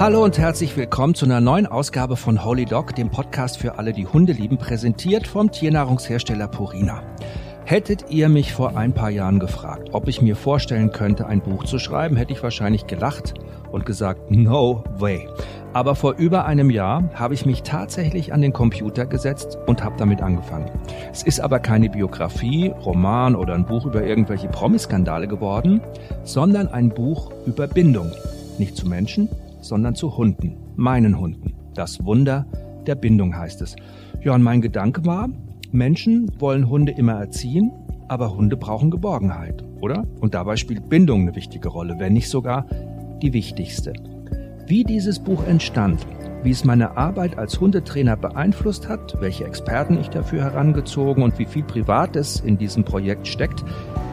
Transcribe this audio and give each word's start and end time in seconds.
Hallo 0.00 0.24
und 0.24 0.38
herzlich 0.38 0.78
willkommen 0.78 1.14
zu 1.14 1.26
einer 1.26 1.42
neuen 1.42 1.66
Ausgabe 1.66 2.16
von 2.16 2.42
Holy 2.42 2.64
Dog, 2.64 2.94
dem 2.94 3.10
Podcast 3.10 3.58
für 3.58 3.76
alle, 3.78 3.92
die 3.92 4.06
Hunde 4.06 4.32
lieben, 4.32 4.56
präsentiert 4.56 5.26
vom 5.26 5.52
Tiernahrungshersteller 5.52 6.48
Purina. 6.48 7.02
Hättet 7.66 8.06
ihr 8.08 8.30
mich 8.30 8.54
vor 8.54 8.78
ein 8.78 8.94
paar 8.94 9.10
Jahren 9.10 9.38
gefragt, 9.40 9.90
ob 9.92 10.08
ich 10.08 10.22
mir 10.22 10.36
vorstellen 10.36 10.90
könnte, 10.90 11.26
ein 11.26 11.42
Buch 11.42 11.64
zu 11.64 11.78
schreiben, 11.78 12.16
hätte 12.16 12.32
ich 12.32 12.42
wahrscheinlich 12.42 12.86
gelacht 12.86 13.34
und 13.72 13.84
gesagt, 13.84 14.30
no 14.30 14.84
way. 14.96 15.28
Aber 15.74 15.94
vor 15.94 16.14
über 16.14 16.46
einem 16.46 16.70
Jahr 16.70 17.10
habe 17.12 17.34
ich 17.34 17.44
mich 17.44 17.62
tatsächlich 17.62 18.32
an 18.32 18.40
den 18.40 18.54
Computer 18.54 19.04
gesetzt 19.04 19.58
und 19.66 19.84
habe 19.84 19.96
damit 19.98 20.22
angefangen. 20.22 20.70
Es 21.12 21.22
ist 21.24 21.40
aber 21.40 21.58
keine 21.58 21.90
Biografie, 21.90 22.72
Roman 22.86 23.36
oder 23.36 23.52
ein 23.52 23.66
Buch 23.66 23.84
über 23.84 24.02
irgendwelche 24.02 24.48
Promiskandale 24.48 25.28
geworden, 25.28 25.82
sondern 26.24 26.68
ein 26.68 26.88
Buch 26.88 27.32
über 27.44 27.66
Bindung. 27.66 28.12
Nicht 28.56 28.78
zu 28.78 28.88
Menschen, 28.88 29.28
sondern 29.60 29.94
zu 29.94 30.16
Hunden, 30.16 30.56
meinen 30.76 31.18
Hunden. 31.18 31.54
Das 31.74 32.04
Wunder 32.04 32.46
der 32.86 32.94
Bindung 32.94 33.36
heißt 33.36 33.62
es. 33.62 33.76
Ja, 34.22 34.34
und 34.34 34.42
mein 34.42 34.60
Gedanke 34.60 35.04
war, 35.04 35.28
Menschen 35.72 36.30
wollen 36.38 36.68
Hunde 36.68 36.92
immer 36.92 37.14
erziehen, 37.14 37.70
aber 38.08 38.34
Hunde 38.34 38.56
brauchen 38.56 38.90
Geborgenheit, 38.90 39.62
oder? 39.80 40.04
Und 40.20 40.34
dabei 40.34 40.56
spielt 40.56 40.88
Bindung 40.88 41.22
eine 41.22 41.36
wichtige 41.36 41.68
Rolle, 41.68 41.98
wenn 41.98 42.14
nicht 42.14 42.28
sogar 42.28 42.66
die 43.22 43.32
wichtigste. 43.32 43.92
Wie 44.66 44.84
dieses 44.84 45.18
Buch 45.18 45.44
entstand, 45.44 46.06
wie 46.42 46.50
es 46.50 46.64
meine 46.64 46.96
Arbeit 46.96 47.38
als 47.38 47.60
Hundetrainer 47.60 48.16
beeinflusst 48.16 48.88
hat, 48.88 49.20
welche 49.20 49.44
Experten 49.44 49.98
ich 50.00 50.08
dafür 50.08 50.42
herangezogen 50.42 51.22
und 51.22 51.38
wie 51.38 51.44
viel 51.44 51.62
Privates 51.62 52.40
in 52.40 52.58
diesem 52.58 52.84
Projekt 52.84 53.26
steckt, 53.26 53.64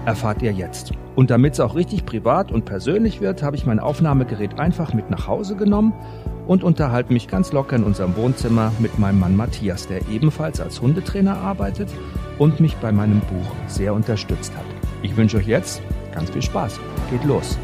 erfahrt 0.05 0.41
ihr 0.41 0.52
jetzt. 0.52 0.91
Und 1.16 1.30
damit 1.30 1.53
es 1.53 1.59
auch 1.59 1.76
richtig 1.76 2.05
privat 2.05 2.52
und 2.52 2.66
persönlich 2.66 3.22
wird, 3.22 3.44
habe 3.44 3.55
ich 3.55 3.66
mein 3.66 3.80
Aufnahmegerät 3.80 4.59
einfach 4.59 4.94
mit 4.94 5.09
nach 5.09 5.28
Hause 5.28 5.55
genommen 5.55 5.94
und 6.48 6.64
unterhalte 6.64 7.11
mich 7.11 7.28
ganz 7.28 7.52
locker 7.52 7.75
in 7.75 7.83
unserem 7.83 8.16
Wohnzimmer 8.16 8.72
mit 8.80 8.98
meinem 9.00 9.20
Mann 9.20 9.36
Matthias, 9.36 9.88
der 9.88 10.08
ebenfalls 10.09 10.61
als 10.61 10.81
Hundetrainer 10.81 11.38
arbeitet 11.38 11.89
und 12.38 12.59
mich 12.59 12.75
bei 12.78 12.92
meinem 12.92 13.20
Buch 13.22 13.52
sehr 13.67 13.94
unterstützt 13.94 14.55
hat. 14.55 14.66
Ich 15.02 15.16
wünsche 15.17 15.38
euch 15.38 15.48
jetzt 15.48 15.81
ganz 16.14 16.30
viel 16.30 16.42
Spaß. 16.42 16.80
Geht 17.11 17.23
los. 17.25 17.58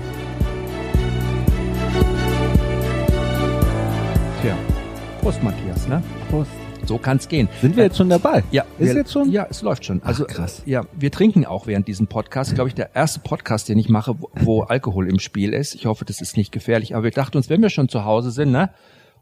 Prost 5.24 5.42
Matthias, 5.42 5.88
ne? 5.88 6.04
Prost. 6.30 6.52
So 6.86 6.98
kann's 6.98 7.30
gehen. 7.30 7.48
Sind 7.62 7.78
wir 7.78 7.86
jetzt 7.86 7.96
schon 7.96 8.10
dabei? 8.10 8.44
Ja, 8.52 8.66
ist 8.78 8.90
wir, 8.90 8.96
jetzt 8.96 9.14
schon? 9.14 9.32
Ja, 9.32 9.48
es 9.50 9.62
läuft 9.62 9.86
schon. 9.86 10.04
Also 10.04 10.26
Ach, 10.30 10.34
krass. 10.34 10.62
Ja, 10.66 10.84
wir 11.00 11.12
trinken 11.12 11.46
auch 11.46 11.66
während 11.66 11.88
diesem 11.88 12.08
Podcast. 12.08 12.56
Glaube 12.56 12.68
ich, 12.68 12.76
der 12.76 12.94
erste 12.94 13.22
Podcast, 13.22 13.70
den 13.70 13.80
ich 13.80 13.88
mache, 13.88 14.16
wo, 14.20 14.30
wo 14.42 14.62
Alkohol 14.64 15.08
im 15.08 15.20
Spiel 15.20 15.54
ist. 15.54 15.76
Ich 15.76 15.86
hoffe, 15.86 16.04
das 16.04 16.20
ist 16.20 16.36
nicht 16.36 16.52
gefährlich. 16.52 16.94
Aber 16.94 17.06
wir 17.06 17.12
dachten 17.12 17.38
uns, 17.38 17.50
wenn 17.50 17.62
wir 17.62 17.70
schon 17.70 17.88
zu 17.88 18.04
Hause 18.04 18.32
sind, 18.32 18.52
ne, 18.52 18.70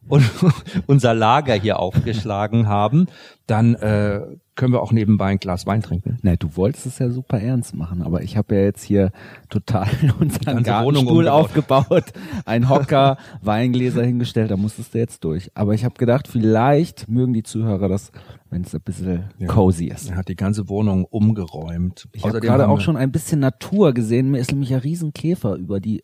und 0.07 0.23
unser 0.87 1.13
Lager 1.13 1.53
hier 1.53 1.79
aufgeschlagen 1.79 2.67
haben, 2.67 3.07
dann 3.47 3.75
äh, 3.75 4.21
können 4.55 4.73
wir 4.73 4.81
auch 4.81 4.91
nebenbei 4.91 5.27
ein 5.27 5.39
Glas 5.39 5.65
Wein 5.65 5.81
trinken. 5.81 6.19
Na, 6.21 6.35
du 6.35 6.55
wolltest 6.55 6.85
es 6.85 6.99
ja 6.99 7.09
super 7.09 7.39
ernst 7.39 7.75
machen, 7.75 8.01
aber 8.01 8.21
ich 8.21 8.37
habe 8.37 8.55
ja 8.55 8.61
jetzt 8.61 8.83
hier 8.83 9.11
total 9.49 9.87
unseren 10.19 10.63
ganze 10.63 10.71
Wohnung 10.71 11.05
Gartenstuhl 11.05 11.27
aufgebaut, 11.27 12.05
ein 12.45 12.69
Hocker, 12.69 13.17
Weingläser 13.41 14.03
hingestellt, 14.03 14.51
da 14.51 14.57
musstest 14.57 14.93
du 14.93 14.99
jetzt 14.99 15.23
durch. 15.23 15.51
Aber 15.55 15.73
ich 15.73 15.85
habe 15.85 15.95
gedacht, 15.95 16.27
vielleicht 16.27 17.09
mögen 17.09 17.33
die 17.33 17.43
Zuhörer 17.43 17.87
das, 17.87 18.11
wenn 18.49 18.63
es 18.63 18.75
ein 18.75 18.81
bisschen 18.81 19.29
cozy 19.47 19.85
ist. 19.85 20.09
Er 20.09 20.17
hat 20.17 20.27
die 20.27 20.35
ganze 20.35 20.69
Wohnung 20.69 21.05
umgeräumt. 21.05 22.07
Ich 22.13 22.23
habe 22.23 22.39
gerade 22.39 22.67
auch 22.67 22.81
schon 22.81 22.97
ein 22.97 23.11
bisschen 23.11 23.39
Natur 23.39 23.93
gesehen. 23.93 24.31
Mir 24.31 24.39
ist 24.39 24.51
nämlich 24.51 24.73
ein 24.73 24.79
Riesenkäfer 24.79 25.55
über 25.55 25.79
die 25.79 26.03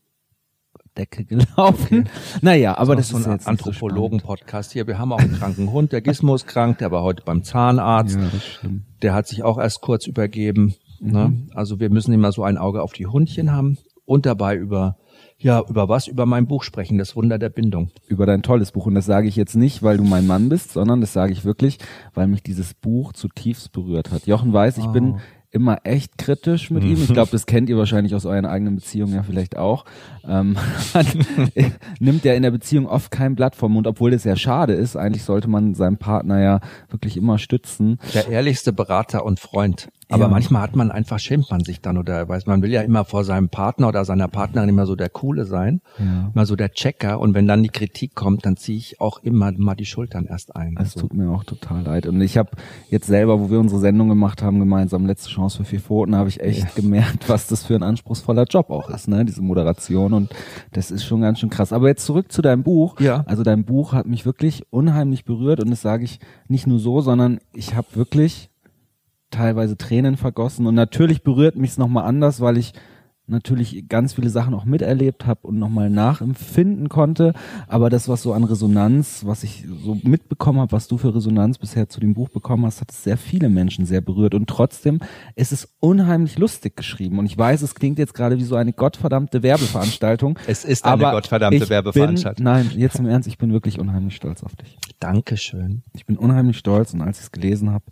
Decke 0.98 1.24
gelaufen. 1.24 2.10
Naja, 2.42 2.78
aber 2.78 2.96
das, 2.96 3.12
noch 3.12 3.20
ist 3.20 3.26
so 3.26 3.32
ein 3.32 3.40
Anthropologen-Podcast 3.46 4.74
hier. 4.74 4.88
Wir 4.88 4.98
haben 4.98 5.14
auch 5.14 5.20
einen 5.20 5.34
kranken 5.34 5.72
Hund, 5.72 5.92
der 5.92 6.02
Gizmo 6.02 6.36
ist 6.36 6.48
krank, 6.48 6.80
der 6.80 6.92
war 6.92 7.04
heute 7.04 7.24
beim 7.24 7.44
Zahnarzt. 7.44 8.16
Ja, 8.16 8.30
das. 8.32 8.72
Der 9.02 9.14
hat 9.14 9.28
sich 9.28 9.44
auch 9.44 9.58
erst 9.58 9.82
kurz 9.82 10.08
übergeben. 10.08 10.76
Mhm. 11.00 11.12
Ne? 11.12 11.48
Also 11.54 11.80
wir 11.80 11.90
müssen 11.90 12.14
immer 12.14 12.32
so 12.32 12.44
ein 12.44 12.58
Auge 12.58 12.82
auf 12.82 12.94
die 12.94 13.08
Hundchen 13.08 13.52
haben 13.52 13.78
und 14.06 14.26
dabei 14.26 14.56
über, 14.56 14.98
ja, 15.38 15.62
über 15.70 15.88
was? 15.90 16.08
Über 16.08 16.26
mein 16.26 16.48
Buch 16.48 16.64
sprechen, 16.64 16.98
das 16.98 17.16
Wunder 17.16 17.38
der 17.38 17.50
Bindung. 17.50 17.92
über 18.08 18.26
dein 18.26 18.42
tolles 18.42 18.72
Buch. 18.72 18.88
Und 18.88 18.96
das 18.96 19.06
sage 19.06 19.28
ich 19.28 19.36
jetzt 19.36 19.56
nicht, 19.56 19.84
weil 19.84 19.98
du 19.98 20.04
mein 20.04 20.26
Mann 20.26 20.50
bist, 20.50 20.72
sondern 20.72 21.02
das 21.02 21.14
sage 21.14 21.32
ich 21.32 21.46
wirklich, 21.46 21.78
weil 22.14 22.28
mich 22.28 22.42
dieses 22.42 22.74
Buch 22.74 23.14
zutiefst 23.14 23.72
berührt 23.72 24.12
hat. 24.12 24.26
Jochen 24.26 24.52
weiß, 24.52 24.78
ich 24.80 24.88
bin 24.88 25.20
immer 25.58 25.80
echt 25.84 26.18
kritisch 26.18 26.70
mit 26.70 26.84
ihm. 26.84 27.02
Ich 27.02 27.12
glaube, 27.12 27.32
das 27.32 27.46
kennt 27.46 27.68
ihr 27.70 27.78
wahrscheinlich 27.78 28.16
aus 28.16 28.26
euren 28.26 28.46
eigenen 28.46 28.76
Beziehungen 28.76 29.14
ja 29.14 29.24
vielleicht 29.24 29.58
auch. 29.58 29.86
Ähm, 30.28 30.56
nimmt 32.00 32.24
ja 32.24 32.34
in 32.34 32.44
der 32.44 32.52
Beziehung 32.52 32.88
oft 32.88 33.12
kein 33.12 33.36
Blatt 33.36 33.56
vom 33.56 33.74
Mund, 33.74 33.88
obwohl 33.88 34.12
das 34.12 34.24
ja 34.24 34.36
schade 34.36 34.74
ist. 34.74 34.96
Eigentlich 34.96 35.24
sollte 35.24 35.50
man 35.50 35.74
seinen 35.74 35.98
Partner 35.98 36.40
ja 36.40 36.60
wirklich 36.90 37.18
immer 37.18 37.40
stützen. 37.40 38.00
Der 38.14 38.30
ehrlichste 38.30 38.72
Berater 38.72 39.26
und 39.26 39.40
Freund. 39.40 39.90
Aber 40.10 40.24
Ja. 40.24 40.30
manchmal 40.30 40.62
hat 40.62 40.76
man 40.76 40.90
einfach, 40.92 41.20
schämt 41.20 41.52
man 41.52 41.64
sich 41.64 41.82
dann 41.82 41.98
oder 41.98 42.30
weiß, 42.30 42.46
man 42.46 42.62
will 42.62 42.72
ja 42.72 42.82
immer 42.82 43.04
vor 43.04 43.24
seinem 43.26 43.50
Partner 43.50 43.90
oder 43.90 44.06
seiner 44.06 44.28
Partnerin 44.30 44.70
immer 44.70 44.86
so 44.86 44.96
der 44.96 45.10
Coole 45.10 45.46
sein, 45.46 45.82
Ja. 46.00 46.32
mal 46.34 46.46
so 46.46 46.56
der 46.56 46.72
Checker. 46.72 47.20
Und 47.20 47.34
wenn 47.34 47.46
dann 47.48 47.62
die 47.62 47.70
Kritik 47.70 48.16
kommt, 48.16 48.46
dann 48.46 48.56
ziehe 48.56 48.78
ich 48.78 49.02
auch 49.02 49.20
immer 49.24 49.52
mal 49.52 49.76
die 49.76 49.86
Schultern 49.86 50.26
erst 50.26 50.56
ein. 50.56 50.76
Es 50.78 50.96
Also, 50.96 51.02
tut 51.02 51.14
mir 51.14 51.30
auch 51.30 51.44
total 51.44 51.84
leid. 51.84 52.06
Und 52.08 52.22
ich 52.22 52.38
habe 52.38 52.52
jetzt 52.90 53.08
selber, 53.08 53.40
wo 53.42 53.50
wir 53.50 53.60
unsere 53.60 53.82
Sendung 53.82 54.08
gemacht 54.08 54.42
haben, 54.42 54.60
gemeinsam 54.60 55.06
letzte 55.06 55.30
Chance 55.30 55.58
für 55.58 55.66
vier 55.66 55.80
Pfoten, 55.82 56.16
habe 56.16 56.30
ich 56.30 56.40
echt 56.40 56.76
gemerkt, 56.76 57.28
was 57.28 57.48
das 57.48 57.66
für 57.66 57.76
ein 57.76 57.84
anspruchsvoller 57.84 58.46
Job 58.46 58.70
auch 58.70 58.90
ist, 58.90 59.08
ne? 59.10 59.26
Diese 59.26 59.42
Moderation. 59.42 60.14
Und 60.14 60.30
das 60.72 60.90
ist 60.90 61.04
schon 61.04 61.20
ganz 61.22 61.40
schön 61.40 61.50
krass. 61.50 61.74
Aber 61.74 61.88
jetzt 61.90 62.06
zurück 62.06 62.32
zu 62.32 62.42
deinem 62.42 62.64
Buch. 62.64 63.00
Ja. 63.02 63.24
Also 63.28 63.44
dein 63.44 63.66
Buch 63.66 63.94
hat 63.94 64.06
mich 64.06 64.26
wirklich 64.26 64.64
unheimlich 64.70 65.26
berührt 65.26 65.60
und 65.62 65.70
das 65.70 65.82
sage 65.82 66.06
ich 66.06 66.20
nicht 66.48 66.66
nur 66.66 66.80
so, 66.80 67.02
sondern 67.02 67.40
ich 67.54 67.76
habe 67.76 67.88
wirklich 67.94 68.50
teilweise 69.32 69.78
Tränen 69.78 70.18
vergossen. 70.18 70.66
Und 70.68 70.76
natürlich 70.76 71.24
berührt 71.24 71.56
mich 71.56 71.72
es 71.72 71.78
nochmal 71.78 72.06
anders, 72.06 72.42
weil 72.42 72.58
ich 72.58 72.74
natürlich 73.28 73.88
ganz 73.90 74.14
viele 74.14 74.30
Sachen 74.30 74.54
auch 74.54 74.66
miterlebt 74.66 75.26
habe 75.26 75.48
und 75.48 75.60
nochmal 75.60 75.90
nachempfinden 75.90 76.90
konnte. 76.90 77.34
Aber 77.68 77.90
das, 77.90 78.08
was 78.08 78.22
so 78.22 78.34
an 78.34 78.44
Resonanz, 78.44 79.24
was 79.26 79.44
ich 79.44 79.66
so 79.84 79.98
mitbekommen 80.04 80.60
habe, 80.60 80.72
was 80.72 80.88
du 80.88 80.98
für 80.98 81.14
Resonanz 81.14 81.58
bisher 81.58 81.90
zu 81.90 82.00
dem 82.00 82.14
Buch 82.14 82.30
bekommen 82.30 82.66
hast, 82.66 82.82
hat 82.82 82.92
es 82.92 83.04
sehr 83.04 83.18
viele 83.18 83.50
Menschen 83.50 83.86
sehr 83.86 84.02
berührt. 84.02 84.34
Und 84.34 84.50
trotzdem 84.50 85.00
ist 85.36 85.52
es 85.52 85.76
unheimlich 85.80 86.38
lustig 86.38 86.76
geschrieben. 86.76 87.20
Und 87.20 87.26
ich 87.26 87.38
weiß, 87.38 87.62
es 87.62 87.76
klingt 87.76 88.00
jetzt 88.00 88.14
gerade 88.14 88.38
wie 88.38 88.44
so 88.44 88.56
eine 88.56 88.74
gottverdammte 88.74 89.44
Werbeveranstaltung. 89.44 90.40
Es 90.48 90.64
ist 90.64 90.86
eine 90.86 90.94
aber 90.94 91.12
gottverdammte 91.12 91.70
Werbeveranstaltung. 91.70 92.44
Bin, 92.44 92.54
nein, 92.54 92.72
jetzt 92.76 93.00
im 93.00 93.08
Ernst, 93.08 93.28
ich 93.28 93.38
bin 93.38 93.52
wirklich 93.52 93.80
unheimlich 93.80 94.16
stolz 94.16 94.44
auf 94.44 94.56
dich. 94.56 94.78
Dankeschön. 95.00 95.84
Ich 95.94 96.06
bin 96.06 96.18
unheimlich 96.18 96.58
stolz 96.58 96.94
und 96.94 97.02
als 97.02 97.18
ich 97.18 97.26
es 97.26 97.32
gelesen 97.32 97.72
habe, 97.72 97.84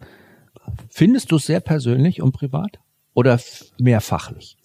Findest 0.90 1.32
du 1.32 1.38
es 1.38 1.46
sehr 1.46 1.60
persönlich 1.60 2.22
und 2.22 2.32
privat? 2.32 2.80
Oder 3.14 3.40
mehr 3.80 4.02
fachlich? 4.02 4.58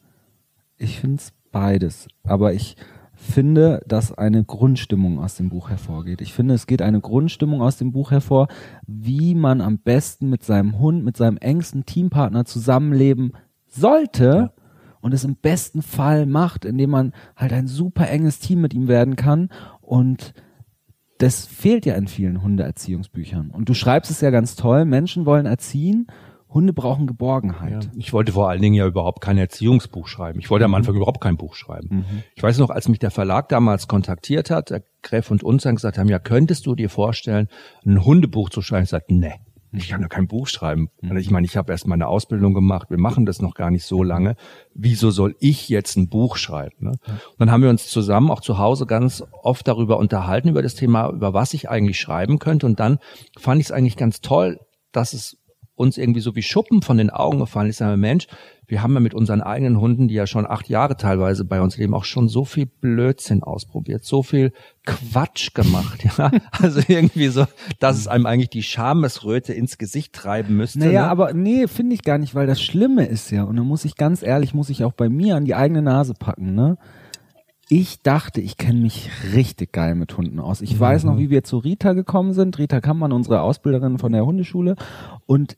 Ich 0.77 1.01
finde 1.01 1.17
es 1.17 1.33
beides, 1.53 2.09
aber 2.23 2.53
ich 2.53 2.77
finde, 3.21 3.83
dass 3.87 4.17
eine 4.17 4.45
Grundstimmung 4.45 5.19
aus 5.19 5.37
dem 5.37 5.51
Buch 5.51 5.69
hervorgeht. 5.69 6.23
Ich 6.23 6.33
finde, 6.33 6.55
es 6.55 6.67
geht 6.67 6.81
eine 6.81 7.01
Grundstimmung 7.01 7.61
aus 7.61 7.77
dem 7.77 7.93
Buch 7.93 8.11
hervor, 8.11 8.49
wie 8.87 9.35
man 9.35 9.61
am 9.61 9.79
besten 9.79 10.31
mit 10.31 10.43
seinem 10.43 10.79
Hund, 10.79 11.05
mit 11.05 11.17
seinem 11.17 11.37
engsten 11.37 11.85
Teampartner 11.85 12.47
zusammenleben 12.47 13.33
sollte 13.67 14.53
und 15.01 15.13
es 15.13 15.25
im 15.25 15.37
besten 15.37 15.83
Fall 15.83 16.27
macht, 16.27 16.65
indem 16.65 16.91
man 16.91 17.13
halt 17.37 17.53
ein 17.53 17.67
super 17.67 18.09
enges 18.09 18.39
Team 18.39 18.63
mit 18.63 18.73
ihm 18.73 18.89
werden 18.89 19.17
kann 19.17 19.51
und 19.81 20.33
das 21.21 21.47
fehlt 21.47 21.85
ja 21.85 21.95
in 21.95 22.09
vielen 22.09 22.43
Hundeerziehungsbüchern. 22.43 23.51
Und 23.51 23.69
du 23.69 23.75
schreibst 23.75 24.11
es 24.11 24.23
ja 24.23 24.31
ganz 24.31 24.57
toll, 24.57 24.87
Menschen 24.87 25.27
wollen 25.27 25.45
erziehen, 25.45 26.07
Hunde 26.49 26.73
brauchen 26.73 27.07
Geborgenheit. 27.07 27.91
Ich 27.97 28.13
wollte 28.13 28.33
vor 28.33 28.49
allen 28.49 28.61
Dingen 28.61 28.75
ja 28.75 28.87
überhaupt 28.87 29.21
kein 29.21 29.39
Erziehungsbuch 29.39 30.09
schreiben. 30.09 30.41
Ich 30.41 30.51
wollte 30.51 30.65
am 30.65 30.75
Anfang 30.75 30.97
überhaupt 30.97 31.21
kein 31.21 31.37
Buch 31.37 31.55
schreiben. 31.55 32.05
Ich 32.35 32.43
weiß 32.43 32.59
noch, 32.59 32.71
als 32.71 32.89
mich 32.89 32.99
der 32.99 33.13
Verlag 33.13 33.49
damals 33.51 33.87
kontaktiert 33.87 34.51
hat, 34.51 34.71
der 34.71 34.83
Gräf 35.03 35.31
und 35.31 35.45
uns 35.45 35.63
dann 35.63 35.77
gesagt 35.77 35.97
haben, 35.99 36.09
ja, 36.09 36.19
könntest 36.19 36.67
du 36.67 36.75
dir 36.75 36.91
vorstellen, 36.91 37.49
ein 37.87 38.05
Hundebuch 38.05 38.51
zu 38.51 38.63
schreiben? 38.63 38.85
Ich 38.85 38.91
sagte, 38.91 39.15
nee, 39.15 39.35
ich 39.73 39.89
kann 39.89 40.01
ja 40.01 40.09
kein 40.09 40.27
Buch 40.27 40.49
schreiben. 40.49 40.89
Also 41.03 41.17
Ich 41.17 41.31
meine, 41.31 41.47
ich 41.47 41.57
habe 41.57 41.73
erst 41.73 41.87
meine 41.87 42.09
Ausbildung 42.09 42.55
gemacht, 42.55 42.91
wir 42.91 42.99
machen 42.99 43.27
das 43.27 43.41
noch 43.41 43.55
gar 43.55 43.71
nicht 43.71 43.85
so 43.85 44.03
lange. 44.03 44.35
Wieso 44.75 45.11
soll 45.11 45.37
ich 45.39 45.69
jetzt 45.69 45.97
ein 45.97 46.09
Buch 46.09 46.37
schreiben? 46.37 46.77
Ne? 46.81 46.91
Und 46.91 47.39
dann 47.39 47.51
haben 47.51 47.63
wir 47.63 47.71
uns 47.71 47.89
zusammen 47.89 48.31
auch 48.31 48.41
zu 48.41 48.59
Hause 48.59 48.87
ganz 48.87 49.23
oft 49.43 49.67
darüber 49.69 49.99
unterhalten, 49.99 50.49
über 50.49 50.63
das 50.63 50.75
Thema, 50.75 51.11
über 51.11 51.35
was 51.35 51.55
ich 51.55 51.71
eigentlich 51.71 52.01
schreiben 52.01 52.39
könnte. 52.39 52.67
Und 52.67 52.81
dann 52.81 52.99
fand 53.39 53.61
ich 53.61 53.69
es 53.69 53.73
eigentlich 53.73 53.97
ganz 53.97 54.21
toll, 54.21 54.59
dass 54.93 55.13
es 55.13 55.37
uns 55.81 55.99
irgendwie 55.99 56.21
so 56.21 56.37
wie 56.37 56.43
Schuppen 56.43 56.83
von 56.83 56.99
den 56.99 57.11
Augen 57.11 57.39
gefallen 57.39 57.69
ist. 57.69 57.77
Ich 57.77 57.79
sage, 57.79 57.97
Mensch, 57.97 58.27
wir 58.67 58.83
haben 58.83 58.95
ja 58.95 59.01
mit 59.01 59.15
unseren 59.15 59.41
eigenen 59.41 59.81
Hunden, 59.81 60.09
die 60.09 60.15
ja 60.15 60.27
schon 60.27 60.47
acht 60.47 60.69
Jahre 60.69 60.97
teilweise 60.97 61.45
bei 61.45 61.61
uns 61.61 61.77
leben, 61.77 61.95
auch 61.95 62.05
schon 62.05 62.29
so 62.29 62.45
viel 62.45 62.67
Blödsinn 62.67 63.43
ausprobiert, 63.43 64.05
so 64.05 64.23
viel 64.23 64.53
Quatsch 64.85 65.55
gemacht. 65.55 66.05
Ja? 66.19 66.31
Also 66.51 66.81
irgendwie 66.89 67.29
so, 67.29 67.47
dass 67.79 67.97
es 67.97 68.09
einem 68.09 68.27
eigentlich 68.27 68.51
die 68.51 68.63
Schamesröte 68.63 69.53
ins 69.53 69.79
Gesicht 69.79 70.13
treiben 70.13 70.57
müsste. 70.57 70.81
Naja, 70.81 71.03
ne? 71.03 71.09
aber 71.09 71.33
nee, 71.33 71.67
finde 71.67 71.95
ich 71.95 72.03
gar 72.03 72.19
nicht, 72.19 72.35
weil 72.35 72.47
das 72.47 72.61
Schlimme 72.61 73.07
ist 73.07 73.31
ja, 73.31 73.45
und 73.45 73.57
da 73.57 73.63
muss 73.63 73.85
ich 73.85 73.95
ganz 73.95 74.23
ehrlich, 74.23 74.53
muss 74.53 74.71
ich 74.71 74.85
auch 74.85 74.93
bei 74.93 75.09
mir 75.09 75.37
an 75.37 75.45
die 75.45 75.55
eigene 75.55 75.83
Nase 75.83 76.15
packen, 76.15 76.55
ne? 76.55 76.77
ich 77.71 78.03
dachte, 78.03 78.41
ich 78.41 78.57
kenne 78.57 78.81
mich 78.81 79.11
richtig 79.33 79.73
geil 79.73 79.95
mit 79.95 80.17
Hunden 80.17 80.41
aus. 80.41 80.61
Ich 80.61 80.79
weiß 80.79 81.05
noch, 81.05 81.19
wie 81.19 81.31
wir 81.31 81.45
zu 81.45 81.59
Rita 81.59 81.93
gekommen 81.93 82.33
sind. 82.33 82.59
Rita 82.59 82.81
Kammmann, 82.81 83.13
unsere 83.13 83.43
Ausbilderin 83.43 83.99
von 83.99 84.11
der 84.11 84.27
Hundeschule. 84.27 84.75
Und 85.25 85.57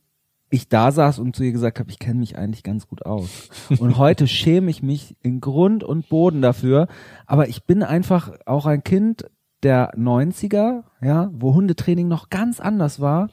ich 0.53 0.69
da 0.69 0.93
saß 0.93 1.19
und 1.19 1.35
zu 1.35 1.43
ihr 1.43 1.53
gesagt 1.53 1.81
habe, 1.81 1.91
ich 1.91 1.99
kenne 1.99 2.21
mich 2.21 2.37
eigentlich 2.37 2.63
ganz 2.63 2.87
gut 2.87 3.05
aus. 3.07 3.49
Und 3.79 3.99
heute 3.99 4.27
schäme 4.29 4.71
ich 4.71 4.83
mich 4.83 5.17
in 5.23 5.41
Grund 5.41 5.83
und 5.83 6.09
Boden 6.09 6.43
dafür. 6.43 6.89
Aber 7.27 7.49
ich 7.49 7.65
bin 7.65 7.83
einfach 7.83 8.33
auch 8.47 8.67
ein 8.67 8.85
Kind 8.85 9.25
der 9.63 9.95
90er, 9.95 10.83
ja, 11.01 11.31
wo 11.33 11.55
Hundetraining 11.55 12.09
noch 12.09 12.31
ganz 12.31 12.61
anders 12.61 13.01
war 13.01 13.31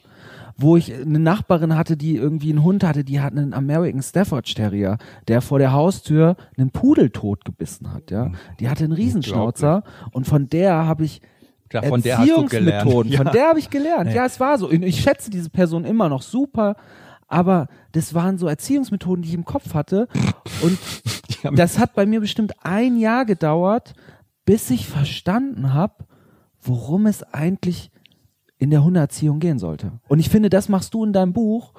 wo 0.62 0.76
ich 0.76 0.94
eine 0.94 1.20
Nachbarin 1.20 1.76
hatte, 1.78 1.96
die 1.96 2.18
irgendwie 2.18 2.50
einen 2.50 2.64
Hund 2.64 2.84
hatte, 2.84 3.06
die 3.06 3.22
hat 3.22 3.32
einen 3.32 3.54
American 3.54 4.02
Stafford 4.02 4.54
Terrier, 4.54 4.98
der 5.30 5.42
vor 5.42 5.58
der 5.58 5.72
Haustür 5.72 6.36
einen 6.58 6.72
Pudel 6.72 7.12
tot 7.12 7.46
gebissen 7.46 7.94
hat, 7.94 8.12
ja. 8.12 8.32
Die 8.60 8.70
hatte 8.70 8.84
einen 8.84 8.92
Riesenschnauzer 8.92 9.84
und 10.12 10.28
von 10.28 10.50
der 10.50 10.86
habe 10.86 11.06
ich 11.06 11.22
ja, 11.72 11.84
von 11.84 12.02
der 12.02 12.18
hast 12.18 12.30
du 12.30 12.46
gelernt. 12.46 12.92
Von 12.92 13.08
ja. 13.08 13.24
der 13.24 13.50
habe 13.50 13.60
ich 13.60 13.70
gelernt. 13.70 14.12
Ja, 14.12 14.26
es 14.26 14.40
war 14.40 14.58
so. 14.58 14.72
Ich 14.72 15.02
schätze 15.02 15.30
diese 15.30 15.50
Person 15.50 15.86
immer 15.86 16.10
noch 16.10 16.24
super, 16.24 16.76
aber 17.30 17.68
das 17.92 18.14
waren 18.14 18.38
so 18.38 18.48
Erziehungsmethoden, 18.48 19.22
die 19.22 19.30
ich 19.30 19.36
im 19.36 19.46
Kopf 19.46 19.74
hatte. 19.74 20.08
Und 20.62 20.78
das 21.56 21.80
hat 21.80 21.94
bei 21.94 22.06
mir 22.06 22.20
bestimmt 22.20 22.54
ein 22.64 22.98
Jahr 22.98 23.26
gedauert, 23.26 23.94
bis 24.46 24.70
ich 24.72 24.88
verstanden 24.88 25.74
habe, 25.74 26.06
worum 26.60 27.06
es 27.06 27.24
eigentlich 27.24 27.92
in 28.58 28.72
der 28.72 28.84
Hundeerziehung 28.84 29.40
gehen 29.40 29.60
sollte. 29.60 29.94
Und 30.08 30.20
ich 30.20 30.30
finde, 30.30 30.50
das 30.50 30.68
machst 30.68 30.94
du 30.94 31.06
in 31.06 31.14
deinem 31.14 31.32
Buch 31.32 31.74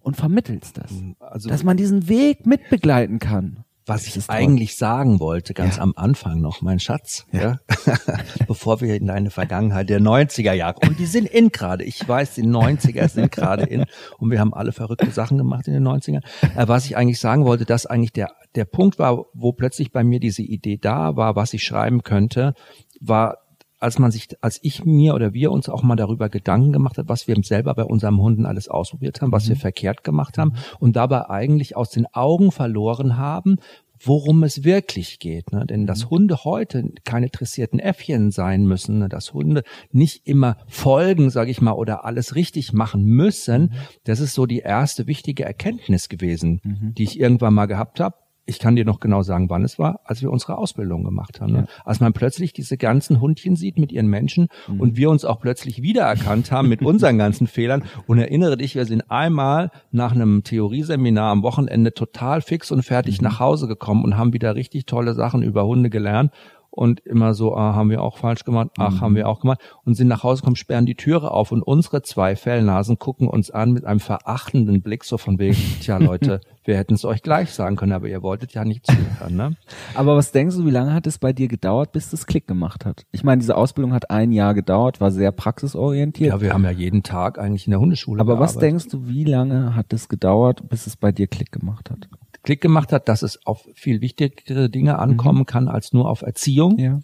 und 0.00 0.16
vermittelst 0.16 0.78
das. 0.78 0.92
Also, 1.20 1.48
dass 1.48 1.62
man 1.62 1.76
diesen 1.76 2.08
Weg 2.08 2.46
mitbegleiten 2.46 3.18
kann. 3.18 3.63
Was 3.86 4.06
ich 4.06 4.30
eigentlich 4.30 4.76
sagen 4.76 5.20
wollte, 5.20 5.52
ganz 5.52 5.76
ja. 5.76 5.82
am 5.82 5.92
Anfang 5.94 6.40
noch, 6.40 6.62
mein 6.62 6.80
Schatz, 6.80 7.26
ja. 7.32 7.60
ja. 7.86 7.94
bevor 8.48 8.80
wir 8.80 8.94
in 8.94 9.06
deine 9.06 9.30
Vergangenheit 9.30 9.90
der 9.90 10.00
90er 10.00 10.54
Jahre, 10.54 10.76
und 10.86 10.98
die 10.98 11.04
sind 11.04 11.26
in 11.28 11.50
gerade, 11.50 11.84
ich 11.84 12.06
weiß, 12.08 12.34
die 12.34 12.44
90er 12.44 13.08
sind 13.08 13.30
gerade 13.30 13.64
in, 13.64 13.84
und 14.18 14.30
wir 14.30 14.40
haben 14.40 14.54
alle 14.54 14.72
verrückte 14.72 15.10
Sachen 15.10 15.36
gemacht 15.36 15.66
in 15.68 15.74
den 15.74 15.86
90ern. 15.86 16.22
Äh, 16.56 16.66
was 16.66 16.86
ich 16.86 16.96
eigentlich 16.96 17.20
sagen 17.20 17.44
wollte, 17.44 17.66
dass 17.66 17.84
eigentlich 17.84 18.12
der, 18.12 18.30
der 18.54 18.64
Punkt 18.64 18.98
war, 18.98 19.26
wo 19.34 19.52
plötzlich 19.52 19.92
bei 19.92 20.02
mir 20.02 20.18
diese 20.18 20.42
Idee 20.42 20.78
da 20.78 21.16
war, 21.16 21.36
was 21.36 21.52
ich 21.52 21.62
schreiben 21.62 22.02
könnte, 22.02 22.54
war 23.00 23.43
als 23.84 23.98
man 23.98 24.10
sich, 24.10 24.28
als 24.40 24.58
ich 24.62 24.86
mir 24.86 25.14
oder 25.14 25.34
wir 25.34 25.52
uns 25.52 25.68
auch 25.68 25.82
mal 25.82 25.94
darüber 25.94 26.30
Gedanken 26.30 26.72
gemacht 26.72 26.96
hat, 26.96 27.08
was 27.08 27.28
wir 27.28 27.36
selber 27.42 27.74
bei 27.74 27.84
unserem 27.84 28.18
Hunden 28.18 28.46
alles 28.46 28.66
ausprobiert 28.68 29.20
haben, 29.20 29.30
was 29.30 29.44
mhm. 29.44 29.50
wir 29.50 29.56
verkehrt 29.56 30.04
gemacht 30.04 30.38
haben 30.38 30.54
und 30.80 30.96
dabei 30.96 31.28
eigentlich 31.28 31.76
aus 31.76 31.90
den 31.90 32.06
Augen 32.06 32.50
verloren 32.50 33.18
haben, 33.18 33.58
worum 34.00 34.42
es 34.42 34.64
wirklich 34.64 35.18
geht. 35.18 35.52
Ne? 35.52 35.66
Denn 35.66 35.86
dass 35.86 36.06
mhm. 36.06 36.10
Hunde 36.10 36.44
heute 36.44 36.92
keine 37.04 37.28
dressierten 37.28 37.78
Äffchen 37.78 38.30
sein 38.30 38.64
müssen, 38.64 39.00
ne? 39.00 39.10
dass 39.10 39.34
Hunde 39.34 39.64
nicht 39.92 40.26
immer 40.26 40.56
folgen, 40.66 41.28
sage 41.28 41.50
ich 41.50 41.60
mal, 41.60 41.72
oder 41.72 42.06
alles 42.06 42.34
richtig 42.34 42.72
machen 42.72 43.04
müssen, 43.04 43.62
mhm. 43.64 43.70
das 44.04 44.20
ist 44.20 44.32
so 44.32 44.46
die 44.46 44.60
erste 44.60 45.06
wichtige 45.06 45.44
Erkenntnis 45.44 46.08
gewesen, 46.08 46.62
mhm. 46.64 46.94
die 46.94 47.04
ich 47.04 47.20
irgendwann 47.20 47.52
mal 47.52 47.66
gehabt 47.66 48.00
habe 48.00 48.16
ich 48.46 48.58
kann 48.58 48.76
dir 48.76 48.84
noch 48.84 49.00
genau 49.00 49.22
sagen, 49.22 49.48
wann 49.48 49.64
es 49.64 49.78
war, 49.78 50.00
als 50.04 50.20
wir 50.20 50.30
unsere 50.30 50.58
Ausbildung 50.58 51.04
gemacht 51.04 51.40
haben. 51.40 51.52
Ne? 51.52 51.58
Ja. 51.60 51.82
Als 51.84 52.00
man 52.00 52.12
plötzlich 52.12 52.52
diese 52.52 52.76
ganzen 52.76 53.20
Hundchen 53.20 53.56
sieht 53.56 53.78
mit 53.78 53.90
ihren 53.90 54.08
Menschen 54.08 54.48
mhm. 54.68 54.80
und 54.80 54.96
wir 54.96 55.10
uns 55.10 55.24
auch 55.24 55.40
plötzlich 55.40 55.82
wiedererkannt 55.82 56.52
haben 56.52 56.68
mit 56.68 56.82
unseren 56.82 57.16
ganzen 57.16 57.46
Fehlern. 57.46 57.84
Und 58.06 58.18
erinnere 58.18 58.56
dich, 58.56 58.74
wir 58.74 58.84
sind 58.84 59.10
einmal 59.10 59.70
nach 59.92 60.12
einem 60.12 60.44
Theorieseminar 60.44 61.32
am 61.32 61.42
Wochenende 61.42 61.94
total 61.94 62.42
fix 62.42 62.70
und 62.70 62.82
fertig 62.82 63.20
mhm. 63.20 63.28
nach 63.28 63.40
Hause 63.40 63.66
gekommen 63.66 64.04
und 64.04 64.18
haben 64.18 64.32
wieder 64.32 64.54
richtig 64.54 64.86
tolle 64.86 65.14
Sachen 65.14 65.42
über 65.42 65.66
Hunde 65.66 65.88
gelernt 65.88 66.30
und 66.74 67.00
immer 67.00 67.34
so, 67.34 67.56
ah, 67.56 67.74
haben 67.74 67.88
wir 67.88 68.02
auch 68.02 68.18
falsch 68.18 68.44
gemacht, 68.44 68.70
ach, 68.78 68.94
mhm. 68.94 69.00
haben 69.00 69.14
wir 69.14 69.28
auch 69.28 69.40
gemacht 69.40 69.60
und 69.84 69.94
sind 69.94 70.08
nach 70.08 70.24
Hause 70.24 70.42
gekommen, 70.42 70.56
sperren 70.56 70.86
die 70.86 70.96
Türe 70.96 71.30
auf 71.30 71.52
und 71.52 71.62
unsere 71.62 72.02
zwei 72.02 72.34
Fellnasen 72.34 72.98
gucken 72.98 73.28
uns 73.28 73.50
an 73.50 73.72
mit 73.72 73.84
einem 73.84 74.00
verachtenden 74.00 74.82
Blick 74.82 75.04
so 75.04 75.16
von 75.16 75.38
wegen, 75.38 75.56
tja 75.80 75.98
Leute, 75.98 76.40
wir 76.64 76.76
hätten 76.76 76.94
es 76.94 77.04
euch 77.04 77.22
gleich 77.22 77.52
sagen 77.52 77.76
können, 77.76 77.92
aber 77.92 78.08
ihr 78.08 78.22
wolltet 78.22 78.54
ja 78.54 78.64
nicht 78.64 78.86
zuhören. 78.86 79.36
Ne? 79.36 79.56
Aber 79.94 80.16
was 80.16 80.32
denkst 80.32 80.56
du, 80.56 80.64
wie 80.64 80.70
lange 80.70 80.94
hat 80.94 81.06
es 81.06 81.18
bei 81.18 81.32
dir 81.32 81.46
gedauert, 81.46 81.92
bis 81.92 82.10
das 82.10 82.26
Klick 82.26 82.46
gemacht 82.46 82.84
hat? 82.86 83.04
Ich 83.12 83.22
meine, 83.22 83.40
diese 83.40 83.56
Ausbildung 83.56 83.92
hat 83.92 84.10
ein 84.10 84.32
Jahr 84.32 84.54
gedauert, 84.54 85.00
war 85.00 85.10
sehr 85.10 85.30
praxisorientiert. 85.30 86.32
Ja, 86.32 86.40
wir 86.40 86.52
haben 86.52 86.64
ja 86.64 86.70
jeden 86.70 87.02
Tag 87.02 87.38
eigentlich 87.38 87.66
in 87.66 87.72
der 87.72 87.80
Hundeschule 87.80 88.20
Aber 88.20 88.34
gearbeitet. 88.34 88.56
was 88.56 88.60
denkst 88.60 88.88
du, 88.88 89.06
wie 89.06 89.24
lange 89.24 89.76
hat 89.76 89.92
es 89.92 90.08
gedauert, 90.08 90.68
bis 90.68 90.86
es 90.86 90.96
bei 90.96 91.12
dir 91.12 91.26
Klick 91.26 91.52
gemacht 91.52 91.90
hat? 91.90 92.08
Klick 92.42 92.60
gemacht 92.60 92.92
hat, 92.92 93.08
dass 93.08 93.22
es 93.22 93.44
auf 93.46 93.66
viel 93.74 94.00
wichtigere 94.00 94.68
Dinge 94.68 94.98
ankommen 94.98 95.40
mhm. 95.40 95.46
kann 95.46 95.68
als 95.68 95.92
nur 95.92 96.08
auf 96.08 96.22
Erziehung. 96.22 96.78
Ja. 96.78 97.00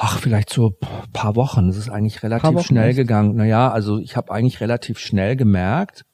Ach, 0.00 0.18
vielleicht 0.18 0.50
so 0.50 0.76
paar 1.12 1.34
Wochen. 1.34 1.66
Das 1.66 1.76
ist 1.76 1.88
eigentlich 1.88 2.22
relativ 2.22 2.62
schnell 2.62 2.90
echt? 2.90 2.96
gegangen. 2.96 3.34
Naja, 3.34 3.70
also 3.70 3.98
ich 3.98 4.16
habe 4.16 4.32
eigentlich 4.32 4.60
relativ 4.60 5.00
schnell 5.00 5.34
gemerkt, 5.34 6.04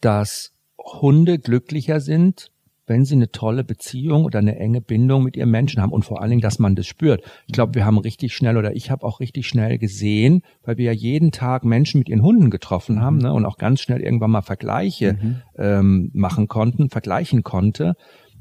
dass 0.00 0.55
Hunde 0.86 1.38
glücklicher 1.38 2.00
sind, 2.00 2.50
wenn 2.86 3.04
sie 3.04 3.14
eine 3.14 3.32
tolle 3.32 3.64
Beziehung 3.64 4.24
oder 4.24 4.38
eine 4.38 4.58
enge 4.58 4.80
Bindung 4.80 5.24
mit 5.24 5.36
ihrem 5.36 5.50
Menschen 5.50 5.82
haben 5.82 5.92
und 5.92 6.04
vor 6.04 6.20
allen 6.20 6.30
Dingen, 6.30 6.42
dass 6.42 6.58
man 6.58 6.76
das 6.76 6.86
spürt. 6.86 7.22
Ich 7.46 7.52
glaube, 7.52 7.74
wir 7.74 7.84
haben 7.84 7.98
richtig 7.98 8.34
schnell 8.34 8.56
oder 8.56 8.76
ich 8.76 8.90
habe 8.90 9.04
auch 9.04 9.18
richtig 9.18 9.48
schnell 9.48 9.78
gesehen, 9.78 10.42
weil 10.62 10.78
wir 10.78 10.86
ja 10.86 10.92
jeden 10.92 11.32
Tag 11.32 11.64
Menschen 11.64 11.98
mit 11.98 12.08
ihren 12.08 12.22
Hunden 12.22 12.50
getroffen 12.50 13.00
haben 13.00 13.18
ne, 13.18 13.32
und 13.32 13.44
auch 13.44 13.58
ganz 13.58 13.80
schnell 13.80 14.00
irgendwann 14.00 14.30
mal 14.30 14.42
Vergleiche 14.42 15.14
mhm. 15.20 15.42
ähm, 15.58 16.10
machen 16.14 16.46
konnten, 16.46 16.88
vergleichen 16.88 17.42
konnte, 17.42 17.94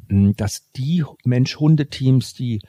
dass 0.08 0.70
die 0.76 1.04
Mensch-Hunde-Teams, 1.24 2.36
die 2.36 2.62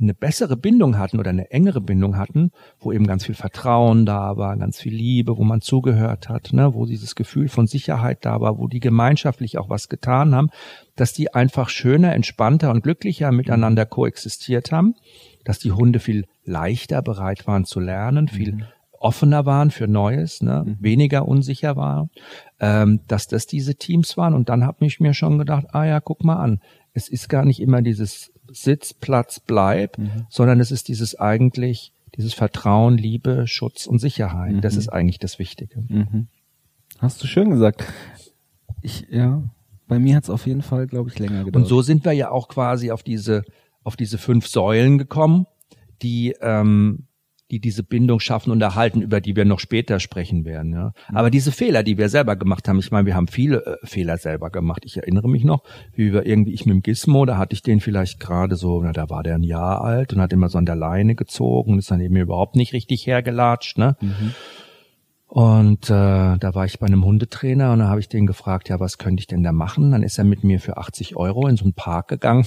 eine 0.00 0.14
bessere 0.14 0.56
Bindung 0.56 0.98
hatten 0.98 1.18
oder 1.18 1.30
eine 1.30 1.50
engere 1.50 1.80
Bindung 1.80 2.16
hatten, 2.16 2.50
wo 2.78 2.92
eben 2.92 3.06
ganz 3.06 3.24
viel 3.24 3.34
Vertrauen 3.34 4.06
da 4.06 4.36
war, 4.36 4.56
ganz 4.56 4.78
viel 4.78 4.94
Liebe, 4.94 5.36
wo 5.36 5.44
man 5.44 5.60
zugehört 5.60 6.28
hat, 6.28 6.52
ne, 6.52 6.74
wo 6.74 6.86
dieses 6.86 7.14
Gefühl 7.14 7.48
von 7.48 7.66
Sicherheit 7.66 8.24
da 8.24 8.40
war, 8.40 8.58
wo 8.58 8.68
die 8.68 8.80
gemeinschaftlich 8.80 9.58
auch 9.58 9.70
was 9.70 9.88
getan 9.88 10.34
haben, 10.34 10.50
dass 10.96 11.12
die 11.12 11.34
einfach 11.34 11.68
schöner, 11.68 12.14
entspannter 12.14 12.70
und 12.70 12.82
glücklicher 12.82 13.32
miteinander 13.32 13.86
koexistiert 13.86 14.72
haben, 14.72 14.94
dass 15.44 15.58
die 15.58 15.72
Hunde 15.72 16.00
viel 16.00 16.26
leichter 16.44 17.02
bereit 17.02 17.46
waren 17.46 17.64
zu 17.64 17.80
lernen, 17.80 18.28
viel 18.28 18.52
mhm. 18.52 18.64
offener 18.92 19.46
waren 19.46 19.70
für 19.70 19.86
Neues, 19.86 20.42
ne, 20.42 20.64
mhm. 20.66 20.76
weniger 20.80 21.26
unsicher 21.26 21.76
waren, 21.76 22.10
ähm, 22.60 23.00
dass 23.06 23.28
das 23.28 23.46
diese 23.46 23.76
Teams 23.76 24.16
waren. 24.16 24.34
Und 24.34 24.48
dann 24.48 24.64
habe 24.64 24.84
ich 24.86 25.00
mir 25.00 25.14
schon 25.14 25.38
gedacht, 25.38 25.66
ah 25.72 25.84
ja, 25.84 26.00
guck 26.00 26.24
mal 26.24 26.36
an, 26.36 26.60
es 26.92 27.08
ist 27.08 27.28
gar 27.28 27.44
nicht 27.44 27.60
immer 27.60 27.80
dieses 27.80 28.32
Sitz, 28.50 28.94
Platz, 28.94 29.40
bleib, 29.40 29.98
mhm. 29.98 30.26
sondern 30.28 30.60
es 30.60 30.70
ist 30.70 30.88
dieses 30.88 31.14
eigentlich, 31.14 31.92
dieses 32.16 32.34
Vertrauen, 32.34 32.96
Liebe, 32.96 33.46
Schutz 33.46 33.86
und 33.86 33.98
Sicherheit. 33.98 34.54
Mhm. 34.56 34.60
Das 34.60 34.76
ist 34.76 34.88
eigentlich 34.88 35.18
das 35.18 35.38
Wichtige. 35.38 35.84
Mhm. 35.88 36.28
Hast 36.98 37.22
du 37.22 37.26
schön 37.26 37.50
gesagt. 37.50 37.84
Ich, 38.82 39.06
ja, 39.10 39.42
bei 39.86 39.98
mir 39.98 40.16
hat 40.16 40.24
es 40.24 40.30
auf 40.30 40.46
jeden 40.46 40.62
Fall, 40.62 40.86
glaube 40.86 41.10
ich, 41.10 41.18
länger 41.18 41.44
gedauert. 41.44 41.56
Und 41.56 41.64
so 41.66 41.82
sind 41.82 42.04
wir 42.04 42.12
ja 42.12 42.30
auch 42.30 42.48
quasi 42.48 42.90
auf 42.90 43.02
diese, 43.02 43.44
auf 43.82 43.96
diese 43.96 44.18
fünf 44.18 44.46
Säulen 44.46 44.98
gekommen, 44.98 45.46
die 46.02 46.34
ähm, 46.40 47.07
die 47.50 47.60
diese 47.60 47.82
Bindung 47.82 48.20
schaffen 48.20 48.50
und 48.50 48.60
erhalten, 48.60 49.00
über 49.00 49.20
die 49.20 49.34
wir 49.34 49.44
noch 49.44 49.60
später 49.60 50.00
sprechen 50.00 50.44
werden. 50.44 50.72
Ja. 50.72 50.92
Aber 51.08 51.30
diese 51.30 51.50
Fehler, 51.50 51.82
die 51.82 51.96
wir 51.96 52.08
selber 52.08 52.36
gemacht 52.36 52.68
haben, 52.68 52.78
ich 52.78 52.90
meine, 52.90 53.06
wir 53.06 53.14
haben 53.14 53.28
viele 53.28 53.64
äh, 53.64 53.86
Fehler 53.86 54.18
selber 54.18 54.50
gemacht. 54.50 54.82
Ich 54.84 54.96
erinnere 54.96 55.28
mich 55.28 55.44
noch, 55.44 55.62
wie 55.94 56.12
wir 56.12 56.26
irgendwie, 56.26 56.52
ich 56.52 56.66
mit 56.66 56.74
dem 56.74 56.82
Gizmo, 56.82 57.24
da 57.24 57.38
hatte 57.38 57.54
ich 57.54 57.62
den 57.62 57.80
vielleicht 57.80 58.20
gerade 58.20 58.56
so, 58.56 58.82
na, 58.82 58.92
da 58.92 59.08
war 59.08 59.22
der 59.22 59.36
ein 59.36 59.42
Jahr 59.42 59.82
alt 59.82 60.12
und 60.12 60.20
hat 60.20 60.32
immer 60.32 60.48
so 60.48 60.58
an 60.58 60.66
der 60.66 60.76
Leine 60.76 61.14
gezogen 61.14 61.72
und 61.72 61.78
ist 61.78 61.90
dann 61.90 62.00
eben 62.00 62.16
überhaupt 62.16 62.56
nicht 62.56 62.72
richtig 62.72 63.06
hergelatscht. 63.06 63.78
Ne? 63.78 63.96
Mhm. 64.00 64.34
Und 65.28 65.90
äh, 65.90 66.38
da 66.38 66.54
war 66.54 66.64
ich 66.64 66.78
bei 66.78 66.86
einem 66.86 67.04
Hundetrainer 67.04 67.72
und 67.72 67.80
da 67.80 67.88
habe 67.88 68.00
ich 68.00 68.08
den 68.08 68.26
gefragt, 68.26 68.70
ja, 68.70 68.80
was 68.80 68.96
könnte 68.96 69.20
ich 69.20 69.26
denn 69.26 69.42
da 69.42 69.52
machen? 69.52 69.92
Dann 69.92 70.02
ist 70.02 70.16
er 70.16 70.24
mit 70.24 70.42
mir 70.42 70.58
für 70.58 70.78
80 70.78 71.16
Euro 71.16 71.46
in 71.48 71.56
so 71.56 71.64
einen 71.64 71.74
Park 71.74 72.08
gegangen 72.08 72.46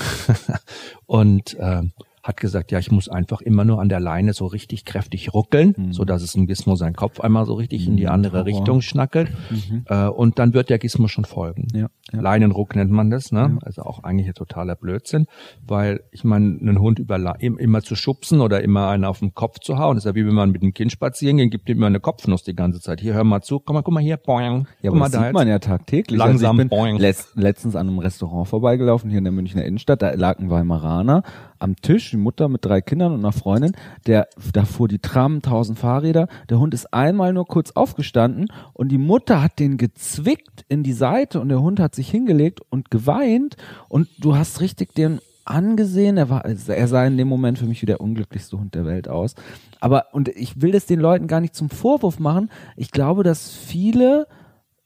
und 1.05 1.53
äh, 1.59 1.83
hat 2.23 2.39
gesagt, 2.39 2.71
ja, 2.71 2.79
ich 2.79 2.91
muss 2.91 3.09
einfach 3.09 3.41
immer 3.41 3.65
nur 3.65 3.81
an 3.81 3.89
der 3.89 3.99
Leine 3.99 4.33
so 4.33 4.45
richtig 4.45 4.85
kräftig 4.85 5.33
ruckeln, 5.33 5.73
mhm. 5.77 5.93
so 5.93 6.05
dass 6.05 6.21
es 6.21 6.35
ein 6.35 6.45
Gizmo 6.45 6.75
seinen 6.75 6.95
Kopf 6.95 7.19
einmal 7.19 7.45
so 7.45 7.53
richtig 7.53 7.87
in 7.87 7.97
die 7.97 8.03
mhm. 8.03 8.11
andere 8.11 8.37
Horror. 8.39 8.45
Richtung 8.45 8.81
schnackelt. 8.81 9.31
Mhm. 9.49 9.85
Äh, 9.87 10.07
und 10.07 10.37
dann 10.37 10.53
wird 10.53 10.69
der 10.69 10.77
Gizmo 10.77 11.07
schon 11.07 11.25
folgen. 11.25 11.67
Ja, 11.73 11.87
ja. 12.11 12.21
Leinenruck 12.21 12.75
nennt 12.75 12.91
man 12.91 13.09
das, 13.09 13.31
ne? 13.31 13.39
Ja. 13.39 13.57
Also 13.63 13.81
auch 13.83 14.03
eigentlich 14.03 14.27
ein 14.27 14.33
totaler 14.33 14.75
Blödsinn, 14.75 15.25
weil 15.65 16.01
ich 16.11 16.23
meine, 16.23 16.59
einen 16.59 16.79
Hund 16.79 16.99
über 16.99 17.17
immer 17.41 17.81
zu 17.81 17.95
schubsen 17.95 18.41
oder 18.41 18.61
immer 18.61 18.89
einen 18.89 19.05
auf 19.05 19.19
den 19.19 19.33
Kopf 19.33 19.59
zu 19.59 19.77
hauen, 19.77 19.97
ist 19.97 20.05
ja 20.05 20.15
wie 20.15 20.25
wenn 20.25 20.33
man 20.33 20.51
mit 20.51 20.61
einem 20.61 20.73
Kind 20.73 20.91
spazieren 20.91 21.37
geht, 21.37 21.51
gibt 21.51 21.69
ihm 21.69 21.77
immer 21.77 21.87
eine 21.87 21.99
Kopfnuss 21.99 22.43
die 22.43 22.55
ganze 22.55 22.79
Zeit. 22.79 23.01
Hier, 23.01 23.13
hör 23.13 23.23
mal 23.23 23.41
zu, 23.41 23.59
komm 23.59 23.75
mal, 23.75 23.81
guck 23.81 23.93
mal 23.93 24.03
hier, 24.03 24.17
boing. 24.17 24.67
Ja, 24.81 24.91
aber 24.91 24.99
mal, 24.99 25.05
das 25.05 25.13
da 25.13 25.23
sieht 25.25 25.33
man 25.33 25.47
ja 25.47 25.59
tagtäglich. 25.59 26.17
Langsam, 26.17 26.51
also 26.51 26.61
ich 26.63 26.69
bin 26.69 26.77
boing. 26.77 26.97
Letzt, 26.97 27.35
letztens 27.35 27.75
an 27.75 27.87
einem 27.87 27.99
Restaurant 27.99 28.47
vorbeigelaufen 28.47 29.09
hier 29.09 29.17
in 29.17 29.23
der 29.23 29.33
Münchner 29.33 29.65
Innenstadt, 29.65 30.01
da 30.01 30.13
lag 30.13 30.39
ein 30.39 30.49
Weimaraner 30.49 31.23
am 31.61 31.75
Tisch, 31.75 32.11
die 32.11 32.17
Mutter 32.17 32.47
mit 32.49 32.65
drei 32.65 32.81
Kindern 32.81 33.13
und 33.13 33.19
einer 33.19 33.31
Freundin, 33.31 33.73
der, 34.07 34.27
da 34.53 34.65
fuhr 34.65 34.87
die 34.87 34.99
Tram, 34.99 35.41
tausend 35.41 35.79
Fahrräder, 35.79 36.27
der 36.49 36.59
Hund 36.59 36.73
ist 36.73 36.93
einmal 36.93 37.33
nur 37.33 37.45
kurz 37.45 37.71
aufgestanden 37.71 38.47
und 38.73 38.89
die 38.89 38.97
Mutter 38.97 39.41
hat 39.41 39.59
den 39.59 39.77
gezwickt 39.77 40.65
in 40.69 40.83
die 40.83 40.93
Seite 40.93 41.39
und 41.39 41.49
der 41.49 41.61
Hund 41.61 41.79
hat 41.79 41.95
sich 41.95 42.09
hingelegt 42.09 42.61
und 42.69 42.91
geweint 42.91 43.57
und 43.89 44.07
du 44.19 44.35
hast 44.35 44.61
richtig 44.61 44.93
den 44.93 45.19
angesehen. 45.45 46.17
Er 46.17 46.29
war, 46.29 46.45
er 46.45 46.87
sah 46.87 47.05
in 47.05 47.17
dem 47.17 47.27
Moment 47.27 47.59
für 47.59 47.65
mich 47.65 47.81
wie 47.81 47.87
der 47.87 48.01
unglücklichste 48.01 48.57
Hund 48.57 48.75
der 48.75 48.85
Welt 48.85 49.07
aus. 49.07 49.35
Aber, 49.79 50.07
und 50.13 50.29
ich 50.29 50.61
will 50.61 50.71
das 50.71 50.85
den 50.85 50.99
Leuten 50.99 51.27
gar 51.27 51.41
nicht 51.41 51.55
zum 51.55 51.69
Vorwurf 51.69 52.19
machen. 52.19 52.49
Ich 52.75 52.91
glaube, 52.91 53.23
dass 53.23 53.51
viele 53.51 54.27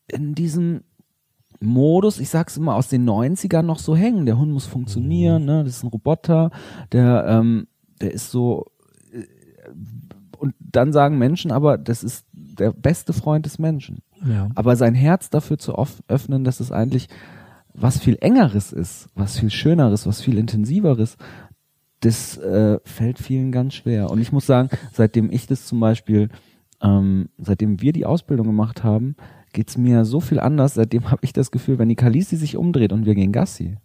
in 0.08 0.36
diesem 0.36 0.82
Modus, 1.60 2.20
ich 2.20 2.30
sag's 2.30 2.58
immer, 2.58 2.76
aus 2.76 2.90
den 2.90 3.08
90ern 3.08 3.64
noch 3.64 3.80
so 3.80 3.96
hängen. 3.96 4.26
Der 4.26 4.38
Hund 4.38 4.52
muss 4.52 4.66
funktionieren, 4.66 5.44
mhm. 5.44 5.48
ne? 5.48 5.64
Das 5.64 5.78
ist 5.78 5.84
ein 5.84 5.90
Roboter, 5.90 6.52
der, 6.92 7.26
ähm, 7.28 7.68
der 8.02 8.12
ist 8.12 8.32
so, 8.32 8.66
äh, 9.12 9.24
und 10.38 10.54
dann 10.60 10.94
sagen 10.94 11.18
Menschen 11.18 11.52
aber, 11.52 11.78
das 11.78 12.04
ist 12.04 12.26
der 12.34 12.72
beste 12.72 13.14
Freund 13.14 13.46
des 13.46 13.60
Menschen. 13.60 14.00
Ja. 14.28 14.50
Aber 14.56 14.76
sein 14.76 14.96
Herz 14.96 15.30
dafür 15.30 15.58
zu 15.58 15.76
öffnen, 16.08 16.44
dass 16.44 16.60
es 16.60 16.72
eigentlich 16.72 17.10
was 17.74 18.00
viel 18.00 18.18
engeres 18.22 18.72
ist, 18.72 19.10
was 19.16 19.38
viel 19.38 19.50
schöneres, 19.50 20.08
was 20.08 20.22
viel 20.22 20.38
intensiveres, 20.38 21.18
das 22.00 22.38
äh, 22.38 22.80
fällt 22.84 23.20
vielen 23.20 23.52
ganz 23.52 23.74
schwer. 23.74 24.10
Und 24.10 24.22
ich 24.22 24.32
muss 24.32 24.46
sagen, 24.46 24.70
seitdem 24.94 25.32
ich 25.32 25.48
das 25.48 25.66
zum 25.66 25.80
Beispiel, 25.80 26.30
ähm, 26.82 27.30
seitdem 27.38 27.82
wir 27.82 27.94
die 27.94 28.06
Ausbildung 28.06 28.48
gemacht 28.48 28.84
haben, 28.84 29.16
geht's 29.56 29.78
mir 29.78 30.06
so 30.06 30.20
viel 30.20 30.40
anders. 30.40 30.76
Seitdem 30.76 31.10
habe 31.10 31.24
ich 31.24 31.34
das 31.34 31.50
Gefühl, 31.50 31.80
wenn 31.80 31.90
die 31.90 31.96
Kalisi 31.96 32.36
sich 32.36 32.58
umdreht 32.58 32.94
und 32.94 33.06
wir 33.06 33.16
gehen 33.16 33.32
Gassi 33.32 33.78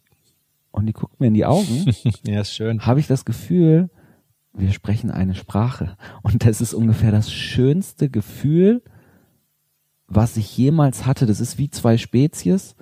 und 0.72 0.86
die 0.86 0.92
guckt 0.92 1.18
mir 1.20 1.28
in 1.28 1.34
die 1.34 1.46
Augen, 1.46 1.86
ja, 2.26 2.42
ist 2.42 2.52
schön. 2.52 2.84
habe 2.84 3.00
ich 3.00 3.06
das 3.06 3.24
Gefühl, 3.24 3.88
wir 4.52 4.72
sprechen 4.72 5.10
eine 5.10 5.34
Sprache. 5.34 5.96
Und 6.22 6.44
das 6.44 6.60
ist 6.60 6.74
ungefähr 6.74 7.12
das 7.12 7.32
schönste 7.32 8.10
Gefühl, 8.10 8.82
was 10.08 10.36
ich 10.36 10.56
jemals 10.58 11.06
hatte. 11.06 11.24
Das 11.24 11.40
ist 11.40 11.56
wie 11.56 11.70
zwei 11.70 11.96
Spezies, 11.96 12.74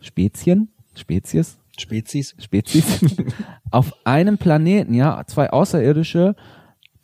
Spezien, 0.00 0.70
Spezies, 0.94 1.58
Spezies, 1.78 2.34
Spezies, 2.38 3.14
auf 3.70 3.92
einem 4.04 4.38
Planeten, 4.38 4.94
ja, 4.94 5.22
zwei 5.26 5.50
Außerirdische, 5.50 6.34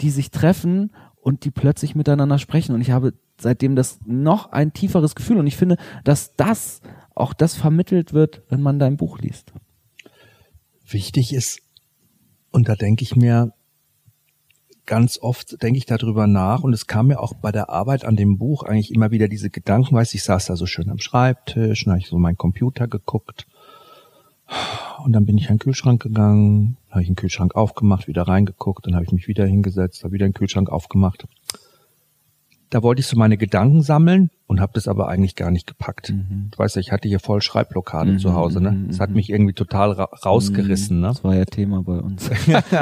die 0.01 0.11
sich 0.11 0.31
treffen 0.31 0.91
und 1.21 1.45
die 1.45 1.51
plötzlich 1.51 1.95
miteinander 1.95 2.39
sprechen. 2.39 2.75
Und 2.75 2.81
ich 2.81 2.93
habe 2.93 3.13
seitdem 3.41 3.77
das 3.77 4.01
noch 4.05 4.53
ein 4.53 4.73
tieferes 4.73 5.15
Gefühl. 5.15 5.39
Und 5.39 5.47
ich 5.47 5.57
finde, 5.57 5.77
dass 6.05 6.35
das 6.37 6.81
auch 7.15 7.33
das 7.33 7.55
vermittelt 7.55 8.13
wird, 8.13 8.43
wenn 8.49 8.63
man 8.63 8.79
dein 8.79 8.97
Buch 8.97 9.19
liest. 9.19 9.53
Wichtig 10.87 11.35
ist, 11.35 11.61
und 12.51 12.69
da 12.69 12.75
denke 12.75 13.03
ich 13.03 13.17
mir, 13.17 13.53
ganz 14.89 15.19
oft 15.21 15.63
denke 15.63 15.77
ich 15.77 15.85
darüber 15.85 16.27
nach 16.27 16.63
und 16.63 16.73
es 16.73 16.87
kam 16.87 17.09
mir 17.09 17.21
auch 17.21 17.35
bei 17.35 17.53
der 17.53 17.69
Arbeit 17.69 18.07
an 18.07 18.17
dem 18.17 18.39
Buch 18.39 18.63
eigentlich 18.63 18.93
immer 18.95 19.11
wieder 19.11 19.29
diese 19.29 19.51
Gedanken, 19.51 19.95
weiß 19.95 20.15
ich 20.15 20.23
saß 20.25 20.47
da 20.47 20.57
so 20.57 20.65
schön 20.65 20.89
am 20.89 20.99
Schreibtisch 20.99 21.87
und 21.87 21.93
habe 21.93 22.01
ich 22.01 22.09
so 22.09 22.17
meinen 22.17 22.39
Computer 22.39 22.89
geguckt 22.89 23.47
und 25.05 25.13
dann 25.13 25.27
bin 25.27 25.37
ich 25.37 25.51
an 25.51 25.57
den 25.57 25.61
Kühlschrank 25.61 26.03
gegangen, 26.03 26.79
habe 26.89 27.03
ich 27.03 27.09
den 27.09 27.17
Kühlschrank 27.17 27.55
aufgemacht, 27.55 28.09
wieder 28.09 28.23
reingeguckt, 28.23 28.87
dann 28.87 28.95
habe 28.95 29.05
ich 29.05 29.13
mich 29.13 29.29
wieder 29.29 29.45
hingesetzt, 29.45 30.05
habe 30.05 30.15
wieder 30.15 30.27
den 30.27 30.33
Kühlschrank 30.33 30.71
aufgemacht 30.71 31.29
da 32.71 32.83
wollte 32.83 33.01
ich 33.01 33.07
so 33.07 33.17
meine 33.17 33.37
Gedanken 33.37 33.83
sammeln 33.83 34.31
und 34.47 34.61
habe 34.61 34.73
das 34.75 34.89
aber 34.89 35.09
eigentlich 35.09 35.37
gar 35.37 35.51
nicht 35.51 35.67
gepackt. 35.67 36.11
Mhm. 36.11 36.49
Du 36.51 36.59
weißt 36.59 36.77
ja, 36.77 36.81
ich 36.81 36.91
hatte 36.91 37.07
hier 37.07 37.21
voll 37.21 37.43
Schreibblockade 37.43 38.13
mhm. 38.13 38.19
zu 38.19 38.35
Hause, 38.35 38.63
ne? 38.63 38.87
Das 38.89 38.99
hat 38.99 39.11
mhm. 39.11 39.17
mich 39.17 39.31
irgendwie 39.31 39.53
total 39.53 39.93
ra 39.93 40.05
rausgerissen, 40.25 41.01
ne? 41.01 41.09
Das 41.09 41.23
war 41.23 41.35
ja 41.35 41.45
Thema 41.45 41.83
bei 41.83 41.99
uns. 41.99 42.31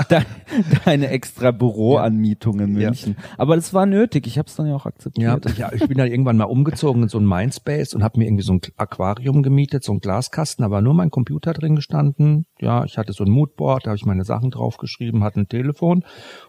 Deine 0.84 1.08
extra 1.08 1.50
Büroanmietung 1.50 2.60
in 2.60 2.72
München. 2.72 3.16
Ja. 3.18 3.24
Aber 3.36 3.56
das 3.56 3.74
war 3.74 3.84
nötig, 3.84 4.28
ich 4.28 4.38
habe 4.38 4.46
es 4.46 4.54
dann 4.54 4.66
ja 4.66 4.76
auch 4.76 4.86
akzeptiert. 4.86 5.44
Ja, 5.58 5.68
ja, 5.68 5.72
ich 5.72 5.86
bin 5.88 5.98
dann 5.98 6.08
irgendwann 6.08 6.36
mal 6.36 6.44
umgezogen 6.44 7.02
in 7.02 7.08
so 7.08 7.18
ein 7.18 7.26
Mindspace 7.26 7.94
und 7.94 8.04
habe 8.04 8.20
mir 8.20 8.26
irgendwie 8.26 8.44
so 8.44 8.52
ein 8.52 8.60
Aquarium 8.76 9.42
gemietet, 9.42 9.82
so 9.82 9.92
ein 9.92 9.98
Glaskasten, 9.98 10.64
aber 10.64 10.80
nur 10.82 10.94
mein 10.94 11.10
Computer 11.10 11.52
drin 11.52 11.74
gestanden. 11.74 12.46
Ja, 12.60 12.84
ich 12.84 12.96
hatte 12.96 13.12
so 13.12 13.24
ein 13.24 13.30
Moodboard, 13.30 13.86
da 13.86 13.90
habe 13.90 13.96
ich 13.96 14.06
meine 14.06 14.24
Sachen 14.24 14.52
draufgeschrieben, 14.52 15.24
hatte 15.24 15.40
ein 15.40 15.48
Telefon 15.48 16.04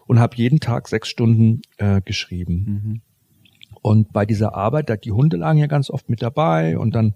und 0.06 0.20
habe 0.20 0.36
jeden 0.36 0.60
Tag 0.60 0.86
sechs 0.86 1.08
Stunden 1.08 1.62
äh, 1.78 2.00
geschrieben. 2.00 2.82
Mhm. 2.84 3.00
Und 3.82 4.12
bei 4.12 4.26
dieser 4.26 4.54
Arbeit, 4.54 4.90
da 4.90 4.96
die 4.96 5.12
Hunde 5.12 5.36
lagen 5.36 5.58
ja 5.58 5.66
ganz 5.66 5.90
oft 5.90 6.08
mit 6.08 6.22
dabei 6.22 6.78
und 6.78 6.94
dann 6.94 7.14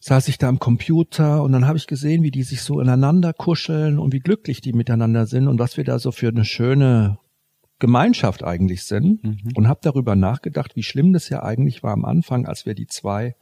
saß 0.00 0.28
ich 0.28 0.36
da 0.36 0.48
am 0.48 0.58
Computer 0.58 1.42
und 1.42 1.52
dann 1.52 1.66
habe 1.66 1.78
ich 1.78 1.86
gesehen, 1.86 2.22
wie 2.22 2.30
die 2.30 2.42
sich 2.42 2.60
so 2.60 2.78
ineinander 2.78 3.32
kuscheln 3.32 3.98
und 3.98 4.12
wie 4.12 4.20
glücklich 4.20 4.60
die 4.60 4.74
miteinander 4.74 5.26
sind 5.26 5.48
und 5.48 5.58
was 5.58 5.78
wir 5.78 5.84
da 5.84 5.98
so 5.98 6.12
für 6.12 6.28
eine 6.28 6.44
schöne 6.44 7.18
Gemeinschaft 7.78 8.44
eigentlich 8.44 8.84
sind 8.84 9.24
mhm. 9.24 9.38
und 9.54 9.66
habe 9.66 9.80
darüber 9.82 10.14
nachgedacht, 10.14 10.76
wie 10.76 10.82
schlimm 10.82 11.12
das 11.12 11.28
ja 11.30 11.42
eigentlich 11.42 11.82
war 11.82 11.92
am 11.92 12.04
Anfang, 12.04 12.46
als 12.46 12.66
wir 12.66 12.74
die 12.74 12.86
zwei 12.86 13.34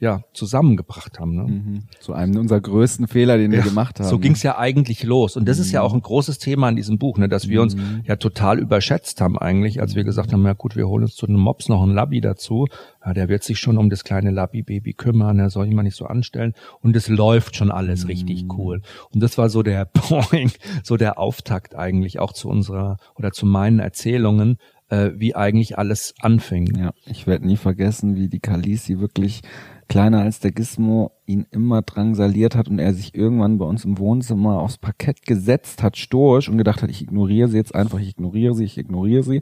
ja, 0.00 0.22
zusammengebracht 0.32 1.18
haben. 1.18 1.34
Ne? 1.34 1.42
Mhm. 1.42 1.80
Zu 2.00 2.12
einem 2.12 2.36
unserer 2.36 2.60
größten 2.60 3.08
Fehler, 3.08 3.36
den 3.36 3.52
ja, 3.52 3.58
wir 3.58 3.64
gemacht 3.64 3.98
haben. 3.98 4.08
So 4.08 4.18
ging's 4.18 4.42
ja 4.42 4.58
eigentlich 4.58 5.02
los. 5.02 5.36
Und 5.36 5.48
das 5.48 5.58
mhm. 5.58 5.62
ist 5.62 5.72
ja 5.72 5.80
mhm. 5.80 5.86
auch 5.86 5.94
ein 5.94 6.02
großes 6.02 6.38
Thema 6.38 6.68
in 6.68 6.76
diesem 6.76 6.98
Buch, 6.98 7.18
ne, 7.18 7.28
dass 7.28 7.48
wir 7.48 7.62
uns 7.62 7.74
mhm. 7.74 8.02
ja 8.04 8.16
total 8.16 8.58
überschätzt 8.58 9.20
haben 9.20 9.38
eigentlich, 9.38 9.80
als 9.80 9.94
wir 9.94 10.04
gesagt 10.04 10.32
haben, 10.32 10.44
ja 10.44 10.52
gut, 10.52 10.76
wir 10.76 10.86
holen 10.86 11.04
uns 11.04 11.16
zu 11.16 11.26
einem 11.26 11.40
Mops 11.40 11.68
noch 11.68 11.82
einen 11.82 11.94
Labby 11.94 12.20
dazu. 12.20 12.66
Ja, 13.04 13.12
der 13.12 13.28
wird 13.28 13.42
sich 13.42 13.58
schon 13.58 13.78
um 13.78 13.90
das 13.90 14.04
kleine 14.04 14.30
Labby-Baby 14.30 14.92
kümmern, 14.92 15.38
er 15.38 15.50
soll 15.50 15.66
ihn 15.66 15.74
mal 15.74 15.82
nicht 15.82 15.96
so 15.96 16.06
anstellen. 16.06 16.52
Und 16.80 16.94
es 16.94 17.08
läuft 17.08 17.56
schon 17.56 17.70
alles 17.70 18.04
mhm. 18.04 18.10
richtig 18.10 18.44
cool. 18.56 18.82
Und 19.12 19.22
das 19.22 19.36
war 19.36 19.48
so 19.48 19.62
der 19.62 19.84
Point, 19.92 20.58
so 20.84 20.96
der 20.96 21.18
Auftakt 21.18 21.74
eigentlich 21.74 22.20
auch 22.20 22.32
zu 22.32 22.48
unserer 22.48 22.98
oder 23.16 23.32
zu 23.32 23.46
meinen 23.46 23.80
Erzählungen, 23.80 24.58
äh, 24.88 25.10
wie 25.16 25.34
eigentlich 25.34 25.78
alles 25.78 26.14
anfing. 26.20 26.76
Ja, 26.76 26.92
ich 27.06 27.26
werde 27.26 27.46
nie 27.46 27.56
vergessen, 27.56 28.16
wie 28.16 28.28
die 28.28 28.40
Kalisi 28.40 29.00
wirklich 29.00 29.42
kleiner 29.88 30.20
als 30.20 30.40
der 30.40 30.52
Gizmo 30.52 31.12
ihn 31.26 31.46
immer 31.50 31.82
drangsaliert 31.82 32.54
hat 32.54 32.68
und 32.68 32.78
er 32.78 32.94
sich 32.94 33.14
irgendwann 33.14 33.58
bei 33.58 33.64
uns 33.64 33.84
im 33.84 33.98
Wohnzimmer 33.98 34.60
aufs 34.60 34.78
Parkett 34.78 35.26
gesetzt 35.26 35.82
hat, 35.82 35.96
stoisch 35.96 36.48
und 36.48 36.58
gedacht 36.58 36.82
hat, 36.82 36.90
ich 36.90 37.02
ignoriere 37.02 37.48
sie 37.48 37.56
jetzt 37.56 37.74
einfach, 37.74 37.98
ich 37.98 38.10
ignoriere 38.10 38.54
sie, 38.54 38.64
ich 38.64 38.78
ignoriere 38.78 39.22
sie 39.22 39.40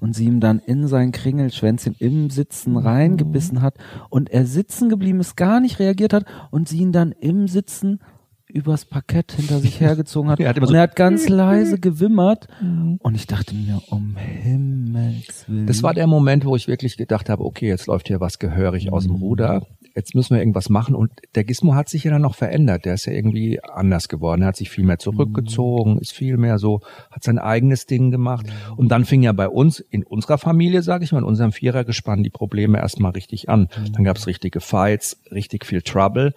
und 0.00 0.14
sie 0.14 0.26
ihm 0.26 0.40
dann 0.40 0.60
in 0.60 0.86
sein 0.86 1.12
Kringelschwänzchen 1.12 1.96
im 1.98 2.30
Sitzen 2.30 2.72
mhm. 2.72 2.78
reingebissen 2.78 3.60
hat 3.60 3.74
und 4.08 4.30
er 4.30 4.46
sitzen 4.46 4.88
geblieben 4.88 5.20
ist, 5.20 5.36
gar 5.36 5.60
nicht 5.60 5.80
reagiert 5.80 6.12
hat 6.12 6.24
und 6.50 6.68
sie 6.68 6.78
ihn 6.78 6.92
dann 6.92 7.12
im 7.12 7.48
Sitzen 7.48 8.00
übers 8.48 8.84
Parkett 8.84 9.32
hinter 9.32 9.58
sich 9.58 9.80
hergezogen 9.80 10.30
hat. 10.30 10.40
und 10.60 10.66
so 10.66 10.74
er 10.74 10.82
hat 10.82 10.96
ganz 10.96 11.28
leise 11.28 11.78
gewimmert. 11.78 12.48
Mhm. 12.60 12.98
Und 13.02 13.14
ich 13.14 13.26
dachte 13.26 13.54
mir, 13.54 13.80
um 13.90 14.16
Himmels 14.16 15.44
Willen. 15.48 15.66
Das 15.66 15.82
war 15.82 15.94
der 15.94 16.06
Moment, 16.06 16.44
wo 16.44 16.56
ich 16.56 16.66
wirklich 16.66 16.96
gedacht 16.96 17.28
habe, 17.28 17.44
okay, 17.44 17.68
jetzt 17.68 17.86
läuft 17.86 18.08
hier 18.08 18.20
was 18.20 18.38
gehörig 18.38 18.92
aus 18.92 19.04
dem 19.04 19.16
mhm. 19.16 19.22
Ruder 19.22 19.66
jetzt 19.98 20.14
müssen 20.14 20.34
wir 20.34 20.40
irgendwas 20.40 20.68
machen. 20.70 20.94
Und 20.94 21.10
der 21.34 21.44
Gizmo 21.44 21.74
hat 21.74 21.88
sich 21.88 22.04
ja 22.04 22.10
dann 22.10 22.22
noch 22.22 22.36
verändert. 22.36 22.84
Der 22.84 22.94
ist 22.94 23.06
ja 23.06 23.12
irgendwie 23.12 23.60
anders 23.62 24.08
geworden. 24.08 24.42
Er 24.42 24.48
hat 24.48 24.56
sich 24.56 24.70
viel 24.70 24.84
mehr 24.84 24.98
zurückgezogen, 24.98 25.94
mhm. 25.94 25.98
ist 25.98 26.12
viel 26.12 26.36
mehr 26.36 26.58
so, 26.58 26.80
hat 27.10 27.24
sein 27.24 27.38
eigenes 27.38 27.86
Ding 27.86 28.10
gemacht. 28.10 28.46
Mhm. 28.46 28.78
Und 28.78 28.88
dann 28.88 29.04
fing 29.04 29.22
ja 29.22 29.32
bei 29.32 29.48
uns, 29.48 29.80
in 29.80 30.04
unserer 30.04 30.38
Familie, 30.38 30.82
sage 30.82 31.04
ich 31.04 31.12
mal, 31.12 31.18
in 31.18 31.24
unserem 31.24 31.52
Vierergespann, 31.52 32.22
die 32.22 32.30
Probleme 32.30 32.78
erstmal 32.78 33.12
richtig 33.12 33.48
an. 33.48 33.62
Mhm. 33.62 33.92
Dann 33.92 34.04
gab's 34.04 34.26
richtige 34.26 34.60
Fights, 34.60 35.20
richtig 35.32 35.66
viel 35.66 35.82
Trouble. 35.82 36.32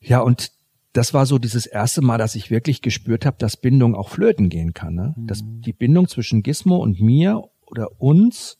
Ja, 0.00 0.20
und 0.20 0.52
das 0.92 1.12
war 1.12 1.26
so 1.26 1.38
dieses 1.38 1.66
erste 1.66 2.02
Mal, 2.02 2.18
dass 2.18 2.34
ich 2.34 2.50
wirklich 2.50 2.82
gespürt 2.82 3.26
habe, 3.26 3.36
dass 3.38 3.56
Bindung 3.56 3.94
auch 3.94 4.08
flöten 4.08 4.48
gehen 4.48 4.74
kann. 4.74 4.94
Ne? 4.94 5.14
Dass 5.16 5.42
mhm. 5.42 5.60
die 5.62 5.72
Bindung 5.72 6.08
zwischen 6.08 6.42
Gizmo 6.42 6.76
und 6.76 7.00
mir 7.00 7.44
oder 7.66 8.00
uns 8.00 8.58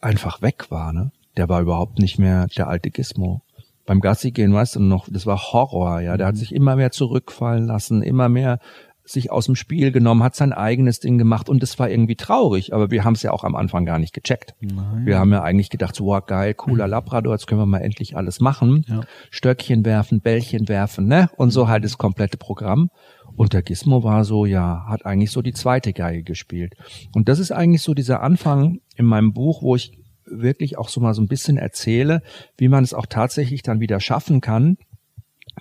einfach 0.00 0.42
weg 0.42 0.70
war. 0.70 0.92
Ne? 0.92 1.12
Der 1.36 1.48
war 1.48 1.60
überhaupt 1.60 1.98
nicht 1.98 2.18
mehr 2.18 2.46
der 2.56 2.68
alte 2.68 2.90
Gizmo. 2.90 3.42
Beim 3.84 4.00
Gassi 4.00 4.30
gehen, 4.30 4.54
weißt 4.54 4.76
du 4.76 4.80
noch, 4.80 5.08
das 5.10 5.26
war 5.26 5.38
Horror, 5.52 6.00
ja. 6.00 6.16
Der 6.16 6.26
hat 6.26 6.34
mhm. 6.34 6.38
sich 6.38 6.54
immer 6.54 6.76
mehr 6.76 6.92
zurückfallen 6.92 7.66
lassen, 7.66 8.02
immer 8.02 8.28
mehr 8.28 8.58
sich 9.04 9.30
aus 9.30 9.46
dem 9.46 9.56
Spiel 9.56 9.90
genommen, 9.90 10.22
hat 10.22 10.36
sein 10.36 10.52
eigenes 10.52 11.00
Ding 11.00 11.18
gemacht 11.18 11.48
und 11.48 11.62
das 11.62 11.78
war 11.78 11.90
irgendwie 11.90 12.14
traurig, 12.14 12.72
aber 12.72 12.90
wir 12.90 13.04
haben 13.04 13.14
es 13.14 13.22
ja 13.22 13.32
auch 13.32 13.44
am 13.44 13.56
Anfang 13.56 13.84
gar 13.84 13.98
nicht 13.98 14.14
gecheckt. 14.14 14.54
Nein. 14.60 15.06
Wir 15.06 15.18
haben 15.18 15.32
ja 15.32 15.42
eigentlich 15.42 15.70
gedacht, 15.70 15.94
so 15.94 16.06
wow, 16.06 16.24
geil, 16.24 16.54
cooler 16.54 16.86
Labrador, 16.86 17.34
jetzt 17.34 17.46
können 17.46 17.60
wir 17.60 17.66
mal 17.66 17.80
endlich 17.80 18.16
alles 18.16 18.40
machen. 18.40 18.84
Ja. 18.88 19.00
Stöckchen 19.30 19.84
werfen, 19.84 20.20
Bällchen 20.20 20.68
werfen, 20.68 21.06
ne? 21.06 21.28
Und 21.36 21.50
so 21.50 21.68
halt 21.68 21.84
das 21.84 21.98
komplette 21.98 22.36
Programm. 22.36 22.90
Und 23.34 23.54
der 23.54 23.62
Gizmo 23.62 24.04
war 24.04 24.24
so, 24.24 24.46
ja, 24.46 24.84
hat 24.88 25.06
eigentlich 25.06 25.30
so 25.30 25.42
die 25.42 25.54
zweite 25.54 25.92
Geige 25.92 26.22
gespielt. 26.22 26.74
Und 27.14 27.28
das 27.28 27.38
ist 27.38 27.50
eigentlich 27.50 27.82
so 27.82 27.94
dieser 27.94 28.22
Anfang 28.22 28.80
in 28.96 29.06
meinem 29.06 29.32
Buch, 29.32 29.62
wo 29.62 29.74
ich 29.74 29.98
wirklich 30.26 30.78
auch 30.78 30.88
so 30.88 31.00
mal 31.00 31.14
so 31.14 31.22
ein 31.22 31.28
bisschen 31.28 31.56
erzähle, 31.56 32.22
wie 32.56 32.68
man 32.68 32.84
es 32.84 32.94
auch 32.94 33.06
tatsächlich 33.06 33.62
dann 33.62 33.80
wieder 33.80 34.00
schaffen 34.00 34.40
kann, 34.40 34.78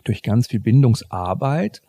durch 0.04 0.24
ganz 0.24 0.48
viel 0.48 0.60
Bindungsarbeit, 0.60 1.82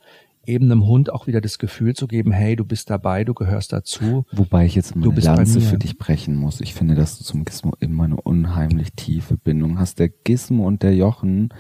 eben 0.46 0.70
einem 0.70 0.86
Hund 0.86 1.12
auch 1.12 1.26
wieder 1.26 1.40
das 1.40 1.58
Gefühl 1.58 1.94
zu 1.94 2.08
geben, 2.08 2.32
hey, 2.32 2.56
du 2.56 2.64
bist 2.64 2.90
dabei, 2.90 3.24
du 3.24 3.34
gehörst 3.34 3.72
dazu. 3.72 4.24
Wobei 4.32 4.66
ich 4.66 4.74
jetzt 4.74 4.96
mal 4.96 5.08
eine 5.08 5.20
Lanze 5.20 5.60
für 5.60 5.78
dich 5.78 5.98
brechen 5.98 6.36
muss. 6.36 6.60
Ich 6.60 6.74
finde, 6.74 6.94
dass 6.94 7.18
du 7.18 7.24
zum 7.24 7.44
Gizmo 7.44 7.74
immer 7.78 8.04
eine 8.04 8.20
unheimlich 8.20 8.92
tiefe 8.94 9.36
Bindung 9.36 9.78
hast. 9.78 9.98
Der 9.98 10.08
Gizmo 10.08 10.66
und 10.66 10.82
der 10.82 10.94
Jochen 10.96 11.54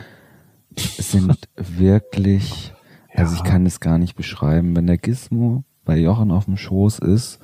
sind 0.76 1.48
wirklich, 1.56 2.72
also 3.14 3.36
ich 3.36 3.44
kann 3.44 3.66
es 3.66 3.80
gar 3.80 3.98
nicht 3.98 4.16
beschreiben. 4.16 4.74
Wenn 4.74 4.86
der 4.86 4.98
Gizmo 4.98 5.64
bei 5.84 5.98
Jochen 5.98 6.30
auf 6.30 6.46
dem 6.46 6.56
Schoß 6.56 6.98
ist, 6.98 7.38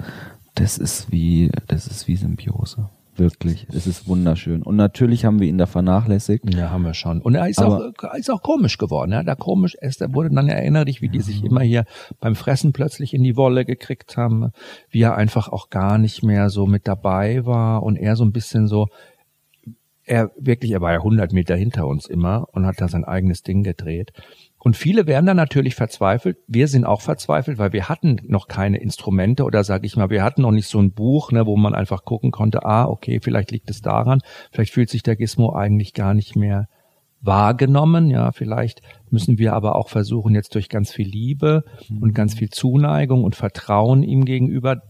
das 0.55 0.77
ist 0.77 1.13
wie, 1.13 1.51
das 1.69 1.87
ist 1.87 2.09
wie 2.09 2.17
Symbiose. 2.17 2.91
Wirklich, 3.19 3.67
es 3.73 3.89
ist 3.89 4.07
wunderschön. 4.07 4.63
Und 4.63 4.77
natürlich 4.77 5.25
haben 5.25 5.41
wir 5.41 5.49
ihn 5.49 5.59
da 5.59 5.67
vernachlässigt. 5.67 6.55
Ja, 6.55 6.71
haben 6.71 6.85
wir 6.85 6.95
schon. 6.95 7.21
Und 7.21 7.35
er 7.35 7.49
ist, 7.49 7.61
auch, 7.61 7.93
ist 8.17 8.31
auch 8.31 8.43
komisch 8.43 8.79
geworden. 8.79 9.11
Ja? 9.11 9.25
Da 9.25 9.35
komisch 9.35 9.75
ist, 9.75 10.01
er 10.01 10.15
wurde 10.15 10.31
dann 10.31 10.49
erinnert 10.49 10.89
wie 11.01 11.09
die 11.09 11.21
sich 11.21 11.45
immer 11.45 11.61
hier 11.61 11.85
beim 12.21 12.37
Fressen 12.37 12.73
plötzlich 12.73 13.13
in 13.13 13.25
die 13.25 13.37
Wolle 13.37 13.65
gekriegt 13.65 14.17
haben, 14.17 14.53
wie 14.91 15.03
er 15.03 15.17
einfach 15.17 15.49
auch 15.49 15.69
gar 15.69 15.99
nicht 15.99 16.23
mehr 16.23 16.49
so 16.49 16.67
mit 16.67 16.87
dabei 16.87 17.45
war 17.45 17.83
und 17.83 17.97
er 17.97 18.15
so 18.15 18.25
ein 18.25 18.33
bisschen 18.33 18.69
so, 18.69 18.87
er 20.05 20.31
wirklich, 20.39 20.73
er 20.73 20.81
war 20.81 20.93
ja 20.93 20.99
100 20.99 21.33
Meter 21.33 21.57
hinter 21.57 21.87
uns 21.87 22.07
immer 22.07 22.47
und 22.53 22.67
hat 22.67 22.81
da 22.81 22.89
sein 22.89 23.05
eigenes 23.05 23.43
Ding 23.43 23.65
gedreht. 23.65 24.13
Und 24.59 24.77
viele 24.77 25.07
werden 25.07 25.27
dann 25.27 25.37
natürlich 25.37 25.75
verzweifelt. 25.75 26.39
Wir 26.49 26.67
sind 26.67 26.85
auch 26.85 27.01
verzweifelt, 27.01 27.59
weil 27.59 27.73
wir 27.73 27.89
hatten 27.89 28.21
noch 28.27 28.49
keine 28.49 28.79
Instrumente 28.79 29.45
oder 29.45 29.63
sage 29.63 29.87
ich 29.87 29.97
mal, 29.97 30.11
wir 30.11 30.25
hatten 30.25 30.43
noch 30.43 30.51
nicht 30.51 30.69
so 30.69 30.81
ein 30.81 30.93
Buch, 30.93 31.31
ne, 31.31 31.47
wo 31.47 31.57
man 31.57 31.75
einfach 31.75 32.05
gucken 32.05 32.33
konnte, 32.33 32.65
ah, 32.65 32.87
okay, 32.87 33.21
vielleicht 33.23 33.53
liegt 33.53 33.71
es 33.71 33.83
daran, 33.83 34.21
vielleicht 34.51 34.73
fühlt 34.73 34.91
sich 34.91 35.03
der 35.03 35.17
Gizmo 35.17 35.55
eigentlich 35.55 35.95
gar 35.95 36.13
nicht 36.13 36.35
mehr 36.35 36.67
wahrgenommen. 37.21 38.11
Ja, 38.11 38.33
vielleicht 38.33 38.83
müssen 39.11 39.39
wir 39.39 39.53
aber 39.55 39.77
auch 39.77 39.89
versuchen, 39.89 40.35
jetzt 40.35 40.55
durch 40.55 40.69
ganz 40.69 40.93
viel 40.93 41.09
Liebe 41.09 41.65
und 42.01 42.15
ganz 42.15 42.35
viel 42.35 42.51
Zuneigung 42.51 43.25
und 43.25 43.37
Vertrauen 43.37 44.03
ihm 44.03 44.25
gegenüber 44.25 44.83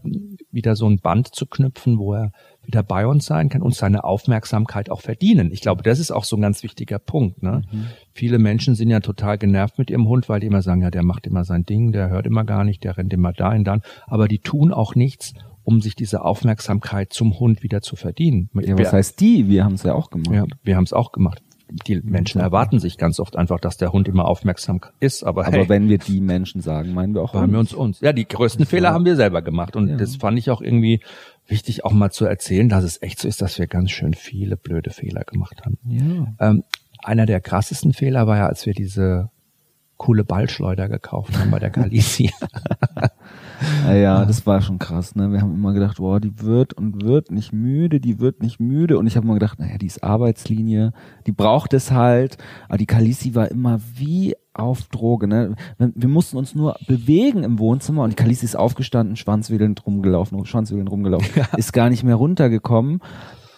wieder 0.51 0.75
so 0.75 0.87
ein 0.87 0.99
Band 0.99 1.33
zu 1.33 1.45
knüpfen, 1.45 1.97
wo 1.97 2.13
er 2.13 2.31
wieder 2.69 2.83
bei 2.83 3.07
uns 3.07 3.25
sein 3.25 3.49
kann 3.49 3.63
und 3.63 3.73
seine 3.73 4.03
Aufmerksamkeit 4.03 4.91
auch 4.91 5.01
verdienen. 5.01 5.51
Ich 5.51 5.61
glaube, 5.61 5.81
das 5.81 5.97
ist 5.97 6.11
auch 6.11 6.23
so 6.23 6.35
ein 6.35 6.41
ganz 6.41 6.61
wichtiger 6.61 6.99
Punkt. 6.99 7.41
Ne? 7.41 7.63
Mhm. 7.71 7.87
Viele 8.13 8.37
Menschen 8.37 8.75
sind 8.75 8.89
ja 8.89 8.99
total 8.99 9.39
genervt 9.39 9.79
mit 9.79 9.89
ihrem 9.89 10.07
Hund, 10.07 10.29
weil 10.29 10.39
die 10.39 10.45
immer 10.45 10.61
sagen, 10.61 10.83
ja, 10.83 10.91
der 10.91 11.03
macht 11.03 11.25
immer 11.25 11.45
sein 11.45 11.65
Ding, 11.65 11.91
der 11.91 12.09
hört 12.09 12.27
immer 12.27 12.43
gar 12.43 12.63
nicht, 12.63 12.83
der 12.83 12.95
rennt 12.95 13.11
immer 13.11 13.33
dahin 13.33 13.63
dann. 13.63 13.81
Aber 14.05 14.27
die 14.27 14.37
tun 14.37 14.71
auch 14.71 14.93
nichts, 14.93 15.33
um 15.63 15.81
sich 15.81 15.95
diese 15.95 16.23
Aufmerksamkeit 16.23 17.11
zum 17.11 17.39
Hund 17.39 17.63
wieder 17.63 17.81
zu 17.81 17.95
verdienen. 17.95 18.51
Ja, 18.53 18.77
was 18.77 18.93
heißt 18.93 19.19
die? 19.19 19.47
Wir 19.47 19.65
haben 19.65 19.73
es 19.73 19.81
ja 19.81 19.95
auch 19.95 20.11
gemacht. 20.11 20.35
Ja, 20.35 20.45
wir 20.61 20.75
haben 20.75 20.83
es 20.83 20.93
auch 20.93 21.11
gemacht 21.11 21.41
die 21.87 22.01
Menschen 22.01 22.41
erwarten 22.41 22.79
sich 22.79 22.97
ganz 22.97 23.19
oft 23.19 23.35
einfach, 23.35 23.59
dass 23.59 23.77
der 23.77 23.91
Hund 23.91 24.07
immer 24.07 24.25
aufmerksam 24.25 24.81
ist. 24.99 25.23
Aber, 25.23 25.45
aber 25.45 25.57
hey, 25.57 25.69
wenn 25.69 25.89
wir 25.89 25.97
die 25.97 26.21
Menschen 26.21 26.61
sagen, 26.61 26.93
meinen 26.93 27.13
wir 27.13 27.21
auch 27.21 27.33
meinen 27.33 27.51
wir 27.51 27.59
uns 27.59 27.73
uns. 27.73 28.01
Ja, 28.01 28.13
die 28.13 28.27
größten 28.27 28.65
Fehler 28.65 28.91
haben 28.91 29.05
wir 29.05 29.15
selber 29.15 29.41
gemacht 29.41 29.75
und 29.75 29.87
ja. 29.87 29.97
das 29.97 30.15
fand 30.15 30.37
ich 30.39 30.49
auch 30.49 30.61
irgendwie 30.61 31.01
wichtig, 31.49 31.85
auch 31.85 31.91
mal 31.91 32.11
zu 32.11 32.25
erzählen, 32.25 32.69
dass 32.69 32.83
es 32.83 33.01
echt 33.01 33.19
so 33.19 33.27
ist, 33.27 33.41
dass 33.41 33.57
wir 33.59 33.67
ganz 33.67 33.91
schön 33.91 34.13
viele 34.13 34.57
blöde 34.57 34.91
Fehler 34.91 35.23
gemacht 35.23 35.61
haben. 35.65 35.77
Ja. 35.85 36.49
Ähm, 36.49 36.63
einer 37.03 37.25
der 37.25 37.41
krassesten 37.41 37.93
Fehler 37.93 38.27
war 38.27 38.37
ja, 38.37 38.47
als 38.47 38.65
wir 38.65 38.73
diese 38.73 39.29
coole 39.97 40.23
Ballschleuder 40.23 40.87
gekauft 40.87 41.37
haben 41.37 41.51
bei 41.51 41.59
der 41.59 41.69
Kalisi. 41.69 42.31
ja, 43.85 43.93
ja, 43.93 44.25
das 44.25 44.45
war 44.45 44.61
schon 44.61 44.79
krass, 44.79 45.15
ne? 45.15 45.31
Wir 45.31 45.41
haben 45.41 45.53
immer 45.53 45.73
gedacht, 45.73 45.97
boah, 45.97 46.19
die 46.19 46.41
wird 46.41 46.73
und 46.73 47.03
wird 47.03 47.31
nicht 47.31 47.53
müde, 47.53 47.99
die 47.99 48.19
wird 48.19 48.41
nicht 48.41 48.59
müde. 48.59 48.97
Und 48.97 49.07
ich 49.07 49.15
habe 49.15 49.25
immer 49.25 49.35
gedacht, 49.35 49.59
naja, 49.59 49.77
die 49.77 49.85
ist 49.85 50.03
Arbeitslinie, 50.03 50.93
die 51.25 51.31
braucht 51.31 51.73
es 51.73 51.91
halt. 51.91 52.37
Aber 52.67 52.77
die 52.77 52.85
Kalisi 52.85 53.35
war 53.35 53.49
immer 53.49 53.79
wie 53.95 54.35
auf 54.53 54.83
Droge, 54.89 55.27
ne? 55.27 55.55
Wir 55.77 56.09
mussten 56.09 56.37
uns 56.37 56.55
nur 56.55 56.75
bewegen 56.87 57.43
im 57.43 57.59
Wohnzimmer 57.59 58.03
und 58.03 58.11
die 58.11 58.21
Kalisi 58.21 58.45
ist 58.45 58.55
aufgestanden, 58.55 59.15
schwanzwedelnd 59.15 59.85
rumgelaufen, 59.85 60.45
schwanzwedelnd 60.45 60.91
rumgelaufen, 60.91 61.29
ja. 61.35 61.45
ist 61.57 61.73
gar 61.73 61.89
nicht 61.89 62.03
mehr 62.03 62.15
runtergekommen 62.15 63.01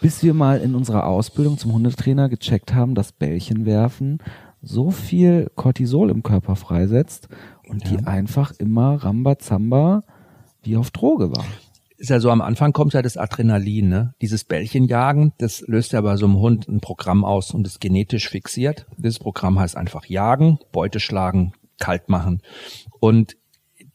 bis 0.02 0.24
wir 0.24 0.34
mal 0.34 0.60
in 0.60 0.74
unserer 0.74 1.06
Ausbildung 1.06 1.60
zum 1.60 1.74
Hundetrainer 1.74 2.28
gecheckt 2.28 2.74
haben, 2.74 2.96
dass 2.96 3.12
Bällchen 3.12 3.68
werfen 3.68 4.18
so 4.62 4.92
viel 4.92 5.52
Cortisol 5.56 6.10
im 6.10 6.24
Körper 6.24 6.56
freisetzt 6.56 7.30
und 7.68 7.84
ja. 7.84 7.98
die 7.98 8.06
einfach 8.06 8.54
immer 8.58 8.96
Rambazamba 8.96 10.04
wie 10.64 10.78
auf 10.78 10.92
Droge 10.92 11.32
war. 11.32 11.46
Ist 11.98 12.10
ja 12.10 12.20
so, 12.20 12.32
am 12.32 12.42
Anfang 12.42 12.74
kommt 12.74 12.94
ja 12.94 13.02
das 13.02 13.16
Adrenalin, 13.16 13.90
ne? 13.90 14.16
Dieses 14.22 14.44
Bällchenjagen, 14.44 15.34
das 15.38 15.62
löst 15.68 15.94
ja 15.94 16.02
bei 16.02 16.18
so 16.18 16.26
einem 16.26 16.38
Hund 16.38 16.68
ein 16.68 16.80
Programm 16.80 17.24
aus 17.24 17.52
und 17.52 17.68
ist 17.68 17.80
genetisch 17.80 18.30
fixiert. 18.30 18.88
Dieses 18.98 19.20
Programm 19.20 19.60
heißt 19.60 19.78
einfach 19.78 20.06
jagen, 20.06 20.58
Beute 20.72 21.00
schlagen, 21.00 21.54
kalt 21.80 22.10
machen. 22.10 22.42
Und 23.00 23.38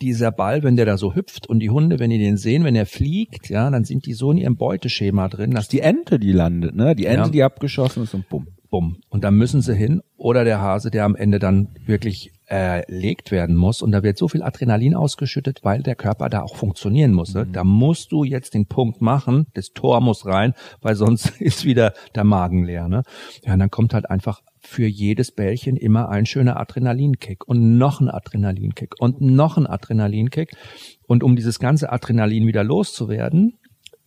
dieser 0.01 0.31
Ball, 0.31 0.63
wenn 0.63 0.77
der 0.77 0.87
da 0.87 0.99
so 0.99 1.17
hüpft 1.17 1.49
und 1.49 1.59
die 1.59 1.71
Hunde, 1.71 1.99
wenn 1.99 2.11
die 2.11 2.19
den 2.19 2.37
sehen, 2.37 2.63
wenn 2.63 2.77
er 2.77 2.87
fliegt, 2.87 3.49
ja, 3.49 3.71
dann 3.71 3.85
sind 3.85 4.07
die 4.07 4.13
so 4.13 4.31
in 4.31 4.39
ihrem 4.39 4.57
Beuteschema 4.57 5.29
drin. 5.29 5.51
Dass 5.51 5.69
die 5.69 5.81
Ente, 5.81 6.21
die 6.21 6.33
landet, 6.33 6.77
ne? 6.77 6.95
Die 6.95 7.07
Ente, 7.07 7.27
ja. 7.27 7.31
die 7.31 7.43
abgeschossen 7.43 8.05
ist 8.05 8.15
und 8.15 8.29
bumm 8.29 8.47
bumm. 8.77 8.99
Und 9.09 9.25
da 9.25 9.31
müssen 9.31 9.63
sie 9.63 9.75
hin. 9.75 10.03
Oder 10.17 10.45
der 10.45 10.61
Hase, 10.61 10.91
der 10.91 11.05
am 11.05 11.17
Ende 11.17 11.39
dann 11.39 11.69
wirklich 11.87 12.33
erlegt 12.47 13.33
werden 13.33 13.57
muss. 13.57 13.83
Und 13.83 13.93
da 13.93 14.03
wird 14.03 14.19
so 14.19 14.29
viel 14.29 14.43
Adrenalin 14.43 14.95
ausgeschüttet, 14.95 15.61
weil 15.63 15.83
der 15.83 15.97
Körper 15.97 16.29
da 16.29 16.43
auch 16.43 16.57
funktionieren 16.57 17.13
muss. 17.13 17.35
Mhm. 17.35 17.53
Da 17.53 17.65
musst 17.65 18.13
du 18.13 18.25
jetzt 18.25 18.55
den 18.55 18.67
Punkt 18.67 19.03
machen, 19.03 19.47
das 19.55 19.73
Tor 19.73 20.01
muss 20.01 20.27
rein, 20.27 20.55
weil 20.81 20.95
sonst 20.95 21.29
ist 21.41 21.65
wieder 21.65 21.93
der 22.15 22.25
Magen 22.25 22.65
leer. 22.65 22.89
Ne? 22.89 23.03
Ja, 23.45 23.55
und 23.55 23.59
dann 23.59 23.71
kommt 23.71 23.95
halt 23.95 24.09
einfach 24.09 24.43
für 24.61 24.87
jedes 24.87 25.33
Bällchen 25.33 25.77
immer 25.77 26.09
ein 26.09 26.27
schöner 26.27 26.59
Adrenalinkick 26.59 27.47
und 27.47 27.79
noch 27.79 28.01
ein 28.01 28.09
Adrenalinkick 28.09 28.95
und 29.01 29.21
noch 29.21 29.57
ein 29.57 29.67
Adrenalinkick. 29.67 30.53
Und 31.07 31.23
um 31.23 31.37
dieses 31.37 31.59
ganze 31.59 31.93
Adrenalin 31.93 32.47
wieder 32.47 32.65
loszuwerden, 32.65 33.59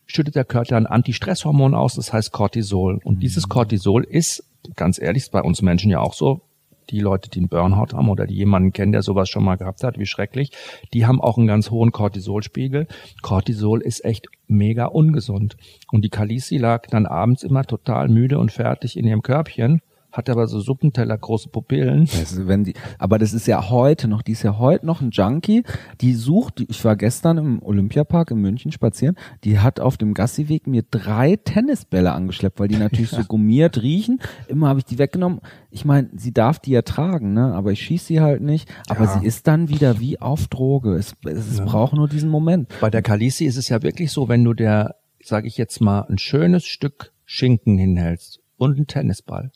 schüttet 0.06 0.36
der 0.36 0.46
Körper 0.46 0.76
ein 0.76 0.88
Antistresshormon 0.88 1.74
aus, 1.74 1.96
das 1.96 2.12
heißt 2.12 2.32
Cortisol. 2.32 3.00
Und 3.04 3.22
dieses 3.22 3.48
Cortisol 3.48 4.04
ist 4.04 4.44
ganz 4.76 5.00
ehrlich, 5.00 5.24
ist 5.24 5.32
bei 5.32 5.42
uns 5.42 5.62
Menschen 5.62 5.92
ja 5.92 6.00
auch 6.00 6.14
so, 6.14 6.42
die 6.90 7.00
Leute, 7.00 7.30
die 7.30 7.40
einen 7.40 7.50
Burnout 7.50 7.94
haben 7.94 8.10
oder 8.10 8.26
die 8.26 8.36
jemanden 8.36 8.74
kennen, 8.74 8.92
der 8.92 9.02
sowas 9.02 9.30
schon 9.30 9.44
mal 9.44 9.58
gehabt 9.58 9.84
hat, 9.84 9.98
wie 9.98 10.06
schrecklich, 10.06 10.52
die 10.94 11.06
haben 11.06 11.22
auch 11.22 11.38
einen 11.38 11.48
ganz 11.48 11.72
hohen 11.72 11.92
Cortisolspiegel. 11.92 12.88
Cortisol 13.22 13.82
ist 13.82 14.04
echt 14.06 14.28
mega 14.48 14.86
ungesund. 14.86 15.58
Und 15.92 16.04
die 16.04 16.10
Kalisi 16.10 16.58
lag 16.58 16.88
dann 16.88 17.06
abends 17.06 17.44
immer 17.44 17.64
total 17.64 18.10
müde 18.10 18.40
und 18.40 18.52
fertig 18.52 18.98
in 18.98 19.06
ihrem 19.06 19.22
Körbchen 19.22 19.82
hat 20.12 20.30
aber 20.30 20.48
so 20.48 20.60
Suppenteller 20.60 21.18
große 21.18 21.50
Pupillen. 21.50 22.02
Also 22.18 22.48
wenn 22.48 22.64
die, 22.64 22.74
aber 22.98 23.20
das 23.20 23.34
ist 23.34 23.48
ja 23.48 23.70
heute 23.70 24.08
noch, 24.08 24.22
die 24.22 24.32
ist 24.32 24.44
ja 24.44 24.58
heute 24.58 24.86
noch 24.86 25.02
ein 25.02 25.12
Junkie, 25.12 25.64
die 26.02 26.14
sucht, 26.14 26.66
ich 26.68 26.84
war 26.84 26.96
gestern 26.96 27.38
im 27.38 27.62
Olympiapark 27.62 28.32
in 28.32 28.40
München 28.40 28.72
spazieren, 28.72 29.16
die 29.44 29.60
hat 29.60 29.80
auf 29.80 29.98
dem 29.98 30.14
Gassiweg 30.14 30.68
mir 30.68 30.84
drei 30.90 31.36
Tennisbälle 31.36 32.12
angeschleppt, 32.12 32.60
weil 32.60 32.68
die 32.68 32.78
natürlich 32.78 33.12
ja. 33.12 33.18
so 33.22 33.24
gummiert 33.26 33.82
riechen. 33.82 34.20
Immer 34.48 34.70
habe 34.70 34.80
ich 34.80 34.86
die 34.86 34.98
weggenommen. 34.98 35.42
Ich 35.70 35.86
meine, 35.86 36.10
sie 36.16 36.34
darf 36.34 36.60
die 36.60 36.72
ja 36.72 36.82
tragen, 36.82 37.34
ne? 37.34 37.54
aber 37.54 37.72
ich 37.72 37.82
schieße 37.82 38.06
sie 38.06 38.22
halt 38.22 38.42
nicht. 38.42 38.70
Aber 38.90 39.06
ja. 39.06 39.20
sie 39.20 39.26
ist 39.26 39.48
dann 39.48 39.70
wieder 39.70 40.00
wie 40.00 40.20
auf 40.20 40.48
Droge. 40.48 40.94
Es, 40.94 41.16
es 41.24 41.60
ja. 41.60 41.66
braucht 41.66 41.94
nur 41.94 42.08
diesen 42.08 42.30
Moment. 42.30 42.70
Bei 42.82 42.90
der 42.90 43.04
Kalisi 43.04 43.46
ist 43.46 43.58
es 43.58 43.70
ja 43.70 43.84
wirklich 43.84 44.12
so, 44.12 44.28
wenn 44.28 44.44
du 44.44 44.54
der, 44.54 44.96
sage 45.24 45.48
ich 45.48 45.58
jetzt 45.58 45.82
mal, 45.82 46.02
ein 46.10 46.18
schönes 46.18 46.66
Stück 46.66 47.14
Schinken 47.26 47.78
hinhältst 47.78 48.40
und 48.58 48.78
einen 48.78 48.88
Tennisball 48.88 49.52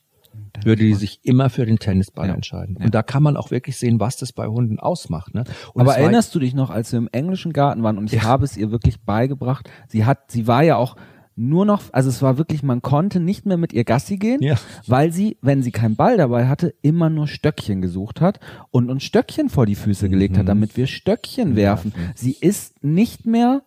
würde 0.66 0.84
die 0.84 0.94
sich 0.94 1.20
immer 1.24 1.50
für 1.50 1.66
den 1.66 1.80
Tennisball 1.80 2.28
ja. 2.28 2.34
entscheiden. 2.34 2.78
Und 2.78 2.94
da 2.94 3.04
kann 3.04 3.24
man 3.24 3.38
auch 3.38 3.52
wirklich 3.52 3.78
sehen, 3.78 4.00
was 4.00 4.18
das 4.18 4.34
bei 4.34 4.48
Hunden 4.48 4.80
ausmacht. 4.80 5.34
Ne? 5.34 5.44
Aber 5.76 5.96
erinnerst 5.96 6.34
du 6.36 6.40
dich 6.40 6.54
noch, 6.54 6.70
als 6.70 6.92
wir 6.92 7.00
im 7.00 7.10
englischen 7.12 7.54
Garten 7.54 7.84
waren 7.84 7.98
und 7.98 8.06
ich 8.06 8.22
ja. 8.22 8.24
habe 8.24 8.46
es 8.46 8.58
ihr 8.58 8.72
wirklich 8.72 9.02
beigebracht, 9.02 9.70
sie 9.88 10.06
hat, 10.06 10.32
sie 10.32 10.48
war 10.48 10.64
ja 10.64 10.78
auch 10.78 10.96
nur 11.36 11.66
noch, 11.66 11.82
also 11.92 12.10
es 12.10 12.22
war 12.22 12.38
wirklich, 12.38 12.64
man 12.64 12.82
konnte 12.82 13.20
nicht 13.20 13.46
mehr 13.46 13.58
mit 13.58 13.74
ihr 13.74 13.84
Gassi 13.84 14.18
gehen, 14.18 14.42
ja. 14.42 14.56
weil 14.86 15.12
sie, 15.12 15.38
wenn 15.42 15.64
sie 15.64 15.72
keinen 15.72 15.96
Ball 15.96 16.18
dabei 16.18 16.48
hatte, 16.48 16.76
immer 16.82 17.10
nur 17.10 17.28
Stöckchen 17.28 17.82
gesucht 17.82 18.22
hat 18.22 18.40
und 18.72 18.90
uns 18.90 19.04
Stöckchen 19.04 19.50
vor 19.50 19.66
die 19.66 19.76
Füße 19.76 20.10
gelegt 20.10 20.36
mhm. 20.36 20.40
hat, 20.40 20.48
damit 20.48 20.78
wir 20.78 20.88
Stöckchen 20.88 21.56
werfen. 21.56 21.94
Sie 22.16 22.34
ist 22.40 22.84
nicht 22.84 23.26
mehr 23.26 23.64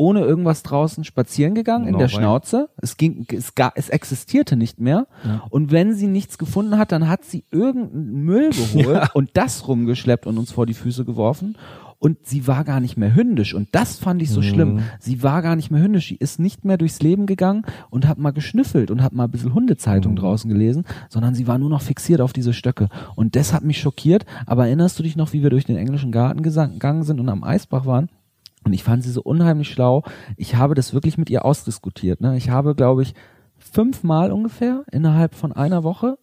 ohne 0.00 0.20
irgendwas 0.20 0.62
draußen 0.62 1.04
spazieren 1.04 1.54
gegangen 1.54 1.86
in 1.86 1.98
der 1.98 2.08
Schnauze. 2.08 2.70
Es 2.78 2.96
ging, 2.96 3.26
es, 3.30 3.54
gar, 3.54 3.74
es 3.74 3.90
existierte 3.90 4.56
nicht 4.56 4.80
mehr. 4.80 5.06
Ja. 5.24 5.42
Und 5.50 5.72
wenn 5.72 5.92
sie 5.92 6.06
nichts 6.06 6.38
gefunden 6.38 6.78
hat, 6.78 6.90
dann 6.90 7.06
hat 7.06 7.26
sie 7.26 7.44
irgendeinen 7.50 8.24
Müll 8.24 8.48
geholt 8.74 8.96
ja. 8.96 9.10
und 9.12 9.28
das 9.34 9.68
rumgeschleppt 9.68 10.26
und 10.26 10.38
uns 10.38 10.52
vor 10.52 10.64
die 10.64 10.72
Füße 10.72 11.04
geworfen. 11.04 11.58
Und 11.98 12.16
sie 12.26 12.46
war 12.46 12.64
gar 12.64 12.80
nicht 12.80 12.96
mehr 12.96 13.14
hündisch. 13.14 13.52
Und 13.52 13.68
das 13.72 13.98
fand 13.98 14.22
ich 14.22 14.30
so 14.30 14.40
mhm. 14.40 14.44
schlimm. 14.44 14.80
Sie 15.00 15.22
war 15.22 15.42
gar 15.42 15.54
nicht 15.54 15.70
mehr 15.70 15.82
hündisch. 15.82 16.08
Sie 16.08 16.16
ist 16.16 16.40
nicht 16.40 16.64
mehr 16.64 16.78
durchs 16.78 17.02
Leben 17.02 17.26
gegangen 17.26 17.66
und 17.90 18.08
hat 18.08 18.16
mal 18.16 18.30
geschnüffelt 18.30 18.90
und 18.90 19.02
hat 19.02 19.12
mal 19.12 19.24
ein 19.24 19.30
bisschen 19.30 19.52
Hundezeitung 19.52 20.12
mhm. 20.12 20.16
draußen 20.16 20.50
gelesen, 20.50 20.86
sondern 21.10 21.34
sie 21.34 21.46
war 21.46 21.58
nur 21.58 21.68
noch 21.68 21.82
fixiert 21.82 22.22
auf 22.22 22.32
diese 22.32 22.54
Stöcke. 22.54 22.88
Und 23.16 23.36
das 23.36 23.52
hat 23.52 23.64
mich 23.64 23.80
schockiert. 23.80 24.24
Aber 24.46 24.64
erinnerst 24.64 24.98
du 24.98 25.02
dich 25.02 25.14
noch, 25.14 25.34
wie 25.34 25.42
wir 25.42 25.50
durch 25.50 25.66
den 25.66 25.76
englischen 25.76 26.10
Garten 26.10 26.42
gegangen 26.42 27.02
sind 27.02 27.20
und 27.20 27.28
am 27.28 27.44
Eisbach 27.44 27.84
waren? 27.84 28.08
Und 28.64 28.72
ich 28.72 28.84
fand 28.84 29.02
sie 29.02 29.10
so 29.10 29.22
unheimlich 29.22 29.68
schlau. 29.68 30.02
Ich 30.36 30.56
habe 30.56 30.74
das 30.74 30.92
wirklich 30.92 31.16
mit 31.18 31.30
ihr 31.30 31.44
ausdiskutiert. 31.44 32.20
Ne? 32.20 32.36
Ich 32.36 32.50
habe, 32.50 32.74
glaube 32.74 33.02
ich, 33.02 33.14
fünfmal 33.58 34.32
ungefähr 34.32 34.84
innerhalb 34.90 35.34
von 35.34 35.52
einer 35.52 35.84
Woche 35.84 36.18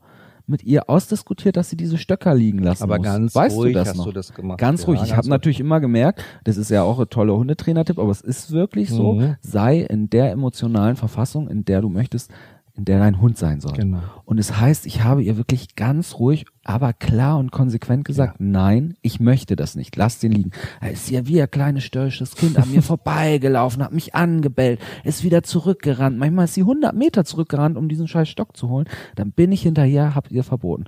mit 0.48 0.64
ihr 0.64 0.90
ausdiskutiert, 0.90 1.58
dass 1.58 1.70
sie 1.70 1.76
diese 1.76 1.98
Stöcker 1.98 2.34
liegen 2.34 2.60
lassen 2.60 2.84
Aber 2.84 2.98
muss. 2.98 3.06
ganz 3.06 3.36
weißt 3.36 3.58
ruhig 3.58 3.74
du 3.74 3.80
das 3.80 3.90
hast 3.90 3.98
noch? 3.98 4.06
du 4.06 4.12
das 4.14 4.34
gemacht. 4.34 4.60
Ganz 4.60 4.82
ja, 4.82 4.88
ruhig. 4.88 5.02
Ich 5.04 5.16
habe 5.16 5.28
natürlich 5.28 5.60
immer 5.60 5.82
gemerkt, 5.82 6.24
das 6.46 6.56
ist 6.56 6.72
ja 6.72 6.84
auch 6.84 7.00
ein 7.00 7.10
toller 7.10 7.36
Hundetrainer-Tipp, 7.36 8.00
aber 8.00 8.12
es 8.12 8.22
ist 8.22 8.52
wirklich 8.52 8.90
so, 8.90 9.14
mhm. 9.14 9.36
sei 9.42 9.80
in 9.82 10.10
der 10.10 10.32
emotionalen 10.32 10.96
Verfassung, 10.96 11.50
in 11.50 11.66
der 11.66 11.82
du 11.82 11.90
möchtest, 11.90 12.32
in 12.78 12.86
der 12.86 13.00
dein 13.00 13.20
Hund 13.20 13.38
sein 13.38 13.60
soll. 13.60 13.74
Genau. 13.74 14.02
Und 14.24 14.38
es 14.38 14.60
heißt, 14.60 14.86
ich 14.86 15.04
habe 15.04 15.24
ihr 15.24 15.36
wirklich 15.36 15.76
ganz 15.76 16.20
ruhig, 16.20 16.46
aber 16.64 16.94
klar 16.94 17.40
und 17.40 17.52
konsequent 17.52 18.06
gesagt, 18.06 18.36
nein, 18.40 18.96
ich 19.02 19.20
möchte 19.20 19.56
das 19.56 19.76
nicht, 19.76 19.96
lass 19.96 20.20
den 20.20 20.32
liegen. 20.32 20.52
Er 20.80 20.92
ist 20.92 21.10
ja 21.10 21.26
wie 21.26 21.42
ein 21.42 21.50
kleines 21.50 21.84
störrisches 21.84 22.36
Kind 22.36 22.58
an 22.58 22.70
mir 22.70 22.82
vorbeigelaufen, 22.84 23.84
hat 23.84 23.94
mich 23.94 24.14
angebellt, 24.14 24.80
ist 25.04 25.24
wieder 25.24 25.42
zurückgerannt. 25.42 26.20
Manchmal 26.20 26.46
ist 26.46 26.54
sie 26.54 26.62
100 26.62 26.96
Meter 26.96 27.26
zurückgerannt, 27.26 27.78
um 27.78 27.90
diesen 27.90 28.08
scheiß 28.08 28.30
Stock 28.30 28.56
zu 28.56 28.70
holen. 28.70 28.88
Dann 29.16 29.32
bin 29.32 29.52
ich 29.52 29.64
hinterher, 29.64 30.14
hab 30.14 30.30
ihr 30.30 30.44
verboten. 30.44 30.86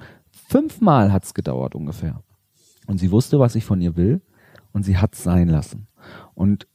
Fünfmal 0.47 1.12
hat's 1.12 1.34
gedauert 1.34 1.73
ungefähr. 1.73 2.21
Und 2.86 2.99
sie 2.99 3.12
wusste, 3.12 3.39
was 3.39 3.56
ich 3.56 3.65
von 3.65 3.82
ihr 3.82 3.95
will 3.95 4.21
und 4.73 4.84
sie 4.84 4.97
hat's 4.97 5.23
sein 5.23 5.47
lassen. 5.47 5.88
Und 6.36 6.67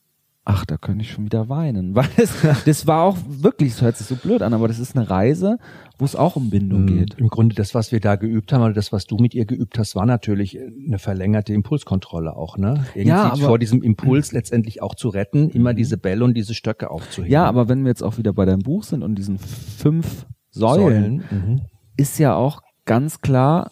ach, 0.46 0.66
da 0.66 0.76
könnte 0.76 1.02
ich 1.04 1.10
schon 1.12 1.24
wieder 1.24 1.48
weinen, 1.48 1.94
weil 1.94 2.08
es, 2.18 2.30
das 2.66 2.86
war 2.86 3.02
auch 3.04 3.16
wirklich, 3.26 3.72
es 3.72 3.82
hört 3.82 3.96
sich 3.96 4.06
so 4.06 4.16
blöd 4.16 4.42
an, 4.42 4.52
aber 4.52 4.68
das 4.68 4.78
ist 4.78 4.94
eine 4.96 5.08
Reise, 5.08 5.56
wo 5.98 6.04
es 6.04 6.14
auch 6.16 6.36
um 6.36 6.50
Bindung 6.50 6.82
Mhm. 6.82 6.86
geht. 6.86 7.14
Im 7.14 7.28
Grunde 7.28 7.54
das, 7.54 7.74
was 7.74 7.92
wir 7.92 8.00
da 8.00 8.16
geübt 8.16 8.52
haben, 8.52 8.62
oder 8.62 8.74
das, 8.74 8.92
was 8.92 9.06
du 9.06 9.16
mit 9.16 9.32
ihr 9.34 9.46
geübt 9.46 9.78
hast, 9.78 9.94
war 9.96 10.04
natürlich 10.04 10.58
eine 10.60 10.98
verlängerte 10.98 11.54
Impulskontrolle 11.54 12.36
auch, 12.36 12.58
ne? 12.58 12.84
Irgendwie 12.94 13.08
Ja, 13.08 13.32
aber- 13.32 13.36
vor 13.38 13.58
diesem 13.58 13.82
Impuls 13.82 14.32
letztendlich 14.32 14.82
auch 14.82 14.94
zu 14.94 15.08
retten, 15.08 15.48
immer 15.50 15.72
diese 15.72 15.96
Bälle 15.96 16.24
und 16.24 16.34
diese 16.34 16.52
Stöcke 16.54 16.90
aufzuheben. 16.90 17.32
Ja, 17.32 17.44
aber 17.46 17.68
wenn 17.68 17.82
wir 17.84 17.88
jetzt 17.88 18.02
auch 18.02 18.18
wieder 18.18 18.32
bei 18.34 18.44
deinem 18.44 18.62
Buch 18.62 18.84
sind 18.84 19.02
und 19.02 19.14
diesen 19.16 19.38
fünf 19.38 20.26
Säulen, 20.50 21.24
Mhm. 21.30 21.60
ist 21.96 22.18
ja 22.18 22.34
auch 22.34 22.60
ganz 22.84 23.20
klar 23.22 23.70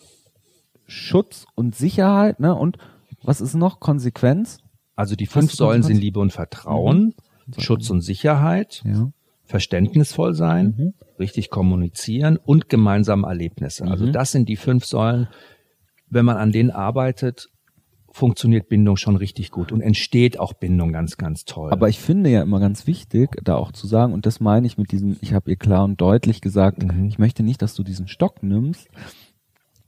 Schutz 0.86 1.44
und 1.54 1.74
Sicherheit, 1.74 2.40
ne? 2.40 2.54
Und 2.54 2.78
was 3.22 3.40
ist 3.40 3.54
noch? 3.54 3.78
Konsequenz? 3.80 4.58
Also 4.96 5.16
die 5.16 5.26
fünf 5.26 5.52
Säulen 5.52 5.82
sind? 5.82 5.96
Liebe 5.98 6.20
und 6.20 6.32
Vertrauen, 6.32 7.14
Schutz 7.58 7.90
und 7.90 8.00
Sicherheit, 8.02 8.82
Ja. 8.84 9.10
verständnisvoll 9.44 10.34
sein, 10.34 10.74
Mhm. 10.76 10.94
richtig 11.18 11.50
kommunizieren 11.50 12.36
und 12.36 12.68
gemeinsame 12.68 13.26
Erlebnisse. 13.26 13.84
Also 13.84 14.06
Mhm. 14.06 14.12
das 14.12 14.32
sind 14.32 14.48
die 14.48 14.56
fünf 14.56 14.84
Säulen. 14.84 15.28
Wenn 16.08 16.24
man 16.24 16.36
an 16.36 16.52
denen 16.52 16.70
arbeitet, 16.70 17.48
funktioniert 18.10 18.68
Bindung 18.68 18.98
schon 18.98 19.16
richtig 19.16 19.50
gut 19.50 19.72
und 19.72 19.80
entsteht 19.80 20.38
auch 20.38 20.52
Bindung 20.52 20.92
ganz, 20.92 21.16
ganz 21.16 21.46
toll. 21.46 21.70
Aber 21.72 21.88
ich 21.88 21.98
finde 21.98 22.28
ja 22.28 22.42
immer 22.42 22.60
ganz 22.60 22.86
wichtig, 22.86 23.30
da 23.42 23.56
auch 23.56 23.72
zu 23.72 23.86
sagen, 23.86 24.12
und 24.12 24.26
das 24.26 24.38
meine 24.40 24.66
ich 24.66 24.76
mit 24.76 24.92
diesem, 24.92 25.16
ich 25.22 25.32
habe 25.32 25.50
ihr 25.50 25.56
klar 25.56 25.84
und 25.84 25.98
deutlich 26.00 26.42
gesagt, 26.42 26.82
Mhm. 26.82 27.06
ich 27.06 27.18
möchte 27.18 27.42
nicht, 27.42 27.62
dass 27.62 27.74
du 27.74 27.82
diesen 27.82 28.08
Stock 28.08 28.42
nimmst, 28.42 28.88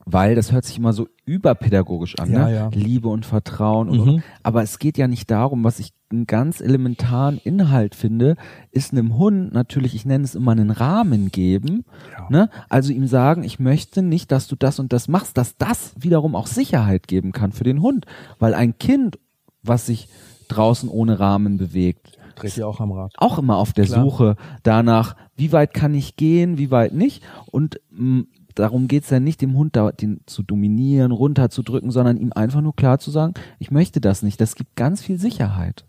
weil 0.05 0.35
das 0.35 0.51
hört 0.51 0.65
sich 0.65 0.77
immer 0.77 0.93
so 0.93 1.07
überpädagogisch 1.25 2.17
an, 2.19 2.31
Ja, 2.31 2.45
ne? 2.47 2.53
ja. 2.55 2.69
Liebe 2.73 3.07
und 3.09 3.25
Vertrauen. 3.25 3.89
Und, 3.89 3.97
Mhm. 3.99 4.09
und, 4.15 4.23
aber 4.43 4.61
es 4.63 4.79
geht 4.79 4.97
ja 4.97 5.07
nicht 5.07 5.29
darum, 5.31 5.63
was 5.63 5.79
ich 5.79 5.93
einen 6.11 6.27
ganz 6.27 6.61
elementaren 6.61 7.39
Inhalt 7.43 7.95
finde, 7.95 8.35
ist 8.71 8.91
einem 8.91 9.17
Hund 9.17 9.53
natürlich, 9.53 9.95
ich 9.95 10.05
nenne 10.05 10.23
es 10.23 10.35
immer 10.35 10.51
einen 10.51 10.69
Rahmen 10.69 11.31
geben. 11.31 11.83
Ja. 12.17 12.27
Ne? 12.29 12.49
Also 12.69 12.93
ihm 12.93 13.07
sagen, 13.07 13.43
ich 13.43 13.59
möchte 13.59 14.01
nicht, 14.03 14.31
dass 14.31 14.47
du 14.47 14.55
das 14.55 14.79
und 14.79 14.93
das 14.93 15.07
machst, 15.07 15.37
dass 15.37 15.57
das 15.57 15.93
wiederum 15.97 16.35
auch 16.35 16.47
Sicherheit 16.47 17.07
geben 17.07 17.31
kann 17.31 17.51
für 17.51 17.63
den 17.63 17.81
Hund. 17.81 18.05
Weil 18.37 18.53
ein 18.53 18.77
Kind, 18.77 19.17
was 19.63 19.87
sich 19.87 20.07
draußen 20.47 20.87
ohne 20.89 21.19
Rahmen 21.19 21.57
bewegt, 21.57 22.19
dreht 22.35 22.55
ihr 22.57 22.67
auch 22.67 22.79
am 22.79 22.91
Rad. 22.91 23.13
auch 23.17 23.39
immer 23.39 23.57
auf 23.57 23.73
der 23.73 23.85
Klar. 23.85 24.03
Suche 24.03 24.35
danach, 24.61 25.15
wie 25.35 25.51
weit 25.51 25.73
kann 25.73 25.95
ich 25.95 26.15
gehen, 26.17 26.59
wie 26.59 26.69
weit 26.69 26.93
nicht. 26.93 27.23
Und 27.49 27.79
mh, 27.89 28.25
darum 28.55 28.87
geht's 28.87 29.09
ja 29.09 29.19
nicht, 29.19 29.41
dem 29.41 29.55
Hund 29.55 29.75
da, 29.75 29.91
den 29.91 30.21
zu 30.25 30.43
dominieren, 30.43 31.11
runterzudrücken, 31.11 31.91
sondern 31.91 32.17
ihm 32.17 32.31
einfach 32.33 32.61
nur 32.61 32.75
klar 32.75 32.99
zu 32.99 33.11
sagen, 33.11 33.33
ich 33.59 33.71
möchte 33.71 34.01
das 34.01 34.23
nicht. 34.23 34.41
Das 34.41 34.55
gibt 34.55 34.75
ganz 34.75 35.01
viel 35.01 35.19
Sicherheit. 35.19 35.85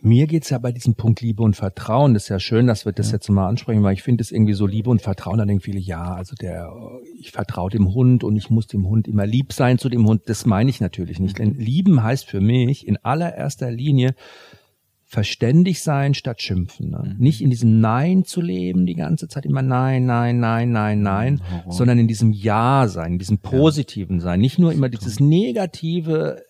Mir 0.00 0.28
geht's 0.28 0.50
ja 0.50 0.58
bei 0.58 0.70
diesem 0.70 0.94
Punkt 0.94 1.22
Liebe 1.22 1.42
und 1.42 1.56
Vertrauen. 1.56 2.14
Das 2.14 2.24
ist 2.24 2.28
ja 2.28 2.38
schön, 2.38 2.68
dass 2.68 2.84
wir 2.84 2.92
das 2.92 3.10
jetzt 3.10 3.28
mal 3.30 3.48
ansprechen, 3.48 3.82
weil 3.82 3.94
ich 3.94 4.04
finde 4.04 4.22
es 4.22 4.30
irgendwie 4.30 4.52
so 4.52 4.64
Liebe 4.64 4.90
und 4.90 5.02
Vertrauen. 5.02 5.38
Da 5.38 5.44
denken 5.44 5.62
viele, 5.62 5.80
ja, 5.80 6.14
also 6.14 6.36
der, 6.36 6.72
ich 7.18 7.32
vertraue 7.32 7.70
dem 7.70 7.92
Hund 7.92 8.22
und 8.22 8.36
ich 8.36 8.48
muss 8.48 8.68
dem 8.68 8.86
Hund 8.86 9.08
immer 9.08 9.26
lieb 9.26 9.52
sein 9.52 9.76
zu 9.78 9.88
dem 9.88 10.06
Hund. 10.06 10.22
Das 10.26 10.46
meine 10.46 10.70
ich 10.70 10.80
natürlich 10.80 11.18
nicht. 11.18 11.38
Denn 11.38 11.54
lieben 11.54 12.02
heißt 12.02 12.26
für 12.26 12.40
mich 12.40 12.86
in 12.86 12.96
allererster 12.98 13.72
Linie 13.72 14.14
verständig 15.08 15.82
sein 15.82 16.12
statt 16.12 16.42
schimpfen. 16.42 16.90
Ne? 16.90 17.16
Nicht 17.18 17.40
in 17.40 17.48
diesem 17.48 17.80
Nein 17.80 18.24
zu 18.24 18.42
leben, 18.42 18.84
die 18.84 18.94
ganze 18.94 19.26
Zeit 19.26 19.46
immer 19.46 19.62
Nein, 19.62 20.04
Nein, 20.04 20.38
Nein, 20.38 20.70
Nein, 20.70 21.00
Nein, 21.00 21.40
Horror. 21.50 21.72
sondern 21.72 21.98
in 21.98 22.08
diesem 22.08 22.30
Ja 22.30 22.86
sein, 22.88 23.12
in 23.12 23.18
diesem 23.18 23.38
Positiven 23.38 24.20
sein. 24.20 24.38
Nicht 24.38 24.58
nur 24.58 24.70
immer 24.70 24.90
dieses 24.90 25.18
Negative 25.18 26.42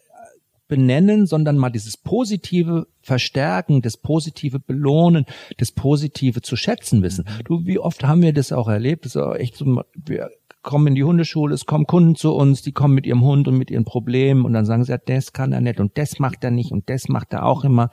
benennen, 0.66 1.26
sondern 1.26 1.56
mal 1.56 1.70
dieses 1.70 1.96
positive 1.96 2.88
Verstärken, 3.00 3.80
das 3.80 3.96
positive 3.96 4.58
Belohnen, 4.58 5.24
das 5.56 5.70
positive 5.70 6.42
zu 6.42 6.56
schätzen 6.56 7.00
wissen. 7.02 7.24
Du, 7.44 7.64
wie 7.64 7.78
oft 7.78 8.04
haben 8.04 8.22
wir 8.22 8.32
das 8.32 8.50
auch 8.52 8.68
erlebt? 8.68 9.04
Das 9.04 9.14
ist 9.14 9.22
auch 9.22 9.36
echt 9.36 9.56
so, 9.56 9.82
wir 9.94 10.30
kommen 10.62 10.88
in 10.88 10.94
die 10.96 11.04
Hundeschule, 11.04 11.54
es 11.54 11.64
kommen 11.64 11.86
Kunden 11.86 12.16
zu 12.16 12.34
uns, 12.34 12.60
die 12.62 12.72
kommen 12.72 12.94
mit 12.94 13.06
ihrem 13.06 13.22
Hund 13.22 13.48
und 13.48 13.56
mit 13.56 13.70
ihren 13.70 13.84
Problemen 13.84 14.44
und 14.44 14.52
dann 14.52 14.66
sagen 14.66 14.84
sie, 14.84 14.92
ja, 14.92 14.98
das 14.98 15.32
kann 15.32 15.52
er 15.52 15.60
nicht 15.60 15.80
und 15.80 15.96
das 15.96 16.18
macht 16.18 16.44
er 16.44 16.50
nicht 16.50 16.72
und 16.72 16.90
das 16.90 17.08
macht 17.08 17.32
er 17.32 17.46
auch 17.46 17.64
immer. 17.64 17.90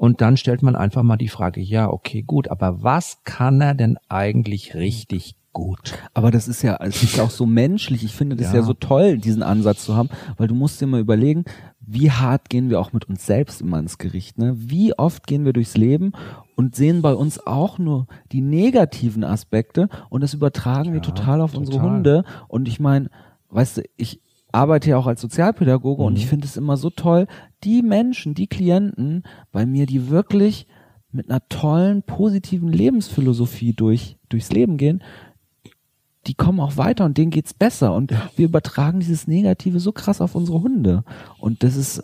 Und 0.00 0.22
dann 0.22 0.38
stellt 0.38 0.62
man 0.62 0.76
einfach 0.76 1.02
mal 1.02 1.18
die 1.18 1.28
Frage, 1.28 1.60
ja, 1.60 1.90
okay, 1.90 2.22
gut, 2.22 2.48
aber 2.48 2.82
was 2.82 3.18
kann 3.24 3.60
er 3.60 3.74
denn 3.74 3.98
eigentlich 4.08 4.74
richtig 4.74 5.34
gut? 5.52 5.92
Aber 6.14 6.30
das 6.30 6.48
ist 6.48 6.62
ja, 6.62 6.78
es 6.80 7.02
ist 7.02 7.18
ja 7.18 7.24
auch 7.24 7.30
so 7.30 7.44
menschlich. 7.44 8.02
Ich 8.02 8.14
finde 8.14 8.34
das 8.34 8.46
ja. 8.46 8.60
Ja. 8.60 8.62
so 8.62 8.72
toll, 8.72 9.18
diesen 9.18 9.42
Ansatz 9.42 9.84
zu 9.84 9.94
haben, 9.94 10.08
weil 10.38 10.48
du 10.48 10.54
musst 10.54 10.80
dir 10.80 10.86
mal 10.86 11.00
überlegen, 11.00 11.44
wie 11.80 12.10
hart 12.10 12.48
gehen 12.48 12.70
wir 12.70 12.80
auch 12.80 12.94
mit 12.94 13.10
uns 13.10 13.26
selbst 13.26 13.60
immer 13.60 13.78
ins 13.78 13.98
Gericht, 13.98 14.38
ne? 14.38 14.54
Wie 14.56 14.98
oft 14.98 15.26
gehen 15.26 15.44
wir 15.44 15.52
durchs 15.52 15.76
Leben 15.76 16.12
und 16.56 16.74
sehen 16.74 17.02
bei 17.02 17.12
uns 17.12 17.46
auch 17.46 17.76
nur 17.76 18.06
die 18.32 18.40
negativen 18.40 19.22
Aspekte 19.22 19.90
und 20.08 20.22
das 20.22 20.32
übertragen 20.32 20.94
wir 20.94 21.00
Ja, 21.00 21.12
total 21.12 21.42
auf 21.42 21.54
unsere 21.54 21.76
total. 21.76 21.96
Hunde. 21.96 22.24
Und 22.48 22.68
ich 22.68 22.80
meine, 22.80 23.10
weißt 23.50 23.76
du, 23.76 23.82
ich 23.98 24.22
arbeite 24.52 24.90
ja 24.90 24.96
auch 24.96 25.06
als 25.06 25.20
Sozialpädagoge 25.20 26.02
und 26.02 26.14
Mhm. 26.14 26.18
ich 26.18 26.26
finde 26.26 26.46
es 26.46 26.56
immer 26.56 26.76
so 26.76 26.90
toll, 26.90 27.26
die 27.64 27.82
Menschen, 27.82 28.34
die 28.34 28.46
Klienten 28.46 29.24
bei 29.52 29.66
mir, 29.66 29.86
die 29.86 30.08
wirklich 30.08 30.66
mit 31.12 31.28
einer 31.28 31.46
tollen, 31.48 32.02
positiven 32.02 32.72
Lebensphilosophie 32.72 33.72
durch, 33.72 34.16
durchs 34.28 34.52
Leben 34.52 34.76
gehen, 34.76 35.02
die 36.26 36.34
kommen 36.34 36.60
auch 36.60 36.76
weiter 36.76 37.04
und 37.04 37.18
denen 37.18 37.30
geht's 37.30 37.54
besser. 37.54 37.94
Und 37.94 38.12
wir 38.36 38.46
übertragen 38.46 39.00
dieses 39.00 39.26
Negative 39.26 39.80
so 39.80 39.90
krass 39.92 40.20
auf 40.20 40.34
unsere 40.34 40.62
Hunde. 40.62 41.02
Und 41.38 41.62
das 41.62 41.76
ist 41.76 42.02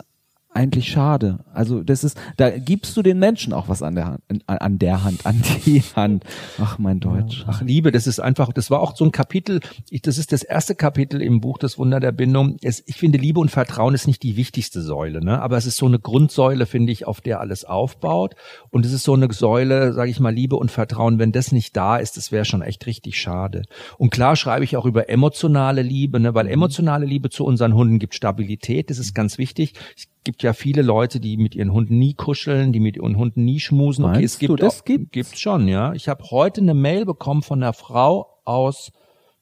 eigentlich 0.57 0.89
schade. 0.89 1.41
Also 1.53 1.83
das 1.83 2.03
ist, 2.03 2.19
da 2.39 2.51
gibst 2.51 2.97
du 2.97 3.03
den 3.03 3.19
Menschen 3.19 3.53
auch 3.53 3.69
was 3.69 3.83
an 3.83 3.95
der 3.95 4.07
Hand, 4.07 4.23
an, 4.47 4.79
der 4.79 5.05
Hand, 5.05 5.27
an 5.27 5.43
die 5.67 5.83
Hand. 5.95 6.25
Ach, 6.59 6.79
mein 6.79 6.99
Deutsch. 6.99 7.45
Ach, 7.47 7.61
Liebe, 7.61 7.93
das 7.93 8.07
ist 8.07 8.21
einfach, 8.21 8.53
das 8.55 8.71
war 8.71 8.81
auch 8.81 8.97
so 8.97 9.05
ein 9.05 9.13
Kapitel, 9.13 9.61
ich, 9.91 10.01
das 10.01 10.17
ist 10.17 10.33
das 10.33 10.43
erste 10.43 10.75
Kapitel 10.75 11.21
im 11.21 11.43
Buch 11.43 11.59
Das 11.59 11.77
Wunder 11.77 12.01
der 12.01 12.13
Bindung. 12.13 12.57
Es, 12.63 12.83
ich 12.87 12.97
finde, 12.97 13.19
Liebe 13.19 13.39
und 13.39 13.51
Vertrauen 13.51 13.95
ist 13.95 14.07
nicht 14.07 14.23
die 14.23 14.37
wichtigste 14.37 14.81
Säule, 14.81 15.23
ne? 15.23 15.43
aber 15.43 15.59
es 15.59 15.67
ist 15.67 15.77
so 15.77 15.87
eine 15.87 15.99
Grundsäule, 15.99 16.65
finde 16.65 16.91
ich, 16.91 17.07
auf 17.07 17.21
der 17.21 17.41
alles 17.41 17.67
aufbaut. 17.67 18.35
Und 18.71 18.87
es 18.87 18.93
ist 18.93 19.05
so 19.05 19.13
eine 19.13 19.31
Säule, 19.31 19.93
sage 19.93 20.11
ich 20.11 20.21
mal, 20.21 20.35
Liebe 20.35 20.57
und 20.57 20.71
Vertrauen. 20.71 21.19
Wenn 21.19 21.33
das 21.33 21.53
nicht 21.53 21.77
da 21.77 21.99
ist, 21.99 22.17
das 22.17 22.33
wäre 22.33 22.47
schon 22.47 22.63
echt 22.63 22.87
richtig 22.87 23.21
schade. 23.21 23.65
Und 23.99 24.11
klar 24.11 24.37
schreibe 24.37 24.65
ich 24.65 24.79
auch 24.79 24.87
über 24.87 25.11
emotionale 25.11 25.83
Liebe, 25.83 26.19
ne? 26.19 26.35
weil 26.35 26.49
emotionale 26.49 27.05
Liebe 27.05 27.29
zu 27.29 27.45
unseren 27.45 27.75
Hunden 27.75 27.99
gibt 27.99 28.15
Stabilität, 28.15 28.89
das 28.89 28.99
ist 28.99 29.15
ganz 29.15 29.37
wichtig. 29.37 29.75
Es 29.95 30.07
gibt 30.27 30.43
ja 30.43 30.53
viele 30.53 30.83
Leute, 30.83 31.21
die 31.21 31.39
mit 31.39 31.55
ihren 31.55 31.73
Hunden 31.73 31.99
nie 31.99 32.13
kuscheln, 32.15 32.73
die 32.73 32.81
mit 32.81 32.97
ihren 32.97 33.17
Hunden 33.17 33.45
nie 33.45 33.61
schmusen. 33.61 34.05
Okay, 34.05 34.13
Meinst 34.17 34.35
es 34.35 34.39
gibt 34.41 34.51
du, 34.51 34.57
das 34.57 34.81
auch, 34.81 34.85
gibt's? 34.85 35.11
gibt's 35.13 35.41
schon, 35.41 35.69
ja. 35.69 35.93
Ich 35.95 36.09
habe 36.09 36.23
heute 36.31 36.61
eine 36.61 36.75
Mail 36.75 37.07
bekommen 37.07 37.43
von 37.43 37.63
einer 37.63 37.73
Frau 37.73 38.27
aus 38.45 38.93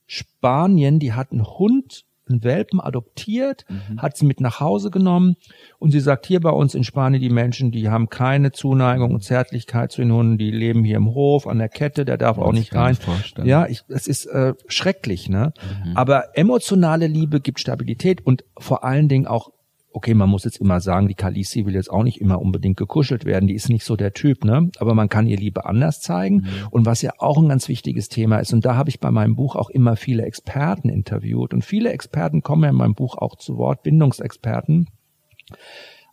Spanien, 0.07 0.99
die 0.99 1.13
hat 1.13 1.33
einen 1.33 1.47
Hund, 1.47 2.05
einen 2.29 2.43
Welpen 2.43 2.81
adoptiert, 2.81 3.65
Mhm. 3.69 4.01
hat 4.01 4.17
sie 4.17 4.25
mit 4.25 4.41
nach 4.41 4.61
Hause 4.61 4.91
genommen 4.91 5.37
und 5.79 5.91
sie 5.91 6.01
sagt, 6.01 6.27
hier 6.27 6.41
bei 6.41 6.51
uns 6.51 6.75
in 6.75 6.83
Spanien, 6.85 7.21
die 7.21 7.29
Menschen, 7.31 7.71
die 7.71 7.89
haben 7.91 8.09
keine 8.09 8.53
Zuneigung 8.53 9.13
und 9.15 9.23
Zärtlichkeit 9.23 9.93
zu 9.93 10.01
den 10.03 10.13
Hunden, 10.13 10.39
die 10.39 10.51
leben 10.51 10.85
hier 10.85 10.97
im 10.97 11.09
Hof, 11.15 11.47
an 11.47 11.59
der 11.59 11.69
Kette, 11.69 12.05
der 12.05 12.17
darf 12.17 12.39
auch 12.39 12.47
Kann 12.47 12.55
ich 12.55 12.61
nicht 12.61 12.75
rein. 12.75 12.95
vorstellen. 12.95 13.47
Ja, 13.49 13.67
ich, 13.67 13.83
es 13.89 14.07
ist 14.07 14.27
äh, 14.27 14.55
schrecklich, 14.69 15.29
ne? 15.29 15.53
Mhm. 15.85 15.97
Aber 15.97 16.37
emotionale 16.37 17.07
Liebe 17.09 17.41
gibt 17.41 17.61
Stabilität 17.61 18.25
und 18.27 18.45
vor 18.59 18.85
allen 18.85 19.09
Dingen 19.09 19.27
auch 19.27 19.51
okay, 19.95 20.13
man 20.13 20.29
muss 20.29 20.45
jetzt 20.45 20.57
immer 20.57 20.81
sagen, 20.81 21.09
die 21.09 21.15
Kalisi 21.15 21.65
will 21.65 21.75
jetzt 21.75 21.91
auch 21.91 22.03
nicht 22.03 22.21
immer 22.21 22.41
unbedingt 22.41 22.77
gekuschelt 22.77 23.25
werden, 23.25 23.47
die 23.47 23.55
ist 23.55 23.69
nicht 23.69 23.85
so 23.85 23.95
der 23.95 24.13
Typ, 24.13 24.45
ne? 24.45 24.71
Aber 24.79 24.95
man 24.95 25.09
kann 25.09 25.29
ihr 25.29 25.37
Liebe 25.37 25.67
anders 25.67 26.01
zeigen. 26.01 26.37
Mhm. 26.37 26.69
Und 26.71 26.87
was 26.87 27.01
ja 27.01 27.13
auch 27.19 27.39
ein 27.39 27.49
ganz 27.49 27.69
wichtiges 27.69 28.09
Thema 28.09 28.39
ist, 28.39 28.53
und 28.53 28.65
da 28.65 28.75
habe 28.75 28.91
ich 28.91 28.99
bei 28.99 29.13
meinem 29.13 29.37
Buch 29.37 29.55
auch 29.55 29.71
immer 29.71 29.97
viele 29.97 30.25
Experten 30.25 30.89
interviewt. 30.89 31.55
Und 31.55 31.65
viele 31.65 31.93
Experten 31.93 32.43
kommen 32.43 32.65
ja 32.65 32.71
in 32.71 32.77
meinem 32.77 32.95
Buch 32.95 33.17
auch 33.17 33.37
zu 33.37 33.57
Wort, 33.57 33.85
Bindungsexperten. 33.85 34.89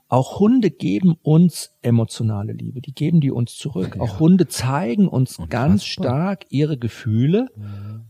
Auch 0.08 0.40
Hunde 0.40 0.70
geben 0.70 1.16
uns 1.24 1.78
emotionale 1.82 2.52
Liebe, 2.52 2.82
die 2.82 2.94
geben 2.94 3.22
die 3.22 3.32
uns 3.32 3.56
zurück. 3.56 3.96
Auch 3.98 4.20
Hunde 4.20 4.48
zeigen 4.48 5.08
uns 5.08 5.40
ganz 5.50 5.86
stark 5.86 6.46
ihre 6.50 6.78
Gefühle 6.78 7.48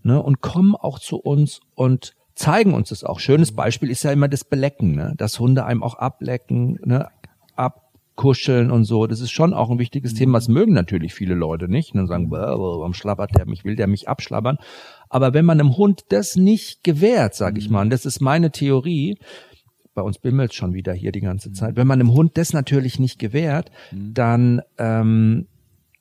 ne, 0.01 0.21
und 0.21 0.41
kommen 0.41 0.75
auch 0.75 0.97
zu 0.97 1.17
uns 1.17 1.61
und 1.75 2.15
zeigen 2.41 2.73
uns 2.73 2.89
das 2.89 3.03
auch. 3.03 3.19
Schönes 3.19 3.51
Beispiel 3.51 3.89
ist 3.89 4.03
ja 4.03 4.11
immer 4.11 4.27
das 4.27 4.43
Belecken, 4.43 4.95
ne? 4.95 5.13
dass 5.17 5.39
Hunde 5.39 5.65
einem 5.65 5.83
auch 5.83 5.95
ablecken, 5.95 6.79
ne? 6.83 7.07
ab 7.55 7.91
kuscheln 8.15 8.71
und 8.71 8.83
so. 8.83 9.07
Das 9.07 9.21
ist 9.21 9.31
schon 9.31 9.53
auch 9.53 9.69
ein 9.69 9.79
wichtiges 9.79 10.13
Thema. 10.13 10.37
Das 10.37 10.47
mögen 10.47 10.73
natürlich 10.73 11.13
viele 11.13 11.33
Leute 11.33 11.67
nicht. 11.67 11.93
Und 11.93 11.97
dann 11.97 12.07
sagen, 12.07 12.31
warum 12.31 12.93
schlabbert 12.93 13.35
der 13.35 13.47
mich, 13.47 13.63
will 13.63 13.75
der 13.75 13.87
mich 13.87 14.09
abschlabbern? 14.09 14.57
Aber 15.09 15.33
wenn 15.33 15.45
man 15.45 15.59
einem 15.59 15.77
Hund 15.77 16.03
das 16.09 16.35
nicht 16.35 16.83
gewährt, 16.83 17.35
sage 17.35 17.59
ich 17.59 17.69
mal, 17.69 17.81
und 17.81 17.89
das 17.89 18.05
ist 18.05 18.21
meine 18.21 18.51
Theorie, 18.51 19.17
bei 19.93 20.01
uns 20.01 20.19
bimmelt 20.19 20.53
schon 20.53 20.73
wieder 20.73 20.93
hier 20.93 21.11
die 21.11 21.21
ganze 21.21 21.51
Zeit. 21.51 21.75
Wenn 21.75 21.87
man 21.87 21.99
einem 21.99 22.13
Hund 22.13 22.37
das 22.37 22.53
natürlich 22.53 22.99
nicht 22.99 23.19
gewährt, 23.19 23.71
dann 23.91 24.61
ähm, 24.77 25.47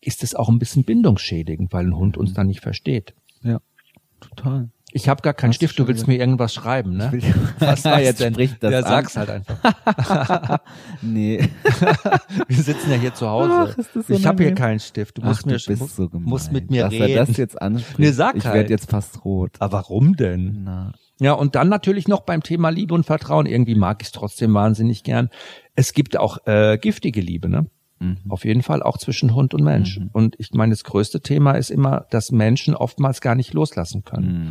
ist 0.01 0.23
es 0.23 0.35
auch 0.35 0.49
ein 0.49 0.59
bisschen 0.59 0.85
bindungsschädigend, 0.85 1.73
weil 1.73 1.87
ein 1.87 1.97
Hund 1.97 2.17
uns 2.17 2.35
dann 2.35 2.47
nicht 2.47 2.61
versteht. 2.61 3.15
Ja, 3.43 3.61
total. 4.21 4.71
Ich 4.93 5.09
habe 5.09 5.23
gar 5.23 5.35
keinen 5.35 5.53
Stift, 5.53 5.79
du 5.79 5.87
willst 5.87 6.07
mir 6.09 6.17
irgendwas 6.19 6.53
schreiben, 6.53 6.97
ne? 6.97 7.13
Will- 7.13 7.23
Was, 7.61 7.85
was 7.85 8.01
Jetzt 8.03 8.21
denn? 8.21 8.35
spricht 8.35 8.63
das 8.63 8.73
ja, 8.73 8.83
sag's 8.83 9.17
halt 9.17 9.31
einfach. 9.31 10.59
Nee. 11.03 11.49
Wir 12.49 12.57
sitzen 12.57 12.91
ja 12.91 12.97
hier 12.97 13.15
zu 13.15 13.29
Hause. 13.29 13.75
Ach, 13.79 14.09
ich 14.09 14.27
habe 14.27 14.43
hier 14.43 14.55
keinen 14.55 14.81
Stift. 14.81 15.19
Du 15.19 15.23
musst 15.23 15.43
Ach, 15.43 15.47
mir 15.47 15.59
du 15.59 15.65
bist 15.67 15.97
so 15.97 16.09
gemein, 16.09 16.29
musst 16.29 16.53
mit 16.53 16.71
mir 16.71 16.85
dass 16.85 16.93
reden. 16.93 17.09
er 17.09 17.27
das 17.27 17.37
jetzt 17.37 17.61
anspricht. 17.61 17.99
Nee, 17.99 18.11
sag 18.11 18.37
ich 18.37 18.45
halt. 18.45 18.55
werde 18.57 18.71
jetzt 18.71 18.91
fast 18.91 19.25
rot. 19.25 19.53
Aber 19.59 19.79
warum 19.79 20.17
denn? 20.17 20.63
Na, 20.65 20.93
Ja, 21.21 21.33
und 21.33 21.55
dann 21.55 21.69
natürlich 21.69 22.09
noch 22.09 22.23
beim 22.23 22.43
Thema 22.43 22.71
Liebe 22.71 22.95
und 22.95 23.05
Vertrauen. 23.07 23.47
Irgendwie 23.47 23.75
mag 23.75 23.99
ich 24.03 24.09
es 24.09 24.13
trotzdem 24.13 24.53
wahnsinnig 24.55 25.03
gern. 25.05 25.31
Es 25.75 25.93
gibt 25.93 26.17
auch 26.19 26.47
äh, 26.47 26.79
giftige 26.79 27.21
Liebe, 27.21 27.49
ne? 27.49 27.67
mhm. 28.01 28.19
Auf 28.29 28.45
jeden 28.45 28.63
Fall 28.63 28.83
auch 28.83 28.99
zwischen 28.99 29.35
Hund 29.35 29.55
und 29.55 29.63
Mensch. 29.63 30.01
Und 30.13 30.35
ich 30.39 30.51
meine, 30.53 30.71
das 30.73 30.85
größte 30.85 31.21
Thema 31.21 31.53
ist 31.53 31.71
immer, 31.71 32.07
dass 32.11 32.33
Menschen 32.33 32.75
oftmals 32.75 33.21
gar 33.21 33.35
nicht 33.35 33.53
loslassen 33.55 34.05
können. 34.05 34.33
Mhm. 34.33 34.51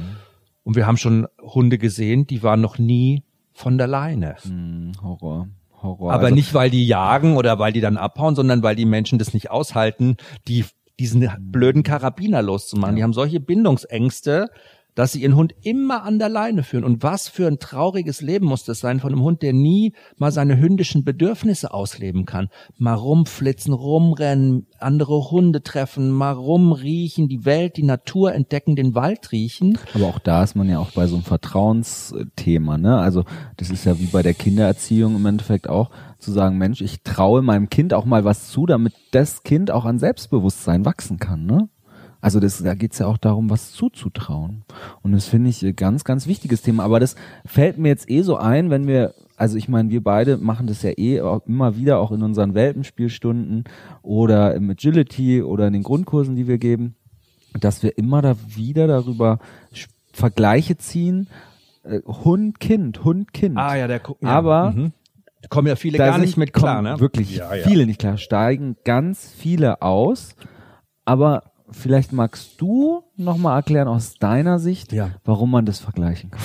Und 0.70 0.76
wir 0.76 0.86
haben 0.86 0.98
schon 0.98 1.26
Hunde 1.42 1.80
gesehen, 1.80 2.28
die 2.28 2.44
waren 2.44 2.62
noch 2.62 2.78
nie 2.78 3.24
von 3.54 3.80
der 3.80 3.88
Leine. 3.88 4.36
Mhm. 4.44 4.92
Horror. 5.02 5.48
Horror. 5.82 6.14
Aber 6.14 6.26
Also, 6.26 6.36
nicht, 6.36 6.54
weil 6.54 6.70
die 6.70 6.86
jagen 6.86 7.38
oder 7.38 7.58
weil 7.58 7.74
die 7.74 7.82
dann 7.82 7.98
abhauen, 7.98 8.36
sondern 8.36 8.62
weil 8.62 8.76
die 8.76 8.86
Menschen 8.86 9.18
das 9.18 9.34
nicht 9.34 9.50
aushalten, 9.50 10.18
die 10.48 10.66
diesen 11.00 11.28
blöden 11.40 11.82
Karabiner 11.82 12.44
loszumachen. 12.44 12.96
Die 12.96 13.02
haben 13.02 13.14
solche 13.14 13.40
Bindungsängste, 13.40 14.52
dass 14.95 15.13
sie 15.13 15.21
ihren 15.21 15.36
Hund 15.36 15.54
immer 15.62 16.04
an 16.04 16.19
der 16.19 16.30
Leine 16.30 16.63
führen. 16.63 16.84
Und 16.84 17.04
was 17.04 17.28
für 17.28 17.47
ein 17.47 17.60
trauriges 17.60 18.21
Leben 18.21 18.45
muss 18.45 18.63
das 18.63 18.80
sein 18.80 18.99
von 18.99 19.13
einem 19.13 19.21
Hund, 19.21 19.41
der 19.41 19.54
nie 19.54 19.93
mal 20.17 20.32
seine 20.32 20.58
hündischen 20.58 21.04
Bedürfnisse 21.04 21.73
ausleben 21.73 22.25
kann. 22.25 22.49
Mal 22.78 22.95
rumflitzen, 22.95 23.73
rumrennen, 23.73 24.67
andere 24.80 25.32
Hunde 25.32 25.63
treffen, 25.63 26.10
mal 26.10 26.34
rumriechen, 26.34 27.28
die 27.28 27.45
Welt, 27.45 27.78
die 27.78 27.84
Natur 27.84 28.34
entdecken, 28.34 28.75
den 28.75 28.95
Wald 28.95 29.32
riechen. 29.32 29.78
Aber 29.93 30.08
auch 30.08 30.19
da 30.19 30.43
ist 30.43 30.56
man 30.56 30.69
ja 30.69 30.80
auch 30.80 30.91
bei 30.91 31.08
so 31.08 31.15
einem 31.15 31.23
Vertrauensthema, 31.23 32.78
ne? 32.78 32.97
Also 32.97 33.23
das 33.58 33.69
ist 33.69 33.86
ja 33.86 33.99
wie 33.99 34.08
bei 34.08 34.21
der 34.21 34.34
Kindererziehung 34.34 35.15
im 35.15 35.25
Endeffekt 35.25 35.69
auch, 35.69 35.89
zu 36.19 36.32
sagen, 36.32 36.58
Mensch, 36.58 36.82
ich 36.82 37.02
traue 37.04 37.41
meinem 37.41 37.69
Kind 37.69 37.93
auch 37.93 38.06
mal 38.06 38.25
was 38.25 38.49
zu, 38.49 38.65
damit 38.65 38.93
das 39.12 39.43
Kind 39.43 39.71
auch 39.71 39.86
an 39.86 39.99
Selbstbewusstsein 39.99 40.86
wachsen 40.86 41.17
kann, 41.17 41.45
ne? 41.45 41.69
Also 42.22 42.40
das, 42.40 42.62
da 42.62 42.74
geht's 42.76 43.00
ja 43.00 43.08
auch 43.08 43.18
darum, 43.18 43.50
was 43.50 43.72
zuzutrauen. 43.72 44.64
Und 45.02 45.14
das 45.14 45.26
finde 45.28 45.50
ich 45.50 45.64
ein 45.66 45.76
ganz, 45.76 46.04
ganz 46.04 46.28
wichtiges 46.28 46.62
Thema. 46.62 46.84
Aber 46.84 47.00
das 47.00 47.16
fällt 47.46 47.78
mir 47.78 47.88
jetzt 47.90 48.10
eh 48.10 48.22
so 48.24 48.36
ein, 48.36 48.70
wenn 48.70 48.88
wir, 48.88 49.14
also 49.38 49.58
ich 49.58 49.70
meine, 49.70 49.90
wir 49.90 50.04
beide 50.04 50.38
machen 50.38 50.68
das 50.68 50.82
ja 50.84 50.92
eh 50.98 51.22
auch 51.22 51.46
immer 51.48 51.78
wieder, 51.78 52.00
auch 52.00 52.12
in 52.12 52.22
unseren 52.22 52.56
Welpenspielstunden 52.56 53.64
oder 54.02 54.54
im 54.56 54.70
Agility 54.70 55.42
oder 55.42 55.68
in 55.68 55.74
den 55.74 55.84
Grundkursen, 55.84 56.36
die 56.36 56.48
wir 56.48 56.58
geben, 56.58 56.96
dass 57.60 57.84
wir 57.84 57.98
immer 57.98 58.22
da 58.22 58.36
wieder 58.54 58.88
darüber 58.88 59.40
Vergleiche 60.12 60.78
ziehen, 60.78 61.28
äh, 61.84 62.02
Hund, 62.06 62.60
Kind, 62.60 63.04
Hund, 63.06 63.34
Kind. 63.34 63.58
Ah 63.58 63.76
ja, 63.78 63.88
der 63.88 64.00
guckt. 64.00 64.24
Aber 64.26 64.72
mhm. 64.72 64.92
Da 65.42 65.48
kommen 65.48 65.68
ja 65.70 65.78
viele 65.78 65.98
da 65.98 66.06
gar 66.08 66.14
sind- 66.16 66.24
nicht 66.24 66.36
mit 66.36 66.52
klar, 66.52 66.82
ne? 66.82 67.00
Wirklich 67.00 67.34
Ja, 67.38 67.56
ja. 67.56 67.66
viele 67.66 67.86
nicht 67.86 68.02
klar. 68.02 68.18
Steigen 68.18 68.76
ganz 68.84 69.34
viele 69.38 69.82
aus. 69.82 70.36
Aber 71.06 71.44
vielleicht 71.72 72.12
magst 72.14 72.60
du 72.62 73.04
nochmal 73.16 73.58
erklären 73.58 73.88
aus 73.88 74.16
deiner 74.16 74.60
Sicht, 74.60 74.92
Ja. 74.92 75.12
warum 75.24 75.52
man 75.52 75.66
das 75.66 75.80
vergleichen 75.80 76.32
kann. 76.32 76.42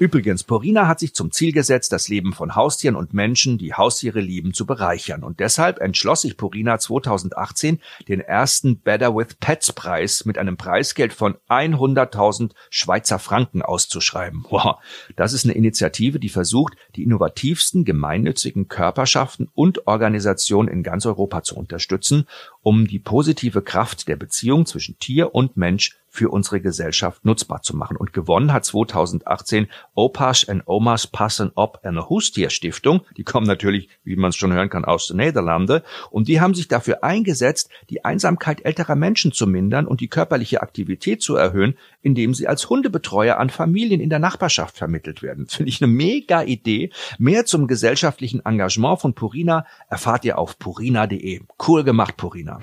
Übrigens, 0.00 0.44
Porina 0.44 0.86
hat 0.86 1.00
sich 1.00 1.12
zum 1.12 1.32
Ziel 1.32 1.50
gesetzt, 1.50 1.90
das 1.90 2.08
Leben 2.08 2.32
von 2.32 2.54
Haustieren 2.54 2.94
und 2.94 3.14
Menschen, 3.14 3.58
die 3.58 3.74
Haustiere 3.74 4.20
lieben, 4.20 4.54
zu 4.54 4.64
bereichern. 4.64 5.24
Und 5.24 5.40
deshalb 5.40 5.80
entschloss 5.80 6.20
sich 6.20 6.36
Porina 6.36 6.78
2018, 6.78 7.80
den 8.06 8.20
ersten 8.20 8.78
Better 8.78 9.16
with 9.16 9.34
Pets 9.40 9.72
Preis 9.72 10.24
mit 10.24 10.38
einem 10.38 10.56
Preisgeld 10.56 11.12
von 11.12 11.34
100.000 11.48 12.52
Schweizer 12.70 13.18
Franken 13.18 13.60
auszuschreiben. 13.60 14.46
Wow, 14.50 14.76
das 15.16 15.32
ist 15.32 15.44
eine 15.44 15.54
Initiative, 15.54 16.20
die 16.20 16.28
versucht, 16.28 16.74
die 16.94 17.02
innovativsten 17.02 17.84
gemeinnützigen 17.84 18.68
Körperschaften 18.68 19.48
und 19.52 19.88
Organisationen 19.88 20.68
in 20.68 20.84
ganz 20.84 21.06
Europa 21.06 21.42
zu 21.42 21.56
unterstützen, 21.56 22.28
um 22.62 22.86
die 22.86 22.98
positive 22.98 23.62
Kraft 23.62 24.08
der 24.08 24.16
Beziehung 24.16 24.66
zwischen 24.66 24.98
Tier 24.98 25.34
und 25.34 25.56
Mensch 25.56 25.96
für 26.10 26.30
unsere 26.30 26.60
Gesellschaft 26.60 27.24
nutzbar 27.24 27.62
zu 27.62 27.76
machen. 27.76 27.96
Und 27.96 28.12
gewonnen 28.12 28.52
hat 28.52 28.64
2018 28.64 29.68
Opasch 29.94 30.48
and 30.48 30.62
Omas 30.66 31.06
Passen 31.06 31.52
Op 31.54 31.80
eine 31.84 32.08
Hustierstiftung. 32.08 33.02
Die 33.16 33.24
kommen 33.24 33.46
natürlich, 33.46 33.88
wie 34.04 34.16
man 34.16 34.30
es 34.30 34.36
schon 34.36 34.52
hören 34.52 34.70
kann, 34.70 34.84
aus 34.84 35.06
den 35.06 35.18
Niederlande. 35.18 35.84
Und 36.10 36.28
die 36.28 36.40
haben 36.40 36.54
sich 36.54 36.66
dafür 36.66 37.04
eingesetzt, 37.04 37.70
die 37.90 38.04
Einsamkeit 38.04 38.64
älterer 38.64 38.96
Menschen 38.96 39.32
zu 39.32 39.46
mindern 39.46 39.86
und 39.86 40.00
die 40.00 40.08
körperliche 40.08 40.62
Aktivität 40.62 41.22
zu 41.22 41.36
erhöhen, 41.36 41.76
indem 42.02 42.34
sie 42.34 42.46
als 42.46 42.68
Hundebetreuer 42.70 43.38
an 43.38 43.50
Familien 43.50 44.00
in 44.00 44.10
der 44.10 44.18
Nachbarschaft 44.18 44.76
vermittelt 44.76 45.22
werden. 45.22 45.46
Finde 45.48 45.70
ich 45.70 45.82
eine 45.82 45.92
mega 45.92 46.42
Idee. 46.42 46.90
Mehr 47.18 47.44
zum 47.44 47.66
gesellschaftlichen 47.66 48.44
Engagement 48.44 49.00
von 49.00 49.14
Purina 49.14 49.66
erfahrt 49.88 50.24
ihr 50.24 50.38
auf 50.38 50.58
purina.de. 50.58 51.40
Cool 51.66 51.84
gemacht, 51.84 52.16
Purina. 52.16 52.60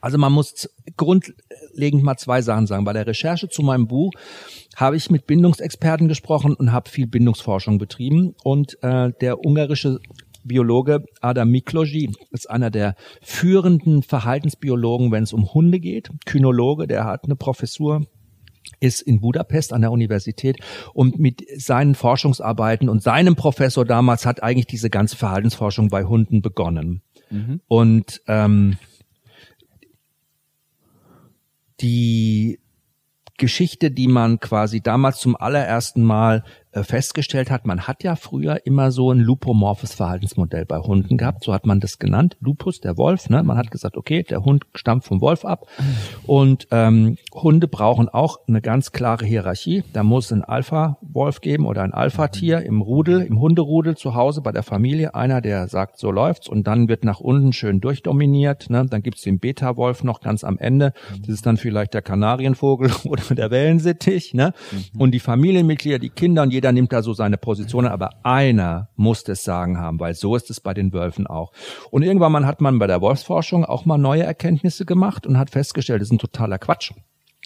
Also 0.00 0.18
man 0.18 0.32
muss 0.32 0.70
grundlegend 0.96 2.02
mal 2.02 2.16
zwei 2.16 2.42
Sachen 2.42 2.66
sagen. 2.66 2.84
Bei 2.84 2.92
der 2.92 3.06
Recherche 3.06 3.48
zu 3.48 3.62
meinem 3.62 3.88
Buch 3.88 4.12
habe 4.76 4.96
ich 4.96 5.10
mit 5.10 5.26
Bindungsexperten 5.26 6.06
gesprochen 6.06 6.54
und 6.54 6.72
habe 6.72 6.90
viel 6.90 7.06
Bindungsforschung 7.06 7.78
betrieben. 7.78 8.34
Und 8.44 8.80
äh, 8.82 9.12
der 9.20 9.44
ungarische 9.44 9.98
Biologe 10.44 11.04
Adam 11.20 11.50
Mikloji 11.50 12.12
ist 12.30 12.48
einer 12.48 12.70
der 12.70 12.94
führenden 13.20 14.04
Verhaltensbiologen, 14.04 15.10
wenn 15.10 15.24
es 15.24 15.32
um 15.32 15.52
Hunde 15.52 15.80
geht. 15.80 16.10
Kynologe, 16.24 16.86
der 16.86 17.04
hat 17.04 17.24
eine 17.24 17.34
Professur 17.34 18.06
ist 18.80 19.00
in 19.02 19.20
Budapest 19.20 19.72
an 19.72 19.80
der 19.80 19.92
Universität 19.92 20.58
und 20.92 21.18
mit 21.18 21.44
seinen 21.56 21.94
Forschungsarbeiten 21.94 22.88
und 22.88 23.02
seinem 23.02 23.36
Professor 23.36 23.84
damals 23.84 24.26
hat 24.26 24.42
eigentlich 24.42 24.66
diese 24.66 24.90
ganze 24.90 25.16
Verhaltensforschung 25.16 25.88
bei 25.88 26.04
Hunden 26.04 26.42
begonnen. 26.42 27.02
Und 27.68 28.22
ähm, 28.26 28.76
die 31.80 32.58
Geschichte, 33.38 33.90
die 33.90 34.08
man 34.08 34.40
quasi 34.40 34.80
damals 34.80 35.18
zum 35.18 35.36
allerersten 35.36 36.02
Mal 36.02 36.44
festgestellt 36.84 37.50
hat, 37.50 37.66
man 37.66 37.86
hat 37.86 38.02
ja 38.02 38.16
früher 38.16 38.66
immer 38.66 38.90
so 38.90 39.12
ein 39.12 39.18
lupomorphes 39.18 39.94
Verhaltensmodell 39.94 40.66
bei 40.66 40.78
Hunden 40.78 41.16
gehabt, 41.16 41.44
so 41.44 41.52
hat 41.52 41.66
man 41.66 41.80
das 41.80 41.98
genannt, 41.98 42.36
Lupus, 42.40 42.80
der 42.80 42.96
Wolf, 42.96 43.28
ne? 43.30 43.42
Man 43.42 43.56
hat 43.56 43.70
gesagt, 43.70 43.96
okay, 43.96 44.22
der 44.22 44.44
Hund 44.44 44.64
stammt 44.74 45.04
vom 45.04 45.20
Wolf 45.20 45.44
ab 45.44 45.66
und 46.26 46.68
ähm, 46.70 47.16
Hunde 47.32 47.68
brauchen 47.68 48.08
auch 48.08 48.40
eine 48.48 48.60
ganz 48.60 48.92
klare 48.92 49.24
Hierarchie. 49.24 49.84
Da 49.92 50.02
muss 50.02 50.32
ein 50.32 50.44
Alpha-Wolf 50.44 51.40
geben 51.40 51.66
oder 51.66 51.82
ein 51.82 51.92
Alpha-Tier 51.92 52.60
im 52.62 52.80
Rudel, 52.80 53.22
im 53.22 53.40
Hunderudel 53.40 53.96
zu 53.96 54.14
Hause 54.14 54.40
bei 54.40 54.52
der 54.52 54.62
Familie, 54.62 55.14
einer, 55.14 55.40
der 55.40 55.68
sagt, 55.68 55.98
so 55.98 56.10
läuft's 56.10 56.48
und 56.48 56.66
dann 56.66 56.88
wird 56.88 57.04
nach 57.04 57.20
unten 57.20 57.52
schön 57.52 57.80
durchdominiert, 57.80 58.70
ne? 58.70 58.86
Dann 58.88 59.02
gibt's 59.02 59.22
den 59.22 59.38
Beta-Wolf 59.38 60.04
noch 60.04 60.20
ganz 60.20 60.44
am 60.44 60.58
Ende, 60.58 60.92
das 61.20 61.28
ist 61.28 61.46
dann 61.46 61.56
vielleicht 61.56 61.94
der 61.94 62.02
Kanarienvogel 62.02 62.90
oder 63.04 63.34
der 63.34 63.50
Wellensittich, 63.50 64.34
ne? 64.34 64.52
Und 64.98 65.12
die 65.12 65.20
Familienmitglieder, 65.20 65.98
die 65.98 66.10
Kinder 66.10 66.42
und 66.42 66.52
jeder 66.52 66.65
nimmt 66.72 66.92
da 66.92 67.02
so 67.02 67.12
seine 67.12 67.36
Position, 67.36 67.86
aber 67.86 68.10
einer 68.24 68.88
muss 68.96 69.24
das 69.24 69.44
Sagen 69.44 69.78
haben, 69.78 70.00
weil 70.00 70.14
so 70.14 70.36
ist 70.36 70.50
es 70.50 70.60
bei 70.60 70.74
den 70.74 70.92
Wölfen 70.92 71.26
auch. 71.26 71.52
Und 71.90 72.02
irgendwann 72.02 72.32
mal 72.32 72.46
hat 72.46 72.60
man 72.60 72.78
bei 72.78 72.86
der 72.86 73.00
Wolfsforschung 73.00 73.64
auch 73.64 73.84
mal 73.84 73.98
neue 73.98 74.22
Erkenntnisse 74.22 74.84
gemacht 74.84 75.26
und 75.26 75.38
hat 75.38 75.50
festgestellt, 75.50 76.00
das 76.00 76.08
ist 76.08 76.12
ein 76.12 76.18
totaler 76.18 76.58
Quatsch. 76.58 76.92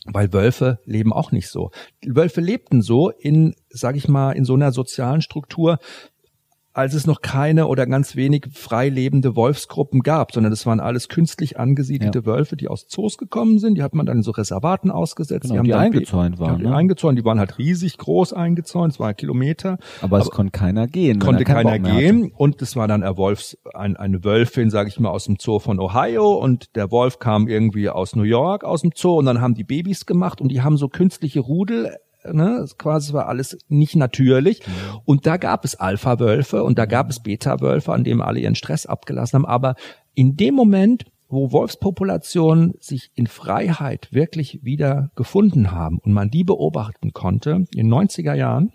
Weil 0.06 0.32
Wölfe 0.32 0.78
leben 0.84 1.12
auch 1.12 1.30
nicht 1.30 1.48
so. 1.48 1.70
Wölfe 2.06 2.40
lebten 2.40 2.80
so 2.80 3.10
in, 3.10 3.54
sag 3.68 3.96
ich 3.96 4.08
mal, 4.08 4.32
in 4.32 4.46
so 4.46 4.54
einer 4.54 4.72
sozialen 4.72 5.20
Struktur, 5.20 5.78
als 6.80 6.94
es 6.94 7.06
noch 7.06 7.20
keine 7.20 7.66
oder 7.66 7.86
ganz 7.86 8.16
wenig 8.16 8.46
frei 8.52 8.88
lebende 8.88 9.36
Wolfsgruppen 9.36 10.00
gab, 10.00 10.32
sondern 10.32 10.50
das 10.50 10.64
waren 10.66 10.80
alles 10.80 11.08
künstlich 11.08 11.58
angesiedelte 11.58 12.20
Ja. 12.20 12.26
Wölfe, 12.26 12.56
die 12.56 12.68
aus 12.68 12.88
Zoos 12.88 13.18
gekommen 13.18 13.58
sind. 13.58 13.76
Die 13.76 13.82
hat 13.82 13.94
man 13.94 14.06
dann 14.06 14.18
in 14.18 14.22
so 14.22 14.30
Reservaten 14.30 14.90
ausgesetzt. 14.90 15.42
Genau, 15.42 15.56
haben 15.58 15.64
die 15.64 15.74
eingezäunt 15.74 16.38
waren, 16.38 16.58
die 16.58 16.64
ne? 16.64 16.74
eingezäunt, 16.74 17.18
die 17.18 17.24
waren 17.24 17.38
halt 17.38 17.58
riesig 17.58 17.98
groß 17.98 18.32
eingezäunt, 18.32 18.94
zwei 18.94 19.12
Kilometer 19.12 19.78
Aber, 20.00 20.18
es 20.18 20.30
konnte 20.30 20.52
keiner 20.52 20.86
gehen. 20.86 21.18
konnte 21.18 21.42
er 21.42 21.54
keiner 21.54 21.72
hatte. 21.72 21.82
gehen 21.82 22.32
und 22.34 22.60
es 22.62 22.76
war 22.76 22.88
dann 22.88 23.02
ein 23.02 23.16
Wolfs, 23.16 23.58
ein, 23.74 23.96
eine 23.96 24.24
Wölfin, 24.24 24.70
sage 24.70 24.88
ich 24.88 24.98
mal, 24.98 25.10
aus 25.10 25.24
dem 25.24 25.36
Zoo 25.38 25.58
von 25.58 25.78
Ohio 25.80 26.32
und 26.34 26.74
der 26.76 26.90
Wolf 26.90 27.18
kam 27.18 27.46
irgendwie 27.46 27.88
aus 27.90 28.16
New 28.16 28.22
York 28.22 28.64
aus 28.64 28.80
dem 28.82 28.92
Zoo 28.94 29.18
und 29.18 29.26
dann 29.26 29.40
haben 29.40 29.54
die 29.54 29.64
Babys 29.64 30.06
gemacht 30.06 30.40
und 30.40 30.48
die 30.48 30.62
haben 30.62 30.76
so 30.76 30.88
künstliche 30.88 31.40
Rudel 31.40 31.94
ne, 32.24 32.66
quasi 32.78 33.12
war 33.12 33.28
alles 33.28 33.58
nicht 33.68 33.96
natürlich. 33.96 34.62
Und 35.04 35.26
da 35.26 35.36
gab 35.36 35.64
es 35.64 35.74
Alpha-Wölfe 35.74 36.62
und 36.64 36.78
da 36.78 36.86
gab 36.86 37.10
es 37.10 37.20
Beta-Wölfe, 37.20 37.92
an 37.92 38.04
denen 38.04 38.20
alle 38.20 38.40
ihren 38.40 38.54
Stress 38.54 38.86
abgelassen 38.86 39.38
haben. 39.38 39.46
Aber 39.46 39.74
in 40.14 40.36
dem 40.36 40.54
Moment, 40.54 41.04
wo 41.28 41.52
Wolfspopulationen 41.52 42.74
sich 42.80 43.10
in 43.14 43.26
Freiheit 43.26 44.08
wirklich 44.12 44.60
wieder 44.62 45.10
gefunden 45.14 45.70
haben 45.70 45.98
und 45.98 46.12
man 46.12 46.30
die 46.30 46.44
beobachten 46.44 47.12
konnte, 47.12 47.66
in 47.74 47.92
90er 47.92 48.34
Jahren 48.34 48.72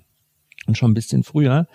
und 0.65 0.77
schon 0.77 0.91
ein 0.91 0.95
bisschen 0.95 1.23
früher, 1.23 1.67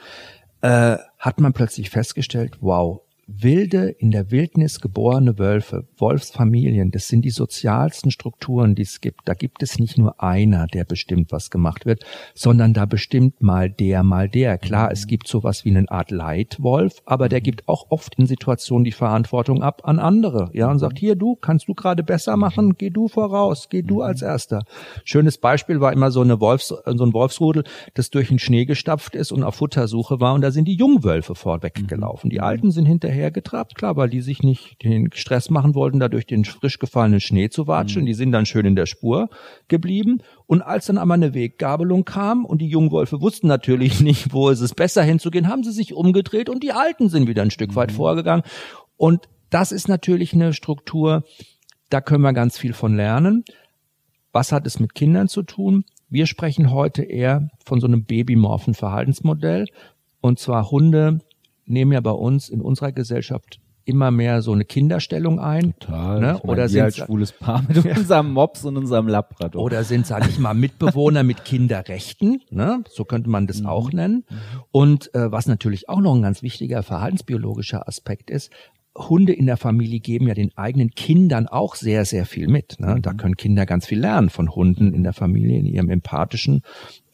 äh, 0.63 0.97
hat 1.19 1.41
man 1.41 1.53
plötzlich 1.53 1.91
festgestellt, 1.91 2.59
wow, 2.61 3.03
wilde, 3.38 3.88
in 3.88 4.11
der 4.11 4.31
Wildnis 4.31 4.81
geborene 4.81 5.38
Wölfe, 5.38 5.87
Wolfsfamilien, 5.97 6.90
das 6.90 7.09
sind 7.09 7.25
die 7.25 7.31
sozialsten 7.31 8.11
Strukturen, 8.11 8.75
die 8.75 8.83
es 8.83 9.01
gibt. 9.01 9.21
Da 9.27 9.35
gibt 9.35 9.62
es 9.62 9.79
nicht 9.79 9.99
nur 9.99 10.23
einer, 10.23 10.66
der 10.66 10.85
bestimmt, 10.85 11.33
was 11.33 11.51
gemacht 11.51 11.87
wird, 11.87 12.05
sondern 12.35 12.75
da 12.75 12.87
bestimmt 12.87 13.43
mal 13.43 13.71
der, 13.71 14.03
mal 14.03 14.29
der. 14.29 14.59
Klar, 14.59 14.90
es 14.90 15.07
gibt 15.07 15.29
sowas 15.29 15.64
wie 15.64 15.71
eine 15.71 15.90
Art 15.90 16.11
Leitwolf, 16.11 17.03
aber 17.07 17.29
der 17.29 17.40
gibt 17.40 17.69
auch 17.69 17.87
oft 17.90 18.16
in 18.16 18.27
Situationen 18.27 18.85
die 18.85 18.93
Verantwortung 18.93 19.62
ab 19.62 19.83
an 19.85 19.99
andere. 19.99 20.51
Ja, 20.53 20.71
und 20.71 20.79
sagt, 20.79 20.99
hier, 20.99 21.14
du, 21.14 21.37
kannst 21.37 21.69
du 21.69 21.75
gerade 21.75 22.03
besser 22.03 22.37
machen? 22.37 22.75
Geh 22.77 22.90
du 22.90 23.09
voraus, 23.09 23.69
geh 23.71 23.83
du 23.83 24.03
als 24.03 24.23
Erster. 24.23 24.64
Schönes 25.05 25.38
Beispiel 25.38 25.81
war 25.81 25.93
immer 25.93 26.11
so 26.11 26.21
eine 26.21 26.40
Wolfs, 26.40 26.69
so 26.69 27.05
ein 27.05 27.12
Wolfsrudel, 27.12 27.64
das 27.95 28.11
durch 28.11 28.29
den 28.29 28.38
Schnee 28.38 28.64
gestapft 28.64 29.14
ist 29.14 29.33
und 29.33 29.45
auf 29.45 29.57
Futtersuche 29.57 30.21
war 30.21 30.35
und 30.35 30.40
da 30.40 30.51
sind 30.51 30.66
die 30.66 30.75
Jungwölfe 30.75 31.35
vorweggelaufen. 31.35 32.31
Die 32.31 32.40
Alten 32.40 32.71
sind 32.71 32.87
hinterher 32.87 33.20
hinterhergetrabt, 33.21 33.75
klar, 33.75 33.97
weil 33.97 34.09
die 34.09 34.21
sich 34.21 34.43
nicht 34.43 34.83
den 34.83 35.11
Stress 35.13 35.51
machen 35.51 35.75
wollten, 35.75 36.01
da 36.01 36.09
durch 36.09 36.27
den 36.27 36.45
frisch 36.45 36.79
gefallenen 36.79 37.21
Schnee 37.21 37.49
zu 37.49 37.67
watschen. 37.67 38.03
Mhm. 38.03 38.07
Die 38.07 38.15
sind 38.15 38.33
dann 38.33 38.47
schön 38.47 38.67
in 38.67 38.77
der 38.77 38.87
Spur 38.87 39.29
geblieben. 39.69 40.23
Und 40.47 40.63
als 40.63 40.87
dann 40.87 40.99
einmal 40.99 41.17
eine 41.17 41.35
Weggabelung 41.35 42.05
kam 42.05 42.45
und 42.45 42.61
die 42.61 42.69
Jungwölfe 42.69 43.21
wussten 43.21 43.47
natürlich 43.47 44.01
nicht, 44.01 44.33
wo 44.33 44.49
ist 44.49 44.61
es 44.61 44.75
besser 44.75 45.03
hinzugehen, 45.03 45.49
haben 45.49 45.63
sie 45.63 45.73
sich 45.73 45.95
umgedreht 45.95 46.49
und 46.49 46.63
die 46.63 46.73
Alten 46.73 47.09
sind 47.09 47.29
wieder 47.29 47.43
ein 47.43 47.51
Stück 47.51 47.75
weit 47.77 47.91
mhm. 47.91 47.97
vorgegangen. 47.97 48.45
Und 48.97 49.29
das 49.51 49.73
ist 49.73 49.89
natürlich 49.89 50.33
eine 50.33 50.53
Struktur, 50.53 51.25
da 51.91 52.01
können 52.01 52.23
wir 52.23 52.33
ganz 52.33 52.57
viel 52.57 52.73
von 52.73 52.95
lernen. 52.95 53.45
Was 54.33 54.53
hat 54.53 54.67
es 54.67 54.79
mit 54.79 54.95
Kindern 54.95 55.29
zu 55.29 55.43
tun? 55.43 55.85
Wir 56.09 56.27
sprechen 56.27 56.71
heute 56.71 57.03
eher 57.03 57.49
von 57.65 57.81
so 57.81 57.87
einem 57.89 58.05
babymorphen 58.05 58.75
Verhaltensmodell. 58.75 59.67
Und 60.21 60.39
zwar 60.39 60.71
Hunde 60.71 61.21
nehmen 61.71 61.93
ja 61.93 62.01
bei 62.01 62.11
uns 62.11 62.49
in 62.49 62.61
unserer 62.61 62.93
Gesellschaft 62.93 63.61
immer 63.85 64.11
mehr 64.11 64.43
so 64.43 64.53
eine 64.53 64.65
Kinderstellung 64.65 65.41
ein. 65.41 65.75
Total. 65.81 66.21
Ne? 66.21 66.39
Oder 66.43 66.69
sind 66.69 66.83
als 66.83 66.97
schwules 66.97 67.33
Paar 67.33 67.63
mit 67.67 67.85
ja. 67.85 67.97
unserem 67.97 68.33
Mops 68.33 68.65
und 68.65 68.77
unserem 68.77 69.09
Labrador. 69.09 69.63
Oder 69.63 69.85
sind, 69.85 70.07
sage 70.07 70.29
ich 70.29 70.39
mal, 70.39 70.55
Mitbewohner 70.55 71.23
mit 71.23 71.45
Kinderrechten. 71.45 72.43
Ne? 72.51 72.85
So 72.89 73.05
könnte 73.05 73.31
man 73.31 73.47
das 73.47 73.61
mhm. 73.61 73.67
auch 73.67 73.93
nennen. 73.93 74.25
Und 74.71 75.15
äh, 75.15 75.33
was 75.33 75.47
natürlich 75.47 75.89
auch 75.89 76.01
noch 76.01 76.15
ein 76.15 76.23
ganz 76.23 76.43
wichtiger 76.43 76.83
verhaltensbiologischer 76.83 77.89
Aspekt 77.89 78.31
ist, 78.31 78.51
Hunde 78.96 79.33
in 79.33 79.46
der 79.46 79.57
Familie 79.57 80.00
geben 80.00 80.26
ja 80.26 80.35
den 80.35 80.57
eigenen 80.57 80.90
Kindern 80.90 81.46
auch 81.46 81.76
sehr, 81.76 82.05
sehr 82.05 82.26
viel 82.26 82.48
mit. 82.48 82.81
Ne? 82.81 82.98
Da 83.00 83.12
mhm. 83.12 83.16
können 83.18 83.37
Kinder 83.37 83.64
ganz 83.64 83.87
viel 83.87 84.00
lernen 84.00 84.31
von 84.31 84.55
Hunden 84.55 84.92
in 84.92 85.05
der 85.05 85.12
Familie, 85.12 85.59
in 85.59 85.66
ihrem 85.66 85.90
empathischen 85.90 86.62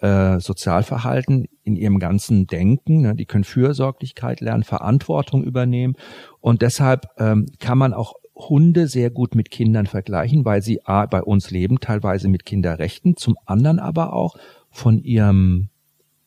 äh, 0.00 0.40
Sozialverhalten, 0.40 1.46
in 1.64 1.76
ihrem 1.76 1.98
ganzen 1.98 2.46
Denken. 2.46 3.02
Ne? 3.02 3.14
Die 3.14 3.26
können 3.26 3.44
Fürsorglichkeit 3.44 4.40
lernen, 4.40 4.62
Verantwortung 4.62 5.44
übernehmen. 5.44 5.96
Und 6.40 6.62
deshalb 6.62 7.08
ähm, 7.18 7.46
kann 7.58 7.76
man 7.76 7.92
auch 7.92 8.14
Hunde 8.34 8.86
sehr 8.86 9.10
gut 9.10 9.34
mit 9.34 9.50
Kindern 9.50 9.86
vergleichen, 9.86 10.44
weil 10.44 10.62
sie 10.62 10.84
A, 10.84 11.06
bei 11.06 11.22
uns 11.22 11.50
leben, 11.50 11.80
teilweise 11.80 12.28
mit 12.28 12.44
Kinderrechten, 12.44 13.16
zum 13.16 13.36
anderen 13.46 13.78
aber 13.78 14.12
auch 14.12 14.36
von 14.70 14.98
ihrem, 14.98 15.68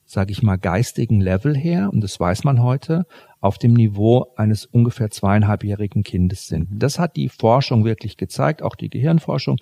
sage 0.06 0.32
ich 0.32 0.42
mal, 0.42 0.56
geistigen 0.56 1.20
Level 1.20 1.56
her, 1.56 1.90
und 1.92 2.02
das 2.02 2.18
weiß 2.18 2.42
man 2.42 2.62
heute, 2.62 3.06
auf 3.40 3.58
dem 3.58 3.72
Niveau 3.72 4.32
eines 4.36 4.66
ungefähr 4.66 5.10
zweieinhalbjährigen 5.10 6.02
Kindes 6.02 6.46
sind. 6.46 6.70
Mhm. 6.70 6.78
Das 6.78 6.98
hat 6.98 7.16
die 7.16 7.28
Forschung 7.28 7.84
wirklich 7.84 8.16
gezeigt, 8.16 8.62
auch 8.62 8.74
die 8.74 8.90
Gehirnforschung. 8.90 9.56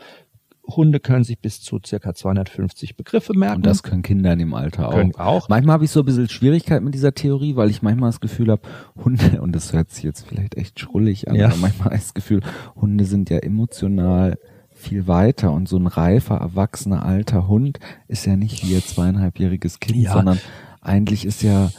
Hunde 0.67 1.01
können 1.01 1.25
sich 1.25 1.39
bis 1.39 1.63
zu 1.63 1.81
circa 1.85 2.13
250 2.13 2.97
Begriffe 2.97 3.33
merken. 3.35 3.57
Und 3.57 3.67
das 3.67 3.83
können 3.83 4.03
Kinder 4.03 4.33
in 4.35 4.39
dem 4.39 4.53
Alter 4.53 4.89
auch. 4.89 5.19
auch. 5.19 5.49
Manchmal 5.49 5.75
habe 5.75 5.85
ich 5.85 5.91
so 5.91 6.01
ein 6.01 6.07
bisschen 6.07 6.29
Schwierigkeit 6.29 6.83
mit 6.83 6.93
dieser 6.93 7.15
Theorie, 7.15 7.57
weil 7.57 7.71
ich 7.71 7.81
manchmal 7.81 8.11
das 8.11 8.21
Gefühl 8.21 8.51
habe, 8.51 8.63
Hunde, 9.03 9.41
und 9.41 9.53
das 9.53 9.73
hört 9.73 9.91
sich 9.91 10.05
jetzt 10.05 10.27
vielleicht 10.27 10.57
echt 10.57 10.79
schrullig 10.79 11.29
an, 11.29 11.37
ja. 11.37 11.47
aber 11.47 11.57
manchmal 11.57 11.87
habe 11.87 11.95
ich 11.97 12.03
das 12.03 12.15
Gefühl, 12.15 12.43
Hunde 12.77 13.05
sind 13.05 13.31
ja 13.31 13.39
emotional 13.39 14.37
viel 14.71 15.09
weiter 15.09 15.53
und 15.53 15.69
so 15.69 15.77
ein 15.77 15.87
reifer, 15.87 16.37
erwachsener, 16.37 17.05
alter 17.05 17.49
Hund 17.49 17.81
ist 18.07 18.27
ja 18.27 18.37
nicht 18.37 18.63
wie 18.63 18.75
ihr 18.75 18.85
zweieinhalbjähriges 18.85 19.81
Kind, 19.81 19.99
ja. 19.99 20.13
sondern 20.13 20.39
eigentlich 20.81 21.25
ist 21.25 21.43
ja 21.43 21.71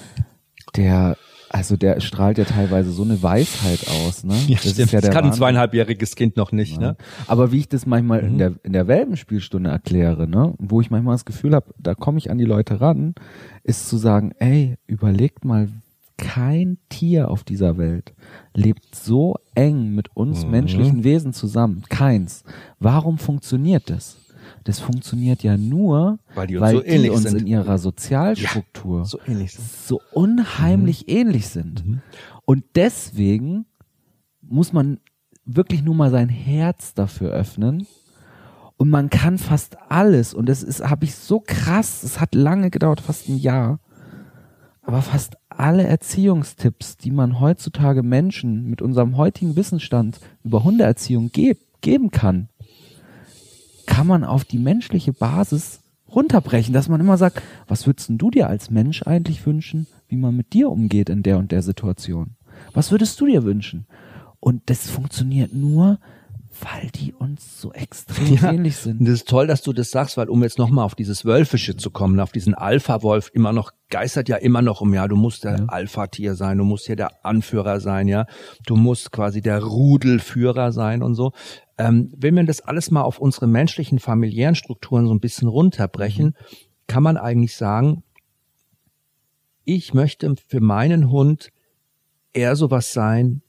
der 0.76 1.16
also 1.50 1.78
der 1.78 2.00
strahlt 2.00 2.38
ja 2.38 2.46
teilweise 2.46 2.92
so 2.92 3.04
eine 3.04 3.22
Weisheit 3.22 3.88
aus, 3.88 4.24
ne? 4.24 4.36
Ja, 4.48 4.58
das, 4.62 4.72
stimmt. 4.72 4.92
Ja 4.92 5.02
das 5.02 5.10
kann 5.10 5.24
Wahnsinn. 5.24 5.32
ein 5.32 5.38
zweieinhalbjähriges 5.38 6.16
Kind 6.16 6.38
noch 6.38 6.52
nicht, 6.52 6.74
ja. 6.74 6.80
ne? 6.80 6.98
Aber 7.28 7.52
wie 7.52 7.60
ich 7.60 7.70
das 7.70 7.86
manchmal 7.86 8.22
mhm. 8.22 8.28
in 8.30 8.38
der 8.38 8.54
in 8.64 8.74
der 8.74 8.88
Welpenspielstunde 8.88 9.70
erkläre, 9.70 10.28
ne, 10.28 10.54
wo 10.60 10.80
ich 10.82 10.92
manchmal 10.92 11.16
das 11.16 11.26
Gefühl 11.26 11.56
habe, 11.56 11.74
da 11.80 11.96
komme 11.96 12.20
ich 12.20 12.30
an 12.30 12.38
die 12.38 12.46
Leute 12.46 12.82
ran, 12.82 13.16
ist 13.64 13.90
zu 13.90 13.98
sagen, 13.98 14.32
ey, 14.40 14.78
überlegt 14.88 15.44
mal, 15.44 15.70
kein 16.18 16.78
Tier 16.90 17.32
auf 17.32 17.44
dieser 17.44 17.78
Welt 17.78 18.14
lebt 18.54 18.94
so 18.94 19.36
eng 19.56 19.96
mit 19.96 20.16
uns 20.16 20.46
mhm. 20.46 20.52
menschlichen 20.52 21.04
Wesen 21.04 21.34
zusammen. 21.34 21.84
Keins. 21.90 22.44
Warum 22.80 23.18
funktioniert 23.18 23.90
das? 23.90 24.18
Das 24.64 24.80
funktioniert 24.80 25.44
ja 25.44 25.58
nur, 25.58 26.20
weil 26.36 26.48
die 26.48 26.58
uns, 26.58 26.62
weil 26.62 26.76
so 26.76 26.82
die 26.82 27.10
uns 27.10 27.26
in 27.26 27.48
ihrer 27.48 27.78
Sozialstruktur 27.78 29.00
ja, 29.00 29.06
so, 29.06 29.20
so 29.86 30.02
unheimlich 30.14 31.08
mhm. 31.08 31.14
ähnlich 31.16 31.48
sind. 31.48 31.86
Mhm. 31.86 32.02
Und 32.46 32.64
deswegen 32.76 33.66
muss 34.42 34.74
man 34.74 35.00
wirklich 35.46 35.84
nur 35.84 35.96
mal 35.96 36.12
sein 36.12 36.30
Herz 36.30 36.94
dafür 36.94 37.32
öffnen. 37.32 37.88
Und 38.78 38.90
man 38.90 39.10
kann 39.10 39.38
fast 39.38 39.78
alles, 39.90 40.34
und 40.34 40.48
das 40.48 40.64
ist, 40.64 40.82
habe 40.82 41.06
ich 41.06 41.16
so 41.16 41.42
krass, 41.46 42.04
es 42.04 42.20
hat 42.20 42.34
lange 42.34 42.70
gedauert, 42.70 43.02
fast 43.02 43.28
ein 43.28 43.38
Jahr, 43.38 43.80
aber 44.82 45.02
fast 45.02 45.38
alle 45.50 45.86
Erziehungstipps, 45.86 46.98
die 46.98 47.12
man 47.12 47.40
heutzutage 47.40 48.04
Menschen 48.04 48.70
mit 48.70 48.82
unserem 48.82 49.18
heutigen 49.18 49.56
Wissensstand 49.56 50.20
über 50.44 50.64
Hundeerziehung 50.64 51.32
geb, 51.32 51.60
geben 51.82 52.12
kann, 52.12 52.49
kann 54.00 54.08
man 54.08 54.24
auf 54.24 54.46
die 54.46 54.60
menschliche 54.60 55.12
Basis 55.12 55.82
runterbrechen, 56.08 56.74
dass 56.74 56.88
man 56.88 57.02
immer 57.02 57.18
sagt, 57.18 57.42
was 57.68 57.86
würdest 57.86 58.10
du 58.14 58.32
dir 58.32 58.48
als 58.48 58.72
Mensch 58.72 59.04
eigentlich 59.04 59.46
wünschen, 59.46 59.88
wie 60.08 60.16
man 60.16 60.38
mit 60.38 60.54
dir 60.54 60.70
umgeht 60.70 61.10
in 61.10 61.22
der 61.22 61.38
und 61.38 61.52
der 61.52 61.62
Situation? 61.62 62.38
Was 62.72 62.92
würdest 62.92 63.20
du 63.20 63.26
dir 63.26 63.44
wünschen? 63.44 63.88
Und 64.40 64.70
das 64.70 64.90
funktioniert 64.90 65.54
nur, 65.54 66.00
weil 66.62 66.90
die 66.90 67.14
uns 67.14 67.62
so 67.62 67.72
extrem 67.74 68.36
ja, 68.36 68.52
ähnlich 68.52 68.78
sind. 68.78 69.02
Das 69.02 69.16
ist 69.16 69.30
toll, 69.30 69.48
dass 69.48 69.62
du 69.62 69.74
das 69.74 69.92
sagst, 69.92 70.18
weil 70.18 70.30
um 70.30 70.44
jetzt 70.44 70.58
nochmal 70.58 70.86
auf 70.86 70.96
dieses 70.96 71.26
Wölfische 71.26 71.76
zu 71.76 71.92
kommen, 71.92 72.20
auf 72.20 72.32
diesen 72.32 72.54
Alpha-Wolf 72.54 73.32
immer 73.34 73.54
noch, 73.54 73.72
geistert 73.90 74.30
ja 74.30 74.38
immer 74.38 74.62
noch 74.62 74.82
um, 74.82 74.94
ja, 74.94 75.08
du 75.08 75.16
musst 75.16 75.44
der 75.44 75.58
ja. 75.58 75.66
Alpha-Tier 75.66 76.36
sein, 76.36 76.58
du 76.58 76.64
musst 76.64 76.86
hier 76.86 76.96
der 76.96 77.26
Anführer 77.26 77.80
sein, 77.80 78.08
ja, 78.08 78.26
du 78.66 78.76
musst 78.76 79.12
quasi 79.12 79.42
der 79.42 79.64
Rudelführer 79.64 80.72
sein 80.72 81.02
und 81.02 81.16
so. 81.16 81.32
Ähm, 81.78 82.12
wenn 82.16 82.36
wir 82.36 82.44
das 82.44 82.62
alles 82.62 82.92
mal 82.92 83.04
auf 83.04 83.20
unsere 83.20 83.48
menschlichen 83.48 84.00
familiären 84.00 84.56
Strukturen 84.56 85.08
so 85.08 85.14
ein 85.14 85.22
bisschen 85.22 85.48
runterbrechen, 85.48 86.28
mhm. 86.28 86.34
kann 86.88 87.04
man 87.04 87.18
eigentlich 87.18 87.56
sagen, 87.56 88.04
ich 89.64 89.94
möchte 89.94 90.36
für 90.48 90.62
meinen 90.62 91.12
Hund 91.12 91.52
eher 92.34 92.56
sowas 92.56 92.92
sein 92.92 93.42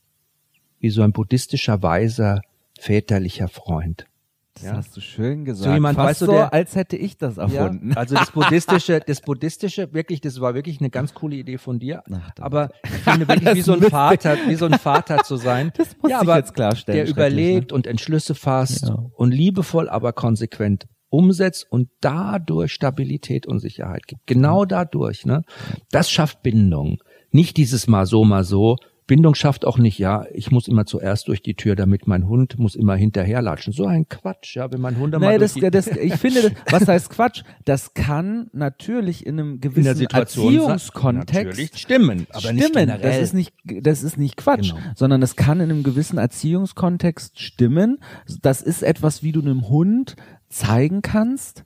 wie 0.80 0.90
so 0.90 1.02
ein 1.02 1.12
buddhistischer 1.12 1.82
Weiser, 1.82 2.40
väterlicher 2.80 3.48
Freund. 3.48 4.06
Das 4.54 4.64
ja? 4.64 4.76
hast 4.76 4.96
du 4.96 5.00
schön 5.00 5.44
gesagt. 5.44 5.64
So 5.64 5.72
jemand, 5.72 5.96
Fast 5.96 6.08
weißt 6.08 6.22
du, 6.22 6.26
so, 6.26 6.32
der, 6.32 6.52
als 6.52 6.74
hätte 6.74 6.96
ich 6.96 7.16
das 7.16 7.38
erfunden. 7.38 7.90
Ja, 7.90 7.96
also 7.98 8.14
das 8.14 8.30
buddhistische, 8.32 9.00
das 9.06 9.20
buddhistische, 9.20 9.92
wirklich, 9.92 10.20
das 10.20 10.40
war 10.40 10.54
wirklich 10.54 10.80
eine 10.80 10.90
ganz 10.90 11.14
coole 11.14 11.36
Idee 11.36 11.58
von 11.58 11.78
dir. 11.78 12.02
Ach, 12.12 12.30
aber 12.40 12.70
ich 12.84 12.90
finde 12.90 13.28
wirklich 13.28 13.54
wie 13.54 13.62
so 13.62 13.74
ein 13.74 13.82
Vater, 13.82 14.36
wie 14.48 14.56
so 14.56 14.66
ein 14.66 14.78
Vater 14.78 15.22
zu 15.22 15.36
sein. 15.36 15.72
Das 15.76 15.96
muss 16.02 16.10
ja, 16.10 16.22
ich 16.22 16.28
jetzt 16.28 16.54
klarstellen. 16.54 17.04
Der 17.04 17.08
überlegt 17.08 17.70
ne? 17.70 17.76
und 17.76 17.86
Entschlüsse 17.86 18.34
fasst 18.34 18.88
ja. 18.88 18.98
und 19.14 19.30
liebevoll, 19.30 19.88
aber 19.88 20.12
konsequent 20.12 20.86
umsetzt 21.10 21.66
und 21.70 21.88
dadurch 22.00 22.72
Stabilität 22.72 23.46
und 23.46 23.58
Sicherheit 23.58 24.06
gibt. 24.06 24.26
Genau 24.26 24.64
dadurch, 24.64 25.26
ne? 25.26 25.42
Das 25.90 26.10
schafft 26.10 26.42
Bindung. 26.42 26.98
Nicht 27.32 27.56
dieses 27.56 27.86
mal 27.86 28.06
so, 28.06 28.24
mal 28.24 28.44
so, 28.44 28.76
Bindung 29.10 29.34
schafft 29.34 29.64
auch 29.64 29.76
nicht, 29.76 29.98
ja, 29.98 30.24
ich 30.32 30.52
muss 30.52 30.68
immer 30.68 30.86
zuerst 30.86 31.26
durch 31.26 31.42
die 31.42 31.54
Tür, 31.54 31.74
damit 31.74 32.06
mein 32.06 32.28
Hund 32.28 32.60
muss 32.60 32.76
immer 32.76 32.94
hinterherlatschen. 32.94 33.72
So 33.72 33.84
ein 33.84 34.08
Quatsch, 34.08 34.54
ja, 34.54 34.70
wenn 34.70 34.80
mein 34.80 34.98
Hund 35.00 35.18
nee, 35.18 35.36
das, 35.36 35.54
das, 35.54 35.88
Ich 35.88 36.14
finde, 36.14 36.52
was 36.70 36.86
heißt 36.86 37.10
Quatsch? 37.10 37.42
Das 37.64 37.94
kann 37.94 38.50
natürlich 38.52 39.26
in 39.26 39.40
einem 39.40 39.60
gewissen 39.60 40.02
in 40.02 40.06
Erziehungskontext 40.10 41.76
stimmen, 41.76 42.28
aber 42.30 42.38
stimmen. 42.38 42.56
nicht 42.58 42.72
generell. 42.72 43.00
Das 43.00 43.18
ist 43.18 43.34
nicht, 43.34 43.52
das 43.64 44.04
ist 44.04 44.16
nicht 44.16 44.36
Quatsch, 44.36 44.74
genau. 44.74 44.92
sondern 44.94 45.22
es 45.22 45.34
kann 45.34 45.58
in 45.58 45.70
einem 45.70 45.82
gewissen 45.82 46.16
Erziehungskontext 46.16 47.40
stimmen. 47.40 47.98
Das 48.42 48.62
ist 48.62 48.84
etwas, 48.84 49.24
wie 49.24 49.32
du 49.32 49.40
einem 49.40 49.68
Hund 49.68 50.14
zeigen 50.48 51.02
kannst, 51.02 51.64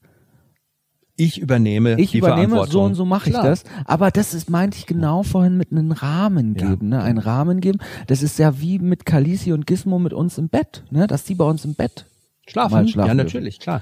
ich 1.16 1.40
übernehme 1.40 1.98
ich 2.00 2.10
die 2.10 2.18
übernehme, 2.18 2.54
Verantwortung. 2.54 2.72
so 2.72 2.82
und 2.82 2.94
so 2.96 3.04
mache 3.04 3.28
ich 3.28 3.34
Klar. 3.34 3.44
das. 3.44 3.64
Aber 3.84 4.10
das 4.10 4.34
ist, 4.34 4.50
meinte 4.50 4.76
ich 4.78 4.86
genau 4.86 5.22
vorhin 5.22 5.56
mit 5.56 5.70
einem 5.70 5.92
Rahmen 5.92 6.56
Ja. 6.58 6.70
geben, 6.70 6.88
ne? 6.88 7.02
Einen 7.02 7.18
Rahmen 7.18 7.60
geben. 7.60 7.78
Das 8.08 8.22
ist 8.22 8.38
ja 8.38 8.60
wie 8.60 8.78
mit 8.78 9.06
Kalisi 9.06 9.52
und 9.52 9.66
Gizmo 9.66 9.98
mit 9.98 10.12
uns 10.12 10.38
im 10.38 10.48
Bett, 10.48 10.82
ne? 10.90 11.06
Dass 11.06 11.24
die 11.24 11.34
bei 11.34 11.44
uns 11.44 11.64
im 11.64 11.74
Bett 11.74 12.06
Schlafen? 12.46 12.74
Mal 12.74 12.88
schlafen 12.88 13.08
ja, 13.08 13.14
dürfen. 13.14 13.26
natürlich, 13.26 13.60
klar. 13.60 13.80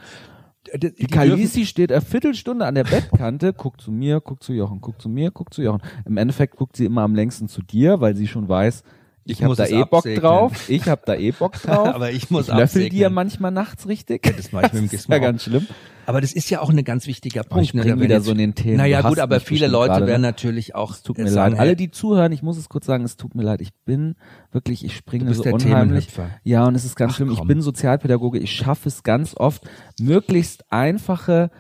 Die, 0.76 0.94
Die 0.94 1.06
Kalisi 1.06 1.66
steht 1.66 1.90
eine 1.90 2.00
Viertelstunde 2.00 2.64
an 2.64 2.76
der 2.76 2.84
Bettkante, 2.84 3.52
guckt 3.52 3.80
zu 3.80 3.90
mir, 3.90 4.20
guckt 4.20 4.44
zu 4.44 4.52
Jochen, 4.52 4.80
guckt 4.80 5.02
zu 5.02 5.08
mir, 5.08 5.32
guckt 5.32 5.52
zu 5.54 5.62
Jochen. 5.62 5.80
Im 6.04 6.16
Endeffekt 6.16 6.54
guckt 6.56 6.76
sie 6.76 6.84
immer 6.84 7.02
am 7.02 7.14
längsten 7.16 7.48
zu 7.48 7.62
dir, 7.62 8.00
weil 8.00 8.14
sie 8.14 8.28
schon 8.28 8.48
weiß, 8.48 8.84
ich, 9.24 9.40
Ich 9.40 9.46
muss 9.46 9.56
da 9.56 9.64
es 9.64 9.70
eh 9.70 9.78
Bock 9.84 9.92
absegnen. 9.98 10.20
drauf, 10.22 10.68
ich 10.68 10.88
hab 10.88 11.04
da 11.06 11.14
eh 11.14 11.30
Bock 11.30 11.52
drauf. 11.62 11.88
Aber 11.88 12.10
ich 12.10 12.30
muss 12.30 12.48
ich 12.48 12.54
löffel 12.54 12.88
die 12.88 12.96
ja 12.98 13.06
absegnen. 13.06 13.14
manchmal 13.14 13.50
nachts 13.52 13.86
richtig. 13.86 14.22
das 14.36 14.52
mache 14.52 14.66
ich 14.66 14.72
mit 14.72 14.82
dem 14.82 14.84
ist 14.86 14.90
Gizmo 14.90 15.14
ja 15.14 15.20
ganz 15.20 15.42
schlimm. 15.44 15.66
Aber 16.04 16.20
das 16.20 16.32
ist 16.32 16.50
ja 16.50 16.60
auch 16.60 16.68
ein 16.70 16.82
ganz 16.82 17.06
wichtiger 17.06 17.44
Punkt. 17.44 17.64
ich 17.64 17.72
bring 17.72 17.84
Wenn 17.84 18.00
wieder 18.00 18.16
jetzt- 18.16 18.24
so 18.24 18.32
in 18.32 18.38
den 18.38 18.54
Themen. 18.56 18.78
Naja 18.78 19.02
gut, 19.02 19.20
aber 19.20 19.38
viele 19.38 19.68
Leute 19.68 19.92
gerade, 19.92 20.06
werden 20.08 20.22
ne? 20.22 20.28
natürlich 20.28 20.74
auch 20.74 20.92
Es 20.94 21.02
tut 21.04 21.18
mir 21.18 21.30
leid. 21.30 21.56
Alle, 21.58 21.76
die 21.76 21.92
zuhören, 21.92 22.32
ich 22.32 22.42
muss 22.42 22.56
es 22.56 22.68
kurz 22.68 22.86
sagen, 22.86 23.04
es 23.04 23.16
tut 23.16 23.36
mir 23.36 23.44
leid. 23.44 23.60
Ich 23.60 23.72
bin 23.84 24.16
wirklich, 24.50 24.84
ich 24.84 24.96
springe 24.96 25.24
Du 25.24 25.28
bist 25.28 25.38
so 25.38 25.42
der 25.44 25.54
unheimlich. 25.54 26.08
Ja, 26.42 26.66
und 26.66 26.74
es 26.74 26.84
ist 26.84 26.96
ganz 26.96 27.12
Ach, 27.12 27.16
schlimm. 27.16 27.30
Ich 27.30 27.38
komm. 27.38 27.46
bin 27.48 27.62
Sozialpädagoge. 27.62 28.40
Ich 28.40 28.50
schaffe 28.50 28.88
es 28.88 29.04
ganz 29.04 29.36
oft, 29.36 29.62
möglichst 30.00 30.64
einfache 30.72 31.50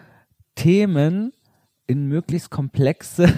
Themen 0.56 1.32
in 1.86 2.06
möglichst 2.06 2.50
komplexe, 2.50 3.28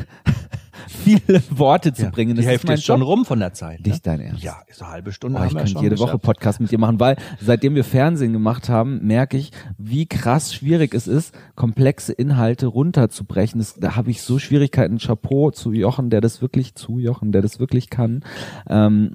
viele 0.89 1.43
Worte 1.51 1.93
zu 1.93 2.05
ja, 2.05 2.11
bringen. 2.11 2.35
die 2.35 2.43
Das 2.43 2.51
Hälfte 2.51 2.72
ist 2.72 2.80
ist 2.80 2.87
schon 2.87 3.03
rum 3.03 3.24
von 3.24 3.41
der 3.41 3.53
Zeit. 3.53 3.80
Ne? 3.80 3.93
Nicht 3.93 4.07
dein 4.07 4.20
Ernst. 4.20 4.43
Ja, 4.43 4.59
ist 4.66 4.82
eine 4.82 4.91
halbe 4.91 5.12
Stunde. 5.12 5.41
Oh, 5.41 5.45
ich 5.45 5.55
könnte 5.55 5.80
jede 5.80 5.99
Woche. 5.99 6.18
Podcast 6.18 6.61
mit 6.61 6.70
dir 6.70 6.78
machen, 6.78 7.01
weil 7.01 7.16
seitdem 7.41 7.74
wir 7.74 7.85
Fernsehen 7.85 8.32
gemacht 8.32 8.68
haben, 8.68 9.05
merke 9.07 9.37
ich, 9.37 9.51
wie 9.78 10.07
krass 10.07 10.55
schwierig 10.55 10.95
es 10.95 11.07
ist, 11.07 11.35
komplexe 11.55 12.12
Inhalte 12.12 12.66
runterzubrechen. 12.66 13.59
Das, 13.59 13.74
da 13.74 13.97
habe 13.97 14.11
ich 14.11 14.22
so 14.22 14.39
Schwierigkeiten. 14.39 14.99
Chapeau 14.99 15.51
zu 15.51 15.72
Jochen, 15.72 16.11
der 16.11 16.20
das 16.20 16.41
wirklich 16.41 16.74
zu 16.74 16.99
Jochen, 16.99 17.32
der 17.32 17.43
das 17.43 17.59
wirklich 17.59 17.91
kann. 17.91 18.24
Ähm, 18.68 19.12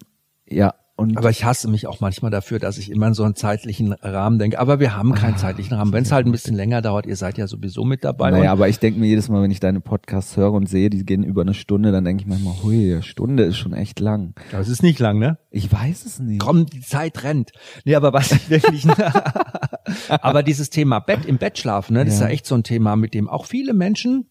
ja, 0.47 0.73
und 0.99 1.17
Aber 1.17 1.29
ich 1.29 1.43
hasse 1.45 1.67
mich 1.69 1.87
auch 1.87 1.99
manchmal 2.01 2.29
dafür, 2.29 2.59
dass 2.59 2.77
ich 2.77 2.91
immer 2.91 3.07
in 3.07 3.13
so 3.13 3.23
einen 3.23 3.35
zeitlichen 3.35 3.93
Rahmen 3.93 4.37
denke. 4.37 4.59
Aber 4.59 4.79
wir 4.79 4.95
haben 4.95 5.13
Ah, 5.13 5.15
keinen 5.15 5.37
zeitlichen 5.37 5.75
Rahmen. 5.75 5.91
Wenn 5.93 6.03
es 6.03 6.11
halt 6.11 6.25
ein 6.27 6.31
bisschen 6.31 6.55
länger 6.55 6.81
dauert, 6.81 7.05
ihr 7.05 7.15
seid 7.15 7.37
ja 7.37 7.47
sowieso 7.47 7.83
mit 7.85 8.03
dabei. 8.03 8.31
naja, 8.31 8.51
aber 8.51 8.67
ich 8.69 8.79
denke 8.79 8.99
mir 8.99 9.07
jedes 9.07 9.29
Mal, 9.29 9.41
wenn 9.41 9.51
ich 9.51 9.59
deine 9.59 9.79
Podcasts 9.81 10.37
höre 10.37 10.51
und 10.53 10.67
sehe, 10.69 10.89
die 10.89 11.03
gehen 11.05 11.23
über 11.23 11.41
eine 11.41 11.53
Stunde, 11.53 11.91
dann 11.91 12.05
denke 12.05 12.21
ich 12.23 12.27
manchmal, 12.27 12.53
hui, 12.61 12.93
eine 12.93 13.03
Stunde 13.03 13.43
ist 13.43 13.57
schon 13.57 13.73
echt 13.73 13.99
lang. 13.99 14.35
das 14.51 14.67
ist 14.69 14.83
nicht 14.83 14.99
lang, 14.99 15.17
ne? 15.19 15.37
Ich 15.49 15.71
weiß 15.71 16.05
es 16.05 16.19
nicht. 16.19 16.39
Komm, 16.41 16.65
die 16.67 16.81
Zeit 16.81 17.23
rennt. 17.23 17.51
Nee, 17.85 17.95
aber 17.95 18.13
was 18.13 18.31
ich 18.31 18.49
wirklich. 18.49 18.85
aber 20.09 20.43
dieses 20.43 20.69
Thema 20.69 20.99
Bett, 20.99 21.25
im 21.25 21.37
Bett 21.37 21.57
schlafen, 21.57 21.93
ne, 21.93 22.05
das 22.05 22.15
ist 22.15 22.19
Ja. 22.21 22.27
ja 22.27 22.33
echt 22.33 22.45
so 22.45 22.55
ein 22.55 22.63
Thema, 22.63 22.95
mit 22.95 23.13
dem 23.13 23.27
auch 23.29 23.45
viele 23.45 23.73
Menschen, 23.73 24.27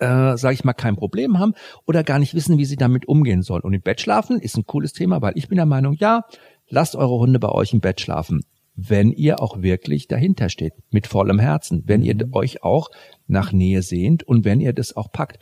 äh, 0.00 0.36
sage 0.36 0.54
ich 0.54 0.64
mal, 0.64 0.72
kein 0.74 0.96
Problem 0.96 1.38
haben 1.38 1.54
oder 1.86 2.04
gar 2.04 2.18
nicht 2.18 2.34
wissen, 2.34 2.58
wie 2.58 2.64
sie 2.64 2.76
damit 2.76 3.08
umgehen 3.08 3.42
sollen. 3.42 3.62
Und 3.62 3.72
im 3.74 3.82
Bett 3.82 4.00
schlafen 4.00 4.40
ist 4.40 4.56
ein 4.56 4.66
cooles 4.66 4.92
Thema, 4.92 5.22
weil 5.22 5.32
ich 5.36 5.48
bin 5.48 5.56
der 5.56 5.66
Meinung, 5.66 5.94
ja, 5.98 6.24
lasst 6.68 6.96
eure 6.96 7.18
Hunde 7.18 7.38
bei 7.38 7.48
euch 7.50 7.72
im 7.72 7.80
Bett 7.80 8.00
schlafen. 8.00 8.42
Wenn 8.74 9.10
ihr 9.12 9.40
auch 9.42 9.62
wirklich 9.62 10.06
dahinter 10.06 10.48
steht, 10.50 10.74
mit 10.90 11.06
vollem 11.06 11.38
Herzen, 11.38 11.84
wenn 11.86 12.02
ihr 12.02 12.14
Mhm. 12.14 12.34
euch 12.34 12.62
auch 12.62 12.90
nach 13.26 13.52
Nähe 13.52 13.82
sehnt 13.82 14.22
und 14.24 14.44
wenn 14.44 14.60
ihr 14.60 14.72
das 14.74 14.94
auch 14.96 15.10
packt. 15.12 15.38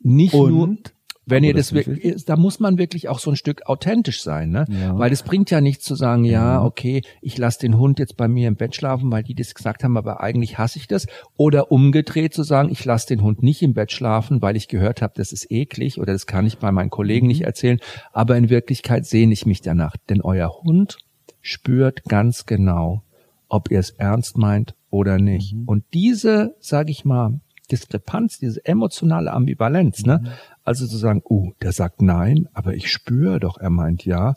Nicht 0.00 0.34
nur, 0.34 0.62
Und? 0.64 0.93
Wenn 1.26 1.38
Aber 1.38 1.46
ihr 1.46 1.54
das 1.54 1.68
das, 1.68 1.78
ist 1.78 1.86
wirklich, 1.86 2.24
da 2.24 2.36
muss 2.36 2.60
man 2.60 2.78
wirklich 2.78 3.08
auch 3.08 3.18
so 3.18 3.30
ein 3.30 3.36
Stück 3.36 3.66
authentisch 3.66 4.22
sein, 4.22 4.50
ne? 4.50 4.66
Ja. 4.68 4.98
Weil 4.98 5.12
es 5.12 5.22
bringt 5.22 5.50
ja 5.50 5.60
nichts 5.60 5.84
zu 5.84 5.94
sagen, 5.94 6.24
ja, 6.24 6.62
okay, 6.62 7.02
ich 7.20 7.38
lasse 7.38 7.60
den 7.60 7.78
Hund 7.78 7.98
jetzt 7.98 8.16
bei 8.16 8.28
mir 8.28 8.48
im 8.48 8.56
Bett 8.56 8.74
schlafen, 8.74 9.10
weil 9.10 9.22
die 9.22 9.34
das 9.34 9.54
gesagt 9.54 9.84
haben, 9.84 9.96
aber 9.96 10.20
eigentlich 10.20 10.58
hasse 10.58 10.78
ich 10.78 10.86
das. 10.86 11.06
Oder 11.36 11.72
umgedreht 11.72 12.34
zu 12.34 12.42
sagen, 12.42 12.68
ich 12.70 12.84
lasse 12.84 13.08
den 13.08 13.22
Hund 13.22 13.42
nicht 13.42 13.62
im 13.62 13.74
Bett 13.74 13.92
schlafen, 13.92 14.42
weil 14.42 14.56
ich 14.56 14.68
gehört 14.68 15.02
habe, 15.02 15.14
das 15.16 15.32
ist 15.32 15.50
eklig 15.50 15.98
oder 15.98 16.12
das 16.12 16.26
kann 16.26 16.46
ich 16.46 16.58
bei 16.58 16.72
meinen 16.72 16.90
Kollegen 16.90 17.26
nicht 17.26 17.42
erzählen. 17.42 17.78
Aber 18.12 18.36
in 18.36 18.50
Wirklichkeit 18.50 19.06
sehne 19.06 19.32
ich 19.32 19.46
mich 19.46 19.62
danach. 19.62 19.96
Denn 20.08 20.20
euer 20.20 20.62
Hund 20.62 20.98
spürt 21.40 22.04
ganz 22.04 22.46
genau, 22.46 23.02
ob 23.48 23.70
ihr 23.70 23.78
es 23.78 23.90
ernst 23.90 24.36
meint 24.36 24.74
oder 24.90 25.18
nicht. 25.18 25.54
Und 25.66 25.84
diese, 25.92 26.54
sage 26.60 26.90
ich 26.90 27.04
mal, 27.04 27.40
Diskrepanz, 27.70 28.38
diese 28.38 28.64
emotionale 28.64 29.32
Ambivalenz, 29.32 30.04
ne? 30.04 30.34
Also 30.64 30.86
zu 30.86 30.96
sagen, 30.96 31.22
uh, 31.28 31.52
der 31.62 31.72
sagt 31.72 32.00
nein, 32.02 32.48
aber 32.54 32.74
ich 32.74 32.90
spüre 32.90 33.38
doch, 33.38 33.58
er 33.58 33.70
meint 33.70 34.04
ja, 34.04 34.34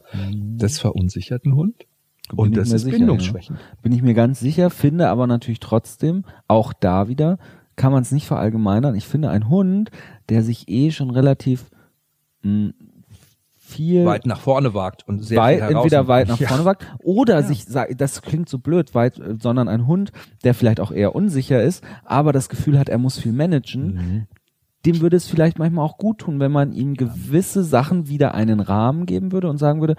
das 0.58 0.78
verunsichert 0.80 1.46
einen 1.46 1.56
Hund. 1.56 1.86
Bin 2.30 2.40
Und 2.40 2.58
das 2.58 2.72
ist 2.72 2.84
sicher, 2.84 2.98
bindungsschwächend. 2.98 3.58
Ja. 3.58 3.66
Bin 3.82 3.94
ich 3.94 4.02
mir 4.02 4.14
ganz 4.14 4.42
sicher, 4.42 4.70
finde 4.70 5.08
aber 5.08 5.28
natürlich 5.28 5.62
trotzdem, 5.62 6.26
auch 6.50 6.74
da 6.74 7.08
wieder, 7.08 7.38
kann 7.78 7.94
man 7.94 8.02
es 8.02 8.12
nicht 8.12 8.28
verallgemeinern. 8.28 8.96
Ich 8.96 9.08
finde, 9.08 9.30
ein 9.30 9.48
Hund, 9.48 9.90
der 10.28 10.44
sich 10.44 10.68
eh 10.68 10.92
schon 10.92 11.10
relativ 11.10 11.70
mh, 12.42 12.72
viel 13.56 14.06
Weit 14.06 14.26
nach 14.26 14.40
vorne 14.40 14.74
wagt 14.74 15.08
und 15.08 15.24
sehr 15.24 15.38
weit, 15.38 15.62
entweder 15.62 16.08
weit 16.08 16.28
nach 16.28 16.40
Ja. 16.40 16.48
vorne 16.50 16.66
wagt 16.66 16.86
oder 17.00 17.44
sich 17.44 17.66
sagt, 17.66 18.00
das 18.00 18.22
klingt 18.22 18.50
so 18.50 18.60
blöd, 18.60 18.96
weit, 18.96 19.22
sondern 19.42 19.68
ein 19.68 19.88
Hund, 19.88 20.12
der 20.44 20.54
vielleicht 20.54 20.80
auch 20.80 20.92
eher 20.92 21.16
unsicher 21.16 21.62
ist, 21.64 21.84
aber 22.06 22.32
das 22.34 22.50
Gefühl 22.50 22.80
hat, 22.80 22.90
er 22.90 22.98
muss 22.98 23.18
viel 23.20 23.34
managen, 23.34 23.94
Mhm. 23.94 24.28
Dem 24.88 25.02
würde 25.02 25.18
es 25.18 25.28
vielleicht 25.28 25.60
manchmal 25.60 25.86
auch 25.86 25.98
gut 25.98 26.20
tun, 26.20 26.40
wenn 26.40 26.52
man 26.52 26.72
ihm 26.72 26.96
gewisse 26.96 27.64
Sachen 27.64 28.08
wieder 28.08 28.34
einen 28.34 28.60
Rahmen 28.60 29.06
geben 29.06 29.32
würde 29.32 29.50
und 29.50 29.58
sagen 29.58 29.82
würde, 29.82 29.96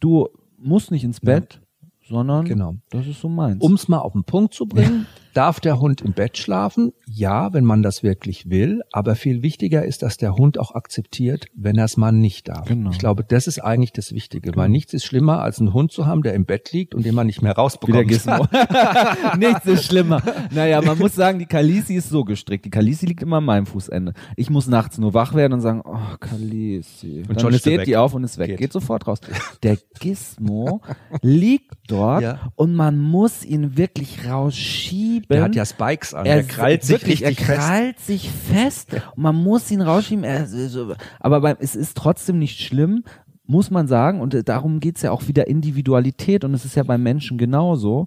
du 0.00 0.28
musst 0.58 0.90
nicht 0.90 1.04
ins 1.04 1.20
Bett, 1.20 1.60
sondern 2.06 2.44
Genau. 2.44 2.74
das 2.90 3.06
ist 3.06 3.20
so 3.20 3.28
meins. 3.28 3.62
Um 3.62 3.74
es 3.74 3.88
mal 3.88 3.98
auf 3.98 4.12
den 4.12 4.24
Punkt 4.24 4.54
zu 4.54 4.66
bringen, 4.66 5.06
darf 5.38 5.60
der 5.60 5.78
Hund 5.78 6.00
im 6.00 6.14
Bett 6.14 6.36
schlafen? 6.36 6.92
Ja, 7.06 7.52
wenn 7.52 7.64
man 7.64 7.84
das 7.84 8.02
wirklich 8.02 8.50
will. 8.50 8.82
Aber 8.90 9.14
viel 9.14 9.40
wichtiger 9.40 9.84
ist, 9.84 10.02
dass 10.02 10.16
der 10.16 10.34
Hund 10.34 10.58
auch 10.58 10.74
akzeptiert, 10.74 11.46
wenn 11.54 11.78
er 11.78 11.84
es 11.84 11.96
mal 11.96 12.10
nicht 12.10 12.48
darf. 12.48 12.66
Genau. 12.66 12.90
Ich 12.90 12.98
glaube, 12.98 13.22
das 13.22 13.46
ist 13.46 13.60
eigentlich 13.60 13.92
das 13.92 14.12
Wichtige, 14.12 14.56
weil 14.56 14.68
nichts 14.68 14.94
ist 14.94 15.04
schlimmer, 15.04 15.40
als 15.40 15.60
einen 15.60 15.72
Hund 15.72 15.92
zu 15.92 16.06
haben, 16.06 16.22
der 16.22 16.34
im 16.34 16.44
Bett 16.44 16.72
liegt 16.72 16.92
und 16.92 17.06
den 17.06 17.14
man 17.14 17.28
nicht 17.28 17.40
mehr 17.40 17.52
rausbekommt. 17.52 18.08
Nichts 19.38 19.66
ist 19.66 19.84
schlimmer. 19.84 20.20
Naja, 20.50 20.82
man 20.82 20.98
muss 20.98 21.14
sagen, 21.14 21.38
die 21.38 21.46
Kalisi 21.46 21.94
ist 21.94 22.08
so 22.08 22.24
gestrickt. 22.24 22.64
Die 22.64 22.70
Kalisi 22.70 23.06
liegt 23.06 23.22
immer 23.22 23.36
an 23.36 23.44
meinem 23.44 23.66
Fußende. 23.66 24.14
Ich 24.34 24.50
muss 24.50 24.66
nachts 24.66 24.98
nur 24.98 25.14
wach 25.14 25.34
werden 25.34 25.52
und 25.52 25.60
sagen, 25.60 25.82
oh, 25.84 26.16
Kalisi. 26.18 27.20
Und 27.20 27.30
Dann 27.30 27.38
schon 27.38 27.52
steht 27.52 27.86
die 27.86 27.96
auf 27.96 28.12
und 28.12 28.24
ist 28.24 28.38
weg. 28.38 28.48
Geht. 28.48 28.58
Geht, 28.58 28.72
sofort 28.72 29.06
raus. 29.06 29.20
Der 29.62 29.78
Gizmo 30.00 30.80
liegt 31.22 31.76
dort 31.86 32.22
Ja. 32.22 32.50
und 32.56 32.74
man 32.74 32.98
muss 32.98 33.44
ihn 33.44 33.76
wirklich 33.76 34.26
rausschieben. 34.28 35.27
Der 35.36 35.42
hat 35.44 35.54
ja 35.54 35.64
Spikes 35.64 36.14
an, 36.14 36.26
er 36.26 36.36
der 36.36 36.44
krallt 36.44 36.82
sich 36.82 36.90
wirklich, 37.00 37.22
richtig 37.24 37.40
er 37.48 37.54
fest. 37.54 37.58
krallt 37.68 38.00
sich 38.00 38.30
fest 38.30 38.88
und 39.16 39.22
man 39.22 39.36
muss 39.36 39.70
ihn 39.70 39.80
rausschieben. 39.82 40.24
Er, 40.24 40.46
so- 40.46 40.94
aber 41.20 41.40
beim, 41.40 41.56
es 41.60 41.76
ist 41.76 41.96
trotzdem 41.96 42.38
nicht 42.38 42.60
schlimm, 42.60 43.04
muss 43.46 43.70
man 43.70 43.88
sagen. 43.88 44.20
Und 44.20 44.34
äh, 44.34 44.42
darum 44.44 44.80
geht's 44.80 45.02
ja 45.02 45.10
auch 45.10 45.28
wieder 45.28 45.46
Individualität 45.48 46.44
und 46.44 46.54
es 46.54 46.64
ist 46.64 46.76
ja 46.76 46.82
beim 46.82 47.02
Menschen 47.02 47.38
genauso. 47.38 48.06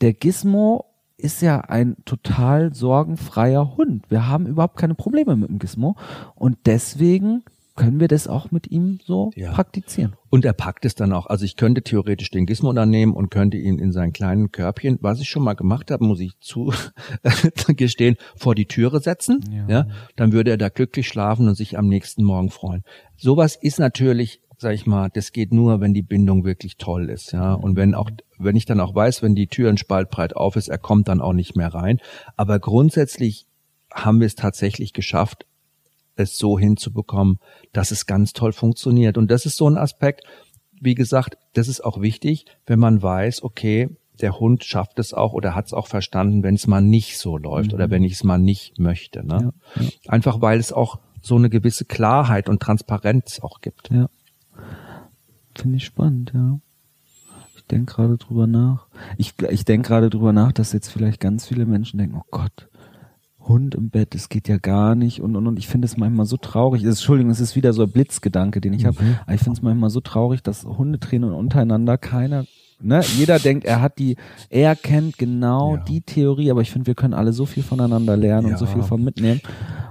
Der 0.00 0.12
Gizmo 0.12 0.86
ist 1.16 1.40
ja 1.42 1.60
ein 1.60 1.96
total 2.04 2.74
sorgenfreier 2.74 3.76
Hund. 3.76 4.10
Wir 4.10 4.26
haben 4.28 4.46
überhaupt 4.46 4.76
keine 4.76 4.94
Probleme 4.94 5.36
mit 5.36 5.48
dem 5.48 5.58
Gizmo 5.58 5.96
und 6.34 6.58
deswegen 6.66 7.44
können 7.76 7.98
wir 8.00 8.08
das 8.08 8.28
auch 8.28 8.50
mit 8.50 8.70
ihm 8.70 9.00
so 9.04 9.30
Ja. 9.34 9.52
praktizieren. 9.52 10.14
Und 10.30 10.44
er 10.44 10.52
packt 10.52 10.84
es 10.84 10.94
dann 10.94 11.12
auch. 11.12 11.26
Also 11.26 11.44
ich 11.44 11.56
könnte 11.56 11.82
theoretisch 11.82 12.30
den 12.30 12.46
Gizmo 12.46 12.72
dann 12.72 12.90
nehmen 12.90 13.12
und 13.14 13.30
könnte 13.30 13.56
ihn 13.56 13.78
in 13.78 13.92
sein 13.92 14.12
kleinen 14.12 14.52
Körbchen, 14.52 14.98
was 15.00 15.20
ich 15.20 15.28
schon 15.28 15.42
mal 15.42 15.54
gemacht 15.54 15.90
habe, 15.90 16.04
muss 16.04 16.20
ich 16.20 16.38
zu 16.40 16.72
gestehen, 17.76 18.16
vor 18.36 18.54
die 18.54 18.66
Türe 18.66 19.00
setzen. 19.00 19.40
Ja. 19.50 19.66
Ja. 19.68 19.86
Dann 20.16 20.32
würde 20.32 20.50
er 20.50 20.56
da 20.56 20.68
glücklich 20.68 21.08
schlafen 21.08 21.48
und 21.48 21.54
sich 21.54 21.78
am 21.78 21.88
nächsten 21.88 22.22
Morgen 22.24 22.50
freuen. 22.50 22.82
Sowas 23.16 23.56
ist 23.60 23.78
natürlich, 23.78 24.40
sag 24.58 24.74
ich 24.74 24.86
mal, 24.86 25.08
das 25.12 25.32
geht 25.32 25.52
nur, 25.52 25.80
wenn 25.80 25.94
die 25.94 26.02
Bindung 26.02 26.44
wirklich 26.44 26.76
toll 26.76 27.10
ist. 27.10 27.32
Ja. 27.32 27.54
Und 27.54 27.76
wenn 27.76 27.94
auch, 27.94 28.10
wenn 28.38 28.56
ich 28.56 28.66
dann 28.66 28.80
auch 28.80 28.94
weiß, 28.94 29.22
wenn 29.22 29.34
die 29.34 29.46
Tür 29.48 29.68
ein 29.70 29.78
Spalt 29.78 30.10
breit 30.10 30.36
auf 30.36 30.56
ist, 30.56 30.68
er 30.68 30.78
kommt 30.78 31.08
dann 31.08 31.20
auch 31.20 31.32
nicht 31.32 31.56
mehr 31.56 31.72
rein. 31.74 31.98
Aber 32.36 32.58
grundsätzlich 32.58 33.46
haben 33.92 34.20
wir 34.20 34.26
es 34.26 34.34
tatsächlich 34.34 34.92
geschafft, 34.92 35.46
es 36.16 36.36
so 36.36 36.58
hinzubekommen, 36.58 37.38
dass 37.72 37.90
es 37.90 38.06
ganz 38.06 38.32
toll 38.32 38.52
funktioniert. 38.52 39.18
Und 39.18 39.30
das 39.30 39.46
ist 39.46 39.56
so 39.56 39.68
ein 39.68 39.76
Aspekt, 39.76 40.24
wie 40.80 40.94
gesagt, 40.94 41.36
das 41.54 41.68
ist 41.68 41.84
auch 41.84 42.00
wichtig, 42.00 42.44
wenn 42.66 42.78
man 42.78 43.02
weiß, 43.02 43.42
okay, 43.42 43.88
der 44.20 44.38
Hund 44.38 44.64
schafft 44.64 44.98
es 44.98 45.12
auch 45.12 45.32
oder 45.32 45.54
hat 45.54 45.66
es 45.66 45.72
auch 45.72 45.86
verstanden, 45.86 46.42
wenn 46.42 46.54
es 46.54 46.66
mal 46.66 46.80
nicht 46.80 47.18
so 47.18 47.36
läuft 47.36 47.74
oder 47.74 47.90
wenn 47.90 48.04
ich 48.04 48.12
es 48.12 48.24
mal 48.24 48.38
nicht 48.38 48.78
möchte. 48.78 49.26
Ne? 49.26 49.52
Einfach 50.06 50.40
weil 50.40 50.60
es 50.60 50.72
auch 50.72 51.00
so 51.20 51.36
eine 51.36 51.50
gewisse 51.50 51.84
Klarheit 51.84 52.48
und 52.48 52.60
Transparenz 52.60 53.40
auch 53.40 53.60
gibt. 53.60 53.90
Ja. 53.90 54.08
Finde 55.56 55.76
ich 55.78 55.84
spannend, 55.84 56.32
ja. 56.34 56.58
Ich 57.56 57.64
denke 57.64 57.94
gerade 57.94 58.18
drüber 58.18 58.46
nach. 58.46 58.86
Ich, 59.16 59.34
ich 59.50 59.64
denke 59.64 59.88
gerade 59.88 60.10
drüber 60.10 60.32
nach, 60.32 60.52
dass 60.52 60.72
jetzt 60.72 60.88
vielleicht 60.88 61.18
ganz 61.18 61.46
viele 61.46 61.64
Menschen 61.64 61.98
denken, 61.98 62.16
oh 62.16 62.26
Gott, 62.30 62.68
Hund 63.46 63.74
im 63.74 63.90
Bett, 63.90 64.14
das 64.14 64.28
geht 64.28 64.48
ja 64.48 64.56
gar 64.58 64.94
nicht 64.94 65.20
und 65.20 65.36
und 65.36 65.46
und. 65.46 65.58
Ich 65.58 65.68
finde 65.68 65.86
es 65.86 65.96
manchmal 65.96 66.26
so 66.26 66.36
traurig. 66.36 66.82
Das, 66.82 66.96
Entschuldigung, 66.96 67.30
es 67.30 67.40
ist 67.40 67.56
wieder 67.56 67.72
so 67.72 67.82
ein 67.82 67.90
Blitzgedanke, 67.90 68.60
den 68.60 68.72
ich 68.72 68.86
habe. 68.86 68.96
Aber 69.26 69.34
ich 69.34 69.40
finde 69.40 69.58
es 69.58 69.62
manchmal 69.62 69.90
so 69.90 70.00
traurig, 70.00 70.42
dass 70.42 70.64
Hundetrainer 70.64 71.36
untereinander 71.36 71.98
keiner 71.98 72.44
ne, 72.80 73.00
jeder 73.16 73.38
denkt, 73.38 73.64
er 73.64 73.80
hat 73.80 73.98
die, 73.98 74.16
er 74.50 74.74
kennt 74.76 75.16
genau 75.18 75.76
Ja. 75.76 75.84
die 75.84 76.00
Theorie, 76.02 76.50
aber 76.50 76.60
ich 76.60 76.70
finde, 76.70 76.86
wir 76.86 76.94
können 76.94 77.14
alle 77.14 77.32
so 77.32 77.46
viel 77.46 77.62
voneinander 77.62 78.16
lernen 78.16 78.48
Ja. 78.48 78.52
und 78.54 78.58
so 78.58 78.66
viel 78.66 78.82
von 78.82 79.02
mitnehmen. 79.02 79.40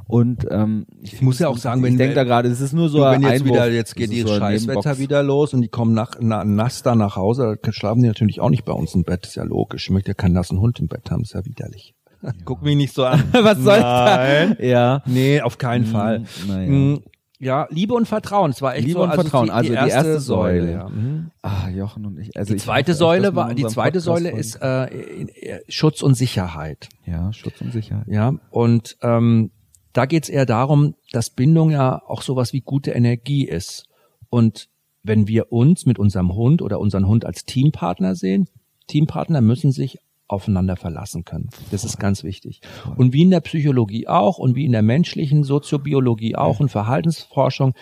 Und 0.05 0.45
ähm, 0.51 0.85
ich, 1.01 1.21
muss 1.21 1.39
ja 1.39 1.47
auch 1.47 1.57
sagen, 1.57 1.79
ich 1.83 1.91
wenn- 1.91 1.97
denke 1.97 2.13
da 2.15 2.23
gerade, 2.23 2.49
es 2.49 2.59
ist 2.61 2.73
nur 2.73 2.89
so 2.89 2.99
wenn 3.01 3.21
jetzt 3.21 3.31
Einwurf, 3.31 3.49
wieder, 3.49 3.71
jetzt 3.71 3.95
geht 3.95 4.09
es 4.11 4.17
ist 4.17 4.27
die 4.27 4.29
so 4.29 4.37
Scheißwetter 4.37 4.99
wieder 4.99 5.23
los 5.23 5.53
und 5.53 5.61
die 5.61 5.69
kommen 5.69 5.93
nach, 5.93 6.11
na, 6.19 6.43
nass 6.43 6.83
da 6.83 6.93
nach 6.93 7.15
Hause, 7.15 7.57
dann 7.61 7.73
schlafen 7.73 8.01
die 8.01 8.07
natürlich 8.09 8.41
auch 8.41 8.49
nicht 8.49 8.65
bei 8.65 8.73
uns 8.73 8.93
im 8.93 9.03
Bett, 9.03 9.25
ist 9.25 9.35
ja 9.35 9.43
logisch. 9.43 9.85
Ich 9.85 9.89
möchte 9.91 10.09
ja 10.11 10.13
keinen 10.15 10.33
nassen 10.33 10.59
Hund 10.59 10.79
im 10.79 10.87
Bett 10.87 11.09
haben, 11.09 11.23
ist 11.23 11.33
ja 11.33 11.45
widerlich. 11.45 11.95
Guck 12.45 12.61
mich 12.63 12.75
nicht 12.75 12.93
so 12.93 13.05
an. 13.05 13.23
Was 13.31 13.57
soll 13.59 13.79
Nein. 13.79 14.55
da? 14.59 14.63
Ja. 14.65 15.01
Nee, 15.05 15.41
auf 15.41 15.57
keinen 15.57 15.85
Fall. 15.85 16.19
Mm, 16.19 16.47
naja. 16.47 16.69
Mm, 16.69 17.03
Ja, 17.39 17.67
Liebe 17.69 17.93
und 17.93 18.07
Vertrauen, 18.07 18.51
es 18.51 18.61
war 18.61 18.75
echt 18.75 18.87
Liebe 18.87 18.99
so, 18.99 19.03
und 19.03 19.13
Vertrauen, 19.13 19.45
die, 19.47 19.51
also 19.51 19.69
die 19.71 19.75
erste 19.77 20.19
Säule. 20.19 20.71
ja. 20.71 20.89
Mhm. 20.89 21.31
Ah, 21.41 21.67
Jochen 21.69 22.05
und 22.05 22.17
ich. 22.19 22.35
Also 22.37 22.53
Die 22.53 22.57
ich 22.57 22.63
zweite 22.63 22.91
echt, 22.91 22.99
Säule 22.99 23.35
war, 23.35 23.53
die 23.53 23.65
zweite 23.65 23.99
Podcast 23.99 24.05
Säule 24.05 24.31
ist 24.31 24.55
äh, 24.61 24.85
in- 24.85 25.27
äh, 25.29 25.59
Schutz 25.67 26.01
und 26.01 26.15
Sicherheit. 26.15 26.87
ja 27.05 27.33
Schutz 27.33 27.59
und 27.59 27.73
Sicherheit. 27.73 28.07
Ja, 28.07 28.33
und 28.49 28.95
ähm, 29.01 29.51
da 29.91 30.05
geht's 30.05 30.29
eher 30.29 30.45
darum, 30.45 30.95
dass 31.11 31.29
Bindung 31.29 31.69
ja 31.69 32.01
auch 32.07 32.21
sowas 32.21 32.53
wie 32.53 32.61
gute 32.61 32.91
Energie 32.91 33.45
ist. 33.45 33.85
Und 34.29 34.69
wenn 35.03 35.27
wir 35.27 35.51
uns 35.51 35.85
mit 35.85 35.99
unserem 35.99 36.33
Hund 36.33 36.61
oder 36.61 36.79
unseren 36.79 37.05
Hund 37.07 37.25
als 37.25 37.43
Teampartner 37.45 38.15
sehen, 38.15 38.47
Teampartner 38.87 39.41
müssen 39.41 39.71
sich 39.73 39.99
aufeinander 40.33 40.75
verlassen 40.75 41.23
können. 41.23 41.49
Das 41.71 41.85
ist 41.85 41.99
ganz 41.99 42.23
wichtig. 42.23 42.61
Und 42.97 43.13
wie 43.13 43.21
in 43.21 43.31
der 43.31 43.41
Psychologie 43.41 44.07
auch 44.07 44.37
und 44.37 44.55
wie 44.55 44.65
in 44.65 44.71
der 44.71 44.81
menschlichen 44.81 45.43
Soziobiologie 45.43 46.35
auch 46.35 46.59
und 46.59 46.69
Verhaltensforschung 46.69 47.73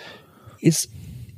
ist 0.60 0.92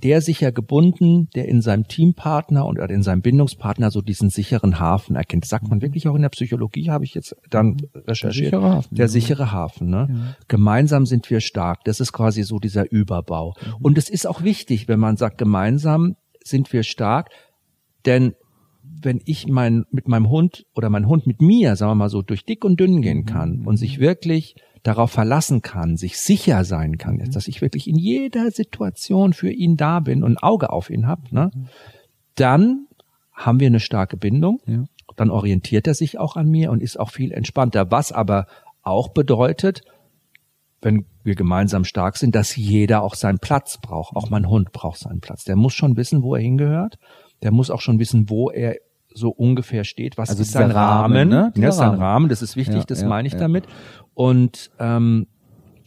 der 0.03 0.19
sicher 0.19 0.51
gebunden, 0.51 1.29
der 1.33 1.47
in 1.47 1.61
seinem 1.61 1.87
Teampartner 1.87 2.65
und 2.65 2.77
oder 2.77 2.89
in 2.89 3.03
seinem 3.03 3.21
Bindungspartner 3.21 3.89
so 3.89 4.01
diesen 4.01 4.29
sicheren 4.29 4.77
Hafen 4.79 5.15
erkennt. 5.15 5.43
Das 5.45 5.49
sagt 5.49 5.69
man 5.69 5.81
wirklich 5.81 6.09
auch 6.09 6.15
in 6.15 6.21
der 6.21 6.29
Psychologie, 6.29 6.89
habe 6.89 7.05
ich 7.05 7.13
jetzt 7.13 7.35
dann 7.49 7.77
recherchiert. 7.95 8.51
sichere 8.51 8.69
Hafen, 8.69 8.95
Der 8.95 9.05
ja. 9.05 9.07
sichere 9.07 9.51
Hafen. 9.53 9.89
Ne? 9.89 10.35
Gemeinsam 10.49 11.05
sind 11.05 11.29
wir 11.29 11.39
stark. 11.39 11.85
Das 11.85 12.01
ist 12.01 12.11
quasi 12.11 12.43
so 12.43 12.59
dieser 12.59 12.91
Überbau. 12.91 13.53
Und 13.81 13.97
es 13.97 14.09
ist 14.09 14.27
auch 14.27 14.43
wichtig, 14.43 14.89
wenn 14.89 14.99
man 14.99 15.15
sagt, 15.15 15.37
gemeinsam 15.37 16.17
sind 16.43 16.73
wir 16.73 16.83
stark, 16.83 17.29
denn 18.05 18.33
wenn 19.05 19.21
ich 19.25 19.47
mein, 19.47 19.85
mit 19.91 20.07
meinem 20.07 20.29
Hund 20.29 20.65
oder 20.73 20.89
mein 20.89 21.07
Hund 21.07 21.27
mit 21.27 21.41
mir, 21.41 21.75
sagen 21.75 21.91
wir 21.91 21.95
mal 21.95 22.09
so, 22.09 22.21
durch 22.21 22.45
dick 22.45 22.65
und 22.65 22.79
dünn 22.79 23.01
gehen 23.01 23.25
kann 23.25 23.65
und 23.65 23.77
sich 23.77 23.99
wirklich 23.99 24.55
darauf 24.83 25.11
verlassen 25.11 25.61
kann, 25.61 25.95
sich 25.95 26.17
sicher 26.17 26.65
sein 26.65 26.97
kann, 26.97 27.19
jetzt, 27.19 27.35
dass 27.35 27.47
ich 27.47 27.61
wirklich 27.61 27.87
in 27.87 27.95
jeder 27.95 28.51
Situation 28.51 29.33
für 29.33 29.51
ihn 29.51 29.77
da 29.77 29.99
bin 30.01 30.23
und 30.23 30.33
ein 30.33 30.43
Auge 30.43 30.71
auf 30.71 30.89
ihn 30.89 31.07
habe, 31.07 31.21
ne, 31.31 31.51
dann 32.35 32.87
haben 33.33 33.59
wir 33.59 33.67
eine 33.67 33.79
starke 33.79 34.17
Bindung. 34.17 34.59
Ja. 34.65 34.85
Dann 35.15 35.29
orientiert 35.29 35.87
er 35.87 35.93
sich 35.93 36.17
auch 36.19 36.35
an 36.35 36.49
mir 36.49 36.71
und 36.71 36.81
ist 36.81 36.99
auch 36.99 37.11
viel 37.11 37.31
entspannter. 37.31 37.91
Was 37.91 38.11
aber 38.11 38.47
auch 38.81 39.09
bedeutet, 39.09 39.81
wenn 40.81 41.05
wir 41.23 41.35
gemeinsam 41.35 41.85
stark 41.85 42.17
sind, 42.17 42.35
dass 42.35 42.55
jeder 42.55 43.03
auch 43.03 43.15
seinen 43.15 43.39
Platz 43.39 43.77
braucht. 43.77 44.15
Auch 44.15 44.29
mein 44.29 44.49
Hund 44.49 44.71
braucht 44.71 44.99
seinen 44.99 45.21
Platz. 45.21 45.45
Der 45.45 45.55
muss 45.55 45.73
schon 45.73 45.95
wissen, 45.97 46.23
wo 46.23 46.35
er 46.35 46.41
hingehört. 46.41 46.97
Der 47.41 47.51
muss 47.51 47.69
auch 47.69 47.81
schon 47.81 47.99
wissen, 47.99 48.29
wo 48.29 48.49
er 48.49 48.75
so 49.15 49.29
ungefähr 49.29 49.83
steht. 49.83 50.17
Was 50.17 50.29
Also 50.29 50.41
ist 50.41 50.51
sein 50.51 50.71
Rahmen, 50.71 51.15
Rahmen? 51.15 51.29
ne? 51.29 51.51
Dieser 51.55 51.65
Ja, 51.67 51.71
sein 51.71 51.89
Rahmen. 51.89 52.01
Rahmen. 52.01 52.29
Das 52.29 52.41
ist 52.41 52.55
wichtig. 52.55 52.75
Ja, 52.77 52.83
das 52.83 53.01
ja, 53.01 53.07
meine 53.07 53.27
ich 53.27 53.33
ja. 53.33 53.39
damit. 53.39 53.65
Und 54.13 54.71
ähm, 54.79 55.27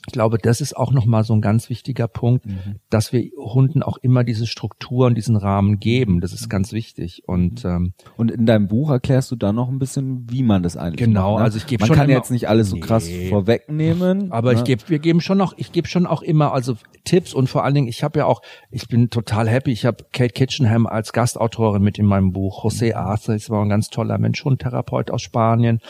ich 0.07 0.13
glaube, 0.13 0.39
das 0.39 0.61
ist 0.61 0.77
auch 0.77 0.93
nochmal 0.93 1.25
so 1.25 1.35
ein 1.35 1.41
ganz 1.41 1.69
wichtiger 1.69 2.07
Punkt, 2.09 2.47
Mhm. 2.47 2.77
dass 2.91 3.13
wir 3.13 3.23
Hunden 3.39 3.83
auch 3.83 3.97
immer 3.99 4.23
diese 4.25 4.47
Struktur 4.47 5.07
und 5.07 5.17
diesen 5.17 5.37
Rahmen 5.37 5.79
geben. 5.81 6.21
Das 6.21 6.33
ist 6.33 6.49
ganz 6.49 6.73
wichtig. 6.73 7.23
Und 7.27 7.65
ähm, 7.65 7.93
Und 8.17 8.31
in 8.31 8.47
deinem 8.47 8.69
Buch 8.69 8.91
erklärst 8.91 9.31
du 9.33 9.37
dann 9.37 9.57
noch 9.57 9.69
ein 9.69 9.79
bisschen, 9.79 10.31
wie 10.31 10.43
man 10.43 10.63
das 10.63 10.77
eigentlich 10.77 10.97
Genau, 11.05 11.33
macht. 11.33 11.39
Ne? 11.41 11.45
also 11.45 11.59
ich 11.59 11.67
gebe 11.67 11.83
Man 11.83 11.87
schon 11.89 11.97
kann 11.97 12.09
immer- 12.09 12.19
jetzt 12.19 12.31
nicht 12.31 12.49
alles 12.49 12.71
so 12.71 12.77
krass 12.79 13.07
Nee. 13.07 13.29
vorwegnehmen. 13.29 14.33
Aber 14.33 14.53
ne? 14.53 14.59
ich 14.59 14.65
gebe, 14.65 14.83
wir 14.89 14.99
geben 14.99 15.21
schon 15.21 15.39
noch, 15.39 15.55
ich 15.57 15.73
gebe 15.73 15.89
schon 15.89 16.07
auch 16.07 16.23
immer 16.23 16.53
also 16.53 16.75
Tipps 17.05 17.35
und 17.35 17.49
vor 17.49 17.65
allen 17.65 17.75
Dingen, 17.75 17.89
ich 17.89 18.03
habe 18.03 18.19
ja 18.21 18.27
auch, 18.27 18.43
ich 18.71 18.89
bin 18.89 19.11
total 19.11 19.49
happy. 19.49 19.71
Ich 19.73 19.85
habe 19.87 20.05
Kate 20.13 20.33
Kitchenham 20.33 20.87
als 20.87 21.13
Gastautorin 21.13 21.83
mit 21.83 21.99
in 21.99 22.07
meinem 22.07 22.33
Buch. 22.33 22.65
José 22.65 22.95
Arce, 22.95 23.27
das 23.27 23.51
war 23.51 23.63
ein 23.63 23.69
ganz 23.69 23.89
toller 23.91 24.19
Mensch, 24.19 24.45
Hundtherapeut 24.45 25.11
aus 25.11 25.23
Spanien. 25.23 25.81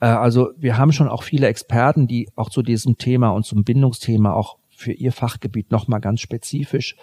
Äh, 0.00 0.06
also 0.06 0.50
wir 0.56 0.76
haben 0.78 0.92
schon 0.92 1.08
auch 1.08 1.22
viele 1.22 1.46
Experten, 1.48 2.06
die 2.06 2.28
auch 2.36 2.50
zu 2.50 2.62
diesem 2.62 2.98
Thema 2.98 3.30
und 3.30 3.44
zum 3.44 3.64
Bindungsthema 3.64 4.32
auch 4.32 4.58
für 4.70 4.92
ihr 4.92 5.12
Fachgebiet 5.12 5.70
nochmal 5.70 6.00
ganz 6.00 6.20
spezifisch 6.20 6.96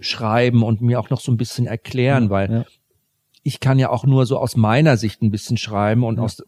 schreiben 0.00 0.62
und 0.62 0.82
mir 0.82 1.00
auch 1.00 1.10
noch 1.10 1.20
so 1.20 1.32
ein 1.32 1.36
bisschen 1.36 1.66
erklären, 1.66 2.30
weil 2.30 2.50
ja. 2.52 2.64
ich 3.42 3.60
kann 3.60 3.78
ja 3.78 3.90
auch 3.90 4.04
nur 4.04 4.26
so 4.26 4.38
aus 4.38 4.56
meiner 4.56 4.96
Sicht 4.96 5.22
ein 5.22 5.30
bisschen 5.30 5.56
schreiben 5.56 6.04
und 6.04 6.20
aus 6.20 6.42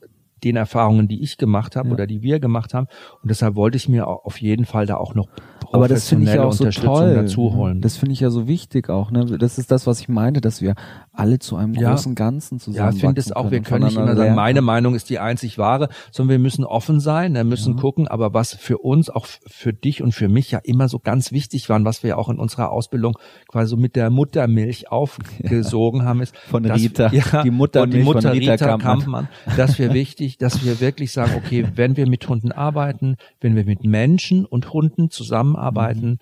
den 0.45 0.55
Erfahrungen, 0.55 1.09
die 1.09 1.21
ich 1.23 1.37
gemacht 1.39 1.75
habe 1.75 1.89
Ja. 1.89 1.95
oder 1.95 2.07
die 2.07 2.23
wir 2.23 2.39
gemacht 2.39 2.73
haben. 2.75 2.87
Und 3.23 3.29
deshalb 3.31 3.57
wollte 3.57 3.77
ich 3.77 3.89
mir 3.89 4.07
au- 4.07 4.21
auf 4.23 4.41
jeden 4.41 4.67
Fall 4.67 4.87
da 4.87 4.97
auch 4.97 5.15
noch 5.17 5.29
Aber 5.73 5.89
das 5.89 6.09
finde 6.09 6.25
ich 6.27 6.35
ja 6.35 6.43
professionelle 6.43 6.47
auch 6.47 6.53
so 6.53 6.65
Unterstützung 6.65 6.95
toll. 6.95 7.15
dazu 7.15 7.55
holen. 7.57 7.81
Das 7.81 7.97
finde 7.97 8.13
ich 8.13 8.21
ja 8.21 8.31
so 8.31 8.47
wichtig 8.47 8.89
auch. 8.89 9.11
Ne? 9.11 9.25
Das 9.39 9.59
ist 9.59 9.73
das, 9.73 9.89
was 9.89 9.99
ich 10.01 10.09
meinte, 10.09 10.41
dass 10.41 10.63
wir 10.63 10.77
alle 11.19 11.39
zu 11.39 11.57
einem 11.57 11.75
Ja. 11.75 11.91
großen 11.91 12.14
Ganzen 12.14 12.57
ja, 12.57 12.61
zusammen. 12.61 12.95
ich 12.95 13.01
finde 13.01 13.21
es 13.21 13.33
auch, 13.33 13.51
wir 13.51 13.61
können 13.61 13.85
nicht 13.87 13.97
immer 13.97 14.14
sagen, 14.16 14.35
meine 14.35 14.62
Meinung 14.62 14.95
ist 14.95 15.11
die 15.11 15.19
einzig 15.19 15.59
wahre, 15.59 15.89
sondern 16.12 16.31
wir 16.31 16.39
müssen 16.39 16.64
offen 16.64 17.01
sein, 17.01 17.35
wir 17.35 17.45
müssen 17.45 17.77
gucken, 17.77 18.07
aber 18.09 18.35
was 18.35 18.55
für 18.55 18.79
uns, 18.79 19.11
auch 19.11 19.27
für 19.47 19.73
dich 19.73 20.03
und 20.03 20.12
für 20.12 20.29
mich 20.29 20.51
ja 20.51 20.61
immer 20.62 20.89
so 20.89 20.99
ganz 20.99 21.33
wichtig 21.33 21.69
waren, 21.69 21.85
was 21.85 22.03
wir 22.03 22.11
ja 22.11 22.16
auch 22.16 22.29
in 22.29 22.39
unserer 22.39 22.71
Ausbildung 22.71 23.19
quasi 23.49 23.71
so 23.71 23.77
mit 23.77 23.97
der 23.97 24.11
Muttermilch 24.11 24.91
aufgesogen 24.93 26.05
haben, 26.05 26.21
ist 26.21 26.37
Von 26.37 26.62
dass 26.62 26.81
Rita. 26.81 27.11
wir- 27.12 27.21
ja, 27.33 27.43
Die 27.43 27.51
Muttermilch 27.51 27.99
die 28.01 28.05
Mutter 28.05 28.23
von 28.23 28.31
Rita 28.39 28.53
Rita, 28.53 28.66
Kampmann. 28.66 28.99
Kampmann, 29.01 29.29
dass 29.57 29.79
wir 29.79 29.93
wichtig, 29.93 30.39
dass 30.39 30.64
wir 30.64 30.81
wirklich 30.81 31.12
sagen, 31.12 31.33
okay, 31.37 31.66
wenn 31.75 31.97
wir 31.97 32.09
mit 32.09 32.29
Hunden 32.29 32.53
arbeiten, 32.53 33.16
wenn 33.41 33.57
wir 33.57 33.64
mit 33.64 33.85
Menschen 33.85 34.45
und 34.45 34.73
Hunden 34.73 35.11
zusammenarbeiten, 35.11 36.19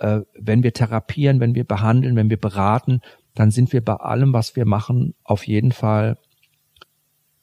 äh, 0.00 0.20
wenn 0.38 0.62
wir 0.62 0.72
therapieren, 0.72 1.40
wenn 1.40 1.54
wir 1.54 1.64
behandeln, 1.64 2.14
wenn 2.16 2.30
wir 2.30 2.36
beraten, 2.38 3.00
dann 3.38 3.52
sind 3.52 3.72
wir 3.72 3.84
bei 3.84 3.94
allem, 3.94 4.32
was 4.32 4.56
wir 4.56 4.66
machen, 4.66 5.14
auf 5.22 5.46
jeden 5.46 5.70
Fall 5.70 6.18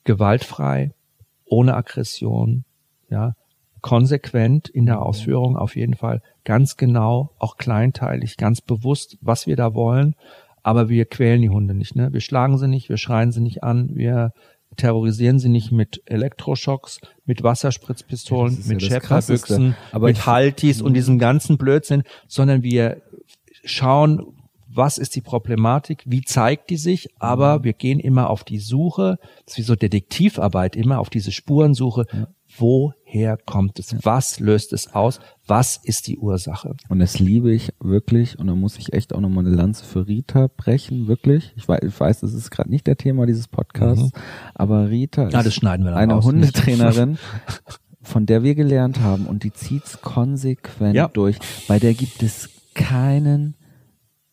gewaltfrei, 0.03 0.93
ohne 1.45 1.75
Aggression, 1.75 2.65
ja, 3.09 3.33
konsequent 3.79 4.67
in 4.67 4.85
der 4.87 5.01
Ausführung 5.01 5.55
auf 5.55 5.75
jeden 5.75 5.93
Fall, 5.93 6.21
ganz 6.43 6.75
genau, 6.75 7.31
auch 7.39 7.55
kleinteilig, 7.57 8.35
ganz 8.35 8.59
bewusst, 8.59 9.17
was 9.21 9.47
wir 9.47 9.55
da 9.55 9.73
wollen, 9.73 10.15
aber 10.63 10.89
wir 10.89 11.05
quälen 11.05 11.41
die 11.41 11.49
Hunde 11.49 11.73
nicht, 11.73 11.95
ne? 11.95 12.11
Wir 12.11 12.21
schlagen 12.21 12.57
sie 12.57 12.67
nicht, 12.67 12.89
wir 12.89 12.97
schreien 12.97 13.31
sie 13.31 13.41
nicht 13.41 13.63
an, 13.63 13.95
wir 13.95 14.33
terrorisieren 14.75 15.39
sie 15.39 15.49
nicht 15.49 15.71
mit 15.71 16.01
Elektroschocks, 16.05 16.99
mit 17.25 17.41
Wasserspritzpistolen, 17.41 18.57
mit 18.67 18.81
ja. 18.81 18.99
Schäferbüchsen, 18.99 19.75
Aber 19.93 20.07
mit 20.07 20.25
Haltis 20.25 20.81
und 20.81 20.93
diesem 20.93 21.19
ganzen 21.19 21.57
Blödsinn, 21.57 22.03
sondern 22.27 22.63
wir 22.63 23.01
schauen, 23.63 24.34
was 24.75 24.97
ist 24.97 25.15
die 25.15 25.21
Problematik, 25.21 26.03
wie 26.05 26.21
zeigt 26.21 26.69
die 26.69 26.77
sich, 26.77 27.09
aber 27.19 27.63
wir 27.63 27.73
gehen 27.73 27.99
immer 27.99 28.29
auf 28.29 28.43
die 28.43 28.59
Suche, 28.59 29.17
das 29.45 29.53
ist 29.53 29.57
wie 29.57 29.61
so 29.63 29.75
Detektivarbeit, 29.75 30.75
immer 30.75 30.99
auf 30.99 31.09
diese 31.09 31.31
Spurensuche, 31.31 32.05
woher 32.57 33.37
kommt 33.37 33.79
es, 33.79 33.95
was 34.03 34.39
löst 34.39 34.71
es 34.73 34.93
aus, 34.93 35.19
was 35.47 35.77
ist 35.83 36.07
die 36.07 36.17
Ursache. 36.17 36.75
Und 36.89 36.99
das 36.99 37.19
liebe 37.19 37.51
ich 37.53 37.73
wirklich. 37.79 38.39
Und 38.39 38.47
da 38.47 38.55
muss 38.55 38.77
ich 38.77 38.93
echt 38.93 39.13
auch 39.13 39.19
nochmal 39.19 39.45
eine 39.45 39.55
Lanze 39.55 39.83
für 39.85 40.07
Rita 40.07 40.47
brechen, 40.55 41.07
wirklich. 41.07 41.53
Ich 41.55 41.67
weiß, 41.67 41.81
ich 41.83 41.99
weiß 41.99 42.19
das 42.21 42.33
ist 42.33 42.51
gerade 42.51 42.69
nicht 42.69 42.87
der 42.87 42.97
Thema 42.97 43.25
dieses 43.25 43.47
Podcasts, 43.47 44.11
aber 44.53 44.89
Rita 44.89 45.29
Ja, 45.29 45.41
ist 45.41 45.63
dann 45.63 45.87
eine 45.87 46.13
raus. 46.13 46.25
Hundetrainerin, 46.25 47.17
von 48.01 48.25
der 48.25 48.43
wir 48.43 48.55
gelernt 48.55 48.99
haben 49.01 49.25
und 49.25 49.43
die 49.43 49.51
zieht's 49.51 50.01
konsequent 50.01 50.95
Ja. 50.95 51.07
durch. 51.07 51.37
Bei 51.67 51.79
der 51.79 51.93
gibt 51.93 52.23
es 52.23 52.49
keinen, 52.73 53.55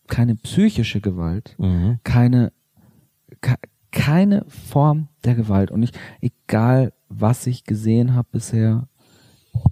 keine 0.07 0.35
psychische 0.35 1.01
Gewalt, 1.01 1.55
Mhm. 1.57 1.99
keine, 2.03 2.51
ke- 3.41 3.55
keine 3.91 4.45
Form 4.47 5.07
der 5.23 5.35
Gewalt. 5.35 5.71
Und 5.71 5.83
ich, 5.83 5.91
egal 6.21 6.93
was 7.09 7.45
ich 7.47 7.63
gesehen 7.63 8.13
habe 8.15 8.27
bisher 8.31 8.87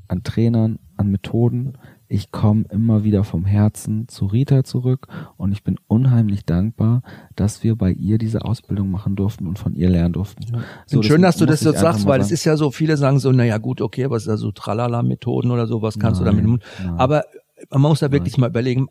an 0.08 0.24
Trainern, 0.24 0.78
an 0.98 1.10
Methoden, 1.10 1.74
ich 2.08 2.30
komme 2.32 2.66
immer 2.70 3.04
wieder 3.06 3.24
vom 3.24 3.46
Herzen 3.46 4.08
zu 4.10 4.26
Rita 4.26 4.64
zurück 4.66 5.08
und 5.38 5.54
ich 5.54 5.64
bin 5.64 5.78
unheimlich 5.88 6.46
dankbar, 6.46 7.02
dass 7.38 7.64
wir 7.64 7.76
bei 7.78 7.92
ihr 7.92 8.18
diese 8.18 8.44
Ausbildung 8.44 8.92
machen 8.92 9.16
durften 9.16 9.48
und 9.48 9.58
von 9.58 9.74
ihr 9.74 9.90
lernen 9.90 10.14
durften. 10.14 10.44
So, 10.86 10.98
Und 10.98 11.06
schön, 11.06 11.22
dass 11.22 11.38
du 11.38 11.46
das 11.46 11.64
jetzt 11.64 11.80
sagst, 11.80 12.06
weil 12.06 12.20
es 12.20 12.30
ist 12.30 12.44
ja 12.44 12.58
so, 12.58 12.70
viele 12.70 12.98
sagen 12.98 13.18
so, 13.20 13.32
naja 13.32 13.58
gut, 13.58 13.80
okay, 13.82 14.10
was 14.10 14.24
ist 14.24 14.28
da 14.28 14.36
so 14.38 14.52
Tralala-Methoden 14.52 15.50
oder 15.52 15.66
so, 15.68 15.82
was 15.82 15.98
kannst 16.00 16.20
du 16.20 16.26
damit 16.26 16.44
Nein, 16.46 16.60
tun? 16.60 16.64
nein. 16.86 17.00
Aber 17.00 17.24
man 17.70 17.82
muss 17.82 18.00
da 18.00 18.12
wirklich 18.12 18.38
mal 18.38 18.50
überlegen, 18.50 18.88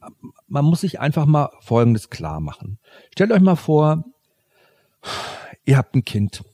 man 0.49 0.65
muss 0.65 0.81
sich 0.83 1.01
einfach 1.01 1.27
mal 1.27 1.51
Folgendes 1.61 2.11
klar 2.11 2.41
machen. 2.41 2.79
Stellt 3.13 3.33
euch 3.33 3.41
mal 3.41 3.57
vor, 3.57 4.05
ihr 5.65 5.77
habt 5.77 5.95
ein 5.95 6.05
Kind, 6.05 6.45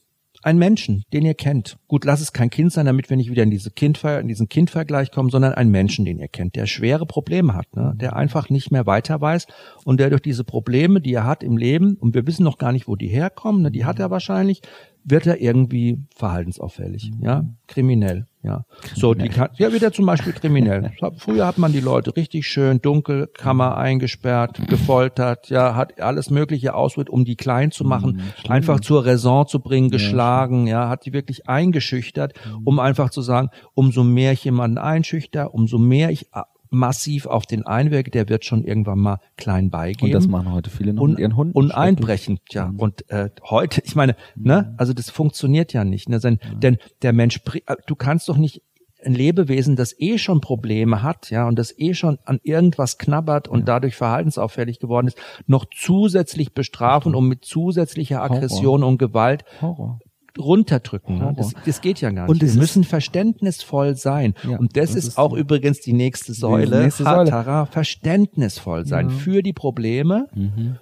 einen 0.42 0.58
Menschen, 0.58 1.04
den 1.12 1.24
ihr 1.24 1.34
kennt. 1.34 1.76
Gut, 1.88 2.04
lass 2.04 2.20
es 2.20 2.32
kein 2.32 2.50
Kind 2.50 2.72
sein, 2.72 2.86
damit 2.86 3.10
wir 3.10 3.16
nicht 3.16 3.30
wieder 3.30 3.42
in 3.42 3.50
diese 3.50 3.70
Kindver 3.70 4.20
in 4.20 4.28
diesen 4.28 4.48
Kindvergleich 4.48 5.10
kommen, 5.10 5.30
sondern 5.30 5.54
einen 5.54 5.70
Menschen, 5.70 6.04
den 6.04 6.18
ihr 6.18 6.28
kennt, 6.28 6.54
der 6.54 6.66
schwere 6.66 7.06
Probleme 7.06 7.54
hat, 7.54 7.74
ne? 7.74 7.94
der 7.96 8.14
einfach 8.14 8.48
nicht 8.48 8.70
mehr 8.70 8.86
weiter 8.86 9.20
weiß 9.20 9.46
und 9.84 9.98
der 9.98 10.10
durch 10.10 10.22
diese 10.22 10.44
Probleme, 10.44 11.00
die 11.00 11.14
er 11.14 11.24
hat 11.24 11.42
im 11.42 11.56
Leben, 11.56 11.96
und 11.96 12.14
wir 12.14 12.26
wissen 12.26 12.44
noch 12.44 12.58
gar 12.58 12.72
nicht, 12.72 12.86
wo 12.86 12.94
die 12.94 13.08
herkommen, 13.08 13.62
ne? 13.62 13.70
die 13.70 13.84
hat 13.84 13.98
er 13.98 14.10
wahrscheinlich, 14.10 14.62
wird 15.02 15.26
er 15.26 15.40
irgendwie 15.40 15.98
verhaltensauffällig, 16.14 17.10
ja, 17.20 17.44
kriminell. 17.66 18.26
Ja, 18.46 18.64
so 18.94 19.12
die 19.12 19.28
kann, 19.28 19.48
ja 19.58 19.72
wieder 19.72 19.92
zum 19.92 20.06
Beispiel 20.06 20.32
kriminell. 20.32 20.92
Früher 21.16 21.48
hat 21.48 21.58
man 21.58 21.72
die 21.72 21.80
Leute 21.80 22.14
richtig 22.14 22.46
schön 22.46 22.80
dunkel, 22.80 23.26
Kammer 23.26 23.76
eingesperrt, 23.76 24.68
gefoltert, 24.68 25.48
ja, 25.48 25.74
hat 25.74 26.00
alles 26.00 26.30
Mögliche 26.30 26.74
ausprobiert, 26.74 27.10
um 27.10 27.24
die 27.24 27.34
klein 27.34 27.72
zu 27.72 27.82
machen, 27.82 28.22
mhm, 28.44 28.50
einfach 28.50 28.78
zur 28.78 29.04
Raison 29.04 29.48
zu 29.48 29.58
bringen, 29.58 29.90
geschlagen, 29.90 30.68
ja, 30.68 30.88
hat 30.88 31.06
die 31.06 31.12
wirklich 31.12 31.48
eingeschüchtert, 31.48 32.34
mhm. 32.46 32.62
um 32.64 32.78
einfach 32.78 33.10
zu 33.10 33.20
sagen, 33.20 33.48
umso 33.74 34.04
mehr 34.04 34.30
ich 34.30 34.44
jemanden 34.44 34.78
einschüchter, 34.78 35.52
umso 35.52 35.78
mehr 35.78 36.10
ich 36.10 36.28
massiv 36.70 37.26
auf 37.26 37.46
den 37.46 37.66
einwirke, 37.66 38.10
der 38.10 38.28
wird 38.28 38.44
schon 38.44 38.64
irgendwann 38.64 38.98
mal 38.98 39.20
klein 39.36 39.70
beigeben. 39.70 40.06
Und 40.06 40.12
das 40.12 40.28
machen 40.28 40.52
heute 40.52 40.70
viele 40.70 40.92
noch 40.92 41.02
und, 41.02 41.10
mit 41.12 41.20
ihren 41.20 41.36
Hunden. 41.36 41.52
Und 41.52 41.72
einbrechen, 41.72 42.38
ja. 42.50 42.72
Und 42.76 43.08
äh, 43.10 43.30
heute, 43.44 43.82
ich 43.84 43.94
meine, 43.94 44.16
ne, 44.34 44.74
also 44.76 44.92
das 44.92 45.10
funktioniert 45.10 45.72
ja 45.72 45.84
nicht, 45.84 46.08
ne, 46.08 46.20
denn, 46.20 46.38
ja. 46.42 46.54
denn 46.54 46.78
der 47.02 47.12
Mensch, 47.12 47.40
äh, 47.66 47.76
du 47.86 47.94
kannst 47.94 48.28
doch 48.28 48.36
nicht 48.36 48.62
ein 49.04 49.14
Lebewesen, 49.14 49.76
das 49.76 49.94
eh 50.00 50.18
schon 50.18 50.40
Probleme 50.40 51.02
hat, 51.02 51.30
ja, 51.30 51.46
und 51.46 51.58
das 51.58 51.78
eh 51.78 51.94
schon 51.94 52.18
an 52.24 52.40
irgendwas 52.42 52.98
knabbert 52.98 53.46
und 53.46 53.60
ja. 53.60 53.66
dadurch 53.66 53.94
verhaltensauffällig 53.94 54.80
geworden 54.80 55.06
ist, 55.06 55.18
noch 55.46 55.66
zusätzlich 55.72 56.54
bestrafen, 56.54 57.14
um 57.14 57.28
mit 57.28 57.44
zusätzlicher 57.44 58.22
Aggression 58.22 58.80
Horror. 58.80 58.88
und 58.88 58.98
Gewalt 58.98 59.44
Horror 59.60 60.00
runterdrücken. 60.38 61.18
Ne? 61.18 61.34
Das, 61.36 61.52
das 61.64 61.80
geht 61.80 62.00
ja 62.00 62.10
gar 62.10 62.22
nicht. 62.22 62.30
Und 62.30 62.42
wir 62.42 62.60
müssen 62.60 62.84
verständnisvoll 62.84 63.96
sein. 63.96 64.34
Ja, 64.48 64.58
und 64.58 64.76
das, 64.76 64.90
das 64.90 64.96
ist, 64.96 65.08
ist, 65.08 65.18
auch 65.18 65.32
übrigens 65.32 65.80
die 65.80 65.92
nächste 65.92 66.32
Säule, 66.32 66.76
die 66.78 66.84
nächste 66.84 67.04
Säule. 67.04 67.30
Hatara, 67.30 67.66
verständnisvoll 67.66 68.86
sein 68.86 69.10
ja. 69.10 69.14
für 69.14 69.42
die 69.42 69.52
Probleme 69.52 70.28
mhm. 70.34 70.76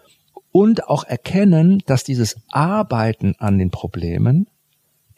und 0.50 0.88
auch 0.88 1.04
erkennen, 1.04 1.82
dass 1.86 2.04
dieses 2.04 2.36
Arbeiten 2.50 3.34
an 3.38 3.58
den 3.58 3.70
Problemen 3.70 4.48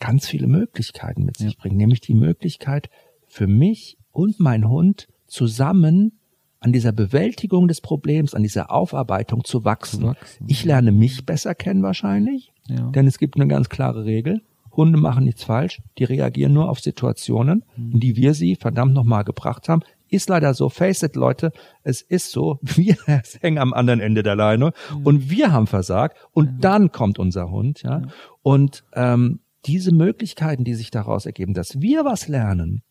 ganz 0.01 0.27
viele 0.27 0.47
Möglichkeiten 0.47 1.25
mit 1.25 1.37
sich 1.37 1.53
ja. 1.53 1.59
bringt. 1.59 1.77
Nämlich 1.77 2.01
die 2.01 2.15
Möglichkeit 2.15 2.91
für 3.27 3.47
mich 3.47 3.99
und 4.13 4.41
mein 4.41 4.69
Hund 4.69 5.09
zusammen 5.27 6.19
an 6.61 6.73
dieser 6.73 6.93
Bewältigung 6.93 7.69
des 7.69 7.81
Problems, 7.81 8.35
an 8.35 8.43
dieser 8.43 8.71
Aufarbeitung 8.71 9.45
zu 9.45 9.65
wachsen. 9.65 10.01
Zu 10.01 10.07
wachsen. 10.09 10.47
Ich 10.49 10.65
lerne 10.65 10.93
mich 10.93 11.25
besser 11.27 11.55
kennen 11.55 11.83
wahrscheinlich. 11.83 12.53
Ja. 12.69 12.91
Denn 12.91 13.07
es 13.07 13.19
gibt 13.19 13.37
eine 13.37 13.47
ganz 13.47 13.69
klare 13.69 14.05
Regel. 14.05 14.43
Hunde 14.77 14.99
machen 14.99 15.25
nichts 15.25 15.45
falsch, 15.45 15.81
die 15.99 16.05
reagieren 16.05 16.53
nur 16.53 16.69
auf 16.69 16.81
Situationen, 16.81 17.65
mhm. 17.77 17.93
in 17.93 18.01
die 18.01 18.17
wir 18.17 18.35
sie 18.35 18.57
verdammt 18.57 18.93
nochmal 18.93 19.25
gebracht 19.25 19.69
haben. 19.69 19.81
Ist 20.09 20.29
leider 20.29 20.55
so, 20.55 20.69
face 20.69 21.03
it, 21.03 21.17
Leute, 21.17 21.51
es 21.83 22.03
ist 22.03 22.31
so, 22.31 22.59
wir 22.63 22.97
hängen 23.41 23.59
am 23.59 23.73
anderen 23.73 24.01
Ende 24.01 24.23
der 24.23 24.37
Leine 24.37 24.73
mhm. 24.93 25.07
und 25.07 25.31
wir 25.31 25.53
haben 25.53 25.67
versagt 25.67 26.19
und 26.33 26.53
mhm. 26.53 26.61
dann 26.61 26.93
kommt 26.93 27.19
unser 27.19 27.51
Hund, 27.51 27.83
ja. 27.83 28.03
Und 28.43 28.85
ähm, 28.93 29.41
diese 29.65 29.93
Möglichkeiten, 29.93 30.63
die 30.63 30.75
sich 30.75 30.91
daraus 30.91 31.27
ergeben, 31.27 31.55
dass 31.55 31.81
wir 31.81 32.05
was 32.05 32.29
lernen, 32.29 32.83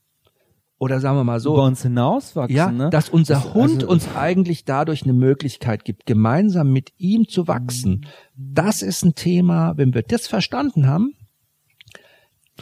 oder 0.77 0.99
sagen 0.99 1.17
wir 1.17 1.23
mal 1.23 1.39
so, 1.39 1.53
über 1.53 1.63
uns 1.63 1.81
hinauswachsen, 1.83 2.55
ja, 2.55 2.71
ne? 2.71 2.89
dass 2.89 3.09
unser 3.09 3.35
das, 3.35 3.53
Hund 3.53 3.83
also, 3.83 3.87
uns 3.87 4.15
eigentlich 4.15 4.65
dadurch 4.65 5.03
eine 5.03 5.13
Möglichkeit 5.13 5.85
gibt, 5.85 6.05
gemeinsam 6.05 6.71
mit 6.71 6.91
ihm 6.97 7.27
zu 7.27 7.47
wachsen. 7.47 8.05
Das 8.35 8.81
ist 8.81 9.05
ein 9.05 9.15
Thema, 9.15 9.77
wenn 9.77 9.93
wir 9.93 10.01
das 10.01 10.27
verstanden 10.27 10.87
haben, 10.87 11.13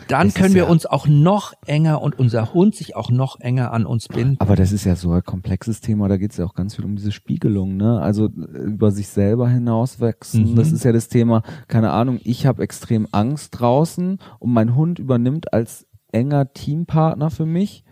dann 0.07 0.33
können 0.33 0.55
wir 0.55 0.63
ja, 0.63 0.69
uns 0.69 0.87
auch 0.87 1.07
noch 1.07 1.53
enger 1.67 2.01
und 2.01 2.17
unser 2.17 2.53
Hund 2.53 2.75
sich 2.75 2.95
auch 2.95 3.11
noch 3.11 3.39
enger 3.39 3.71
an 3.71 3.85
uns 3.85 4.07
binden. 4.07 4.37
Aber 4.39 4.55
das 4.55 4.71
ist 4.71 4.85
ja 4.85 4.95
so 4.95 5.11
ein 5.11 5.23
komplexes 5.23 5.81
Thema, 5.81 6.07
da 6.07 6.17
geht 6.17 6.31
es 6.31 6.37
ja 6.37 6.45
auch 6.45 6.55
ganz 6.55 6.75
viel 6.75 6.85
um 6.85 6.95
diese 6.95 7.11
Spiegelung, 7.11 7.77
ne? 7.77 8.01
Also 8.01 8.27
über 8.27 8.89
sich 8.89 9.07
selber 9.07 9.47
hinauswachsen. 9.49 10.51
Mhm. 10.51 10.55
Das 10.55 10.71
ist 10.71 10.83
ja 10.83 10.91
das 10.91 11.09
Thema, 11.09 11.43
keine 11.67 11.91
Ahnung, 11.91 12.19
ich 12.23 12.47
habe 12.47 12.63
extrem 12.63 13.07
Angst 13.11 13.59
draußen 13.59 14.17
und 14.39 14.51
mein 14.51 14.75
Hund 14.75 14.97
übernimmt 14.97 15.53
als 15.53 15.85
enger 16.11 16.53
Teampartner 16.53 17.29
für 17.29 17.45
mich 17.45 17.83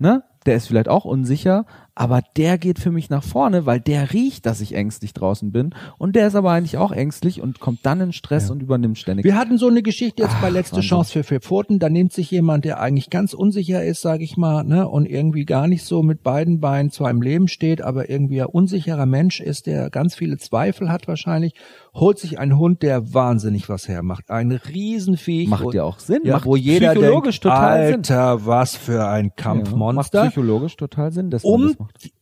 ne? 0.00 0.24
Der 0.46 0.56
ist 0.56 0.66
vielleicht 0.66 0.88
auch 0.88 1.04
unsicher, 1.04 1.66
aber 2.00 2.22
der 2.34 2.56
geht 2.56 2.78
für 2.78 2.90
mich 2.90 3.10
nach 3.10 3.22
vorne, 3.22 3.66
weil 3.66 3.78
der 3.78 4.14
riecht, 4.14 4.46
dass 4.46 4.62
ich 4.62 4.74
ängstlich 4.74 5.12
draußen 5.12 5.52
bin 5.52 5.74
und 5.98 6.16
der 6.16 6.28
ist 6.28 6.34
aber 6.34 6.50
eigentlich 6.50 6.78
auch 6.78 6.92
ängstlich 6.92 7.42
und 7.42 7.60
kommt 7.60 7.80
dann 7.84 8.00
in 8.00 8.14
Stress 8.14 8.46
ja. 8.46 8.52
und 8.52 8.62
übernimmt 8.62 8.96
ständig. 8.96 9.26
Wir 9.26 9.36
hatten 9.36 9.58
so 9.58 9.68
eine 9.68 9.82
Geschichte 9.82 10.22
jetzt 10.22 10.32
Ach, 10.36 10.40
bei 10.40 10.48
letzte 10.48 10.76
Wahnsinn. 10.76 10.88
Chance 10.88 11.12
für 11.12 11.24
vier 11.24 11.40
Pfoten, 11.42 11.78
da 11.78 11.90
nimmt 11.90 12.14
sich 12.14 12.30
jemand, 12.30 12.64
der 12.64 12.80
eigentlich 12.80 13.10
ganz 13.10 13.34
unsicher 13.34 13.84
ist, 13.84 14.00
sage 14.00 14.24
ich 14.24 14.38
mal, 14.38 14.64
ne, 14.64 14.88
und 14.88 15.04
irgendwie 15.04 15.44
gar 15.44 15.68
nicht 15.68 15.84
so 15.84 16.02
mit 16.02 16.22
beiden 16.22 16.58
Beinen 16.58 16.90
zwar 16.90 17.10
im 17.10 17.20
Leben 17.20 17.48
steht, 17.48 17.82
aber 17.82 18.08
irgendwie 18.08 18.40
ein 18.40 18.48
unsicherer 18.48 19.04
Mensch 19.04 19.38
ist, 19.38 19.66
der 19.66 19.90
ganz 19.90 20.14
viele 20.14 20.38
Zweifel 20.38 20.90
hat 20.90 21.06
wahrscheinlich 21.06 21.52
holt 21.94 22.18
sich 22.18 22.38
einen 22.38 22.56
Hund, 22.56 22.82
der 22.82 23.14
wahnsinnig 23.14 23.68
was 23.68 23.88
hermacht. 23.88 24.30
Ein 24.30 24.52
Riesenviech. 24.52 25.48
Macht 25.48 25.74
ja 25.74 25.84
auch 25.84 25.98
Sinn. 25.98 26.22
Ja, 26.24 26.34
macht 26.34 26.46
wo 26.46 26.56
jeder 26.56 26.92
psychologisch 26.92 27.40
denkt, 27.40 27.56
total 27.56 27.78
Alter, 27.80 28.38
Sinn. 28.38 28.46
was 28.46 28.76
für 28.76 29.08
ein 29.08 29.34
Kampfmonster. 29.34 30.18
Ja, 30.18 30.24
macht 30.24 30.32
psychologisch 30.32 30.76
total 30.76 31.12
Sinn, 31.12 31.30
dass 31.30 31.44
um, 31.44 31.74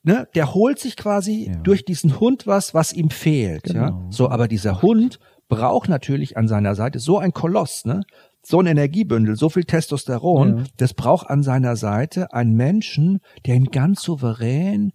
Ne, 0.02 0.28
der 0.34 0.54
holt 0.54 0.78
sich 0.78 0.96
quasi 0.96 1.50
ja. 1.50 1.56
durch 1.60 1.84
diesen 1.84 2.18
Hund 2.20 2.46
was, 2.46 2.74
was 2.74 2.92
ihm 2.92 3.10
fehlt. 3.10 3.64
Genau. 3.64 3.80
Ja, 3.80 4.06
so, 4.10 4.30
aber 4.30 4.48
dieser 4.48 4.82
Hund 4.82 5.18
braucht 5.48 5.88
natürlich 5.88 6.36
an 6.36 6.48
seiner 6.48 6.74
Seite 6.74 6.98
so 6.98 7.18
ein 7.18 7.32
Koloss, 7.32 7.84
ne? 7.84 8.02
So 8.42 8.60
ein 8.60 8.66
Energiebündel, 8.66 9.36
so 9.36 9.50
viel 9.50 9.64
Testosteron, 9.64 10.58
ja. 10.58 10.64
das 10.76 10.94
braucht 10.94 11.28
an 11.28 11.42
seiner 11.42 11.76
Seite 11.76 12.32
einen 12.32 12.54
Menschen, 12.54 13.20
der 13.44 13.56
ihn 13.56 13.66
ganz 13.66 14.02
souverän, 14.02 14.92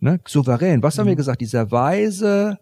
ne, 0.00 0.20
souverän, 0.26 0.82
was 0.82 0.98
haben 0.98 1.06
wir 1.06 1.14
gesagt, 1.14 1.40
dieser 1.40 1.70
weise, 1.70 2.58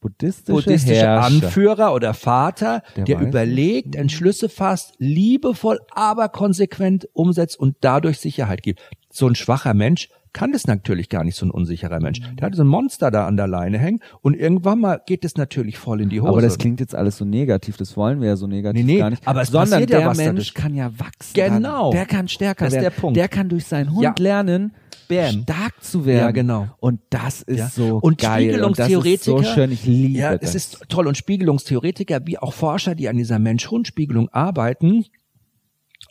buddhistische, 0.00 0.52
buddhistische 0.52 1.08
Anführer 1.08 1.94
oder 1.94 2.14
Vater, 2.14 2.82
der, 2.96 3.04
der 3.04 3.20
überlegt, 3.20 3.94
Entschlüsse 3.94 4.48
fasst, 4.48 4.94
liebevoll, 4.98 5.78
aber 5.90 6.28
konsequent 6.28 7.08
umsetzt 7.12 7.60
und 7.60 7.76
dadurch 7.82 8.18
Sicherheit 8.18 8.62
gibt. 8.62 8.80
So 9.10 9.28
ein 9.28 9.34
schwacher 9.34 9.74
Mensch 9.74 10.08
kann 10.32 10.52
das 10.52 10.66
natürlich 10.66 11.08
gar 11.08 11.24
nicht, 11.24 11.36
so 11.36 11.46
ein 11.46 11.50
unsicherer 11.50 12.00
Mensch. 12.00 12.20
Der 12.38 12.46
hat 12.46 12.54
so 12.54 12.62
ein 12.62 12.68
Monster 12.68 13.10
da 13.10 13.26
an 13.26 13.36
der 13.36 13.46
Leine 13.46 13.78
hängen 13.78 14.00
und 14.20 14.34
irgendwann 14.34 14.80
mal 14.80 15.00
geht 15.06 15.24
es 15.24 15.36
natürlich 15.36 15.78
voll 15.78 16.00
in 16.00 16.08
die 16.08 16.20
Hose. 16.20 16.30
Aber 16.30 16.42
das 16.42 16.58
klingt 16.58 16.80
jetzt 16.80 16.94
alles 16.94 17.18
so 17.18 17.24
negativ, 17.24 17.76
das 17.76 17.96
wollen 17.96 18.20
wir 18.20 18.28
ja 18.28 18.36
so 18.36 18.46
negativ 18.46 18.84
nee, 18.84 18.94
nee, 18.94 18.98
gar 18.98 19.10
nicht. 19.10 19.26
Aber 19.26 19.42
es 19.42 19.48
Sondern 19.48 19.86
der 19.86 20.00
ja 20.00 20.14
Mensch 20.14 20.54
kann 20.54 20.74
ja 20.74 20.90
wachsen. 20.98 21.34
Genau. 21.34 21.92
Der 21.92 22.06
kann 22.06 22.28
stärker 22.28 22.64
das 22.64 22.74
ist 22.74 22.80
werden. 22.80 22.94
Der, 22.94 23.00
Punkt. 23.00 23.16
der 23.16 23.28
kann 23.28 23.48
durch 23.48 23.66
seinen 23.66 23.92
Hund 23.92 24.02
ja. 24.02 24.14
lernen, 24.18 24.72
Bam. 25.08 25.42
stark 25.42 25.82
zu 25.82 26.06
werden. 26.06 26.26
Ja, 26.26 26.30
genau. 26.30 26.68
Und 26.78 27.00
das 27.10 27.42
ist 27.42 27.58
ja. 27.58 27.68
so 27.68 27.98
und 27.98 28.18
geil. 28.18 28.44
Spiegelungstheoretiker, 28.44 29.36
und 29.36 29.44
das 29.44 29.48
ist 29.48 29.54
so 29.54 29.54
schön, 29.54 29.72
ich 29.72 29.84
liebe 29.84 30.18
ja, 30.18 30.38
das. 30.38 30.50
es 30.50 30.54
ist 30.54 30.84
toll. 30.88 31.06
Und 31.06 31.16
Spiegelungstheoretiker, 31.16 32.26
wie 32.26 32.38
auch 32.38 32.54
Forscher, 32.54 32.94
die 32.94 33.08
an 33.08 33.16
dieser 33.16 33.38
Mensch-Hund-Spiegelung 33.38 34.28
arbeiten, 34.30 35.04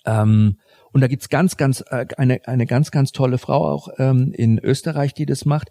ähm, 0.05 0.57
und 0.93 1.01
da 1.01 1.07
gibt's 1.07 1.29
ganz, 1.29 1.57
ganz 1.57 1.83
äh, 1.87 2.05
eine 2.17 2.41
eine 2.45 2.65
ganz, 2.65 2.91
ganz 2.91 3.11
tolle 3.11 3.37
Frau 3.37 3.67
auch 3.67 3.89
ähm, 3.97 4.33
in 4.33 4.59
Österreich, 4.59 5.13
die 5.13 5.25
das 5.25 5.45
macht, 5.45 5.69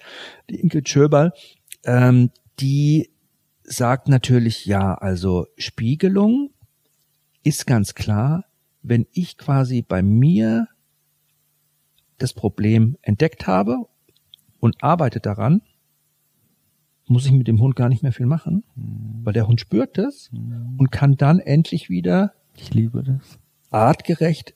die 0.48 0.60
Inke 0.60 0.82
Schöberl, 0.84 1.32
ähm, 1.84 2.30
die 2.58 3.10
sagt 3.62 4.08
natürlich, 4.08 4.66
ja, 4.66 4.94
also 4.94 5.46
Spiegelung 5.56 6.50
ist 7.42 7.66
ganz 7.66 7.94
klar, 7.94 8.44
wenn 8.82 9.06
ich 9.12 9.36
quasi 9.38 9.82
bei 9.82 10.02
mir 10.02 10.68
das 12.18 12.34
Problem 12.34 12.96
entdeckt 13.02 13.46
habe 13.46 13.76
und 14.58 14.82
arbeite 14.82 15.20
daran, 15.20 15.62
muss 17.06 17.26
ich 17.26 17.32
mit 17.32 17.48
dem 17.48 17.60
Hund 17.60 17.76
gar 17.76 17.88
nicht 17.88 18.02
mehr 18.02 18.12
viel 18.12 18.26
machen, 18.26 18.62
mhm. 18.74 19.20
weil 19.24 19.32
der 19.32 19.46
Hund 19.46 19.60
spürt 19.60 19.98
das 19.98 20.30
mhm. 20.32 20.76
und 20.78 20.92
kann 20.92 21.16
dann 21.16 21.38
endlich 21.38 21.88
wieder 21.90 22.34
ich 22.56 22.74
liebe 22.74 23.02
das. 23.02 23.38
artgerecht 23.70 24.54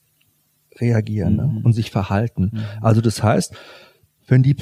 reagieren 0.79 1.35
ne? 1.35 1.43
mhm. 1.43 1.55
ne? 1.55 1.61
und 1.63 1.73
sich 1.73 1.91
verhalten. 1.91 2.51
Mhm. 2.53 2.61
Also 2.81 3.01
das 3.01 3.23
heißt, 3.23 3.55
wenn 4.27 4.43
die 4.43 4.55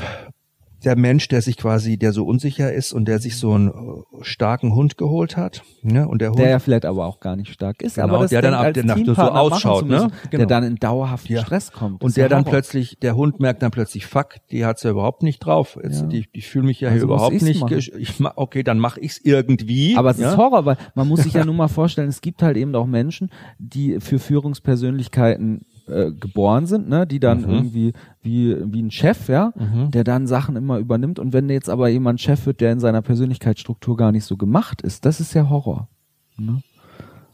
der 0.84 0.97
Mensch, 0.97 1.28
der 1.28 1.41
sich 1.41 1.57
quasi, 1.57 1.97
der 1.97 2.11
so 2.11 2.26
unsicher 2.26 2.74
ist 2.74 2.93
und 2.93 3.07
der 3.07 3.20
sich 3.20 3.38
so 3.38 3.53
einen 3.53 3.70
äh, 3.70 3.74
starken 4.22 4.76
Hund 4.76 4.97
geholt 4.97 5.38
hat, 5.38 5.64
ne, 5.82 6.07
und 6.07 6.22
der 6.22 6.30
Hund, 6.30 6.39
der 6.39 6.49
ja 6.49 6.59
vielleicht 6.59 6.86
aber 6.86 7.05
auch 7.05 7.20
gar 7.20 7.36
nicht 7.36 7.53
stark 7.53 7.82
ist, 7.82 7.95
genau, 7.95 8.16
aber 8.16 8.28
der 8.28 8.41
dann 8.41 8.53
ab 8.53 8.74
der 8.74 8.84
Nacht 8.84 9.05
so 9.05 9.14
ausschaut, 9.14 9.88
ne, 9.88 10.09
genau. 10.30 10.38
der 10.39 10.45
dann 10.45 10.64
in 10.64 10.76
dauerhaften 10.76 11.34
ja. 11.34 11.41
Stress 11.41 11.72
kommt. 11.72 12.03
Und 12.03 12.18
der 12.18 12.30
dann 12.30 12.43
plötzlich, 12.43 12.97
der 12.99 13.16
Hund 13.16 13.39
merkt 13.39 13.61
dann 13.64 13.72
plötzlich, 13.72 14.05
fuck, 14.05 14.36
die 14.51 14.66
hat's 14.66 14.84
ja 14.84 14.91
überhaupt 14.91 15.24
nicht 15.24 15.39
drauf. 15.39 15.78
Jetzt, 15.82 16.01
ja. 16.01 16.07
Die, 16.07 16.26
die 16.34 16.41
fühle 16.41 16.66
mich 16.66 16.82
ja 16.82 16.89
also 16.89 16.97
hier 16.97 17.03
überhaupt 17.03 17.41
nicht. 17.41 17.64
Ich, 17.72 18.22
okay, 18.36 18.64
dann 18.64 18.80
mach 18.80 18.97
ich's 18.97 19.20
irgendwie. 19.24 19.95
Aber 19.95 20.11
es 20.11 20.18
ja? 20.18 20.32
ist 20.32 20.38
Horror, 20.38 20.66
weil 20.66 20.78
man 20.95 21.07
muss 21.07 21.24
sich 21.24 21.34
ja 21.34 21.45
nun 21.45 21.55
mal 21.55 21.68
vorstellen, 21.68 22.09
es 22.09 22.22
gibt 22.22 22.43
halt 22.43 22.57
eben 22.57 22.76
auch 22.76 22.88
Menschen, 22.88 23.30
die 23.57 23.99
für 23.99 24.20
Führungspersönlichkeiten 24.20 25.66
äh, 25.88 26.11
geboren 26.11 26.65
sind, 26.65 26.88
ne, 26.89 27.05
die 27.05 27.19
dann 27.19 27.41
mhm. 27.41 27.49
irgendwie 27.49 27.93
wie 28.21 28.55
wie 28.71 28.81
ein 28.81 28.91
Chef, 28.91 29.27
ja, 29.27 29.53
mhm. 29.55 29.91
der 29.91 30.03
dann 30.03 30.27
Sachen 30.27 30.55
immer 30.55 30.77
übernimmt 30.77 31.19
und 31.19 31.34
wenn 31.34 31.49
jetzt 31.49 31.69
aber 31.69 31.89
jemand 31.89 32.21
Chef 32.21 32.45
wird, 32.45 32.61
der 32.61 32.71
in 32.71 32.79
seiner 32.79 33.01
Persönlichkeitsstruktur 33.01 33.97
gar 33.97 34.11
nicht 34.11 34.25
so 34.25 34.38
gemacht 34.38 34.81
ist, 34.81 35.05
das 35.05 35.19
ist 35.19 35.34
ja 35.34 35.49
Horror. 35.49 35.89
Ne? 36.38 36.61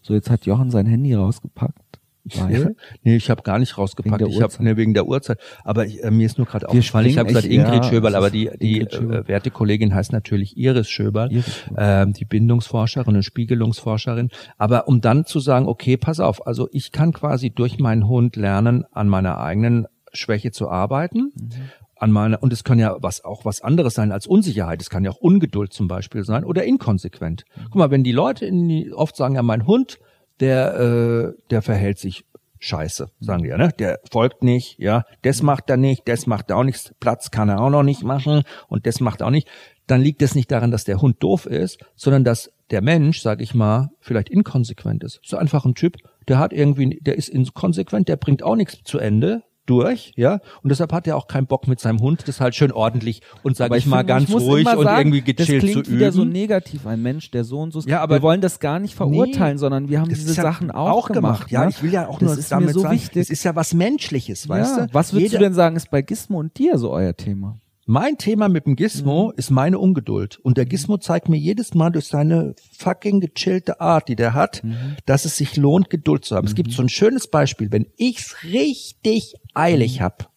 So, 0.01 0.13
jetzt 0.13 0.29
hat 0.29 0.45
Jochen 0.45 0.71
sein 0.71 0.85
Handy 0.85 1.13
rausgepackt. 1.13 1.88
Weil? 2.37 2.75
nee, 3.03 3.15
ich 3.15 3.29
habe 3.29 3.43
gar 3.43 3.59
nicht 3.59 3.77
rausgepackt. 3.77 4.21
Ich 4.27 4.41
habe 4.41 4.53
nee, 4.59 4.77
wegen 4.77 4.93
der 4.93 5.07
Uhrzeit. 5.07 5.39
Aber 5.63 5.85
ich, 5.85 6.03
äh, 6.03 6.11
mir 6.11 6.25
ist 6.25 6.37
nur 6.37 6.47
gerade 6.47 6.67
aufgefallen. 6.67 7.07
Ich 7.07 7.17
habe 7.17 7.29
gesagt 7.29 7.45
Ingrid 7.45 7.83
ja, 7.83 7.83
Schöberl, 7.83 8.15
aber 8.15 8.29
die 8.29 8.49
die 8.61 8.81
äh, 8.81 9.27
werte 9.27 9.51
Kollegin 9.51 9.93
heißt 9.93 10.11
natürlich 10.11 10.57
Iris 10.57 10.89
Schöberl, 10.89 11.31
Iris 11.31 11.55
Schöberl. 11.55 12.03
ähm, 12.03 12.13
die 12.13 12.25
Bindungsforscherin 12.25 13.15
und 13.15 13.23
Spiegelungsforscherin. 13.23 14.29
Aber 14.57 14.87
um 14.87 15.01
dann 15.01 15.25
zu 15.25 15.39
sagen, 15.39 15.67
okay, 15.67 15.97
pass 15.97 16.19
auf, 16.19 16.45
also 16.45 16.69
ich 16.71 16.91
kann 16.91 17.13
quasi 17.13 17.49
durch 17.49 17.79
meinen 17.79 18.07
Hund 18.07 18.35
lernen, 18.35 18.85
an 18.91 19.07
meiner 19.07 19.37
eigenen 19.37 19.87
Schwäche 20.13 20.51
zu 20.51 20.69
arbeiten. 20.69 21.31
Mhm. 21.35 21.49
An 21.95 22.11
meiner, 22.11 22.41
und 22.41 22.53
es 22.53 22.63
kann 22.63 22.79
ja 22.79 22.95
was 23.01 23.25
auch 23.25 23.43
was 23.43 23.61
anderes 23.61 23.93
sein 23.93 24.13
als 24.13 24.25
Unsicherheit. 24.25 24.81
Es 24.81 24.89
kann 24.89 25.03
ja 25.03 25.11
auch 25.11 25.17
Ungeduld 25.17 25.73
zum 25.73 25.89
Beispiel 25.89 26.23
sein 26.23 26.45
oder 26.45 26.63
inkonsequent. 26.63 27.43
Guck 27.65 27.75
mal, 27.75 27.91
wenn 27.91 28.05
die 28.05 28.13
Leute 28.13 28.45
in 28.45 28.69
die, 28.69 28.93
oft 28.93 29.17
sagen, 29.17 29.35
ja, 29.35 29.43
mein 29.43 29.67
Hund, 29.67 29.99
der, 30.39 30.79
äh, 30.79 31.41
der 31.49 31.61
verhält 31.61 31.99
sich 31.99 32.25
scheiße, 32.59 33.09
sagen 33.19 33.43
die 33.43 33.49
ja, 33.49 33.57
ne? 33.57 33.69
Der 33.79 33.99
folgt 34.11 34.43
nicht, 34.43 34.77
ja, 34.79 35.05
das 35.21 35.41
macht 35.41 35.69
er 35.69 35.77
nicht, 35.77 36.07
das 36.07 36.27
macht 36.27 36.49
er 36.49 36.57
auch 36.57 36.63
nichts, 36.63 36.93
Platz 36.99 37.31
kann 37.31 37.49
er 37.49 37.61
auch 37.61 37.69
noch 37.69 37.83
nicht 37.83 38.03
machen 38.03 38.43
und 38.67 38.85
das 38.85 38.99
macht 38.99 39.21
er 39.21 39.27
auch 39.27 39.31
nicht. 39.31 39.47
Dann 39.87 40.01
liegt 40.01 40.21
es 40.21 40.35
nicht 40.35 40.51
daran, 40.51 40.71
dass 40.71 40.83
der 40.83 41.01
Hund 41.01 41.23
doof 41.23 41.45
ist, 41.45 41.79
sondern 41.95 42.23
dass 42.23 42.51
der 42.69 42.81
Mensch, 42.81 43.21
sag 43.21 43.41
ich 43.41 43.55
mal, 43.55 43.89
vielleicht 44.01 44.29
inkonsequent 44.29 45.03
ist. 45.03 45.19
So 45.23 45.37
einfach 45.37 45.65
ein 45.65 45.73
Typ, 45.73 45.97
der 46.27 46.37
hat 46.37 46.53
irgendwie, 46.53 46.99
der 47.01 47.15
ist 47.17 47.29
inkonsequent, 47.29 48.07
der 48.07 48.17
bringt 48.17 48.43
auch 48.43 48.55
nichts 48.55 48.83
zu 48.83 48.99
Ende 48.99 49.43
durch, 49.69 50.11
ja, 50.15 50.39
und 50.63 50.69
deshalb 50.69 50.91
hat 50.93 51.05
er 51.07 51.15
auch 51.17 51.27
keinen 51.27 51.47
Bock 51.47 51.67
mit 51.67 51.79
seinem 51.79 51.99
Hund, 51.99 52.27
das 52.27 52.41
halt 52.41 52.55
schön 52.55 52.71
ordentlich 52.71 53.21
und 53.43 53.55
sag 53.57 53.67
Aber 53.67 53.77
ich, 53.77 53.85
mal 53.85 54.03
ganz 54.03 54.29
muss 54.29 54.43
ruhig 54.43 54.67
und 54.67 54.83
sagen, 54.83 55.13
irgendwie 55.13 55.21
gechillt 55.21 55.63
das 55.63 55.69
klingt 55.69 55.85
zu 55.85 55.91
üben. 55.91 55.99
wieder 55.99 56.11
so 56.11 56.25
negativ, 56.25 56.87
ein 56.87 57.01
Mensch, 57.01 57.31
der 57.31 57.43
so 57.43 57.59
und 57.59 57.71
so 57.71 57.79
ist. 57.79 57.87
Ja, 57.87 58.01
aber- 58.01 58.15
wir 58.15 58.21
wollen 58.21 58.41
das 58.41 58.59
gar 58.59 58.79
nicht 58.79 58.95
verurteilen, 58.95 59.57
sondern 59.57 59.89
wir 59.89 59.99
haben 60.01 60.09
Das 60.09 60.19
diese 60.19 60.33
ja 60.35 60.41
Sachen 60.43 60.71
auch, 60.71 61.09
gemacht. 61.09 61.51
Ja, 61.51 61.65
ne? 61.65 61.69
ich 61.69 61.83
will 61.83 61.91
ja 61.93 62.07
auch 62.07 62.19
das 62.19 62.29
nur 62.29 62.37
ist 62.37 62.51
damit 62.51 62.67
mir 62.69 62.73
so 62.73 62.79
sagen, 62.81 62.95
wichtig. 62.95 63.21
es 63.21 63.29
ist 63.29 63.43
ja 63.43 63.55
was 63.55 63.73
Menschliches, 63.73 64.49
weißt 64.49 64.77
ja. 64.77 64.85
du? 64.87 64.93
Was 64.93 65.13
würdest 65.13 65.31
Jeder- 65.33 65.39
du 65.39 65.45
denn 65.45 65.53
sagen, 65.53 65.75
ist 65.75 65.91
bei 65.91 66.01
Gizmo 66.01 66.39
und 66.39 66.57
dir 66.57 66.77
so 66.77 66.91
euer 66.91 67.15
Thema? 67.15 67.59
Mein 67.91 68.19
Thema 68.19 68.49
mit 68.49 68.67
dem 68.67 68.75
Gizmo 68.75 69.33
ist 69.35 69.49
meine 69.49 69.79
Ungeduld. 69.79 70.37
Und 70.37 70.57
der 70.57 70.67
Gizmo 70.67 70.97
zeigt 70.97 71.27
mir 71.27 71.37
jedes 71.37 71.73
Mal 71.73 71.89
durch 71.89 72.05
seine 72.05 72.53
fucking 72.77 73.19
gechillte 73.19 73.81
Art, 73.81 74.09
die 74.09 74.15
der 74.15 74.35
hat, 74.35 74.61
dass 75.07 75.25
es 75.25 75.37
sich 75.37 75.57
lohnt, 75.57 75.89
Geduld 75.89 76.23
zu 76.23 76.35
haben. 76.35 76.45
Es 76.45 76.53
gibt 76.53 76.71
so 76.71 76.83
ein 76.83 76.89
schönes 76.89 77.31
Beispiel. 77.31 77.71
Wenn 77.71 77.87
ich's 77.97 78.43
richtig 78.43 79.33
eilig 79.55 80.01
hab, 80.01 80.29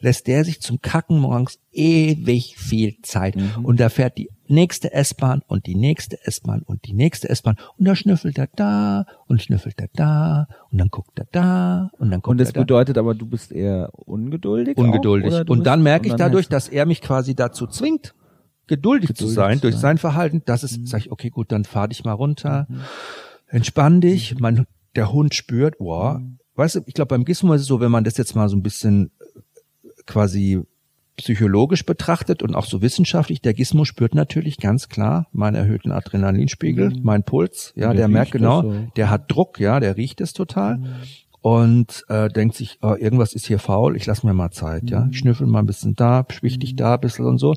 lässt 0.00 0.26
der 0.26 0.44
sich 0.44 0.60
zum 0.60 0.82
Kacken 0.82 1.20
morgens 1.20 1.60
ewig 1.70 2.56
viel 2.58 2.96
Zeit. 3.02 3.36
Und 3.62 3.78
da 3.78 3.88
fährt 3.88 4.18
die 4.18 4.30
nächste 4.52 4.92
S-Bahn 4.92 5.42
und 5.46 5.66
die 5.66 5.74
nächste 5.74 6.24
S-Bahn 6.24 6.62
und 6.62 6.84
die 6.84 6.92
nächste 6.92 7.28
S-Bahn. 7.28 7.56
Und 7.78 7.86
da 7.86 7.96
schnüffelt 7.96 8.38
er 8.38 8.48
da 8.54 9.06
und 9.26 9.42
schnüffelt 9.42 9.80
er 9.80 9.88
da 9.94 10.46
und 10.70 10.78
dann 10.78 10.88
guckt 10.88 11.18
er 11.18 11.26
da 11.32 11.90
und 11.98 12.10
dann 12.10 12.20
guckt 12.20 12.28
Und 12.32 12.38
das 12.38 12.48
er 12.50 12.54
da 12.54 12.60
bedeutet 12.60 12.98
aber, 12.98 13.14
du 13.14 13.26
bist 13.26 13.50
eher 13.52 13.90
ungeduldig. 13.92 14.76
ungeduldig. 14.76 15.34
Auch, 15.34 15.48
und 15.48 15.66
dann 15.66 15.82
merke 15.82 16.06
ich 16.06 16.12
und 16.12 16.20
dadurch, 16.20 16.48
dass 16.48 16.68
er 16.68 16.86
mich 16.86 17.00
quasi 17.00 17.34
dazu 17.34 17.66
zwingt, 17.66 18.14
geduldig, 18.66 19.08
zu 19.08 19.26
Geduldig 19.26 19.34
sein 19.34 19.56
zu 19.56 19.62
durch 19.62 19.74
sein. 19.74 19.80
sein 19.80 19.98
Verhalten. 19.98 20.42
Das 20.44 20.62
ist, 20.64 20.86
sag 20.86 21.00
ich, 21.00 21.10
okay, 21.10 21.30
gut, 21.30 21.50
dann 21.52 21.64
fahr 21.64 21.88
dich 21.88 22.04
mal 22.04 22.12
runter, 22.12 22.66
entspann 23.48 24.00
dich. 24.00 24.38
Mein, 24.38 24.66
der 24.94 25.12
Hund 25.12 25.34
spürt, 25.34 25.76
wow. 25.78 26.20
Weißt 26.54 26.76
du, 26.76 26.80
ich 26.86 26.94
glaube, 26.94 27.08
beim 27.08 27.24
Gizmo 27.24 27.54
ist 27.54 27.62
es 27.62 27.66
so, 27.66 27.80
wenn 27.80 27.90
man 27.90 28.04
das 28.04 28.16
jetzt 28.18 28.34
mal 28.34 28.48
so 28.48 28.56
ein 28.56 28.62
bisschen 28.62 29.10
äh, 29.20 29.88
quasi 30.06 30.62
psychologisch 31.16 31.84
betrachtet 31.84 32.42
und 32.42 32.54
auch 32.54 32.64
so 32.64 32.82
wissenschaftlich, 32.82 33.42
der 33.42 33.54
Gizmo 33.54 33.84
spürt 33.84 34.14
natürlich 34.14 34.58
ganz 34.58 34.88
klar 34.88 35.26
meinen 35.32 35.56
erhöhten 35.56 35.92
Adrenalinspiegel, 35.92 36.94
meinen 37.02 37.22
Puls, 37.22 37.72
ja, 37.76 37.88
der, 37.88 37.94
der 37.94 38.08
merkt 38.08 38.32
genau, 38.32 38.62
so. 38.62 38.74
der 38.96 39.10
hat 39.10 39.30
Druck, 39.30 39.60
ja, 39.60 39.78
der 39.78 39.96
riecht 39.96 40.20
es 40.20 40.32
total 40.32 40.80
und 41.42 42.04
äh, 42.08 42.28
denkt 42.28 42.56
sich, 42.56 42.78
oh, 42.82 42.94
irgendwas 42.98 43.34
ist 43.34 43.46
hier 43.46 43.58
faul, 43.58 43.96
ich 43.96 44.06
lass 44.06 44.22
mir 44.22 44.32
mal 44.32 44.50
Zeit, 44.52 44.90
ja, 44.90 45.08
ich 45.10 45.18
schnüffel 45.18 45.46
mal 45.46 45.58
ein 45.58 45.66
bisschen 45.66 45.94
da, 45.94 46.24
schwichtig 46.30 46.76
da 46.76 46.94
ein 46.94 47.00
bisschen 47.00 47.26
und 47.26 47.38
so. 47.38 47.54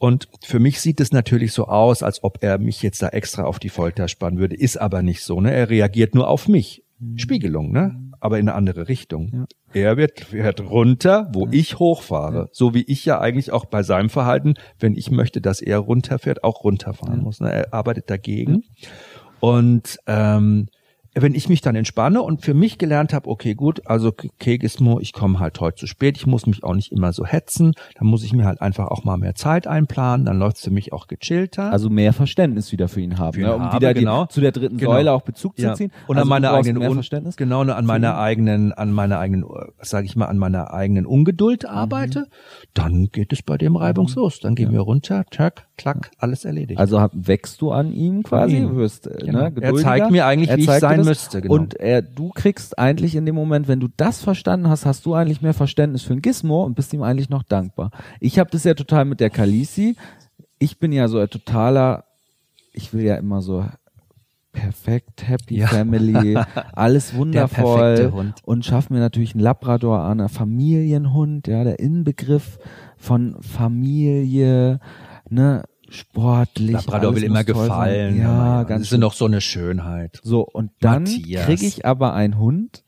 Und 0.00 0.28
für 0.44 0.60
mich 0.60 0.80
sieht 0.80 1.00
es 1.00 1.10
natürlich 1.10 1.52
so 1.52 1.66
aus, 1.66 2.04
als 2.04 2.22
ob 2.22 2.38
er 2.42 2.58
mich 2.58 2.82
jetzt 2.82 3.02
da 3.02 3.08
extra 3.08 3.42
auf 3.42 3.58
die 3.58 3.68
Folter 3.68 4.06
spannen 4.06 4.38
würde, 4.38 4.54
ist 4.54 4.76
aber 4.76 5.02
nicht 5.02 5.24
so, 5.24 5.40
ne? 5.40 5.52
Er 5.52 5.70
reagiert 5.70 6.14
nur 6.14 6.28
auf 6.28 6.46
mich. 6.46 6.84
Spiegelung, 7.16 7.72
ne? 7.72 7.96
Aber 8.20 8.38
in 8.38 8.48
eine 8.48 8.56
andere 8.56 8.88
Richtung. 8.88 9.46
Er 9.72 9.96
wird, 9.96 10.20
fährt 10.20 10.60
runter, 10.60 11.28
wo 11.32 11.46
ich 11.50 11.78
hochfahre. 11.78 12.48
So 12.52 12.74
wie 12.74 12.82
ich 12.82 13.04
ja 13.04 13.20
eigentlich 13.20 13.52
auch 13.52 13.66
bei 13.66 13.82
seinem 13.82 14.10
Verhalten, 14.10 14.54
wenn 14.78 14.96
ich 14.96 15.10
möchte, 15.10 15.40
dass 15.40 15.60
er 15.60 15.78
runterfährt, 15.78 16.42
auch 16.44 16.64
runterfahren 16.64 17.22
muss. 17.22 17.40
Ne? 17.40 17.52
Er 17.52 17.74
arbeitet 17.74 18.10
dagegen. 18.10 18.64
Und 19.40 19.98
ähm, 20.06 20.68
wenn 21.14 21.34
ich 21.34 21.48
mich 21.48 21.60
dann 21.60 21.74
entspanne 21.74 22.22
und 22.22 22.42
für 22.42 22.54
mich 22.54 22.78
gelernt 22.78 23.12
habe, 23.12 23.28
okay, 23.28 23.54
gut, 23.54 23.86
also 23.86 24.08
okay, 24.08 24.58
Gizmo, 24.58 25.00
ich 25.00 25.12
komme 25.12 25.38
halt 25.40 25.58
heute 25.60 25.76
zu 25.78 25.86
spät, 25.86 26.16
ich 26.16 26.26
muss 26.26 26.46
mich 26.46 26.62
auch 26.64 26.74
nicht 26.74 26.92
immer 26.92 27.12
so 27.12 27.24
hetzen, 27.26 27.72
dann 27.98 28.06
muss 28.08 28.22
ich 28.24 28.32
mir 28.32 28.44
halt 28.44 28.60
einfach 28.60 28.86
auch 28.88 29.04
mal 29.04 29.16
mehr 29.16 29.34
Zeit 29.34 29.66
einplanen, 29.66 30.26
dann 30.26 30.38
läuft's 30.38 30.62
für 30.62 30.70
mich 30.70 30.92
auch 30.92 31.06
gechillter. 31.06 31.72
Also 31.72 31.90
mehr 31.90 32.12
Verständnis 32.12 32.72
wieder 32.72 32.88
für 32.88 33.00
ihn 33.00 33.18
haben, 33.18 33.34
Für 33.34 33.40
ihn 33.40 33.46
ne? 33.46 33.54
um 33.54 33.62
haben, 33.62 33.76
wieder 33.76 33.94
genau. 33.94 34.24
die, 34.26 34.34
zu 34.34 34.40
der 34.40 34.52
dritten 34.52 34.76
Genau. 34.78 34.92
Säule 34.92 35.12
auch 35.12 35.22
Bezug 35.22 35.58
Ja. 35.58 35.70
zu 35.72 35.76
ziehen. 35.78 35.92
Und 36.06 36.16
also 36.16 36.22
an 36.24 36.28
meiner 36.28 36.52
eigenen 36.52 36.78
mehr 36.78 36.92
Verständnis. 36.92 37.36
genau 37.36 37.60
an 37.62 37.86
meiner 37.86 38.18
eigenen 38.18 38.72
an 38.72 38.92
meiner 38.92 39.18
eigenen 39.18 39.44
sage 39.80 40.06
ich 40.06 40.16
mal 40.16 40.26
an 40.26 40.38
meiner 40.38 40.72
eigenen 40.72 41.06
Ungeduld 41.06 41.62
Mhm. 41.64 41.68
arbeite, 41.70 42.26
dann 42.74 43.06
geht 43.12 43.32
es 43.32 43.42
bei 43.42 43.56
dem 43.58 43.76
reibungslos. 43.76 44.40
Dann 44.40 44.54
gehen 44.54 44.72
wir 44.72 44.80
runter, 44.80 45.24
tack, 45.30 45.67
klack, 45.78 46.10
alles 46.18 46.44
erledigt. 46.44 46.78
Also 46.78 47.00
hab, 47.00 47.12
wächst 47.14 47.62
du 47.62 47.70
an 47.72 47.92
ihm 47.92 48.22
quasi, 48.22 48.58
ihm. 48.58 48.76
wirst 48.76 49.06
äh, 49.06 49.16
Genau. 49.24 49.48
ne, 49.48 49.52
Er 49.60 49.74
zeigt 49.76 50.10
mir 50.10 50.26
eigentlich, 50.26 50.54
wie 50.54 50.60
ich 50.62 50.70
sein 50.70 51.02
müsste, 51.04 51.40
genau. 51.40 51.54
Und 51.54 51.74
er, 51.80 52.02
du 52.02 52.28
kriegst 52.30 52.78
eigentlich 52.78 53.14
in 53.14 53.24
dem 53.24 53.34
Moment, 53.34 53.68
wenn 53.68 53.80
du 53.80 53.88
das 53.96 54.22
verstanden 54.22 54.68
hast, 54.68 54.84
hast 54.84 55.06
du 55.06 55.14
eigentlich 55.14 55.40
mehr 55.40 55.54
Verständnis 55.54 56.02
für 56.02 56.12
ein 56.12 56.20
Gizmo 56.22 56.64
und 56.64 56.74
bist 56.74 56.92
ihm 56.92 57.02
eigentlich 57.02 57.30
noch 57.30 57.42
dankbar. 57.44 57.90
Ich 58.20 58.38
habe 58.38 58.50
das 58.50 58.64
ja 58.64 58.74
total 58.74 59.06
mit 59.06 59.20
der 59.20 59.30
Kalisi. 59.30 59.96
Ich 60.58 60.78
bin 60.78 60.92
ja 60.92 61.08
so 61.08 61.18
ein 61.18 61.30
totaler, 61.30 62.04
ich 62.72 62.92
will 62.92 63.04
ja 63.04 63.14
immer 63.14 63.40
so 63.40 63.64
perfekt, 64.50 65.28
happy 65.28 65.58
Ja. 65.58 65.68
family, 65.68 66.36
alles 66.72 67.14
wundervoll 67.14 68.10
und 68.44 68.64
schaff 68.64 68.90
mir 68.90 68.98
natürlich 68.98 69.34
einen 69.34 69.42
Labrador 69.44 70.00
an, 70.00 70.20
ein 70.20 70.28
Familienhund, 70.28 71.46
ja, 71.46 71.62
der 71.62 71.78
Inbegriff 71.78 72.58
von 72.96 73.36
Familie, 73.40 74.80
ne, 75.30 75.64
sportlich. 75.88 76.72
Labrador 76.72 77.14
will 77.16 77.22
immer 77.24 77.44
toll 77.44 77.54
sein. 77.54 77.64
gefallen. 77.66 78.16
Ja, 78.18 78.58
das 78.60 78.68
ganz 78.68 78.82
ist 78.84 78.92
ja 78.92 78.98
noch 78.98 79.12
so 79.14 79.24
eine 79.26 79.40
Schönheit. 79.40 80.20
so, 80.22 80.42
und 80.46 80.70
dann 80.80 81.04
kriege 81.04 81.64
ich 81.66 81.84
aber 81.86 82.14
einen 82.14 82.38
Hund, 82.38 82.82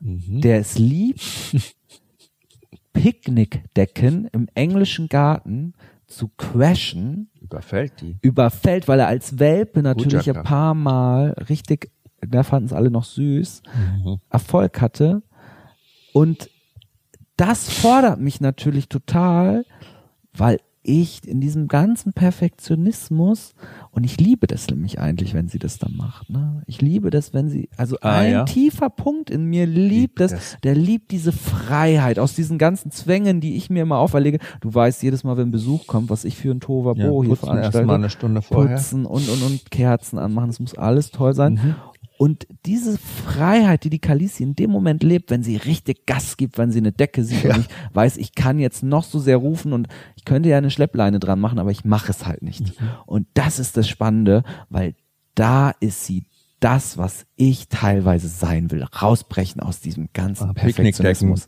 Mhm. 0.00 0.40
der 0.42 0.58
es 0.60 0.78
liebt, 0.78 1.20
Picknickdecken 2.92 4.26
im 4.32 4.48
englischen 4.54 5.08
Garten 5.08 5.74
zu 6.06 6.28
crashen, 6.36 7.28
Überfällt 7.40 8.00
die. 8.00 8.16
überfällt, 8.22 8.88
weil 8.88 9.00
er 9.00 9.08
als 9.08 9.38
Welpe 9.38 9.82
natürlich 9.82 10.30
ein 10.34 10.42
paar 10.44 10.74
Mal 10.74 11.30
richtig, 11.48 11.90
da 12.20 12.42
fanden 12.42 12.66
es 12.66 12.72
alle 12.72 12.90
noch 12.90 13.04
süß, 13.04 13.62
Mhm. 14.04 14.18
Erfolg 14.30 14.80
hatte. 14.80 15.22
Und 16.12 16.48
das 17.36 17.70
fordert 17.70 18.20
mich 18.20 18.40
natürlich 18.40 18.88
total, 18.88 19.64
weil 20.32 20.58
ich 20.86 21.26
in 21.26 21.40
diesem 21.40 21.68
ganzen 21.68 22.12
Perfektionismus 22.12 23.54
und 23.90 24.04
ich 24.04 24.18
liebe 24.20 24.46
das 24.46 24.68
nämlich 24.68 24.98
eigentlich, 25.00 25.34
wenn 25.34 25.48
sie 25.48 25.58
das 25.58 25.78
dann 25.78 25.96
macht. 25.96 26.28
Ne? 26.30 26.62
Ich 26.66 26.80
liebe 26.80 27.10
das, 27.10 27.32
wenn 27.34 27.48
sie, 27.48 27.68
also 27.76 27.96
Ah, 28.00 28.18
ein 28.18 28.32
ja? 28.32 28.44
tiefer 28.44 28.90
Punkt 28.90 29.30
in 29.30 29.44
mir 29.44 29.66
liebt 29.66 30.20
das, 30.20 30.32
das. 30.32 30.56
der 30.62 30.74
liebt 30.74 31.10
diese 31.10 31.32
Freiheit 31.32 32.18
aus 32.18 32.34
diesen 32.34 32.58
ganzen 32.58 32.90
Zwängen, 32.90 33.40
die 33.40 33.56
ich 33.56 33.70
mir 33.70 33.82
immer 33.82 33.98
auferlege. 33.98 34.38
Du 34.60 34.72
weißt 34.72 35.02
jedes 35.02 35.24
Mal, 35.24 35.36
wenn 35.36 35.50
Besuch 35.50 35.86
kommt, 35.86 36.10
was 36.10 36.24
ich 36.24 36.36
für 36.36 36.50
ein 36.50 36.60
Tovabo 36.60 37.00
Ja, 37.00 37.06
hier 37.06 37.12
putzen 37.12 37.30
erst 37.30 37.40
veranstalte. 37.50 37.86
mal 37.86 37.94
eine 37.94 38.10
Stunde 38.10 38.42
vorher. 38.42 38.76
Putzen 38.76 39.06
und, 39.06 39.28
und, 39.28 39.42
und 39.42 39.70
Kerzen 39.70 40.18
anmachen, 40.18 40.48
das 40.48 40.60
muss 40.60 40.76
alles 40.76 41.10
toll 41.10 41.34
sein. 41.34 41.54
Mhm. 41.54 41.74
Und 42.18 42.46
diese 42.64 42.96
Freiheit, 42.98 43.84
die 43.84 43.90
die 43.90 43.98
Kalisi 43.98 44.42
in 44.42 44.54
dem 44.54 44.70
Moment 44.70 45.02
lebt, 45.02 45.30
wenn 45.30 45.42
sie 45.42 45.56
richtig 45.56 46.06
Gas 46.06 46.36
gibt, 46.36 46.56
wenn 46.58 46.70
sie 46.72 46.78
eine 46.78 46.92
Decke 46.92 47.24
sieht 47.24 47.44
und 47.44 47.58
ich 47.58 47.68
weiß, 47.92 48.16
ich 48.16 48.34
kann 48.34 48.58
jetzt 48.58 48.82
noch 48.82 49.04
so 49.04 49.18
sehr 49.18 49.36
rufen 49.36 49.72
und 49.72 49.88
ich 50.16 50.24
könnte 50.24 50.48
ja 50.48 50.58
eine 50.58 50.70
Schleppleine 50.70 51.18
dran 51.20 51.40
machen, 51.40 51.58
aber 51.58 51.70
ich 51.70 51.84
mache 51.84 52.10
es 52.10 52.26
halt 52.26 52.42
nicht. 52.42 52.80
Mhm. 52.80 52.88
Und 53.06 53.26
das 53.34 53.58
ist 53.58 53.76
das 53.76 53.88
Spannende, 53.88 54.44
weil 54.70 54.94
da 55.34 55.72
ist 55.80 56.04
sie 56.04 56.24
das, 56.60 56.96
was 56.96 57.26
ich 57.36 57.68
teilweise 57.68 58.28
sein 58.28 58.70
will, 58.70 58.82
rausbrechen 58.82 59.60
aus 59.60 59.80
diesem 59.80 60.08
ganzen 60.14 60.50
Ah. 60.50 60.52
Perfektionismus. 60.54 61.46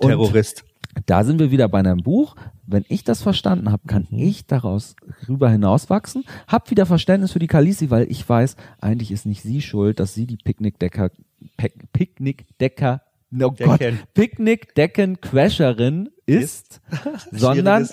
Terrorist. 0.00 0.64
Da 1.06 1.24
sind 1.24 1.38
wir 1.38 1.50
wieder 1.50 1.68
bei 1.68 1.80
einem 1.80 2.02
Buch. 2.02 2.36
Wenn 2.66 2.84
ich 2.88 3.04
das 3.04 3.22
verstanden 3.22 3.70
habe, 3.70 3.82
kann 3.86 4.06
ich 4.10 4.46
daraus 4.46 4.96
rüber 5.28 5.50
hinauswachsen. 5.50 6.24
Hab 6.48 6.70
wieder 6.70 6.86
Verständnis 6.86 7.32
für 7.32 7.38
die 7.38 7.46
Kalisi, 7.46 7.90
weil 7.90 8.10
ich 8.10 8.26
weiß, 8.28 8.56
eigentlich 8.80 9.10
ist 9.10 9.26
nicht 9.26 9.42
sie 9.42 9.60
schuld, 9.60 10.00
dass 10.00 10.14
sie 10.14 10.26
die 10.26 10.36
Picknickdecker, 10.36 11.10
Pe- 11.56 11.72
Picknickdecker 13.34 13.66
oh 13.66 13.96
Gott, 13.96 14.14
Picknick 14.14 14.74
Decken 14.74 15.20
Crasherin 15.20 16.10
ist, 16.26 16.80
sondern 17.32 17.88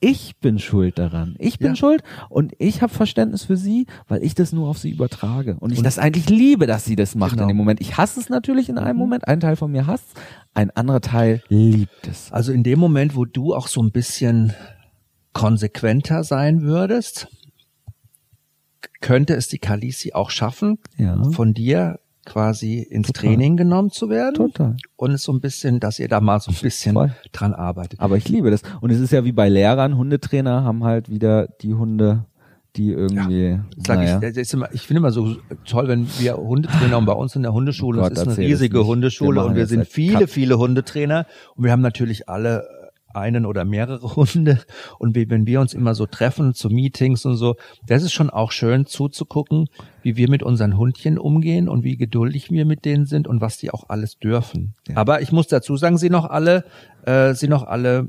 ich 0.00 0.36
bin 0.40 0.58
schuld 0.58 0.98
daran. 0.98 1.36
Ich 1.38 1.58
bin 1.58 1.68
ja. 1.68 1.76
schuld 1.76 2.02
und 2.28 2.52
ich 2.58 2.82
habe 2.82 2.92
Verständnis 2.92 3.44
für 3.44 3.56
sie, 3.56 3.86
weil 4.08 4.22
ich 4.22 4.34
das 4.34 4.52
nur 4.52 4.68
auf 4.68 4.78
sie 4.78 4.90
übertrage 4.90 5.56
und 5.60 5.72
ich 5.72 5.78
und 5.78 5.84
das 5.84 5.98
eigentlich 5.98 6.28
liebe, 6.28 6.66
dass 6.66 6.84
sie 6.84 6.96
das 6.96 7.14
macht 7.14 7.32
genau. 7.32 7.42
in 7.42 7.48
dem 7.48 7.56
Moment. 7.56 7.80
Ich 7.80 7.96
hasse 7.96 8.18
es 8.18 8.28
natürlich 8.28 8.68
in 8.68 8.78
einem 8.78 8.96
mhm. 8.96 9.02
Moment, 9.02 9.28
ein 9.28 9.40
Teil 9.40 9.56
von 9.56 9.70
mir 9.70 9.86
hasst, 9.86 10.08
ein 10.54 10.70
anderer 10.70 11.00
Teil 11.00 11.42
liebt 11.48 12.06
es. 12.08 12.32
Also 12.32 12.52
in 12.52 12.62
dem 12.62 12.78
Moment, 12.78 13.14
wo 13.14 13.24
du 13.24 13.54
auch 13.54 13.68
so 13.68 13.82
ein 13.82 13.92
bisschen 13.92 14.54
konsequenter 15.32 16.24
sein 16.24 16.62
würdest, 16.62 17.28
könnte 19.00 19.34
es 19.34 19.48
die 19.48 19.58
Kalisi 19.58 20.12
auch 20.12 20.30
schaffen, 20.30 20.78
ja. 20.96 21.22
von 21.30 21.54
dir 21.54 22.00
quasi 22.26 22.80
ins 22.80 23.06
Total. 23.06 23.30
Training 23.30 23.56
genommen 23.56 23.90
zu 23.90 24.10
werden. 24.10 24.34
Total. 24.34 24.76
Und 24.96 25.12
es 25.12 25.22
so 25.22 25.32
ein 25.32 25.40
bisschen, 25.40 25.80
dass 25.80 25.98
ihr 25.98 26.08
da 26.08 26.20
mal 26.20 26.40
so 26.40 26.50
ein 26.50 26.58
bisschen 26.60 26.94
Voll. 26.94 27.14
dran 27.32 27.54
arbeitet. 27.54 28.00
Aber 28.00 28.16
ich 28.16 28.28
liebe 28.28 28.50
das. 28.50 28.62
Und 28.80 28.90
es 28.90 29.00
ist 29.00 29.12
ja 29.12 29.24
wie 29.24 29.32
bei 29.32 29.48
Lehrern, 29.48 29.96
Hundetrainer 29.96 30.64
haben 30.64 30.84
halt 30.84 31.08
wieder 31.08 31.46
die 31.62 31.72
Hunde, 31.72 32.26
die 32.76 32.90
irgendwie. 32.90 33.60
Ja, 33.86 33.94
naja. 33.94 34.20
ich, 34.22 34.52
immer, 34.52 34.68
ich 34.72 34.82
finde 34.82 34.98
immer 34.98 35.12
so 35.12 35.36
toll, 35.64 35.88
wenn 35.88 36.06
wir 36.18 36.36
Hundetrainer 36.36 36.98
und 36.98 37.06
bei 37.06 37.12
uns 37.12 37.34
in 37.36 37.42
der 37.42 37.52
Hundeschule, 37.52 38.00
oh 38.00 38.02
Gott, 38.02 38.12
es 38.12 38.20
ist 38.20 38.28
eine 38.28 38.36
riesige 38.38 38.84
Hundeschule 38.84 39.42
und 39.44 39.54
wir 39.54 39.66
sind 39.66 39.86
viele, 39.86 40.26
viele 40.26 40.58
Hundetrainer 40.58 41.26
und 41.54 41.64
wir 41.64 41.72
haben 41.72 41.82
natürlich 41.82 42.28
alle 42.28 42.66
einen 43.16 43.46
oder 43.46 43.64
mehrere 43.64 44.16
Hunde. 44.16 44.60
Und 44.98 45.14
wie, 45.14 45.28
wenn 45.30 45.46
wir 45.46 45.60
uns 45.60 45.74
immer 45.74 45.94
so 45.94 46.06
treffen 46.06 46.54
zu 46.54 46.68
Meetings 46.68 47.24
und 47.24 47.36
so, 47.36 47.56
das 47.86 48.02
ist 48.02 48.12
schon 48.12 48.30
auch 48.30 48.52
schön 48.52 48.86
zuzugucken, 48.86 49.68
wie 50.02 50.16
wir 50.16 50.30
mit 50.30 50.42
unseren 50.42 50.76
Hundchen 50.76 51.18
umgehen 51.18 51.68
und 51.68 51.84
wie 51.84 51.96
geduldig 51.96 52.50
wir 52.50 52.64
mit 52.64 52.84
denen 52.84 53.06
sind 53.06 53.26
und 53.26 53.40
was 53.40 53.58
die 53.58 53.70
auch 53.70 53.88
alles 53.88 54.18
dürfen. 54.18 54.74
Ja. 54.88 54.96
Aber 54.96 55.22
ich 55.22 55.32
muss 55.32 55.48
dazu 55.48 55.76
sagen, 55.76 55.98
sie 55.98 56.10
noch 56.10 56.26
alle, 56.26 56.64
äh, 57.04 57.34
sie 57.34 57.48
noch 57.48 57.64
alle 57.64 58.08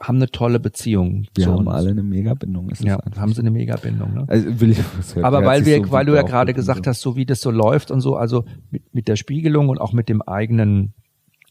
haben 0.00 0.16
eine 0.16 0.30
tolle 0.30 0.60
Beziehung. 0.60 1.26
Wir 1.34 1.46
haben 1.46 1.66
uns. 1.66 1.76
alle 1.76 1.90
eine 1.90 2.02
Megabindung. 2.02 2.70
Ja, 2.80 2.98
haben 3.16 3.34
sie 3.34 3.40
eine 3.40 3.50
Megabindung. 3.50 4.14
Ne? 4.14 4.24
Also 4.28 4.60
will 4.60 4.70
ich, 4.70 4.78
Aber 5.22 5.44
weil 5.44 5.66
wir, 5.66 5.84
so 5.84 5.90
weil 5.90 6.06
du 6.06 6.14
ja 6.14 6.22
gerade 6.22 6.54
gesagt 6.54 6.84
so. 6.84 6.90
hast, 6.90 7.00
so 7.00 7.16
wie 7.16 7.26
das 7.26 7.40
so 7.40 7.50
läuft 7.50 7.90
und 7.90 8.00
so, 8.00 8.16
also 8.16 8.44
mit, 8.70 8.94
mit 8.94 9.08
der 9.08 9.16
Spiegelung 9.16 9.68
und 9.68 9.78
auch 9.78 9.92
mit 9.92 10.08
dem 10.08 10.22
eigenen 10.22 10.94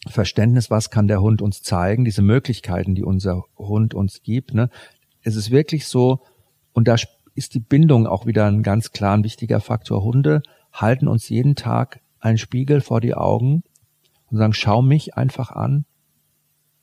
Verständnis, 0.07 0.71
was 0.71 0.89
kann 0.89 1.07
der 1.07 1.21
Hund 1.21 1.41
uns 1.41 1.61
zeigen, 1.61 2.05
diese 2.05 2.21
Möglichkeiten, 2.21 2.95
die 2.95 3.03
unser 3.03 3.43
Hund 3.57 3.93
uns 3.93 4.21
gibt. 4.23 4.53
Ne? 4.53 4.69
Es 5.21 5.35
ist 5.35 5.51
wirklich 5.51 5.87
so, 5.87 6.21
und 6.73 6.87
da 6.87 6.95
ist 7.35 7.53
die 7.53 7.59
Bindung 7.59 8.07
auch 8.07 8.25
wieder 8.25 8.45
ein 8.45 8.63
ganz 8.63 8.91
klar 8.91 9.15
ein 9.15 9.23
wichtiger 9.23 9.59
Faktor. 9.59 10.03
Hunde 10.03 10.41
halten 10.71 11.07
uns 11.07 11.29
jeden 11.29 11.55
Tag 11.55 12.01
einen 12.19 12.37
Spiegel 12.37 12.81
vor 12.81 13.01
die 13.01 13.13
Augen 13.13 13.63
und 14.27 14.37
sagen, 14.37 14.53
schau 14.53 14.81
mich 14.81 15.15
einfach 15.15 15.51
an, 15.51 15.85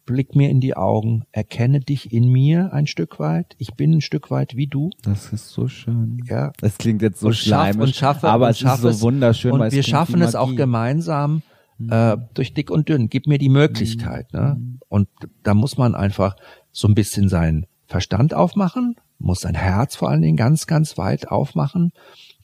blick 0.04 0.36
mir 0.36 0.50
in 0.50 0.60
die 0.60 0.76
Augen, 0.76 1.24
erkenne 1.32 1.80
dich 1.80 2.12
in 2.12 2.28
mir 2.28 2.72
ein 2.72 2.86
Stück 2.86 3.18
weit. 3.18 3.56
Ich 3.58 3.74
bin 3.74 3.92
ein 3.92 4.00
Stück 4.00 4.30
weit 4.30 4.56
wie 4.56 4.66
du. 4.66 4.90
Das 5.02 5.32
ist 5.32 5.48
so 5.48 5.68
schön. 5.68 6.22
Ja. 6.26 6.52
Das 6.60 6.78
klingt 6.78 7.02
jetzt 7.02 7.20
so 7.20 7.32
schleimig, 7.32 7.88
und 7.88 7.94
schaffe, 7.94 8.28
aber 8.28 8.46
und 8.46 8.50
es 8.52 8.62
ist 8.62 8.80
so 8.80 9.00
wunderschön. 9.00 9.52
Und 9.52 9.72
wir 9.72 9.82
schaffen 9.82 10.22
es 10.22 10.34
auch 10.34 10.54
gemeinsam, 10.54 11.42
mhm. 11.78 11.90
äh, 11.90 12.16
durch 12.34 12.54
dick 12.54 12.70
und 12.70 12.88
dünn. 12.88 13.08
Gib 13.08 13.26
mir 13.26 13.38
die 13.38 13.48
Möglichkeit. 13.48 14.32
Ne? 14.32 14.56
Mhm. 14.58 14.64
Ne? 14.72 14.78
Und 14.88 15.08
da 15.42 15.54
muss 15.54 15.76
man 15.76 15.94
einfach 15.94 16.36
so 16.72 16.88
ein 16.88 16.94
bisschen 16.94 17.28
seinen 17.28 17.66
Verstand 17.86 18.34
aufmachen, 18.34 18.96
muss 19.18 19.40
sein 19.40 19.54
Herz 19.54 19.96
vor 19.96 20.10
allen 20.10 20.22
Dingen 20.22 20.36
ganz, 20.36 20.66
ganz 20.66 20.98
weit 20.98 21.28
aufmachen 21.28 21.92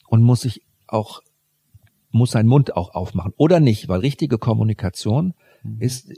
und 0.07 0.23
muss 0.23 0.41
sich 0.41 0.61
auch, 0.87 1.21
muss 2.11 2.31
sein 2.31 2.47
Mund 2.47 2.75
auch 2.75 2.93
aufmachen. 2.95 3.33
Oder 3.37 3.59
nicht, 3.59 3.89
weil 3.89 3.99
richtige 3.99 4.37
Kommunikation 4.37 5.33
mhm. 5.63 5.77
ist 5.79 6.13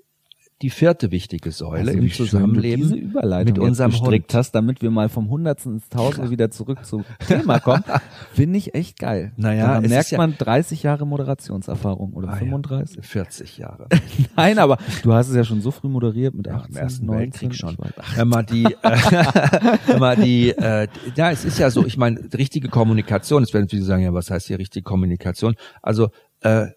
die 0.61 0.69
vierte 0.69 1.11
wichtige 1.11 1.51
Säule 1.51 1.91
also 1.91 1.91
im 1.91 2.11
Zusammenleben 2.11 2.83
diese 2.83 2.95
Überleitung 2.95 3.53
mit 3.53 3.59
unserem 3.61 3.91
gestrickt 3.91 4.31
Hund. 4.31 4.39
hast, 4.39 4.51
damit 4.51 4.81
wir 4.81 4.89
mal 4.89 5.09
vom 5.09 5.29
Hundertsten 5.29 5.73
ins 5.73 5.89
Tausende 5.89 6.31
wieder 6.31 6.49
zurück 6.49 6.85
zum 6.85 7.03
Thema 7.27 7.59
kommen, 7.59 7.83
finde 8.33 8.57
ich 8.57 8.73
echt 8.73 8.97
geil. 8.97 9.33
Naja, 9.35 9.81
da 9.81 9.87
merkt 9.87 10.11
ja 10.11 10.17
man 10.17 10.37
30 10.37 10.83
Jahre 10.83 11.05
Moderationserfahrung 11.05 12.13
oder 12.13 12.29
ah, 12.29 12.35
35? 12.37 12.97
Ja, 12.97 13.03
40 13.03 13.57
Jahre. 13.57 13.87
Nein, 14.37 14.57
aber 14.57 14.77
du 15.03 15.11
hast 15.11 15.27
es 15.27 15.35
ja 15.35 15.43
schon 15.43 15.59
so 15.59 15.71
früh 15.71 15.89
moderiert 15.89 16.33
mit 16.33 16.47
18, 16.47 16.73
ja, 16.73 16.79
im 16.79 16.83
Ersten 16.83 17.05
19, 17.05 17.19
Weltkrieg 17.19 17.55
schon. 17.55 17.77
Mal 18.25 18.43
die, 18.43 18.63
äh, 18.63 19.99
mal 19.99 20.15
die, 20.15 20.49
äh, 20.51 20.87
ja, 21.15 21.31
es 21.31 21.43
ist 21.43 21.59
ja 21.59 21.69
so, 21.69 21.85
ich 21.85 21.97
meine, 21.97 22.19
richtige 22.33 22.69
Kommunikation, 22.69 23.43
es 23.43 23.53
werden 23.53 23.67
viele 23.67 23.83
sagen, 23.83 24.03
ja, 24.03 24.13
was 24.13 24.31
heißt 24.31 24.47
hier 24.47 24.57
richtige 24.57 24.83
Kommunikation? 24.83 25.55
Also, 25.81 26.09
äh, 26.41 26.67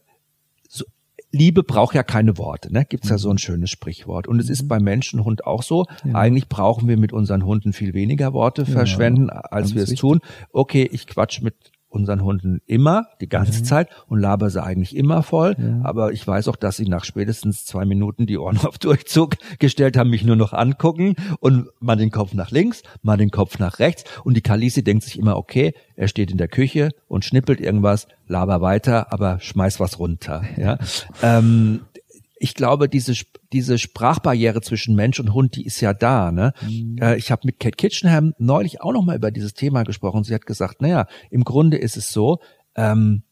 Liebe 1.31 1.63
braucht 1.63 1.95
ja 1.95 2.03
keine 2.03 2.39
Worte, 2.39 2.73
ne? 2.73 2.85
Gibt's 2.85 3.11
ja 3.11 3.19
so 3.19 3.29
ein 3.29 3.35
mhm. 3.35 3.39
schönes 3.39 3.71
Sprichwort. 3.71 4.27
Und 4.27 4.41
es 4.41 4.49
ist 4.49 4.63
mhm. 4.63 4.69
beim 4.69 4.83
Menschenhund 4.83 5.45
auch 5.47 5.63
so. 5.63 5.87
Ja. 6.05 6.15
Eigentlich 6.15 6.49
brauchen 6.49 6.89
wir 6.89 6.97
mit 6.97 7.13
unseren 7.13 7.45
Hunden 7.45 7.73
viel 7.73 7.95
weniger 7.95 8.33
Worte 8.33 8.65
verschwenden, 8.67 9.29
ja, 9.29 9.41
als 9.41 9.75
wir 9.75 9.83
es 9.83 9.95
tun. 9.95 10.21
Okay, 10.53 10.89
ich 10.91 11.07
quatsch 11.07 11.43
mit 11.43 11.55
unseren 11.89 12.23
Hunden 12.23 12.61
immer, 12.67 13.07
die 13.21 13.29
ganze 13.29 13.61
mhm. 13.61 13.65
Zeit 13.65 13.89
und 14.07 14.21
laber 14.21 14.51
sie 14.51 14.63
eigentlich 14.63 14.95
immer 14.95 15.23
voll. 15.23 15.57
Ja. 15.59 15.81
Aber 15.85 16.13
ich 16.13 16.27
weiß 16.27 16.49
auch, 16.49 16.57
dass 16.57 16.77
sie 16.77 16.87
nach 16.87 17.05
spätestens 17.05 17.65
zwei 17.65 17.85
Minuten 17.85 18.27
die 18.27 18.39
Ohren 18.39 18.59
auf 18.65 18.79
Durchzug 18.79 19.37
gestellt 19.59 19.97
haben, 19.97 20.11
mich 20.11 20.25
nur 20.25 20.37
noch 20.37 20.53
angucken 20.53 21.17
und 21.41 21.69
mal 21.81 21.97
den 21.97 22.11
Kopf 22.11 22.35
nach 22.35 22.51
links, 22.51 22.83
mal 23.03 23.17
den 23.17 23.31
Kopf 23.31 23.59
nach 23.59 23.79
rechts. 23.79 24.05
Und 24.25 24.37
die 24.37 24.43
Kalisi 24.43 24.85
denkt 24.85 25.05
sich 25.05 25.19
immer, 25.19 25.37
okay, 25.37 25.73
er 25.97 26.09
steht 26.09 26.31
in 26.31 26.39
der 26.39 26.49
Küche 26.49 26.91
und 27.09 27.25
schnippelt 27.25 27.61
irgendwas, 27.61 28.07
laber 28.27 28.61
weiter, 28.61 29.13
aber 29.13 29.41
schmeiß 29.41 29.81
was 29.81 29.99
runter. 29.99 30.45
Ja. 30.57 30.79
ähm, 31.23 31.81
ich 32.41 32.55
glaube, 32.55 32.89
diese, 32.89 33.15
diese 33.53 33.79
Sprachbarriere 33.79 34.61
zwischen 34.61 34.95
Mensch 34.95 35.21
und 35.21 35.35
Hund, 35.35 35.57
die 35.57 35.65
ist 35.65 35.81
ja 35.81 35.93
da. 35.95 36.31
Ne? 36.33 36.53
Mhm. 36.63 36.97
Äh, 37.01 37.17
ich 37.17 37.31
habe 37.31 37.43
mit 37.45 37.61
Kate 37.61 37.77
Kitchenham 37.77 38.35
neulich 38.39 38.81
auch 38.81 38.93
noch 38.93 39.05
mal 39.05 39.17
über 39.17 39.31
dieses 39.31 39.55
Thema 39.55 39.83
gesprochen. 39.83 40.25
Sie 40.25 40.35
hat 40.35 40.47
gesagt, 40.47 40.81
naja, 40.81 41.07
im 41.31 41.45
Grunde 41.45 41.77
ist 41.77 41.97
es 41.97 42.13
so, 42.13 42.41
ähm, 42.75 43.23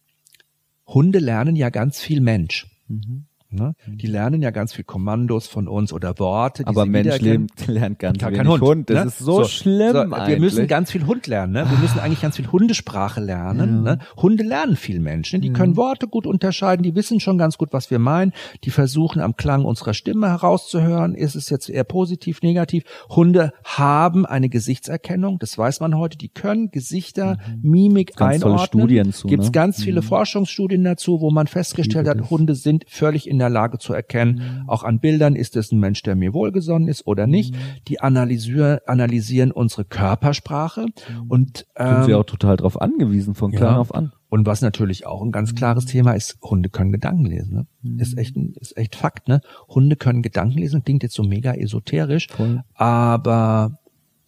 Hunde 0.87 1.19
lernen 1.19 1.57
ja 1.57 1.71
ganz 1.71 2.01
viel 2.01 2.21
Mensch. 2.21 2.67
Mhm. 2.89 3.27
Ne? 3.51 3.75
Mhm. 3.87 3.99
Die 3.99 4.07
lernen 4.07 4.43
ja 4.43 4.51
ganz 4.51 4.73
viel 4.73 4.85
Kommandos 4.85 5.47
von 5.47 5.69
uns 5.69 5.93
oder 5.93 6.19
Worte. 6.19 6.65
Die 6.65 6.69
Aber 6.69 6.85
Mensch 6.87 7.21
lernt 7.67 7.99
ganz 7.99 8.19
Gar 8.19 8.33
kein 8.33 8.49
Hund. 8.49 8.63
Hund. 8.63 8.91
Das 8.91 9.05
ne? 9.05 9.09
ist 9.09 9.19
so, 9.19 9.43
so 9.43 9.45
schlimm. 9.45 9.93
So, 9.93 10.11
wir 10.11 10.41
müssen 10.41 10.67
ganz 10.67 10.91
viel 10.91 11.07
Hund 11.07 11.27
lernen. 11.27 11.53
Ne? 11.53 11.71
Wir 11.71 11.79
müssen 11.79 11.99
eigentlich 12.01 12.21
ganz 12.21 12.37
viel 12.37 12.49
Hundesprache 12.51 13.21
lernen. 13.21 13.85
Ja. 13.85 13.95
Ne? 13.95 13.99
Hunde 14.17 14.43
lernen 14.43 14.77
viel 14.77 15.01
Mensch. 15.01 15.33
Ne? 15.33 15.41
Die 15.41 15.49
ja. 15.49 15.55
können 15.55 15.77
Worte 15.77 16.09
gut 16.09 16.27
unterscheiden. 16.27 16.83
Die 16.83 16.95
wissen 16.95 17.21
schon 17.21 17.39
ganz 17.39 17.57
gut, 17.57 17.73
was 17.73 17.91
wir 17.91 17.99
meinen. 17.99 18.33
Die 18.65 18.71
versuchen 18.71 19.21
am 19.21 19.37
Klang 19.37 19.65
unserer 19.65 19.95
Stimme 19.95 20.29
herauszuhören. 20.29 21.15
Ist 21.15 21.37
es 21.37 21.49
jetzt 21.49 21.69
eher 21.69 21.85
positiv, 21.85 22.43
negativ? 22.43 22.85
Hunde 23.09 23.53
haben 23.65 24.27
eine 24.27 24.49
Gesichtserkennung. 24.49 25.39
Das 25.39 25.57
weiß 25.57 25.81
man 25.81 25.97
heute. 25.97 26.19
Die 26.19 26.29
können 26.29 26.71
Gesichter, 26.71 27.39
mhm. 27.63 27.71
Mimik 27.71 28.17
ganz 28.17 28.43
einordnen. 28.43 28.67
Studien 28.67 29.13
zu, 29.13 29.29
Gibt 29.29 29.45
es 29.45 29.49
ne? 29.49 29.53
ganz 29.53 29.83
viele 29.83 30.01
mhm. 30.01 30.07
Forschungsstudien 30.07 30.83
dazu, 30.83 31.21
wo 31.21 31.31
man 31.31 31.47
festgestellt 31.47 32.09
hat, 32.09 32.31
Hunde 32.31 32.55
sind 32.55 32.85
völlig 32.89 33.29
in 33.29 33.36
der 33.39 33.51
Lage 33.51 33.79
zu 33.79 33.93
erkennen, 33.93 34.63
mhm. 34.63 34.69
auch 34.69 34.83
an 34.83 35.01
Bildern, 35.01 35.37
ist 35.37 35.57
es 35.57 35.73
ein 35.73 35.81
Mensch, 35.81 36.03
der 36.03 36.17
mir 36.17 36.33
wohlgesonnen 36.33 36.89
ist 36.89 37.07
oder 37.07 37.27
nicht. 37.27 37.55
Mhm. 37.55 37.59
Die 37.89 38.01
analysieren, 38.01 38.79
analysieren 38.87 39.53
unsere 39.53 39.85
Körpersprache 39.85 40.87
mhm. 40.87 41.23
und 41.29 41.67
ähm, 41.77 41.97
sind 41.97 42.07
wir 42.09 42.19
auch 42.19 42.25
total 42.25 42.57
darauf 42.57 42.81
angewiesen, 42.81 43.35
von 43.35 43.53
klein 43.53 43.75
ja. 43.75 43.79
auf 43.79 43.95
an. 43.95 44.13
Und 44.29 44.45
was 44.47 44.61
natürlich 44.61 45.07
auch 45.07 45.23
ein 45.23 45.31
ganz 45.31 45.55
klares 45.55 45.85
mhm. 45.85 45.89
Thema 45.89 46.13
ist, 46.13 46.39
Hunde 46.43 46.69
können 46.69 46.93
Gedanken 46.93 47.27
lesen. 47.27 47.55
Ne? 47.55 47.67
Mhm. 47.83 47.99
Ist 47.99 48.19
echt 48.19 48.37
ein, 48.37 48.55
ist 48.61 48.77
echt 48.77 48.97
Fakt. 48.97 49.29
Ne? 49.29 49.41
Hunde 49.69 49.97
können 49.97 50.23
Gedanken 50.23 50.59
lesen. 50.59 50.83
Klingt 50.85 51.03
jetzt 51.03 51.15
so 51.15 51.23
mega 51.23 51.55
esoterisch, 51.55 52.29
Voll. 52.29 52.63
aber 52.75 53.79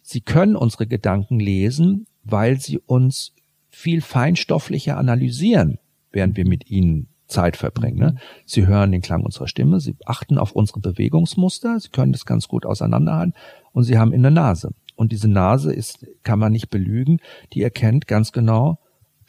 sie 0.01 0.21
können 0.21 0.55
unsere 0.55 0.87
Gedanken 0.87 1.39
lesen, 1.39 2.05
weil 2.23 2.59
sie 2.59 2.79
uns 2.79 3.33
viel 3.69 4.01
feinstofflicher 4.01 4.97
analysieren, 4.97 5.79
während 6.11 6.37
wir 6.37 6.47
mit 6.47 6.69
ihnen 6.69 7.07
Zeit 7.29 7.55
verbringen. 7.55 7.97
Ne? 7.97 8.15
Sie 8.45 8.67
hören 8.67 8.91
den 8.91 9.01
Klang 9.01 9.23
unserer 9.23 9.47
Stimme, 9.47 9.79
sie 9.79 9.95
achten 10.05 10.37
auf 10.37 10.51
unsere 10.51 10.79
Bewegungsmuster, 10.79 11.79
sie 11.79 11.89
können 11.89 12.11
das 12.11 12.25
ganz 12.25 12.47
gut 12.47 12.65
auseinanderhalten 12.65 13.33
und 13.71 13.83
sie 13.83 13.97
haben 13.97 14.13
in 14.13 14.21
der 14.21 14.31
Nase. 14.31 14.71
Und 14.95 15.13
diese 15.13 15.29
Nase 15.29 15.73
ist, 15.73 16.05
kann 16.23 16.39
man 16.39 16.51
nicht 16.51 16.69
belügen, 16.69 17.19
die 17.53 17.61
erkennt 17.61 18.07
ganz 18.07 18.33
genau 18.33 18.79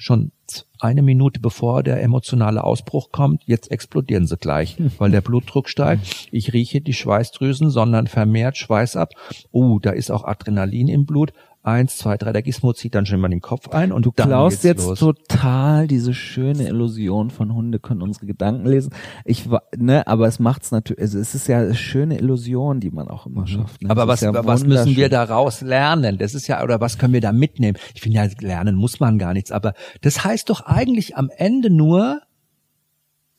schon 0.00 0.32
eine 0.80 1.02
Minute 1.02 1.40
bevor 1.40 1.82
der 1.82 2.02
emotionale 2.02 2.64
Ausbruch 2.64 3.12
kommt, 3.12 3.42
jetzt 3.44 3.70
explodieren 3.70 4.26
sie 4.26 4.38
gleich, 4.38 4.76
weil 4.98 5.10
der 5.10 5.20
Blutdruck 5.20 5.68
steigt. 5.68 6.28
Ich 6.32 6.52
rieche 6.52 6.80
die 6.80 6.94
Schweißdrüsen, 6.94 7.70
sondern 7.70 8.06
vermehrt 8.06 8.56
Schweiß 8.56 8.96
ab. 8.96 9.10
Uh, 9.52 9.78
da 9.78 9.90
ist 9.90 10.10
auch 10.10 10.24
Adrenalin 10.24 10.88
im 10.88 11.04
Blut 11.04 11.32
eins, 11.62 11.98
zwei, 11.98 12.16
drei, 12.16 12.32
der 12.32 12.42
Gizmo 12.42 12.72
zieht 12.72 12.94
dann 12.94 13.04
schon 13.04 13.20
mal 13.20 13.28
den 13.28 13.40
Kopf 13.40 13.68
ein 13.68 13.92
und 13.92 14.06
du 14.06 14.12
klaust 14.12 14.64
jetzt 14.64 14.86
los. 14.86 14.98
total 14.98 15.86
diese 15.86 16.14
schöne 16.14 16.66
Illusion 16.68 17.30
von 17.30 17.54
Hunde 17.54 17.78
können 17.78 18.00
unsere 18.00 18.26
Gedanken 18.26 18.66
lesen. 18.66 18.92
Ich 19.24 19.48
ne, 19.76 20.06
aber 20.06 20.26
es 20.26 20.38
macht's 20.38 20.70
natürlich, 20.70 21.02
also 21.02 21.18
es 21.18 21.34
ist 21.34 21.48
ja 21.48 21.58
eine 21.58 21.74
schöne 21.74 22.18
Illusion, 22.18 22.80
die 22.80 22.90
man 22.90 23.08
auch 23.08 23.26
immer 23.26 23.42
mhm. 23.42 23.46
schafft. 23.46 23.82
Ne? 23.82 23.90
Aber 23.90 24.08
was, 24.08 24.22
ja 24.22 24.32
was 24.46 24.64
müssen 24.64 24.96
wir 24.96 25.08
daraus 25.10 25.60
lernen? 25.60 26.16
Das 26.18 26.34
ist 26.34 26.46
ja, 26.46 26.62
oder 26.62 26.80
was 26.80 26.96
können 26.96 27.12
wir 27.12 27.20
da 27.20 27.32
mitnehmen? 27.32 27.76
Ich 27.94 28.00
finde 28.00 28.18
ja, 28.18 28.28
lernen 28.40 28.76
muss 28.76 29.00
man 29.00 29.18
gar 29.18 29.34
nichts, 29.34 29.52
aber 29.52 29.74
das 30.00 30.24
heißt 30.24 30.48
doch 30.48 30.62
eigentlich 30.62 31.16
am 31.16 31.30
Ende 31.36 31.68
nur, 31.68 32.20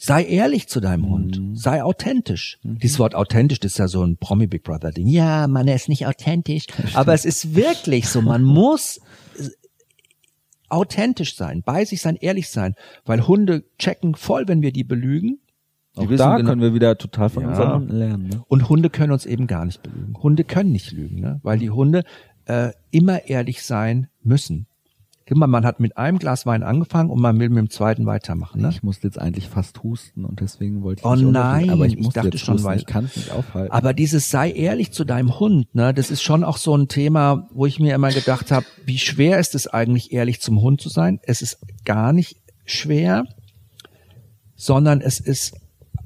Sei 0.03 0.25
ehrlich 0.25 0.67
zu 0.67 0.79
deinem 0.79 1.07
Hund. 1.07 1.39
Mhm. 1.39 1.55
Sei 1.55 1.83
authentisch. 1.83 2.57
Dieses 2.63 2.97
Wort 2.97 3.13
authentisch 3.13 3.59
das 3.59 3.73
ist 3.73 3.77
ja 3.77 3.87
so 3.87 4.03
ein 4.03 4.17
Promi 4.17 4.47
Big 4.47 4.63
Brother 4.63 4.89
Ding. 4.91 5.05
Ja, 5.05 5.45
man 5.47 5.67
er 5.67 5.75
ist 5.75 5.89
nicht 5.89 6.07
authentisch. 6.07 6.65
Aber 6.95 7.13
es 7.13 7.23
ist 7.23 7.53
wirklich 7.55 8.07
so. 8.09 8.19
Man 8.23 8.43
muss 8.59 8.99
authentisch 10.69 11.35
sein, 11.35 11.61
bei 11.63 11.85
sich 11.85 12.01
sein, 12.01 12.15
ehrlich 12.15 12.49
sein. 12.49 12.73
Weil 13.05 13.27
Hunde 13.27 13.63
checken 13.77 14.15
voll, 14.15 14.47
wenn 14.47 14.63
wir 14.63 14.71
die 14.71 14.83
belügen. 14.83 15.39
Die 15.97 15.99
Auch 16.07 16.15
da 16.15 16.37
genau- 16.37 16.49
können 16.49 16.61
wir 16.61 16.73
wieder 16.73 16.97
total 16.97 17.29
von 17.29 17.43
Ja. 17.43 17.49
unseren 17.49 17.73
Hunden 17.73 17.95
lernen. 17.95 18.27
Ne? 18.29 18.43
Und 18.47 18.69
Hunde 18.69 18.89
können 18.89 19.11
uns 19.11 19.27
eben 19.27 19.45
gar 19.45 19.65
nicht 19.65 19.83
belügen. 19.83 20.15
Hunde 20.17 20.43
können 20.45 20.71
nicht 20.71 20.91
lügen, 20.93 21.19
ne? 21.19 21.39
weil 21.43 21.59
die 21.59 21.69
Hunde 21.69 22.05
äh, 22.45 22.71
immer 22.89 23.27
ehrlich 23.27 23.61
sein 23.61 24.07
müssen. 24.23 24.65
Mal, 25.37 25.47
man 25.47 25.65
hat 25.65 25.79
mit 25.79 25.97
einem 25.97 26.19
Glas 26.19 26.45
Wein 26.45 26.63
angefangen 26.63 27.09
und 27.09 27.21
man 27.21 27.39
will 27.39 27.49
mit 27.49 27.57
dem 27.57 27.69
zweiten 27.69 28.05
weitermachen. 28.05 28.61
Ne? 28.61 28.69
Ich 28.69 28.83
musste 28.83 29.07
jetzt 29.07 29.19
eigentlich 29.19 29.47
fast 29.47 29.81
husten 29.83 30.25
und 30.25 30.39
deswegen 30.41 30.83
wollte 30.83 31.01
ich 31.01 31.05
Oh 31.05 31.15
nicht 31.15 31.31
nein, 31.31 31.69
aber 31.69 31.85
ich, 31.85 31.97
ich 31.97 32.09
dachte 32.09 32.29
jetzt 32.29 32.39
schon, 32.39 32.55
husten. 32.55 32.67
weil- 32.67 32.77
ich 32.79 32.85
kann 32.85 33.05
es 33.05 33.15
nicht 33.15 33.31
aufhalten. 33.31 33.71
Aber 33.71 33.93
dieses 33.93 34.29
sei 34.29 34.51
ehrlich 34.51 34.91
zu 34.91 35.03
deinem 35.03 35.39
Hund, 35.39 35.73
ne, 35.75 35.93
das 35.93 36.11
ist 36.11 36.21
schon 36.21 36.43
auch 36.43 36.57
so 36.57 36.75
ein 36.75 36.87
Thema, 36.87 37.47
wo 37.53 37.65
ich 37.65 37.79
mir 37.79 37.95
immer 37.95 38.11
gedacht 38.11 38.51
habe, 38.51 38.65
wie 38.85 38.97
schwer 38.99 39.39
ist 39.39 39.55
es 39.55 39.67
eigentlich 39.67 40.11
ehrlich 40.11 40.41
zum 40.41 40.61
Hund 40.61 40.81
zu 40.81 40.89
sein? 40.89 41.19
Es 41.23 41.41
ist 41.41 41.59
gar 41.85 42.13
nicht 42.13 42.37
schwer, 42.65 43.25
sondern 44.55 45.01
es 45.01 45.19
ist 45.19 45.55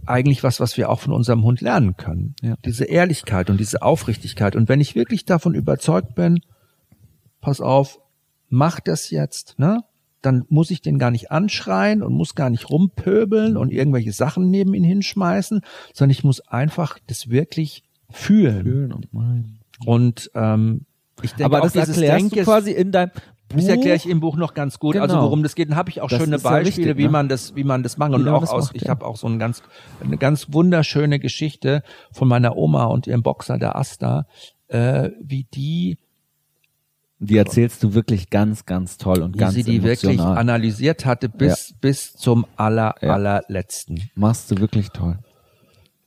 eigentlich 0.05 0.43
was, 0.43 0.59
was 0.59 0.77
wir 0.77 0.89
auch 0.89 0.99
von 0.99 1.13
unserem 1.13 1.43
Hund 1.43 1.61
lernen 1.61 1.97
können. 1.97 2.35
Ja. 2.41 2.55
Diese 2.63 2.85
Ehrlichkeit 2.85 3.49
und 3.49 3.59
diese 3.59 3.81
Aufrichtigkeit. 3.81 4.55
Und 4.55 4.69
wenn 4.69 4.79
ich 4.79 4.95
wirklich 4.95 5.25
davon 5.25 5.55
überzeugt 5.55 6.13
bin, 6.15 6.41
pass 7.41 7.59
auf, 7.59 7.99
mach 8.49 8.79
das 8.79 9.09
jetzt, 9.09 9.57
ne? 9.59 9.83
Dann 10.21 10.43
muss 10.49 10.71
ich 10.71 10.81
den 10.81 10.97
gar 10.97 11.11
nicht 11.11 11.31
anschreien 11.31 12.01
und 12.01 12.13
muss 12.13 12.33
gar 12.33 12.49
nicht 12.49 12.69
rumpöbeln 12.69 13.57
und 13.57 13.71
irgendwelche 13.71 14.11
Sachen 14.11 14.49
neben 14.49 14.73
ihn 14.73 14.83
hinschmeißen, 14.83 15.61
sondern 15.93 16.11
ich 16.11 16.23
muss 16.23 16.41
einfach 16.41 16.97
das 17.05 17.29
wirklich 17.29 17.83
fühlen. 18.09 18.63
Schön 18.63 18.91
und. 18.91 19.07
Und 19.85 20.31
ähm, 20.33 20.85
ich 21.21 21.31
denke 21.33 21.45
aber 21.45 21.59
auch 21.65 21.71
das 21.71 21.89
erklärst 21.89 22.35
du 22.35 22.43
quasi 22.43 22.71
in 22.71 22.91
deinem 22.91 23.11
Buch. 23.11 23.57
das 23.57 23.65
erkläre 23.67 23.95
ich 23.95 24.09
im 24.09 24.19
Buch 24.19 24.35
noch 24.35 24.53
ganz 24.53 24.79
gut. 24.79 24.95
Also 24.97 25.13
Genau. 25.15 25.25
worum 25.25 25.43
das 25.43 25.53
geht, 25.55 25.69
dann 25.69 25.75
habe 25.77 25.89
ich 25.89 26.01
auch 26.01 26.09
Das 26.09 26.21
schöne 26.21 26.37
ist 26.37 26.43
ja 26.43 26.49
Beispiele, 26.49 26.87
wichtig, 26.87 26.97
wie 26.97 27.03
ne? 27.05 27.09
man 27.09 27.29
das, 27.29 27.55
wie 27.55 27.63
man 27.63 27.83
das 27.83 27.97
macht. 27.97 28.13
Und 28.13 28.23
man 28.23 28.33
auch 28.33 28.51
aus, 28.51 28.65
macht, 28.65 28.75
ich 28.75 28.83
ja. 28.83 28.89
habe 28.89 29.05
auch 29.05 29.17
so 29.17 29.27
ein 29.27 29.37
ganz, 29.37 29.61
eine 30.03 30.17
ganz 30.17 30.51
wunderschöne 30.51 31.19
Geschichte 31.19 31.83
von 32.11 32.27
meiner 32.27 32.57
Oma 32.57 32.85
und 32.85 33.05
ihrem 33.07 33.21
Boxer, 33.21 33.57
der 33.59 33.75
Asta, 33.75 34.25
äh, 34.67 35.11
wie 35.21 35.45
die, 35.53 35.99
Die 37.25 37.37
erzählst 37.37 37.83
du 37.83 37.93
wirklich 37.93 38.29
ganz, 38.29 38.65
ganz 38.65 38.97
toll 38.97 39.21
und 39.21 39.35
wie 39.35 39.39
ganz 39.39 39.53
sie 39.55 39.63
die 39.63 39.83
wirklich 39.83 40.13
emotional. 40.13 40.37
analysiert 40.37 41.05
hatte 41.05 41.29
bis 41.29 41.73
bis 41.81 42.13
zum 42.13 42.45
aller 42.55 42.95
Ja. 43.01 43.13
allerletzten. 43.13 44.09
Machst 44.15 44.51
du 44.51 44.57
wirklich 44.59 44.89
toll. 44.89 45.17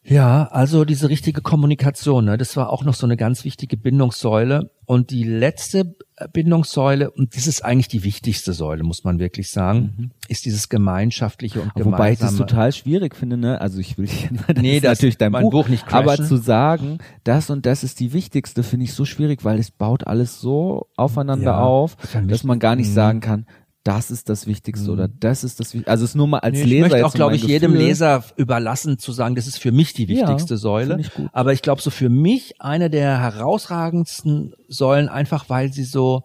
Ja, 0.08 0.44
also 0.50 0.84
diese 0.84 1.08
richtige 1.08 1.42
Kommunikation, 1.42 2.24
ne, 2.24 2.38
das 2.38 2.56
war 2.56 2.70
auch 2.70 2.82
noch 2.84 2.94
so 2.94 3.06
eine 3.06 3.16
ganz 3.16 3.44
wichtige 3.44 3.76
Bindungssäule. 3.76 4.70
Und 4.86 5.10
die 5.10 5.22
letzte 5.22 5.94
äh, 6.16 6.26
Bindungssäule, 6.32 7.10
und 7.10 7.36
das 7.36 7.46
ist 7.46 7.62
eigentlich 7.62 7.88
die 7.88 8.04
wichtigste 8.04 8.54
Säule, 8.54 8.84
muss 8.84 9.04
man 9.04 9.18
wirklich 9.18 9.50
sagen, 9.50 10.12
ist 10.28 10.46
dieses 10.46 10.70
gemeinschaftliche 10.70 11.60
und 11.60 11.74
gemeinsame. 11.74 11.92
Wobei 11.98 12.12
ich 12.12 12.18
das 12.20 12.36
total 12.36 12.72
schwierig 12.72 13.14
finde, 13.16 13.36
ne? 13.36 13.60
Also 13.60 13.78
ich 13.80 13.98
will 13.98 14.06
hier 14.08 14.30
das 14.46 14.56
Nee, 14.62 14.76
ist 14.76 14.84
das- 14.84 14.98
natürlich 14.98 15.18
dein 15.18 15.32
mein 15.32 15.42
Buch, 15.42 15.50
Buch 15.50 15.68
nicht 15.68 15.84
aber 15.92 16.12
crashen. 16.16 16.24
zu 16.24 16.36
sagen, 16.38 16.98
das 17.24 17.50
und 17.50 17.66
das 17.66 17.84
ist 17.84 18.00
die 18.00 18.14
wichtigste, 18.14 18.62
finde 18.62 18.84
ich 18.84 18.94
so 18.94 19.04
schwierig, 19.04 19.44
weil 19.44 19.58
es 19.58 19.70
baut 19.70 20.06
alles 20.06 20.40
so 20.40 20.88
aufeinander 20.96 21.44
Ja, 21.52 21.60
auf, 21.60 21.96
dass 22.26 22.44
man 22.44 22.58
gar 22.58 22.76
nicht 22.76 22.88
Mhm. 22.88 22.94
sagen 22.94 23.20
kann, 23.20 23.46
das 23.88 24.10
ist 24.10 24.28
das 24.28 24.46
Wichtigste 24.46 24.90
oder 24.90 25.08
das 25.08 25.44
ist 25.44 25.60
das 25.60 25.68
Wichtigste. 25.72 25.90
Also 25.90 26.04
es 26.04 26.10
ist 26.10 26.14
nur 26.14 26.28
mal 26.28 26.40
als 26.40 26.52
Nee, 26.58 26.64
Leser 26.64 26.86
ich 26.86 26.92
möchte 26.92 27.06
auch, 27.06 27.14
glaube 27.14 27.36
ich, 27.36 27.42
jedem 27.44 27.72
Gefühl. 27.72 27.86
Leser 27.86 28.22
überlassen 28.36 28.98
zu 28.98 29.12
sagen, 29.12 29.34
das 29.34 29.46
ist 29.46 29.58
für 29.58 29.72
mich 29.72 29.94
die 29.94 30.04
Ja, 30.04 30.28
wichtigste 30.28 30.58
Säule. 30.58 30.88
finde 30.96 31.00
ich 31.08 31.14
gut. 31.14 31.30
Aber 31.32 31.54
ich 31.54 31.62
glaube, 31.62 31.80
so 31.80 31.88
für 31.90 32.10
mich 32.10 32.60
eine 32.60 32.90
der 32.90 33.18
herausragendsten 33.18 34.52
Säulen, 34.68 35.08
einfach 35.08 35.48
weil 35.48 35.72
sie 35.72 35.84
so, 35.84 36.24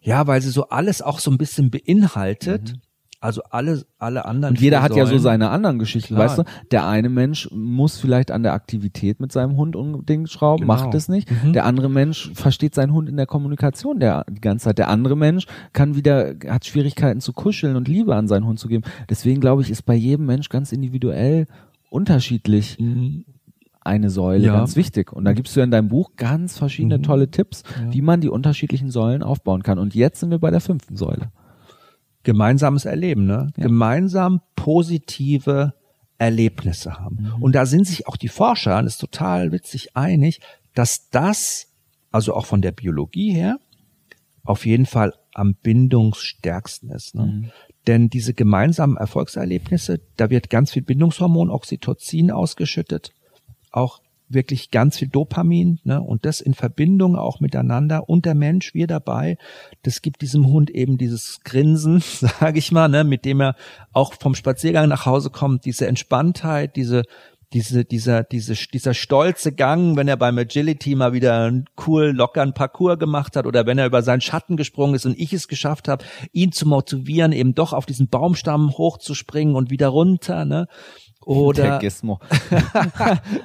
ja, 0.00 0.26
weil 0.26 0.42
sie 0.42 0.50
so 0.50 0.68
alles 0.70 1.00
auch 1.00 1.20
so 1.20 1.30
ein 1.30 1.38
bisschen 1.38 1.70
beinhaltet. 1.70 2.74
Also 3.22 3.42
alle, 3.50 3.84
alle 3.98 4.24
anderen. 4.24 4.54
Und 4.54 4.60
jeder 4.62 4.80
hat 4.82 4.96
ja 4.96 5.04
so 5.04 5.18
seine 5.18 5.50
anderen 5.50 5.78
Geschichten, 5.78 6.14
Klar. 6.14 6.26
weißt 6.28 6.38
du? 6.38 6.44
Der 6.70 6.86
eine 6.88 7.10
Mensch 7.10 7.50
muss 7.52 7.98
vielleicht 7.98 8.30
an 8.30 8.42
der 8.42 8.54
Aktivität 8.54 9.20
mit 9.20 9.30
seinem 9.30 9.56
Hund 9.58 9.76
unbedingt 9.76 10.30
schrauben, 10.30 10.62
Genau. 10.62 10.72
macht 10.74 10.94
es 10.94 11.10
nicht. 11.10 11.28
Mhm. 11.44 11.52
Der 11.52 11.66
andere 11.66 11.90
Mensch 11.90 12.30
versteht 12.34 12.74
seinen 12.74 12.94
Hund 12.94 13.10
in 13.10 13.18
der 13.18 13.26
Kommunikation 13.26 14.00
der, 14.00 14.24
die 14.30 14.40
ganze 14.40 14.64
Zeit. 14.64 14.78
Der 14.78 14.88
andere 14.88 15.16
Mensch 15.18 15.46
kann 15.74 15.96
wieder, 15.96 16.34
hat 16.48 16.64
Schwierigkeiten 16.64 17.20
zu 17.20 17.34
kuscheln 17.34 17.76
und 17.76 17.88
Liebe 17.88 18.16
an 18.16 18.26
seinen 18.26 18.46
Hund 18.46 18.58
zu 18.58 18.68
geben. 18.68 18.84
Deswegen 19.10 19.40
glaube 19.42 19.60
ich, 19.60 19.70
ist 19.70 19.82
bei 19.84 19.94
jedem 19.94 20.24
Mensch 20.24 20.48
ganz 20.48 20.72
individuell 20.72 21.46
unterschiedlich 21.90 22.78
Mhm. 22.80 23.24
eine 23.82 24.10
Säule 24.10 24.46
Ja. 24.46 24.54
ganz 24.54 24.76
wichtig. 24.76 25.12
Und 25.12 25.24
da 25.24 25.32
gibst 25.32 25.56
du 25.56 25.60
in 25.60 25.70
deinem 25.70 25.88
Buch 25.88 26.12
ganz 26.16 26.56
verschiedene 26.56 26.98
Mhm. 26.98 27.02
tolle 27.02 27.30
Tipps, 27.30 27.64
Ja. 27.84 27.92
wie 27.92 28.02
man 28.02 28.20
die 28.20 28.28
unterschiedlichen 28.28 28.90
Säulen 28.90 29.22
aufbauen 29.22 29.62
kann. 29.62 29.78
Und 29.78 29.94
jetzt 29.94 30.20
sind 30.20 30.30
wir 30.30 30.38
bei 30.38 30.50
der 30.50 30.60
fünften 30.60 30.96
Säule. 30.96 31.30
Gemeinsames 32.22 32.84
Erleben, 32.84 33.26
ne? 33.26 33.52
Ja. 33.56 33.64
Gemeinsam 33.64 34.40
positive 34.56 35.74
Erlebnisse 36.18 36.98
haben. 36.98 37.16
Mhm. 37.36 37.42
Und 37.42 37.54
da 37.54 37.66
sind 37.66 37.86
sich 37.86 38.06
auch 38.06 38.16
die 38.16 38.28
Forscher, 38.28 38.82
das 38.82 38.94
ist 38.94 38.98
total 38.98 39.52
witzig, 39.52 39.96
einig, 39.96 40.40
dass 40.74 41.08
das, 41.08 41.68
also 42.10 42.34
auch 42.34 42.46
von 42.46 42.60
der 42.60 42.72
Biologie 42.72 43.32
her, 43.32 43.58
auf 44.44 44.66
jeden 44.66 44.86
Fall 44.86 45.14
am 45.32 45.54
bindungsstärksten 45.54 46.90
ist. 46.90 47.14
Ne? 47.14 47.26
Mhm. 47.26 47.50
Denn 47.86 48.08
diese 48.10 48.34
gemeinsamen 48.34 48.96
Erfolgserlebnisse, 48.96 50.00
da 50.16 50.28
wird 50.28 50.50
ganz 50.50 50.72
viel 50.72 50.82
Bindungshormon, 50.82 51.50
Oxytocin 51.50 52.30
ausgeschüttet, 52.30 53.12
auch 53.70 54.00
wirklich 54.32 54.70
ganz 54.70 54.98
viel 54.98 55.08
Dopamin, 55.08 55.80
ne? 55.84 56.00
und 56.00 56.24
das 56.24 56.40
in 56.40 56.54
Verbindung 56.54 57.16
auch 57.16 57.40
miteinander 57.40 58.08
und 58.08 58.24
der 58.24 58.34
Mensch, 58.34 58.74
wir 58.74 58.86
dabei, 58.86 59.36
das 59.82 60.02
gibt 60.02 60.22
diesem 60.22 60.46
Hund 60.46 60.70
eben 60.70 60.98
dieses 60.98 61.40
Grinsen, 61.44 62.00
sage 62.40 62.58
ich 62.58 62.72
mal, 62.72 62.88
ne? 62.88 63.04
mit 63.04 63.24
dem 63.24 63.40
er 63.40 63.56
auch 63.92 64.14
vom 64.14 64.34
Spaziergang 64.34 64.88
nach 64.88 65.06
Hause 65.06 65.30
kommt, 65.30 65.64
diese 65.64 65.86
Entspanntheit, 65.86 66.76
diese 66.76 67.02
diese, 67.52 67.84
dieser, 67.84 68.22
diese, 68.22 68.54
dieser 68.54 68.94
stolze 68.94 69.52
Gang, 69.52 69.96
wenn 69.96 70.06
er 70.06 70.16
beim 70.16 70.38
Agility 70.38 70.94
mal 70.94 71.12
wieder 71.12 71.42
einen 71.42 71.64
cool 71.86 72.12
lockeren 72.12 72.54
Parcours 72.54 72.98
gemacht 72.98 73.34
hat 73.34 73.44
oder 73.44 73.66
wenn 73.66 73.78
er 73.78 73.86
über 73.86 74.02
seinen 74.02 74.20
Schatten 74.20 74.56
gesprungen 74.56 74.94
ist 74.94 75.04
und 75.04 75.18
ich 75.18 75.32
es 75.32 75.48
geschafft 75.48 75.88
habe, 75.88 76.04
ihn 76.32 76.52
zu 76.52 76.66
motivieren, 76.68 77.32
eben 77.32 77.54
doch 77.54 77.72
auf 77.72 77.86
diesen 77.86 78.08
Baumstamm 78.08 78.70
hochzuspringen 78.78 79.56
und 79.56 79.70
wieder 79.70 79.88
runter, 79.88 80.44
ne? 80.44 80.68
Der 81.30 81.36
Oder 81.36 81.78
Gizmo. 81.78 82.18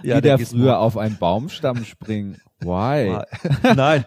Ja, 0.03 0.17
Wie 0.17 0.21
der 0.21 0.37
der 0.37 0.39
früher 0.39 0.79
auf 0.79 0.97
einen 0.97 1.17
Baumstamm 1.17 1.83
springen. 1.85 2.41
Why? 2.59 3.19
Nein, 3.75 4.05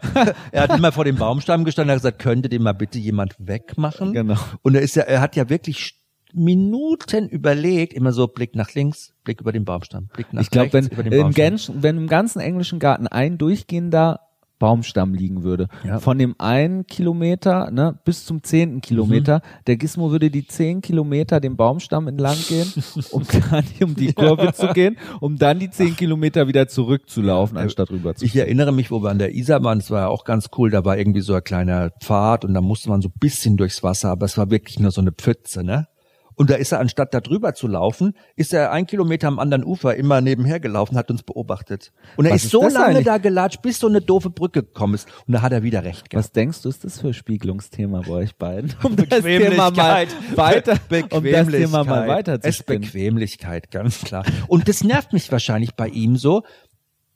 er 0.52 0.62
hat 0.62 0.76
immer 0.76 0.90
vor 0.90 1.04
dem 1.04 1.16
Baumstamm 1.16 1.64
gestanden 1.64 1.90
und 1.90 1.94
hat 1.96 2.02
gesagt, 2.02 2.18
könnte 2.18 2.48
den 2.48 2.62
mal 2.62 2.72
bitte 2.72 2.98
jemand 2.98 3.36
wegmachen? 3.38 4.12
Genau. 4.12 4.36
Und 4.62 4.74
er 4.74 4.82
ist 4.82 4.96
ja, 4.96 5.02
er 5.04 5.20
hat 5.20 5.36
ja 5.36 5.48
wirklich 5.48 5.94
Minuten 6.32 7.28
überlegt, 7.28 7.92
immer 7.92 8.12
so 8.12 8.26
Blick 8.26 8.54
nach 8.54 8.74
links, 8.74 9.14
Blick 9.24 9.40
über 9.40 9.52
den 9.52 9.64
Baumstamm, 9.64 10.08
Blick 10.12 10.32
nach 10.32 10.42
Ich 10.42 10.50
glaube, 10.50 10.72
wenn, 10.72 10.84
rechts 10.84 10.92
über 10.92 11.02
den 11.02 11.12
im 11.12 11.20
Baumstamm. 11.20 11.44
ganzen, 11.44 11.82
wenn 11.82 11.96
im 11.96 12.06
ganzen 12.08 12.40
englischen 12.40 12.78
Garten 12.78 13.06
ein 13.06 13.38
durchgehender 13.38 14.20
Baumstamm 14.58 15.14
liegen 15.14 15.42
würde, 15.42 15.68
Ja. 15.84 15.98
von 16.00 16.18
dem 16.18 16.34
einen 16.38 16.86
Kilometer 16.86 17.70
ne, 17.70 17.98
bis 18.04 18.24
zum 18.26 18.42
zehnten 18.42 18.80
Kilometer, 18.80 19.36
Mhm. 19.38 19.64
der 19.66 19.76
Gizmo 19.76 20.10
würde 20.10 20.30
die 20.30 20.46
zehn 20.46 20.80
Kilometer 20.80 21.40
den 21.40 21.56
Baumstamm 21.56 22.08
entlang 22.08 22.36
gehen, 22.48 22.66
um 23.10 23.22
dann 23.50 23.64
um 23.82 23.94
die 23.94 24.12
Kurve 24.12 24.52
zu 24.52 24.68
gehen, 24.68 24.96
um 25.20 25.36
dann 25.36 25.58
die 25.58 25.70
zehn 25.70 25.96
Kilometer 25.96 26.48
wieder 26.48 26.68
zurückzulaufen, 26.68 27.56
anstatt 27.56 27.90
rüber 27.90 28.14
zu 28.14 28.24
Ich 28.24 28.34
erinnere 28.36 28.72
mich, 28.72 28.90
wo 28.90 29.02
wir 29.02 29.10
an 29.10 29.18
der 29.18 29.34
Isar 29.34 29.62
waren, 29.62 29.78
das 29.78 29.90
war 29.90 30.00
ja 30.02 30.08
auch 30.08 30.24
ganz 30.24 30.48
cool, 30.58 30.70
da 30.70 30.84
war 30.84 30.98
irgendwie 30.98 31.20
so 31.20 31.34
ein 31.34 31.44
kleiner 31.44 31.90
Pfad 32.00 32.44
und 32.44 32.54
da 32.54 32.60
musste 32.60 32.88
man 32.88 33.00
so 33.02 33.08
ein 33.08 33.14
bisschen 33.20 33.56
durchs 33.56 33.82
Wasser, 33.82 34.10
aber 34.10 34.26
es 34.26 34.36
war 34.36 34.50
wirklich 34.50 34.80
nur 34.80 34.90
so 34.90 35.00
eine 35.00 35.12
Pfütze, 35.12 35.62
ne? 35.64 35.86
Und 36.38 36.50
da 36.50 36.54
ist 36.54 36.70
er, 36.70 36.78
anstatt 36.78 37.12
da 37.14 37.20
drüber 37.20 37.52
zu 37.54 37.66
laufen, 37.66 38.14
ist 38.36 38.54
er 38.54 38.70
ein 38.70 38.86
Kilometer 38.86 39.26
am 39.26 39.40
anderen 39.40 39.64
Ufer 39.64 39.96
immer 39.96 40.20
nebenher 40.20 40.60
gelaufen, 40.60 40.96
hat 40.96 41.10
uns 41.10 41.24
beobachtet. 41.24 41.92
Und 42.16 42.26
er 42.26 42.36
ist 42.36 42.44
ist 42.44 42.52
so 42.52 42.62
lange 42.62 42.86
eigentlich? 42.86 43.06
da 43.06 43.18
gelatscht, 43.18 43.60
bis 43.60 43.80
so 43.80 43.88
eine 43.88 44.00
doofe 44.00 44.30
Brücke 44.30 44.62
gekommen 44.62 44.94
ist. 44.94 45.08
Und 45.26 45.32
da 45.32 45.42
hat 45.42 45.50
er 45.50 45.64
wieder 45.64 45.82
recht 45.82 46.08
gehabt. 46.08 46.26
Was 46.26 46.30
denkst 46.30 46.62
du, 46.62 46.68
ist 46.68 46.84
das 46.84 47.00
für 47.00 47.08
ein 47.08 47.14
Spiegelungsthema 47.14 48.02
bei 48.06 48.12
euch 48.12 48.36
beiden? 48.36 48.72
Um 48.84 48.94
das 48.94 49.08
Thema 49.08 49.70
Bequemlichkeit. 49.70 50.08
mal 50.36 50.36
weiter, 50.36 50.78
um 51.10 51.24
das 51.24 51.48
Thema 51.48 51.84
mal 51.84 52.06
weiter 52.06 52.40
zu 52.40 52.48
Es. 52.48 52.62
Bequemlichkeit, 52.62 53.72
ganz 53.72 54.02
klar. 54.02 54.24
Und 54.46 54.68
das 54.68 54.84
nervt 54.84 55.12
mich 55.12 55.32
wahrscheinlich 55.32 55.74
bei 55.74 55.88
ihm 55.88 56.16
so, 56.16 56.44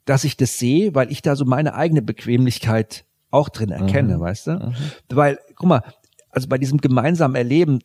dass 0.03 0.25
ich 0.25 0.35
das 0.35 0.59
sehe, 0.59 0.93
weil 0.95 1.09
ich 1.09 1.21
da 1.21 1.37
so 1.37 1.45
meine 1.45 1.75
eigene 1.75 2.01
Bequemlichkeit 2.01 3.05
auch 3.31 3.47
drin 3.47 3.69
erkenne, 3.69 4.15
Aha. 4.15 4.19
weißt 4.19 4.47
du? 4.47 4.51
Aha. 4.51 4.73
Weil, 5.09 5.39
guck 5.55 5.69
mal, 5.69 5.81
also 6.29 6.49
bei 6.49 6.57
diesem 6.57 6.79
gemeinsamen 6.79 7.35
Erleben, 7.35 7.79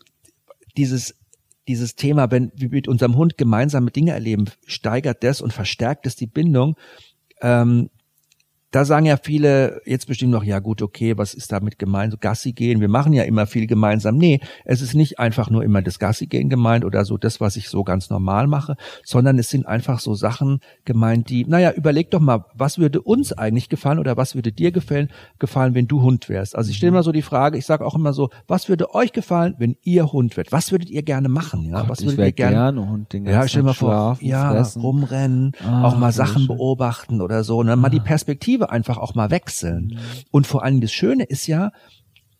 dieses 0.76 1.14
dieses 1.68 1.94
Thema, 1.94 2.30
wenn 2.30 2.50
wir 2.56 2.70
mit 2.70 2.88
unserem 2.88 3.16
Hund 3.16 3.38
gemeinsame 3.38 3.90
Dinge 3.90 4.12
erleben, 4.12 4.46
steigert 4.66 5.22
das 5.22 5.40
und 5.40 5.52
verstärkt 5.52 6.06
es 6.06 6.16
die 6.16 6.26
Bindung. 6.26 6.76
Ähm, 7.40 7.90
da 8.70 8.84
sagen 8.84 9.06
ja 9.06 9.16
viele 9.16 9.80
jetzt 9.86 10.06
bestimmt 10.06 10.32
noch, 10.32 10.44
ja 10.44 10.58
gut, 10.58 10.82
okay, 10.82 11.16
was 11.16 11.32
ist 11.32 11.52
damit 11.52 11.78
gemeint? 11.78 12.12
So 12.12 12.18
Gassi 12.20 12.52
gehen, 12.52 12.80
wir 12.80 12.88
machen 12.88 13.14
ja 13.14 13.22
immer 13.22 13.46
viel 13.46 13.66
gemeinsam. 13.66 14.16
Nee, 14.18 14.40
es 14.64 14.82
ist 14.82 14.94
nicht 14.94 15.18
einfach 15.18 15.48
nur 15.48 15.64
immer 15.64 15.80
das 15.80 15.98
Gassi 15.98 16.26
gehen 16.26 16.50
gemeint 16.50 16.84
oder 16.84 17.04
so 17.06 17.16
das, 17.16 17.40
was 17.40 17.56
ich 17.56 17.68
so 17.70 17.82
ganz 17.82 18.10
normal 18.10 18.46
mache, 18.46 18.76
sondern 19.04 19.38
es 19.38 19.48
sind 19.48 19.66
einfach 19.66 20.00
so 20.00 20.14
Sachen 20.14 20.60
gemeint, 20.84 21.30
die, 21.30 21.46
naja, 21.46 21.72
überleg 21.72 22.10
doch 22.10 22.20
mal, 22.20 22.44
was 22.54 22.78
würde 22.78 23.00
uns 23.00 23.32
eigentlich 23.32 23.70
gefallen 23.70 23.98
oder 23.98 24.16
was 24.18 24.34
würde 24.34 24.52
dir 24.52 24.70
gefallen, 24.70 25.08
gefallen, 25.38 25.74
wenn 25.74 25.86
du 25.86 26.02
Hund 26.02 26.28
wärst? 26.28 26.54
Also 26.54 26.70
ich 26.70 26.76
stelle 26.76 26.90
immer 26.90 27.02
so 27.02 27.12
die 27.12 27.22
Frage, 27.22 27.56
ich 27.56 27.64
sage 27.64 27.86
auch 27.86 27.94
immer 27.94 28.12
so, 28.12 28.28
was 28.46 28.68
würde 28.68 28.94
euch 28.94 29.12
gefallen, 29.12 29.54
wenn 29.58 29.76
ihr 29.82 30.12
Hund 30.12 30.36
wärt? 30.36 30.52
Was 30.52 30.72
würdet 30.72 30.90
ihr 30.90 31.02
gerne 31.02 31.30
machen? 31.30 31.64
Ja, 31.70 31.80
Gott, 31.80 31.88
was 31.90 32.02
würdet 32.04 32.18
ihr 32.18 32.32
gerne? 32.32 32.56
gerne 32.56 32.86
Hund 32.90 33.12
den 33.14 33.24
Ja, 33.24 33.48
stell 33.48 33.62
mal 33.62 33.72
vor, 33.72 33.90
schlafen, 33.92 34.26
ja, 34.26 34.50
fressen. 34.50 34.82
rumrennen, 34.82 35.52
Ah, 35.64 35.84
auch 35.84 35.96
mal 35.96 36.12
sehr 36.12 36.26
Sachen 36.26 36.42
schön. 36.42 36.48
beobachten 36.48 37.20
oder 37.22 37.44
so, 37.44 37.62
ne? 37.62 37.74
mal 37.76 37.88
die 37.88 38.00
Perspektive 38.00 38.57
einfach 38.62 38.98
auch 38.98 39.14
mal 39.14 39.30
wechseln. 39.30 39.92
Mhm. 39.92 39.98
Und 40.30 40.46
vor 40.46 40.62
allem 40.64 40.80
das 40.80 40.92
Schöne 40.92 41.24
ist 41.24 41.46
ja, 41.46 41.70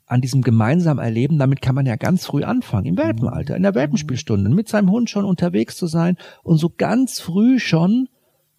an 0.09 0.23
diesem 0.23 0.43
gemeinsamen 0.43 1.05
Erleben, 1.05 1.39
damit 1.39 1.61
kann 1.61 1.75
man 1.75 1.87
ja 1.87 1.97
ganz 1.97 2.25
früh 2.25 2.43
anfangen, 2.43 2.87
im 2.87 2.97
Welpenalter, 2.97 3.57
in 3.57 3.63
der 3.63 3.75
Welpenspielstunde, 3.75 4.49
mit 4.51 4.69
seinem 4.69 4.91
Hund 4.91 5.11
schon 5.11 5.25
unterwegs 5.25 5.77
zu 5.77 5.87
sein 5.87 6.17
und 6.43 6.57
so 6.57 6.73
ganz 6.75 7.21
früh 7.21 7.59
schon, 7.59 8.09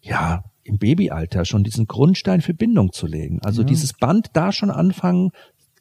ja, 0.00 0.44
im 0.62 0.78
Babyalter 0.78 1.44
schon 1.44 1.64
diesen 1.64 1.86
Grundstein 1.86 2.40
für 2.40 2.54
Bindung 2.54 2.92
zu 2.92 3.06
legen. 3.06 3.40
Also 3.42 3.64
dieses 3.64 3.94
Band 3.94 4.28
da 4.34 4.52
schon 4.52 4.70
anfangen, 4.70 5.30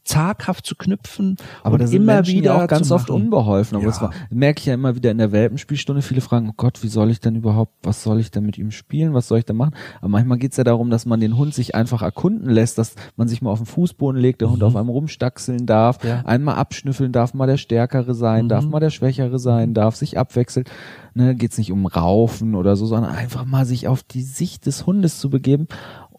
zaghaft 0.09 0.65
zu 0.65 0.75
knüpfen 0.75 1.37
Aber 1.63 1.73
und 1.73 1.81
da 1.81 1.87
sind 1.87 2.01
immer 2.01 2.15
Menschen 2.15 2.35
wieder 2.35 2.55
ja 2.57 2.63
auch 2.63 2.67
ganz 2.67 2.91
oft 2.91 3.09
unbeholfen. 3.09 3.75
Aber 3.75 3.83
Ja. 3.85 3.89
das 3.91 4.01
war, 4.01 4.11
merke 4.31 4.59
ich 4.59 4.65
ja 4.65 4.73
immer 4.73 4.95
wieder 4.95 5.11
in 5.11 5.19
der 5.19 5.31
Welpenspielstunde. 5.31 6.01
Viele 6.01 6.21
fragen, 6.21 6.49
oh 6.49 6.53
Gott, 6.57 6.81
wie 6.83 6.87
soll 6.87 7.11
ich 7.11 7.19
denn 7.19 7.35
überhaupt, 7.35 7.73
was 7.83 8.01
soll 8.03 8.19
ich 8.19 8.31
denn 8.31 8.45
mit 8.45 8.57
ihm 8.57 8.71
spielen? 8.71 9.13
Was 9.13 9.27
soll 9.27 9.39
ich 9.39 9.45
denn 9.45 9.55
machen? 9.57 9.75
Aber 9.99 10.09
manchmal 10.09 10.37
geht's 10.39 10.57
ja 10.57 10.63
darum, 10.63 10.89
dass 10.89 11.05
man 11.05 11.19
den 11.19 11.37
Hund 11.37 11.53
sich 11.53 11.75
einfach 11.75 12.01
erkunden 12.01 12.49
lässt, 12.49 12.77
dass 12.77 12.95
man 13.17 13.27
sich 13.27 13.41
mal 13.41 13.51
auf 13.51 13.59
den 13.59 13.65
Fußboden 13.67 14.19
legt, 14.19 14.41
der 14.41 14.49
Hund 14.49 14.63
auf 14.63 14.75
einem 14.75 14.89
rumstaxeln 14.89 15.65
darf, 15.65 16.03
Mhm. 16.03 16.09
Ja. 16.09 16.21
einmal 16.25 16.55
abschnüffeln 16.55 17.11
darf, 17.11 17.33
mal 17.33 17.45
der 17.47 17.57
Stärkere 17.57 18.13
sein, 18.15 18.49
darf 18.49 18.65
Mhm. 18.65 18.71
mal 18.71 18.79
der 18.79 18.89
Schwächere 18.89 19.37
sein, 19.39 19.73
darf 19.73 19.95
sich 19.95 20.17
abwechseln. 20.17 20.65
Ne, 21.13 21.35
geht's 21.35 21.57
nicht 21.57 21.71
um 21.71 21.85
Raufen 21.85 22.55
oder 22.55 22.75
so, 22.75 22.85
sondern 22.85 23.11
einfach 23.11 23.45
mal 23.45 23.65
sich 23.65 23.87
auf 23.87 24.03
die 24.03 24.21
Sicht 24.21 24.65
des 24.65 24.85
Hundes 24.85 25.19
zu 25.19 25.29
begeben. 25.29 25.67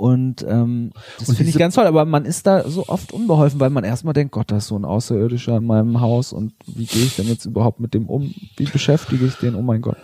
Und 0.00 0.46
ähm, 0.48 0.92
das 1.18 1.34
finde 1.36 1.50
ich 1.50 1.58
ganz 1.58 1.74
toll, 1.74 1.86
aber 1.86 2.06
man 2.06 2.24
ist 2.24 2.46
da 2.46 2.66
so 2.66 2.88
oft 2.88 3.12
unbeholfen, 3.12 3.60
weil 3.60 3.68
man 3.68 3.84
erstmal 3.84 4.14
denkt, 4.14 4.32
Gott, 4.32 4.50
da 4.50 4.56
ist 4.56 4.68
so 4.68 4.76
ein 4.78 4.86
Außerirdischer 4.86 5.58
in 5.58 5.66
meinem 5.66 6.00
Haus 6.00 6.32
und 6.32 6.54
wie 6.66 6.86
gehe 6.86 7.02
ich 7.02 7.16
denn 7.16 7.26
jetzt 7.26 7.44
überhaupt 7.44 7.80
mit 7.80 7.92
dem 7.92 8.08
um? 8.08 8.34
Wie 8.56 8.64
beschäftige 8.64 9.26
ich 9.26 9.34
den? 9.34 9.54
Oh 9.54 9.60
mein 9.60 9.82
Gott. 9.82 9.98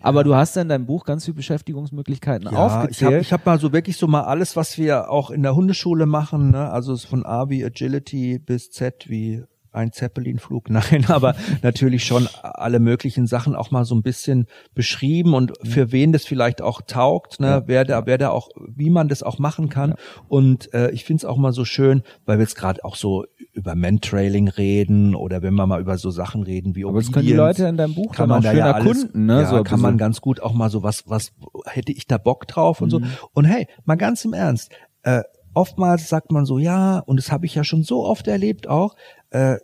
Aber 0.00 0.24
du 0.24 0.34
hast 0.34 0.56
ja 0.56 0.62
in 0.62 0.70
deinem 0.70 0.86
Buch 0.86 1.04
ganz 1.04 1.26
viele 1.26 1.34
Beschäftigungsmöglichkeiten 1.34 2.46
Ja, 2.46 2.50
ich 2.52 2.56
habe 2.56 2.74
aufgezählt. 2.80 3.20
ich 3.20 3.32
hab 3.34 3.44
mal 3.44 3.60
so 3.60 3.74
wirklich 3.74 3.98
so 3.98 4.06
mal 4.06 4.22
alles, 4.22 4.56
was 4.56 4.78
wir 4.78 5.10
auch 5.10 5.30
in 5.30 5.42
der 5.42 5.54
Hundeschule 5.54 6.06
machen, 6.06 6.52
ne? 6.52 6.70
also 6.70 6.96
von 6.96 7.26
A 7.26 7.50
wie 7.50 7.62
Agility 7.62 8.38
bis 8.38 8.70
Z 8.70 9.04
wie 9.10 9.42
ein 9.76 9.92
Zeppelinflug, 9.92 10.70
nein, 10.70 11.04
aber 11.08 11.34
natürlich 11.62 12.04
schon 12.04 12.28
alle 12.42 12.80
möglichen 12.80 13.26
Sachen 13.26 13.54
auch 13.54 13.70
mal 13.70 13.84
so 13.84 13.94
ein 13.94 14.02
bisschen 14.02 14.46
beschrieben 14.74 15.34
und 15.34 15.52
für 15.62 15.92
wen 15.92 16.12
das 16.12 16.24
vielleicht 16.24 16.62
auch 16.62 16.80
taugt, 16.82 17.40
ne, 17.40 17.62
wer 17.66 17.84
da, 17.84 18.06
wer 18.06 18.18
da 18.18 18.30
auch, 18.30 18.48
wie 18.68 18.90
man 18.90 19.08
das 19.08 19.22
auch 19.22 19.38
machen 19.38 19.68
kann. 19.68 19.94
Und 20.28 20.72
äh, 20.74 20.90
ich 20.90 21.04
finde 21.04 21.20
es 21.20 21.24
auch 21.24 21.36
mal 21.36 21.52
so 21.52 21.64
schön, 21.64 22.02
weil 22.24 22.38
wir 22.38 22.44
jetzt 22.44 22.56
gerade 22.56 22.84
auch 22.84 22.96
so 22.96 23.24
über 23.52 23.74
Mentrailing 23.74 24.48
reden 24.48 25.14
oder 25.14 25.42
wenn 25.42 25.54
wir 25.54 25.66
mal 25.66 25.80
über 25.80 25.98
so 25.98 26.10
Sachen 26.10 26.42
reden 26.42 26.74
wie 26.74 26.84
aber 26.84 27.00
das 27.00 27.12
können 27.12 27.26
die 27.26 27.32
Leute 27.32 27.66
in 27.66 27.76
deinem 27.76 27.94
Buch 27.94 28.12
kann 28.12 28.28
man 28.28 28.38
auch 28.38 28.42
da 28.42 28.52
ja 28.52 28.72
alles, 28.72 29.02
erkunden, 29.02 29.26
ne? 29.26 29.42
Ja, 29.42 29.46
so 29.46 29.62
kann 29.62 29.80
man 29.80 29.98
ganz 29.98 30.20
gut 30.20 30.40
auch 30.40 30.52
mal 30.52 30.70
so 30.70 30.82
was, 30.82 31.04
was 31.06 31.32
hätte 31.66 31.92
ich 31.92 32.06
da 32.06 32.18
Bock 32.18 32.46
drauf 32.46 32.80
und 32.80 32.90
so. 32.90 33.00
Mhm. 33.00 33.10
Und 33.32 33.44
hey, 33.44 33.66
mal 33.84 33.96
ganz 33.96 34.24
im 34.24 34.32
Ernst, 34.32 34.70
äh, 35.02 35.22
oftmals 35.56 36.08
sagt 36.08 36.32
man 36.32 36.44
so, 36.44 36.58
ja, 36.58 36.98
und 36.98 37.16
das 37.16 37.32
habe 37.32 37.46
ich 37.46 37.54
ja 37.54 37.64
schon 37.64 37.82
so 37.82 38.04
oft 38.04 38.28
erlebt 38.28 38.68
auch, 38.68 38.94
äh, 39.30 39.56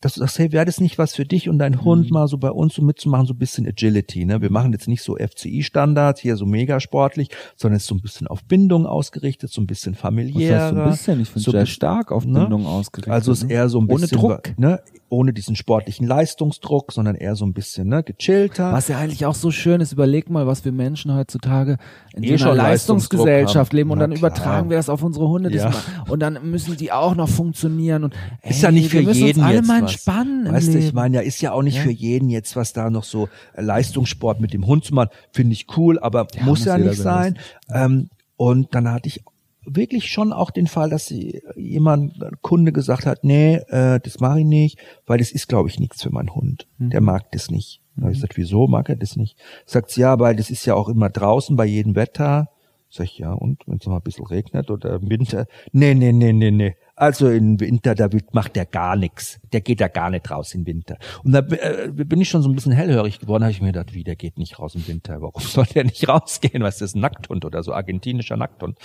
dass 0.00 0.14
du 0.14 0.20
sagst, 0.20 0.38
hey, 0.38 0.52
wäre 0.52 0.64
das 0.64 0.78
nicht 0.80 0.96
was 0.96 1.16
für 1.16 1.24
dich 1.24 1.48
und 1.48 1.58
dein 1.58 1.72
Mhm. 1.72 1.84
Hund 1.84 2.10
mal 2.12 2.28
so 2.28 2.38
bei 2.38 2.52
uns 2.52 2.74
so 2.74 2.82
mitzumachen, 2.82 3.26
so 3.26 3.34
ein 3.34 3.38
bisschen 3.38 3.66
Agility, 3.66 4.24
ne? 4.26 4.40
Wir 4.40 4.50
machen 4.52 4.72
jetzt 4.72 4.86
nicht 4.86 5.02
so 5.02 5.16
FCI-Standards, 5.16 6.20
hier 6.20 6.36
so 6.36 6.46
mega 6.46 6.78
sportlich, 6.78 7.30
sondern 7.56 7.78
es 7.78 7.82
ist 7.82 7.88
so 7.88 7.96
ein 7.96 8.00
bisschen 8.00 8.28
auf 8.28 8.44
Bindung 8.44 8.86
ausgerichtet, 8.86 9.50
so 9.50 9.60
ein 9.60 9.66
bisschen 9.66 9.94
Was 9.94 10.00
familiärer. 10.00 10.60
heißt 10.66 10.74
so 10.74 10.80
ein 10.82 10.90
bisschen? 10.90 11.20
Ich 11.22 11.28
finde 11.30 11.44
so 11.44 11.50
sehr 11.50 11.66
stark 11.66 12.12
auf 12.12 12.24
ne? 12.26 12.40
Bindung 12.40 12.66
ausgerichtet. 12.66 13.12
Also 13.12 13.32
es 13.32 13.38
ist 13.38 13.48
ne? 13.48 13.54
eher 13.54 13.68
so 13.68 13.80
ein 13.80 13.88
Ohne 13.90 14.02
bisschen, 14.02 14.18
Druck. 14.18 14.56
ne? 14.56 14.80
Ohne 15.10 15.32
diesen 15.32 15.56
sportlichen 15.56 16.06
Leistungsdruck, 16.06 16.92
sondern 16.92 17.14
eher 17.14 17.34
so 17.34 17.46
ein 17.46 17.54
bisschen, 17.54 17.88
ne? 17.88 18.02
Gechillter. 18.02 18.72
Was 18.72 18.88
ja 18.88 18.98
eigentlich 18.98 19.24
auch 19.24 19.34
so 19.34 19.50
schön 19.50 19.80
ist, 19.80 19.92
überleg 19.92 20.28
mal, 20.28 20.46
was 20.46 20.64
wir 20.66 20.72
Menschen 20.72 21.14
heutzutage 21.14 21.78
in 22.14 22.22
Eh 22.24 22.36
so 22.36 22.44
einer 22.46 22.54
Leistungsgesellschaft 22.54 23.72
leben 23.72 23.90
und 23.90 23.98
Na 23.98 24.06
dann 24.06 24.14
klar. 24.16 24.30
übertragen 24.32 24.70
wir 24.70 24.76
das 24.76 24.88
auf 24.90 25.02
unsere 25.02 25.28
Hunde 25.28 25.50
Ja. 25.54 25.72
und 26.08 26.20
dann 26.20 26.50
müssen 26.50 26.76
die 26.76 26.92
auch 26.92 27.14
noch 27.14 27.28
funktionieren 27.28 28.04
und 28.04 28.14
ey, 28.42 28.50
ist 28.50 28.62
ja 28.62 28.70
nicht 28.70 28.90
für 28.90 28.98
wir 28.98 29.06
müssen 29.06 29.24
jeden 29.26 29.38
uns 29.40 29.46
alle 29.48 29.56
jetzt 29.56 29.66
mal 29.68 29.82
was. 29.82 29.92
entspannen 29.92 30.46
im 30.46 30.52
Weißt 30.52 30.74
du, 30.74 30.78
ich 30.78 30.92
meine, 30.92 31.16
ja, 31.16 31.22
ist 31.22 31.40
ja 31.40 31.52
auch 31.52 31.62
nicht 31.62 31.76
Ja. 31.76 31.82
für 31.84 31.90
jeden 31.90 32.28
jetzt 32.28 32.54
was 32.56 32.72
da 32.74 32.90
noch 32.90 33.04
so 33.04 33.28
äh, 33.54 33.62
Leistungssport 33.62 34.40
mit 34.40 34.52
dem 34.52 34.66
Hund 34.66 34.84
zu 34.84 34.94
machen. 34.94 35.08
Finde 35.32 35.54
ich 35.54 35.66
cool, 35.76 35.98
aber 35.98 36.26
Ja, 36.34 36.42
muss 36.42 36.58
muss 36.60 36.64
ja 36.66 36.76
nicht 36.76 36.96
sein 36.96 37.38
sein. 37.68 37.82
Ähm, 37.84 38.08
und 38.36 38.74
dann 38.74 38.90
hatte 38.92 39.08
ich 39.08 39.22
wirklich 39.70 40.10
schon 40.10 40.32
auch 40.32 40.50
den 40.50 40.66
Fall, 40.66 40.90
dass 40.90 41.06
sie- 41.06 41.42
jemand, 41.56 42.22
ein 42.22 42.36
Kunde 42.42 42.72
gesagt 42.72 43.06
hat, 43.06 43.24
nee, 43.24 43.56
äh, 43.68 44.00
das 44.00 44.20
mache 44.20 44.40
ich 44.40 44.46
nicht, 44.46 44.78
weil 45.06 45.18
das 45.18 45.30
ist, 45.30 45.48
glaube 45.48 45.68
ich, 45.68 45.78
nichts 45.78 46.02
für 46.02 46.10
meinen 46.10 46.34
Hund. 46.34 46.66
Mhm. 46.78 46.90
Der 46.90 47.00
mag 47.00 47.30
das 47.32 47.50
nicht. 47.50 47.80
Da 47.96 48.02
habe 48.02 48.12
ich 48.12 48.18
gesagt, 48.18 48.36
wieso 48.36 48.66
mag 48.68 48.88
er 48.88 48.96
das 48.96 49.16
nicht? 49.16 49.36
Sagt 49.66 49.90
sie, 49.90 50.02
ja, 50.02 50.18
weil 50.20 50.36
das 50.36 50.50
ist 50.50 50.64
ja 50.66 50.74
auch 50.74 50.88
immer 50.88 51.10
draußen 51.10 51.56
bei 51.56 51.64
jedem 51.66 51.94
Wetter. 51.96 52.48
Sag 52.90 53.04
ich, 53.06 53.18
ja, 53.18 53.32
und 53.32 53.62
wenn 53.66 53.78
es 53.78 53.86
mal 53.86 53.96
ein 53.96 54.02
bisschen 54.02 54.26
regnet 54.26 54.70
oder 54.70 54.94
im 54.96 55.10
Winter? 55.10 55.46
Nee, 55.72 55.94
nee, 55.94 56.12
nee, 56.12 56.32
nee, 56.32 56.50
nee. 56.50 56.74
Also 56.98 57.28
im 57.30 57.60
Winter, 57.60 57.94
da 57.94 58.12
wird- 58.12 58.34
macht 58.34 58.56
der 58.56 58.66
gar 58.66 58.96
nichts. 58.96 59.40
Der 59.52 59.60
geht 59.60 59.80
da 59.80 59.88
gar 59.88 60.10
nicht 60.10 60.30
raus 60.30 60.54
im 60.54 60.66
Winter. 60.66 60.98
Und 61.22 61.32
da 61.32 61.38
äh, 61.38 61.90
bin 61.92 62.20
ich 62.20 62.28
schon 62.28 62.42
so 62.42 62.48
ein 62.48 62.54
bisschen 62.54 62.72
hellhörig 62.72 63.20
geworden, 63.20 63.44
habe 63.44 63.52
ich 63.52 63.60
mir 63.60 63.68
gedacht, 63.68 63.94
wie, 63.94 64.04
der 64.04 64.16
geht 64.16 64.36
nicht 64.38 64.58
raus 64.58 64.74
im 64.74 64.86
Winter. 64.88 65.20
Warum 65.20 65.40
soll 65.42 65.66
der 65.66 65.84
nicht 65.84 66.08
rausgehen? 66.08 66.62
Was 66.62 66.74
ist 66.76 66.80
das, 66.82 66.94
ein 66.94 67.00
Nackthund 67.00 67.44
oder 67.44 67.62
so, 67.62 67.72
argentinischer 67.72 68.36
Nackthund. 68.36 68.78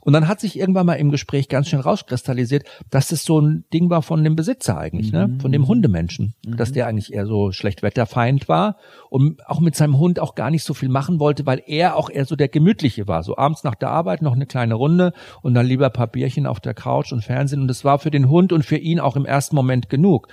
Und 0.00 0.12
dann 0.12 0.26
hat 0.28 0.40
sich 0.40 0.58
irgendwann 0.58 0.86
mal 0.86 0.94
im 0.94 1.10
Gespräch 1.10 1.48
ganz 1.48 1.68
schnell 1.68 1.82
rauskristallisiert, 1.82 2.64
dass 2.90 3.08
das 3.08 3.22
so 3.24 3.40
ein 3.40 3.64
Ding 3.72 3.90
war 3.90 4.02
von 4.02 4.24
dem 4.24 4.34
Besitzer 4.36 4.76
eigentlich, 4.78 5.12
ne? 5.12 5.38
von 5.40 5.52
dem 5.52 5.68
Hundemenschen. 5.68 6.34
Dass 6.46 6.72
der 6.72 6.86
eigentlich 6.88 7.12
eher 7.12 7.26
so 7.26 7.52
Schlechtwetterfeind 7.52 8.48
war 8.48 8.76
und 9.10 9.46
auch 9.48 9.60
mit 9.60 9.76
seinem 9.76 9.98
Hund 9.98 10.18
auch 10.18 10.34
gar 10.34 10.50
nicht 10.50 10.64
so 10.64 10.74
viel 10.74 10.88
machen 10.88 11.20
wollte, 11.20 11.46
weil 11.46 11.62
er 11.66 11.96
auch 11.96 12.10
eher 12.10 12.24
so 12.24 12.34
der 12.36 12.48
Gemütliche 12.48 13.06
war. 13.06 13.22
So 13.22 13.36
abends 13.36 13.62
nach 13.64 13.74
der 13.74 13.90
Arbeit 13.90 14.22
noch 14.22 14.34
eine 14.34 14.46
kleine 14.46 14.74
Runde 14.74 15.12
und 15.42 15.54
dann 15.54 15.66
lieber 15.66 15.86
ein 15.86 15.92
paar 15.92 16.06
Bierchen 16.08 16.46
auf 16.46 16.60
der 16.60 16.74
Couch 16.74 17.12
und 17.12 17.22
Fernsehen. 17.22 17.51
Und 17.60 17.68
das 17.68 17.84
war 17.84 17.98
für 17.98 18.10
den 18.10 18.28
Hund 18.28 18.52
und 18.52 18.64
für 18.64 18.76
ihn 18.76 19.00
auch 19.00 19.16
im 19.16 19.24
ersten 19.24 19.56
Moment 19.56 19.88
genug. 19.88 20.28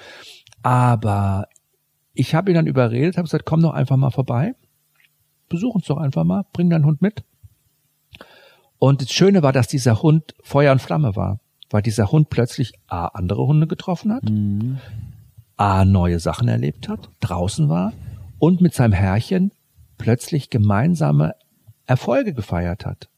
Aber 0.61 1.47
ich 2.13 2.35
habe 2.35 2.51
ihn 2.51 2.55
dann 2.55 2.67
überredet, 2.67 3.17
habe 3.17 3.25
gesagt, 3.25 3.45
komm 3.45 3.61
doch 3.61 3.73
einfach 3.73 3.97
mal 3.97 4.11
vorbei. 4.11 4.55
Besuch 5.47 5.75
uns 5.75 5.85
doch 5.85 5.97
einfach 5.97 6.23
mal, 6.23 6.45
bring 6.53 6.69
deinen 6.69 6.85
Hund 6.85 7.01
mit. 7.01 7.23
Und 8.77 9.01
das 9.01 9.11
Schöne 9.11 9.43
war, 9.43 9.51
dass 9.51 9.67
dieser 9.67 10.01
Hund 10.01 10.35
Feuer 10.41 10.71
und 10.71 10.81
Flamme 10.81 11.15
war, 11.15 11.39
weil 11.69 11.81
dieser 11.81 12.11
Hund 12.11 12.29
plötzlich 12.29 12.73
A, 12.87 13.07
andere 13.07 13.45
Hunde 13.45 13.67
getroffen 13.67 14.13
hat, 14.13 14.23
Mhm. 14.29 14.79
A, 15.57 15.83
neue 15.83 16.19
Sachen 16.19 16.47
erlebt 16.47 16.87
hat, 16.87 17.09
draußen 17.19 17.67
war 17.67 17.91
und 18.37 18.61
mit 18.61 18.73
seinem 18.73 18.93
Herrchen 18.93 19.51
plötzlich 19.97 20.49
gemeinsame 20.49 21.35
Erfolge 21.85 22.33
gefeiert 22.33 22.85
hat. 22.85 23.08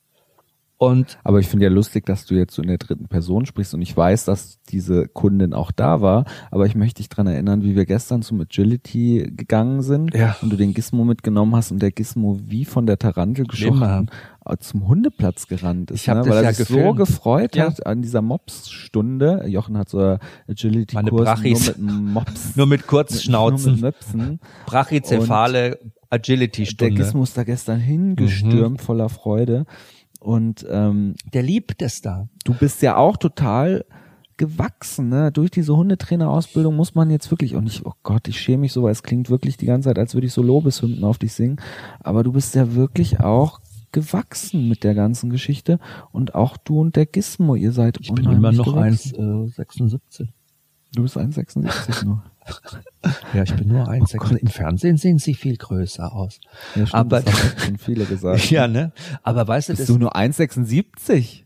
Und 0.82 1.20
Aber 1.24 1.38
ich 1.40 1.48
finde 1.48 1.66
ja 1.66 1.72
lustig, 1.72 2.08
dass 2.08 2.26
du 2.26 2.34
jetzt 2.34 2.56
so 2.56 2.64
in 2.64 2.68
der 2.68 2.80
dritten 2.80 3.08
Person 3.08 3.46
sprichst 3.46 3.76
und 3.76 3.84
ich 3.84 3.96
weiß, 3.96 4.26
dass 4.26 4.58
diese 4.70 5.08
Kundin 5.08 5.54
auch 5.54 5.70
da 5.72 6.02
war, 6.02 6.26
aber 6.50 6.66
ich 6.66 6.74
möchte 6.74 6.98
dich 7.04 7.10
dran 7.10 7.28
erinnern, 7.28 7.62
wie 7.62 7.76
wir 7.76 7.86
gestern 7.86 8.24
zum 8.24 8.42
Agility 8.42 9.32
gegangen 9.38 9.84
sind 9.84 10.16
Ja. 10.16 10.36
und 10.42 10.50
du 10.52 10.56
den 10.58 10.74
Gizmo 10.74 11.04
mitgenommen 11.04 11.56
hast 11.56 11.72
und 11.72 11.84
der 11.84 11.92
Gizmo 11.92 12.40
wie 12.44 12.66
von 12.66 12.88
der 12.88 12.98
Tarantel 12.98 13.46
geschossen 13.46 14.10
äh, 14.44 14.58
zum 14.58 14.88
Hundeplatz 14.88 15.46
gerannt 15.48 15.92
ist, 15.92 16.02
Ich 16.02 16.10
hab 16.10 16.18
ne? 16.18 16.24
das 16.24 16.30
weil 16.32 16.38
er 16.38 16.44
ja 16.46 16.54
sich 16.54 16.68
so 16.68 16.74
gefilmt. 16.76 16.98
gefreut 16.98 17.56
Ja. 17.56 17.66
hat 17.68 17.86
an 17.86 18.02
dieser 18.02 18.24
Mops-Stunde. 18.24 19.46
Jochen 19.50 19.78
hat 19.78 19.88
so 19.90 20.18
Agility-Kurs 20.48 21.44
nur 21.78 21.94
mit 21.94 22.14
Mops. 22.14 22.56
nur 22.56 22.66
mit 22.66 22.80
Nur 22.82 22.88
Kurzschnauzen, 22.88 23.74
mit 23.74 23.82
Möpsen. 23.82 24.40
brachycephale 24.66 25.70
Der 25.72 25.80
Agility-Stunde. 26.10 26.96
Gizmo 26.96 27.22
ist 27.24 27.38
da 27.38 27.44
gestern 27.44 27.80
hingestürmt 27.80 28.80
Mhm. 28.80 28.84
voller 28.84 29.10
Freude 29.10 29.66
und 30.22 30.66
ähm, 30.70 31.16
Der 31.34 31.44
liebt 31.44 31.82
es 31.82 32.02
da. 32.02 32.28
du 32.46 32.54
bist 32.54 32.82
ja 32.82 32.96
auch 32.96 33.18
total 33.18 33.86
gewachsen, 34.38 35.10
ne? 35.10 35.32
Durch 35.32 35.52
diese 35.52 35.76
Hundetrainerausbildung 35.76 36.76
muss 36.76 36.96
man 36.96 37.10
jetzt 37.10 37.30
wirklich, 37.30 37.56
und 37.56 37.68
ich, 37.68 37.86
oh 37.86 37.94
Gott, 38.02 38.28
ich 38.28 38.40
schäme 38.40 38.62
mich 38.62 38.74
so, 38.74 38.84
weil 38.84 38.92
es 38.92 39.04
klingt 39.04 39.30
wirklich 39.30 39.58
die 39.58 39.66
ganze 39.68 39.90
Zeit, 39.90 40.00
als 40.00 40.14
würde 40.14 40.28
ich 40.28 40.34
so 40.34 40.42
Lobeshymnen 40.42 41.04
auf 41.04 41.18
dich 41.18 41.34
singen. 41.34 41.58
Aber 42.00 42.24
du 42.24 42.32
bist 42.32 42.56
ja 42.56 42.74
wirklich 42.74 43.20
auch 43.20 43.60
gewachsen 43.92 44.68
mit 44.68 44.84
der 44.84 44.96
ganzen 44.96 45.30
Geschichte. 45.30 45.80
Und 46.12 46.34
auch 46.34 46.58
du 46.58 46.80
und 46.80 46.96
der 46.96 47.06
Gizmo, 47.06 47.56
ihr 47.56 47.72
seid 47.72 48.00
Ich 48.00 48.14
bin 48.14 48.26
immer 48.30 48.52
noch 48.52 48.66
gewachsen. 48.66 49.52
1,76. 49.52 50.28
Du 50.96 51.04
bist 51.04 51.18
1,76 51.18 52.06
nur. 52.06 52.24
Ja, 53.34 53.44
ich 53.44 53.56
bin 53.56 53.68
nur 53.70 53.88
1,76. 53.88 54.38
Im 54.38 54.48
Fernsehen 54.48 54.98
sehen 54.98 55.18
sie 55.18 55.34
viel 55.34 55.58
größer 55.58 56.14
aus. 56.14 56.40
Ja, 56.76 56.86
stimmt, 56.86 56.94
Aber- 56.94 57.22
das 57.22 57.66
haben 57.66 57.78
viele 57.78 58.06
gesagt. 58.06 58.52
Ja, 58.52 58.68
ne? 58.68 58.92
Aber 59.24 59.48
weißt 59.48 59.70
du, 59.70 59.74
Bist 59.74 59.82
das, 59.82 59.88
du 59.88 59.98
nur 59.98 60.16
1,76? 60.16 61.44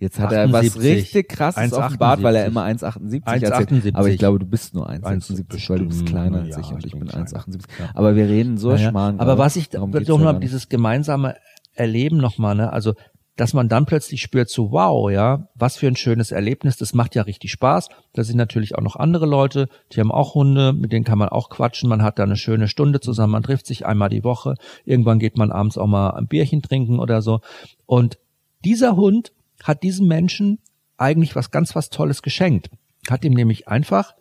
Jetzt 0.00 0.20
hat 0.20 0.30
er 0.30 0.52
was 0.52 0.78
richtig 0.78 1.28
krasses 1.28 1.72
offenbart, 1.72 2.22
weil 2.22 2.36
er 2.36 2.46
immer 2.46 2.64
1,78 2.64 3.42
erzählt. 3.42 3.96
Aber 3.96 4.08
ich 4.08 4.18
glaube, 4.18 4.38
du 4.38 4.46
bist 4.46 4.72
nur 4.74 4.88
1,76, 4.88 5.68
weil 5.70 5.78
du 5.80 5.86
bist 5.86 6.06
kleiner 6.06 6.42
als 6.42 6.56
ich 6.56 6.70
und 6.70 6.86
ich 6.86 6.92
bin 6.92 7.08
1,78. 7.08 7.62
Ja. 7.80 7.90
Aber 7.94 8.14
wir 8.14 8.28
reden 8.28 8.58
so 8.58 8.72
ja, 8.72 8.90
schmarrn. 8.90 9.18
Aber 9.18 9.38
was 9.38 9.56
ich, 9.56 9.70
doch 9.70 9.88
noch 9.88 10.38
dieses 10.38 10.68
gemeinsame 10.68 11.34
Erleben 11.74 12.18
nochmal, 12.18 12.54
ne, 12.54 12.72
also, 12.72 12.94
dass 13.38 13.54
man 13.54 13.68
dann 13.68 13.86
plötzlich 13.86 14.20
spürt, 14.20 14.50
so 14.50 14.72
wow, 14.72 15.08
ja, 15.12 15.48
was 15.54 15.76
für 15.76 15.86
ein 15.86 15.94
schönes 15.94 16.32
Erlebnis, 16.32 16.76
das 16.76 16.92
macht 16.92 17.14
ja 17.14 17.22
richtig 17.22 17.52
Spaß. 17.52 17.88
Da 18.12 18.24
sind 18.24 18.36
natürlich 18.36 18.74
auch 18.74 18.82
noch 18.82 18.96
andere 18.96 19.26
Leute, 19.26 19.68
die 19.92 20.00
haben 20.00 20.10
auch 20.10 20.34
Hunde, 20.34 20.72
mit 20.72 20.90
denen 20.90 21.04
kann 21.04 21.18
man 21.18 21.28
auch 21.28 21.48
quatschen, 21.48 21.88
man 21.88 22.02
hat 22.02 22.18
da 22.18 22.24
eine 22.24 22.36
schöne 22.36 22.66
Stunde 22.66 22.98
zusammen, 22.98 23.34
man 23.34 23.44
trifft 23.44 23.66
sich 23.66 23.86
einmal 23.86 24.08
die 24.08 24.24
Woche, 24.24 24.56
irgendwann 24.84 25.20
geht 25.20 25.38
man 25.38 25.52
abends 25.52 25.78
auch 25.78 25.86
mal 25.86 26.10
ein 26.10 26.26
Bierchen 26.26 26.62
trinken 26.62 26.98
oder 26.98 27.22
so. 27.22 27.40
Und 27.86 28.18
dieser 28.64 28.96
Hund 28.96 29.32
hat 29.62 29.84
diesem 29.84 30.08
Menschen 30.08 30.58
eigentlich 30.96 31.36
was 31.36 31.52
ganz 31.52 31.76
was 31.76 31.90
Tolles 31.90 32.22
geschenkt. 32.22 32.70
Hat 33.08 33.24
ihm 33.24 33.34
nämlich 33.34 33.68
einfach 33.68 34.16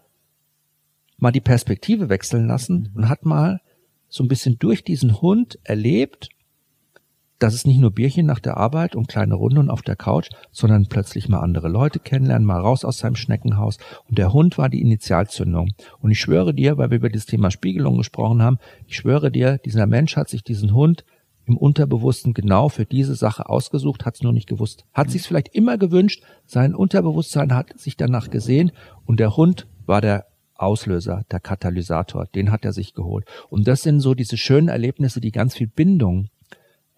mal 1.18 1.32
die 1.32 1.42
Perspektive 1.42 2.10
wechseln 2.10 2.46
lassen 2.46 2.92
und 2.96 3.10
hat 3.10 3.26
mal 3.26 3.62
so 4.10 4.24
ein 4.24 4.28
bisschen 4.28 4.60
durch 4.60 4.84
diesen 4.84 5.22
Hund 5.22 5.58
erlebt, 5.64 6.30
dass 7.40 7.54
es 7.54 7.66
nicht 7.66 7.80
nur 7.80 7.92
Bierchen 7.92 8.26
nach 8.26 8.40
der 8.40 8.58
Arbeit 8.58 8.96
und 8.96 9.08
kleine 9.08 9.36
Runden 9.36 9.70
auf 9.70 9.82
der 9.82 9.96
Couch, 9.96 10.30
sondern 10.52 10.88
plötzlich 10.88 11.30
mal 11.30 11.40
andere 11.40 11.68
Leute 11.68 12.00
kennenlernen, 12.00 12.46
mal 12.48 12.60
raus 12.60 12.84
aus 12.84 13.00
seinem 13.00 13.16
Schneckenhaus. 13.16 13.78
Und 14.08 14.18
der 14.18 14.34
Hund 14.34 14.58
war 14.58 14.70
die 14.70 14.82
Initialzündung. 14.82 15.70
Und 16.00 16.12
ich 16.12 16.20
schwöre 16.20 16.54
dir, 16.54 16.78
weil 16.78 16.90
wir 16.90 16.98
über 16.98 17.10
das 17.10 17.26
Thema 17.26 17.52
Spiegelung 17.52 17.98
gesprochen 17.98 18.42
haben, 18.42 18.58
ich 18.88 18.98
schwöre 18.98 19.32
dir, 19.32 19.58
dieser 19.60 19.86
Mensch 19.86 20.16
hat 20.16 20.30
sich 20.30 20.44
diesen 20.44 20.74
Hund 20.74 21.06
im 21.46 21.58
Unterbewussten 21.58 22.34
genau 22.34 22.70
für 22.70 22.86
diese 22.86 23.16
Sache 23.16 23.48
ausgesucht, 23.48 24.06
hat 24.06 24.16
es 24.16 24.24
nur 24.24 24.34
nicht 24.34 24.50
gewusst. 24.50 24.86
Hat 24.94 25.10
sich 25.10 25.22
vielleicht 25.24 25.56
immer 25.56 25.78
gewünscht, 25.78 26.24
sein 26.46 26.76
Unterbewusstsein 26.76 27.54
hat 27.54 27.80
sich 27.80 27.96
danach 27.96 28.30
gesehen 28.30 28.72
und 29.06 29.20
der 29.20 29.38
Hund 29.38 29.68
war 29.86 30.02
der 30.02 30.26
Auslöser, 30.56 31.24
der 31.32 31.40
Katalysator, 31.40 32.26
den 32.26 32.52
hat 32.52 32.66
er 32.66 32.74
sich 32.74 32.94
geholt. 32.94 33.26
Und 33.50 33.68
das 33.68 33.84
sind 33.84 34.00
so 34.00 34.14
diese 34.14 34.38
schönen 34.38 34.68
Erlebnisse, 34.68 35.22
die 35.22 35.32
ganz 35.32 35.56
viel 35.56 35.68
Bindung 35.68 36.30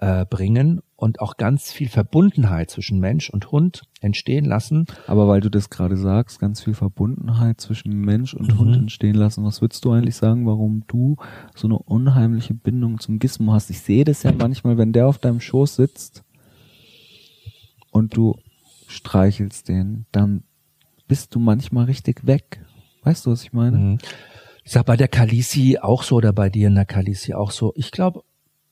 äh, 0.02 0.26
bringen 0.26 0.82
und 0.96 1.20
auch 1.20 1.36
ganz 1.36 1.72
viel 1.72 1.90
Verbundenheit 1.90 2.70
zwischen 2.70 3.00
Mensch 3.00 3.30
und 3.30 3.52
Hund 3.52 3.84
entstehen 4.00 4.46
lassen. 4.46 4.86
Aber 5.08 5.28
weil 5.28 5.42
du 5.42 5.50
das 5.50 5.70
gerade 5.70 5.98
sagst, 5.98 6.40
ganz 6.40 6.64
viel 6.64 6.74
Verbundenheit 6.74 7.60
zwischen 7.60 7.94
Mensch 7.94 8.34
und 8.34 8.54
mhm. 8.54 8.60
Hund 8.60 8.76
entstehen 8.76 9.16
lassen, 9.16 9.44
was 9.44 9.62
würdest 9.62 9.84
du 9.84 9.92
eigentlich 9.92 10.16
sagen, 10.16 10.46
warum 10.46 10.86
du 10.88 11.18
so 11.54 11.68
eine 11.68 11.80
unheimliche 11.80 12.54
Bindung 12.54 13.00
zum 13.00 13.20
Gizmo 13.20 13.54
hast? 13.54 13.70
Ich 13.70 13.82
sehe 13.82 14.06
das 14.06 14.24
ja 14.24 14.32
manchmal, 14.32 14.78
wenn 14.78 14.94
der 14.94 15.08
auf 15.08 15.18
deinem 15.18 15.42
Schoß 15.42 15.76
sitzt 15.76 16.24
und 17.92 18.16
du 18.16 18.38
streichelst 18.88 19.68
den, 19.68 20.06
dann 20.12 20.44
bist 21.08 21.36
du 21.36 21.40
manchmal 21.40 21.86
richtig 21.86 22.26
weg. 22.26 22.66
Weißt 23.04 23.26
du, 23.26 23.32
was 23.32 23.44
ich 23.44 23.52
meine? 23.52 23.78
Mhm. 23.78 23.98
Ich 24.64 24.72
sag 24.72 24.86
bei 24.86 24.96
der 24.96 25.08
Kalisi 25.08 25.78
auch 25.82 26.04
so 26.04 26.16
oder 26.16 26.32
bei 26.32 26.50
dir 26.50 26.68
in 26.68 26.76
der 26.76 26.86
Kalisi 26.86 27.34
auch 27.34 27.52
so. 27.52 27.74
Ich 27.76 27.92
glaube 27.92 28.24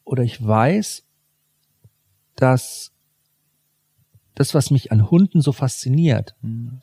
oder 0.06 0.24
ich 0.24 0.46
weiß, 0.46 1.07
dass 2.38 2.94
das, 4.36 4.54
was 4.54 4.72
mich 4.72 4.92
an 4.92 5.10
Hunden 5.10 5.42
so 5.42 5.52
fasziniert, 5.52 6.36
mhm. 6.42 6.80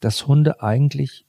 dass 0.00 0.26
Hunde 0.26 0.60
eigentlich 0.60 1.24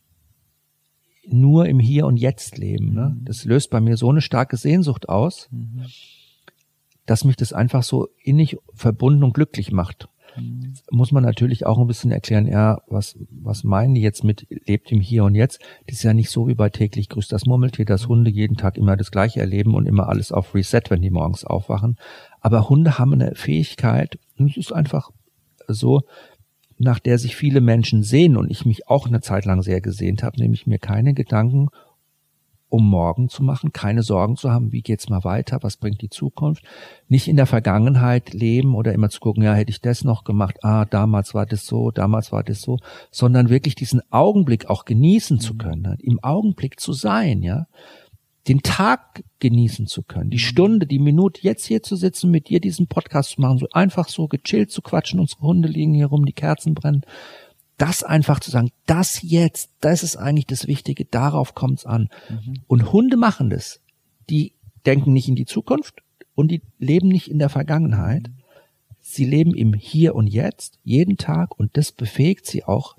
nur 1.29 1.67
im 1.67 1.79
Hier 1.79 2.05
und 2.05 2.17
Jetzt 2.17 2.57
leben. 2.57 2.93
Ne? 2.93 3.15
Mhm. 3.15 3.25
Das 3.25 3.45
löst 3.45 3.69
bei 3.69 3.79
mir 3.79 3.95
so 3.95 4.09
eine 4.09 4.21
starke 4.21 4.57
Sehnsucht 4.57 5.07
aus, 5.07 5.47
mhm. 5.51 5.85
dass 7.05 7.23
mich 7.23 7.35
das 7.35 7.53
einfach 7.53 7.83
so 7.83 8.07
innig 8.21 8.57
verbunden 8.73 9.23
und 9.23 9.33
glücklich 9.33 9.71
macht. 9.71 10.09
Mhm. 10.35 10.73
Muss 10.91 11.11
man 11.11 11.23
natürlich 11.23 11.65
auch 11.65 11.77
ein 11.77 11.87
bisschen 11.87 12.11
erklären, 12.11 12.47
ja, 12.47 12.81
was, 12.87 13.17
was 13.29 13.63
meinen 13.63 13.93
die 13.93 14.01
jetzt 14.01 14.23
mit 14.23 14.47
lebt 14.49 14.91
im 14.91 15.01
Hier 15.01 15.23
und 15.25 15.35
Jetzt? 15.35 15.59
Das 15.87 15.97
ist 15.97 16.03
ja 16.03 16.13
nicht 16.13 16.29
so 16.29 16.47
wie 16.47 16.55
bei 16.55 16.69
täglich 16.69 17.09
grüßt 17.09 17.31
das 17.31 17.45
Murmeltier, 17.45 17.85
dass 17.85 18.07
Hunde 18.07 18.31
jeden 18.31 18.57
Tag 18.57 18.77
immer 18.77 18.97
das 18.97 19.11
Gleiche 19.11 19.39
erleben 19.39 19.75
und 19.75 19.85
immer 19.85 20.09
alles 20.09 20.31
auf 20.31 20.55
Reset, 20.55 20.81
wenn 20.89 21.01
die 21.01 21.11
morgens 21.11 21.43
aufwachen. 21.43 21.97
Aber 22.39 22.69
Hunde 22.69 22.97
haben 22.97 23.13
eine 23.13 23.35
Fähigkeit, 23.35 24.17
und 24.37 24.51
es 24.51 24.57
ist 24.57 24.71
einfach 24.71 25.11
so, 25.67 26.01
nach 26.77 26.99
der 26.99 27.17
sich 27.17 27.35
viele 27.35 27.61
Menschen 27.61 28.03
sehen 28.03 28.37
und 28.37 28.51
ich 28.51 28.65
mich 28.65 28.87
auch 28.87 29.07
eine 29.07 29.21
Zeit 29.21 29.45
lang 29.45 29.61
sehr 29.63 29.81
gesehnt 29.81 30.23
habe, 30.23 30.39
nämlich 30.39 30.67
mir 30.67 30.77
keine 30.77 31.13
Gedanken 31.13 31.69
um 32.69 32.89
morgen 32.89 33.29
zu 33.29 33.43
machen, 33.43 33.71
keine 33.71 34.03
Sorgen 34.03 34.35
zu 34.35 34.51
haben, 34.51 34.71
wie 34.71 34.81
geht's 34.81 35.09
mal 35.09 35.23
weiter, 35.23 35.59
was 35.61 35.77
bringt 35.77 36.01
die 36.01 36.09
Zukunft, 36.09 36.63
nicht 37.07 37.27
in 37.27 37.37
der 37.37 37.45
Vergangenheit 37.45 38.33
leben 38.33 38.75
oder 38.75 38.93
immer 38.93 39.09
zu 39.09 39.19
gucken, 39.19 39.43
ja, 39.43 39.53
hätte 39.53 39.71
ich 39.71 39.81
das 39.81 40.03
noch 40.03 40.23
gemacht, 40.23 40.57
ah, 40.63 40.85
damals 40.85 41.33
war 41.33 41.45
das 41.45 41.65
so, 41.65 41.91
damals 41.91 42.31
war 42.31 42.43
das 42.43 42.61
so, 42.61 42.77
sondern 43.09 43.49
wirklich 43.49 43.75
diesen 43.75 44.01
Augenblick 44.11 44.69
auch 44.69 44.83
genießen 44.85 45.39
zu 45.39 45.55
können, 45.55 45.97
im 46.01 46.21
Augenblick 46.21 46.79
zu 46.79 46.93
sein, 46.93 47.41
ja 47.41 47.67
den 48.47 48.61
Tag 48.63 49.23
genießen 49.39 49.87
zu 49.87 50.03
können, 50.03 50.29
die 50.29 50.37
mhm. 50.37 50.41
Stunde, 50.41 50.87
die 50.87 50.99
Minute, 50.99 51.41
jetzt 51.43 51.65
hier 51.65 51.83
zu 51.83 51.95
sitzen, 51.95 52.31
mit 52.31 52.49
dir 52.49 52.59
diesen 52.61 52.87
Podcast 52.87 53.31
zu 53.31 53.41
machen, 53.41 53.57
so 53.57 53.67
einfach 53.71 54.07
so 54.07 54.27
gechillt 54.27 54.71
zu 54.71 54.81
quatschen, 54.81 55.19
unsere 55.19 55.41
Hunde 55.41 55.67
liegen 55.67 55.93
hier 55.93 56.07
rum, 56.07 56.25
die 56.25 56.33
Kerzen 56.33 56.73
brennen. 56.73 57.01
Das 57.77 58.03
einfach 58.03 58.39
zu 58.39 58.49
sagen, 58.49 58.71
das 58.85 59.21
jetzt, 59.21 59.69
das 59.81 60.01
ist 60.01 60.15
eigentlich 60.15 60.47
das 60.47 60.65
Wichtige, 60.65 61.05
darauf 61.05 61.53
kommt's 61.53 61.85
an. 61.85 62.09
Mhm. 62.29 62.61
Und 62.67 62.91
Hunde 62.91 63.17
machen 63.17 63.49
das. 63.49 63.81
Die 64.29 64.53
denken 64.85 65.13
nicht 65.13 65.27
in 65.27 65.35
die 65.35 65.45
Zukunft 65.45 66.01
und 66.33 66.49
die 66.49 66.61
leben 66.79 67.09
nicht 67.09 67.29
in 67.29 67.39
der 67.39 67.49
Vergangenheit. 67.49 68.29
Sie 69.01 69.25
leben 69.25 69.53
im 69.53 69.73
Hier 69.73 70.15
und 70.15 70.27
Jetzt, 70.27 70.79
jeden 70.83 71.17
Tag, 71.17 71.57
und 71.59 71.77
das 71.77 71.91
befähigt 71.91 72.45
sie 72.45 72.63
auch 72.63 72.95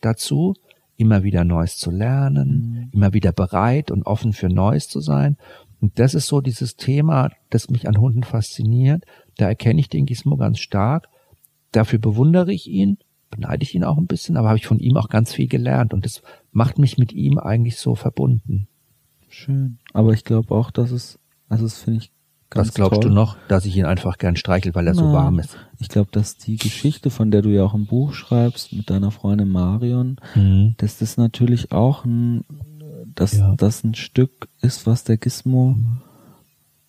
dazu, 0.00 0.54
immer 0.96 1.22
wieder 1.22 1.44
Neues 1.44 1.76
zu 1.76 1.90
lernen, 1.90 2.48
mhm. 2.48 2.88
immer 2.92 3.12
wieder 3.12 3.32
bereit 3.32 3.90
und 3.90 4.04
offen 4.04 4.32
für 4.32 4.48
Neues 4.48 4.88
zu 4.88 5.00
sein. 5.00 5.36
Und 5.80 5.98
das 5.98 6.14
ist 6.14 6.28
so 6.28 6.40
dieses 6.40 6.76
Thema, 6.76 7.30
das 7.50 7.68
mich 7.68 7.88
an 7.88 7.98
Hunden 7.98 8.22
fasziniert. 8.22 9.04
Da 9.36 9.48
erkenne 9.48 9.80
ich 9.80 9.88
den 9.88 10.06
Gizmo 10.06 10.36
ganz 10.36 10.60
stark. 10.60 11.08
Dafür 11.72 11.98
bewundere 11.98 12.52
ich 12.52 12.68
ihn, 12.68 12.98
beneide 13.30 13.64
ich 13.64 13.74
ihn 13.74 13.82
auch 13.82 13.98
ein 13.98 14.06
bisschen, 14.06 14.36
aber 14.36 14.48
habe 14.48 14.58
ich 14.58 14.66
von 14.66 14.78
ihm 14.78 14.96
auch 14.96 15.08
ganz 15.08 15.32
viel 15.32 15.48
gelernt. 15.48 15.92
Und 15.92 16.04
das 16.04 16.22
macht 16.52 16.78
mich 16.78 16.98
mit 16.98 17.12
ihm 17.12 17.38
eigentlich 17.38 17.78
so 17.78 17.94
verbunden. 17.94 18.68
Schön. 19.28 19.78
Aber 19.92 20.12
ich 20.12 20.24
glaube 20.24 20.54
auch, 20.54 20.70
dass 20.70 20.90
es, 20.90 21.18
also 21.48 21.64
das 21.64 21.78
finde 21.78 22.00
ich 22.00 22.12
Ganz 22.52 22.68
Was 22.68 22.74
glaubst 22.74 23.00
toll. 23.00 23.10
du 23.10 23.14
noch, 23.14 23.38
dass 23.48 23.64
ich 23.64 23.74
ihn 23.78 23.86
einfach 23.86 24.18
gern 24.18 24.36
streichel, 24.36 24.74
weil 24.74 24.86
er 24.86 24.92
Nein. 24.92 25.04
so 25.04 25.12
warm 25.12 25.38
ist? 25.38 25.56
Ich 25.80 25.88
glaube, 25.88 26.10
dass 26.12 26.36
die 26.36 26.56
Geschichte, 26.56 27.08
von 27.08 27.30
der 27.30 27.40
du 27.40 27.48
ja 27.48 27.64
auch 27.64 27.72
im 27.72 27.86
Buch 27.86 28.12
schreibst, 28.12 28.74
mit 28.74 28.90
deiner 28.90 29.10
Freundin 29.10 29.48
Marion, 29.48 30.16
mhm. 30.34 30.74
dass 30.76 30.98
das 30.98 31.16
natürlich 31.16 31.72
auch 31.72 32.04
ein, 32.04 32.44
dass 33.14 33.38
ja. 33.38 33.54
das 33.56 33.84
ein 33.84 33.94
Stück 33.94 34.48
ist, 34.60 34.86
was 34.86 35.02
der 35.04 35.16
Gizmo 35.16 35.76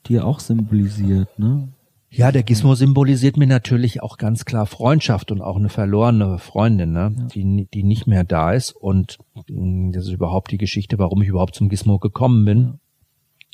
dir 0.06 0.28
auch 0.28 0.42
symbolisiert, 0.42 1.40
ne? 1.40 1.70
Ja, 2.10 2.32
der 2.32 2.44
Gizmo 2.44 2.76
symbolisiert 2.76 3.38
mir 3.38 3.48
natürlich 3.48 4.04
auch 4.04 4.18
ganz 4.18 4.46
klar 4.46 4.68
Freundschaft 4.68 5.32
und 5.32 5.42
auch 5.42 5.56
eine 5.56 5.70
verlorene 5.70 6.40
Freundin, 6.40 6.92
ne? 6.92 7.16
Ja. 7.18 7.26
die, 7.28 7.68
die 7.74 7.84
nicht 7.84 8.06
mehr 8.06 8.26
da 8.26 8.52
ist. 8.52 8.72
Und 8.72 9.18
mm, 9.48 9.94
das 9.94 10.08
ist 10.08 10.12
überhaupt 10.12 10.52
die 10.52 10.60
Geschichte, 10.60 11.00
warum 11.00 11.22
ich 11.22 11.30
überhaupt 11.30 11.56
zum 11.56 11.70
Gizmo 11.70 12.00
gekommen 12.00 12.44
bin. 12.44 12.80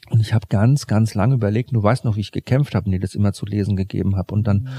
Und 0.10 0.22
ich 0.22 0.34
habe 0.34 0.48
ganz, 0.50 0.88
ganz 0.88 1.14
lange 1.14 1.36
überlegt, 1.36 1.72
du 1.74 1.82
weißt 1.82 2.06
noch, 2.06 2.16
wie 2.16 2.22
ich 2.22 2.32
gekämpft 2.32 2.76
habe 2.76 2.86
und 2.86 2.92
dir 2.92 3.00
das 3.00 3.16
immer 3.16 3.34
zu 3.34 3.46
lesen 3.46 3.76
gegeben 3.76 4.16
habe 4.16 4.34
und 4.34 4.48
dann 4.48 4.64
mhm. 4.64 4.70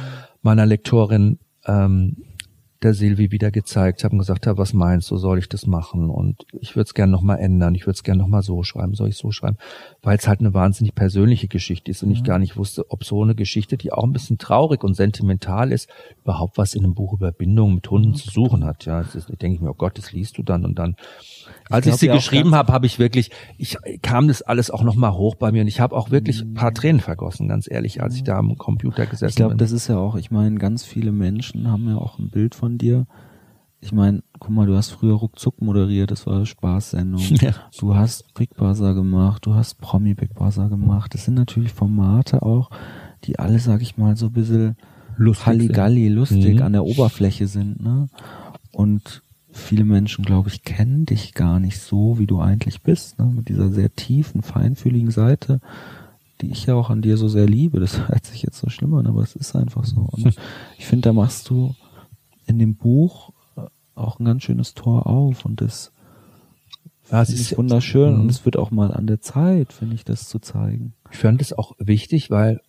meiner 0.42 0.66
Lektorin 0.66 1.38
ähm, 1.66 2.16
der 2.82 2.94
Silvi 2.94 3.30
wieder 3.30 3.50
gezeigt 3.50 4.04
habe 4.04 4.12
und 4.12 4.20
gesagt 4.20 4.46
habe, 4.46 4.56
was 4.56 4.72
meinst 4.72 5.10
du, 5.10 5.18
soll 5.18 5.38
ich 5.38 5.48
das 5.48 5.66
machen? 5.66 6.08
Und 6.08 6.46
ich 6.60 6.76
würde 6.76 6.86
es 6.86 6.94
gerne 6.94 7.12
nochmal 7.12 7.38
ändern, 7.38 7.74
ich 7.74 7.82
würde 7.82 7.96
es 7.96 8.02
gerne 8.02 8.22
nochmal 8.22 8.42
so 8.42 8.62
schreiben, 8.62 8.94
soll 8.94 9.08
ich 9.08 9.16
so 9.16 9.32
schreiben? 9.32 9.58
Weil 10.02 10.16
es 10.16 10.26
halt 10.26 10.40
eine 10.40 10.54
wahnsinnig 10.54 10.94
persönliche 10.94 11.46
Geschichte 11.48 11.90
ist 11.90 12.02
und 12.02 12.10
ich 12.10 12.24
gar 12.24 12.38
nicht 12.38 12.56
wusste, 12.56 12.90
ob 12.90 13.04
so 13.04 13.22
eine 13.22 13.34
Geschichte, 13.34 13.76
die 13.76 13.92
auch 13.92 14.04
ein 14.04 14.12
bisschen 14.12 14.38
traurig 14.38 14.82
und 14.82 14.94
sentimental 14.94 15.72
ist, 15.72 15.90
überhaupt 16.22 16.56
was 16.56 16.74
in 16.74 16.84
einem 16.84 16.94
Buch 16.94 17.12
über 17.12 17.32
Bindung 17.32 17.74
mit 17.74 17.90
Hunden 17.90 18.14
zu 18.14 18.30
suchen 18.30 18.64
hat. 18.64 18.86
Ja, 18.86 19.02
das 19.02 19.14
ist, 19.14 19.28
denke 19.28 19.56
ich 19.56 19.60
mir, 19.60 19.70
oh 19.70 19.74
Gott, 19.74 19.98
das 19.98 20.12
liest 20.12 20.38
du 20.38 20.42
dann 20.42 20.64
und 20.64 20.78
dann. 20.78 20.96
Als 21.68 21.86
ich, 21.86 21.94
ich 21.94 22.00
sie 22.00 22.08
geschrieben 22.08 22.54
habe, 22.54 22.72
habe 22.72 22.86
ich 22.86 22.98
wirklich, 22.98 23.30
ich 23.58 23.76
kam 24.02 24.28
das 24.28 24.40
alles 24.42 24.70
auch 24.70 24.82
nochmal 24.82 25.12
hoch 25.12 25.34
bei 25.34 25.52
mir 25.52 25.62
und 25.62 25.68
ich 25.68 25.80
habe 25.80 25.94
auch 25.94 26.10
wirklich 26.10 26.40
ein 26.40 26.54
paar 26.54 26.72
Tränen 26.72 27.00
vergossen, 27.00 27.46
ganz 27.48 27.70
ehrlich, 27.70 28.02
als 28.02 28.14
ich 28.16 28.24
da 28.24 28.38
am 28.38 28.56
Computer 28.56 29.04
gesessen 29.06 29.28
ich 29.28 29.36
glaub, 29.36 29.50
bin. 29.50 29.56
Ich 29.56 29.58
glaube, 29.58 29.70
das 29.70 29.72
ist 29.72 29.88
ja 29.88 29.98
auch, 29.98 30.16
ich 30.16 30.30
meine, 30.30 30.56
ganz 30.56 30.84
viele 30.84 31.12
Menschen 31.12 31.70
haben 31.70 31.88
ja 31.88 31.96
auch 31.96 32.18
ein 32.18 32.30
Bild 32.30 32.54
von 32.54 32.69
dir. 32.78 33.06
Ich 33.80 33.92
meine, 33.92 34.22
guck 34.38 34.50
mal, 34.50 34.66
du 34.66 34.76
hast 34.76 34.90
früher 34.90 35.14
Ruckzuck 35.14 35.62
moderiert, 35.62 36.10
das 36.10 36.26
war 36.26 36.36
eine 36.36 36.46
Spaßsendung. 36.46 37.22
Ja. 37.40 37.54
Du 37.78 37.94
hast 37.94 38.34
Big 38.34 38.54
Buzzer 38.56 38.94
gemacht, 38.94 39.46
du 39.46 39.54
hast 39.54 39.80
Promi 39.80 40.14
Big 40.14 40.34
Buzzer 40.34 40.68
gemacht. 40.68 41.14
Das 41.14 41.24
sind 41.24 41.34
natürlich 41.34 41.72
Formate 41.72 42.42
auch, 42.42 42.70
die 43.24 43.38
alle, 43.38 43.58
sag 43.58 43.80
ich 43.80 43.96
mal, 43.96 44.16
so 44.16 44.26
ein 44.26 44.32
bisschen 44.32 44.76
lustig 45.16 45.46
Halligalli, 45.46 46.08
lustig 46.08 46.56
mhm. 46.56 46.62
an 46.62 46.72
der 46.72 46.84
Oberfläche 46.84 47.46
sind, 47.46 47.82
ne? 47.82 48.08
Und 48.72 49.22
viele 49.52 49.84
Menschen, 49.84 50.24
glaube 50.24 50.48
ich, 50.48 50.62
kennen 50.62 51.06
dich 51.06 51.34
gar 51.34 51.60
nicht 51.60 51.80
so, 51.80 52.18
wie 52.18 52.26
du 52.26 52.40
eigentlich 52.40 52.82
bist, 52.82 53.18
ne? 53.18 53.26
mit 53.26 53.48
dieser 53.48 53.70
sehr 53.70 53.94
tiefen, 53.94 54.42
feinfühligen 54.42 55.10
Seite, 55.10 55.60
die 56.40 56.50
ich 56.50 56.66
ja 56.66 56.74
auch 56.74 56.90
an 56.90 57.02
dir 57.02 57.16
so 57.16 57.28
sehr 57.28 57.46
liebe. 57.46 57.80
Das 57.80 57.98
hört 58.08 58.26
sich 58.26 58.42
jetzt 58.42 58.58
so 58.58 58.68
schlimm 58.68 58.94
an, 58.94 59.06
aber 59.06 59.22
es 59.22 59.36
ist 59.36 59.54
einfach 59.56 59.84
so. 59.84 60.08
Und 60.10 60.34
ich 60.78 60.86
finde, 60.86 61.08
da 61.08 61.12
machst 61.12 61.48
du 61.50 61.74
in 62.50 62.58
dem 62.58 62.76
Buch 62.76 63.32
äh, 63.56 63.62
auch 63.94 64.18
ein 64.18 64.24
ganz 64.24 64.42
schönes 64.42 64.74
Tor 64.74 65.06
auf 65.06 65.44
und 65.44 65.60
das 65.60 65.92
ja, 67.10 67.22
es 67.22 67.30
ist 67.30 67.58
wunderschön 67.58 68.14
und 68.14 68.24
mhm. 68.24 68.28
es 68.28 68.44
wird 68.44 68.56
auch 68.56 68.70
mal 68.70 68.92
an 68.92 69.06
der 69.06 69.20
Zeit, 69.20 69.72
finde 69.72 69.96
ich, 69.96 70.04
das 70.04 70.28
zu 70.28 70.38
zeigen. 70.38 70.94
Ich 71.10 71.18
fand 71.18 71.40
es 71.40 71.52
auch 71.52 71.72
wichtig, 71.78 72.30
weil 72.30 72.60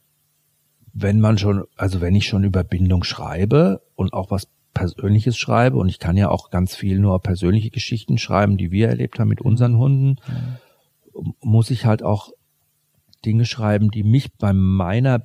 wenn 0.93 1.19
man 1.19 1.37
schon, 1.37 1.65
also 1.75 2.01
wenn 2.01 2.15
ich 2.15 2.27
schon 2.27 2.43
über 2.43 2.63
Bindung 2.63 3.03
schreibe 3.03 3.81
und 3.95 4.13
auch 4.13 4.31
was 4.31 4.47
Persönliches 4.73 5.37
schreibe 5.37 5.77
und 5.77 5.89
ich 5.89 5.99
kann 5.99 6.17
ja 6.17 6.29
auch 6.29 6.49
ganz 6.49 6.75
viel 6.75 6.99
nur 6.99 7.21
persönliche 7.21 7.69
Geschichten 7.69 8.17
schreiben, 8.17 8.57
die 8.57 8.71
wir 8.71 8.87
erlebt 8.87 9.19
haben 9.19 9.27
mit 9.27 9.41
unseren 9.41 9.77
Hunden, 9.77 10.15
mhm. 10.27 11.33
muss 11.41 11.69
ich 11.69 11.85
halt 11.85 12.03
auch 12.03 12.31
Dinge 13.25 13.45
schreiben, 13.45 13.91
die 13.91 14.03
mich 14.03 14.33
bei 14.37 14.53
meiner 14.53 15.21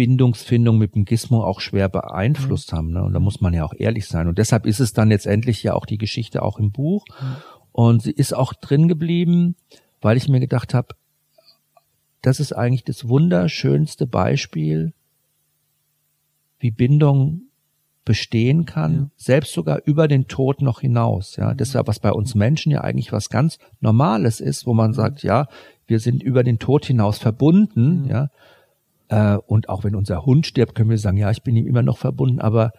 Bindungsfindung 0.00 0.78
mit 0.78 0.94
dem 0.94 1.04
Gizmo 1.04 1.44
auch 1.44 1.60
schwer 1.60 1.90
beeinflusst 1.90 2.72
mhm. 2.72 2.76
haben. 2.76 2.90
Ne? 2.92 3.02
Und 3.02 3.12
da 3.12 3.20
muss 3.20 3.42
man 3.42 3.52
ja 3.52 3.66
auch 3.66 3.74
ehrlich 3.76 4.08
sein. 4.08 4.28
Und 4.28 4.38
deshalb 4.38 4.64
ist 4.64 4.80
es 4.80 4.94
dann 4.94 5.10
letztendlich 5.10 5.62
ja 5.62 5.74
auch 5.74 5.84
die 5.84 5.98
Geschichte 5.98 6.40
auch 6.40 6.58
im 6.58 6.72
Buch. 6.72 7.04
Mhm. 7.20 7.36
Und 7.72 8.02
sie 8.02 8.12
ist 8.12 8.34
auch 8.34 8.54
drin 8.54 8.88
geblieben, 8.88 9.56
weil 10.00 10.16
ich 10.16 10.26
mir 10.26 10.40
gedacht 10.40 10.72
habe, 10.72 10.94
das 12.22 12.40
ist 12.40 12.54
eigentlich 12.54 12.82
das 12.84 13.08
wunderschönste 13.08 14.06
Beispiel, 14.06 14.94
wie 16.60 16.70
Bindung 16.70 17.42
bestehen 18.06 18.64
kann, 18.64 18.94
ja. 18.94 19.10
selbst 19.18 19.52
sogar 19.52 19.82
über 19.84 20.08
den 20.08 20.28
Tod 20.28 20.62
noch 20.62 20.80
hinaus. 20.80 21.36
Ja, 21.36 21.52
das 21.52 21.68
ist 21.68 21.74
ja 21.74 21.86
was 21.86 21.98
bei 21.98 22.10
uns 22.10 22.34
Menschen 22.34 22.72
ja 22.72 22.80
eigentlich 22.80 23.12
was 23.12 23.28
ganz 23.28 23.58
Normales 23.80 24.40
ist, 24.40 24.64
wo 24.64 24.72
man 24.72 24.94
sagt, 24.94 25.22
ja, 25.24 25.46
wir 25.86 26.00
sind 26.00 26.22
über 26.22 26.42
den 26.42 26.58
Tod 26.58 26.86
hinaus 26.86 27.18
verbunden. 27.18 28.06
Ja, 28.08 28.30
äh, 29.10 29.36
und 29.36 29.68
auch 29.68 29.84
wenn 29.84 29.94
unser 29.94 30.24
Hund 30.24 30.46
stirbt, 30.46 30.74
können 30.74 30.88
wir 30.88 30.98
sagen, 30.98 31.16
ja, 31.16 31.30
ich 31.30 31.42
bin 31.42 31.56
ihm 31.56 31.66
immer 31.66 31.82
noch 31.82 31.98
verbunden. 31.98 32.40
Aber 32.40 32.72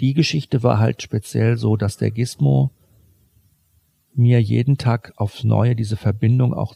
die 0.00 0.14
Geschichte 0.14 0.62
war 0.62 0.78
halt 0.78 1.02
speziell 1.02 1.56
so, 1.56 1.76
dass 1.76 1.96
der 1.96 2.10
Gizmo 2.10 2.70
mir 4.14 4.40
jeden 4.40 4.76
Tag 4.76 5.14
aufs 5.16 5.42
Neue 5.42 5.74
diese 5.74 5.96
Verbindung 5.96 6.52
auch 6.52 6.74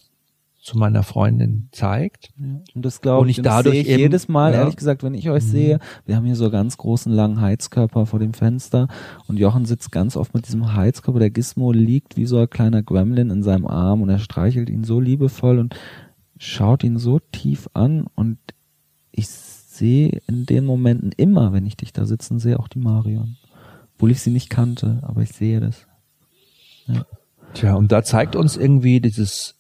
zu 0.62 0.78
meiner 0.78 1.02
Freundin 1.02 1.68
zeigt. 1.70 2.30
Ja. 2.38 2.60
Und 2.74 2.84
das 2.84 3.00
glaube 3.00 3.30
ich, 3.30 3.38
und 3.38 3.44
ich 3.44 3.44
dadurch 3.44 3.76
ich 3.76 3.88
eben, 3.88 4.00
jedes 4.00 4.26
Mal, 4.26 4.52
ja. 4.52 4.60
ehrlich 4.60 4.76
gesagt, 4.76 5.02
wenn 5.04 5.14
ich 5.14 5.28
euch 5.28 5.44
mhm. 5.44 5.48
sehe, 5.48 5.78
wir 6.06 6.16
haben 6.16 6.24
hier 6.24 6.34
so 6.34 6.50
ganz 6.50 6.76
großen 6.78 7.12
langen 7.12 7.40
Heizkörper 7.40 8.06
vor 8.06 8.18
dem 8.18 8.32
Fenster 8.32 8.88
und 9.28 9.38
Jochen 9.38 9.66
sitzt 9.66 9.92
ganz 9.92 10.16
oft 10.16 10.34
mit 10.34 10.46
diesem 10.46 10.74
Heizkörper, 10.74 11.20
der 11.20 11.30
Gizmo 11.30 11.72
liegt 11.72 12.16
wie 12.16 12.26
so 12.26 12.38
ein 12.38 12.50
kleiner 12.50 12.82
Gremlin 12.82 13.30
in 13.30 13.42
seinem 13.42 13.66
Arm 13.66 14.02
und 14.02 14.08
er 14.08 14.18
streichelt 14.18 14.70
ihn 14.70 14.82
so 14.82 14.98
liebevoll 14.98 15.58
und 15.58 15.76
schaut 16.38 16.84
ihn 16.84 16.98
so 16.98 17.18
tief 17.18 17.68
an 17.74 18.06
und 18.14 18.38
ich 19.10 19.28
sehe 19.28 20.20
in 20.26 20.46
den 20.46 20.64
Momenten 20.64 21.12
immer, 21.12 21.52
wenn 21.52 21.66
ich 21.66 21.76
dich 21.76 21.92
da 21.92 22.06
sitzen 22.06 22.38
sehe, 22.38 22.58
auch 22.58 22.68
die 22.68 22.78
Marion. 22.78 23.36
Obwohl 23.94 24.10
ich 24.10 24.20
sie 24.20 24.30
nicht 24.30 24.50
kannte, 24.50 25.00
aber 25.02 25.22
ich 25.22 25.32
sehe 25.32 25.60
das. 25.60 25.86
Ja. 26.86 27.06
Tja, 27.54 27.74
und 27.74 27.92
da 27.92 28.02
zeigt 28.02 28.36
uns 28.36 28.56
irgendwie 28.56 29.00
dieses, 29.00 29.54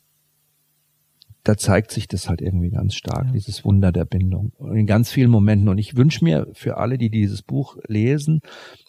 da 1.42 1.56
zeigt 1.56 1.90
sich 1.90 2.08
das 2.08 2.28
halt 2.28 2.42
irgendwie 2.42 2.70
ganz 2.70 2.94
stark, 2.94 3.26
ja. 3.26 3.32
dieses 3.32 3.64
Wunder 3.64 3.92
der 3.92 4.04
Bindung. 4.04 4.52
In 4.58 4.86
ganz 4.86 5.10
vielen 5.10 5.30
Momenten. 5.30 5.68
Und 5.68 5.78
ich 5.78 5.96
wünsche 5.96 6.24
mir 6.24 6.46
für 6.52 6.76
alle, 6.76 6.98
die 6.98 7.08
dieses 7.08 7.42
Buch 7.42 7.78
lesen, 7.86 8.40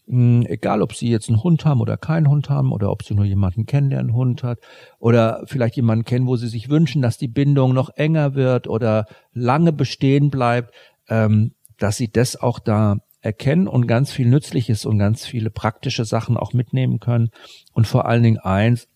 egal 0.07 0.81
ob 0.81 0.93
sie 0.93 1.09
jetzt 1.09 1.27
einen 1.29 1.43
Hund 1.43 1.65
haben 1.65 1.81
oder 1.81 1.97
keinen 1.97 2.29
Hund 2.29 2.49
haben, 2.49 2.71
oder 2.71 2.91
ob 2.91 3.03
sie 3.03 3.13
nur 3.13 3.25
jemanden 3.25 3.65
kennen, 3.65 3.89
der 3.89 3.99
einen 3.99 4.13
Hund 4.13 4.43
hat, 4.43 4.59
oder 4.99 5.43
vielleicht 5.45 5.75
jemanden 5.75 6.05
kennen, 6.05 6.27
wo 6.27 6.35
sie 6.37 6.47
sich 6.47 6.69
wünschen, 6.69 7.01
dass 7.01 7.17
die 7.17 7.27
Bindung 7.27 7.73
noch 7.73 7.89
enger 7.95 8.33
wird 8.33 8.67
oder 8.67 9.05
lange 9.33 9.73
bestehen 9.73 10.29
bleibt, 10.29 10.73
ähm, 11.09 11.53
dass 11.77 11.97
sie 11.97 12.09
das 12.09 12.35
auch 12.35 12.59
da 12.59 12.97
erkennen 13.21 13.67
und 13.67 13.87
ganz 13.87 14.11
viel 14.11 14.27
Nützliches 14.27 14.85
und 14.85 14.97
ganz 14.97 15.25
viele 15.25 15.49
praktische 15.49 16.05
Sachen 16.05 16.37
auch 16.37 16.53
mitnehmen 16.53 16.99
können. 16.99 17.29
Und 17.73 17.87
vor 17.87 18.05
allen 18.05 18.23
Dingen 18.23 18.39
eins, 18.39 18.87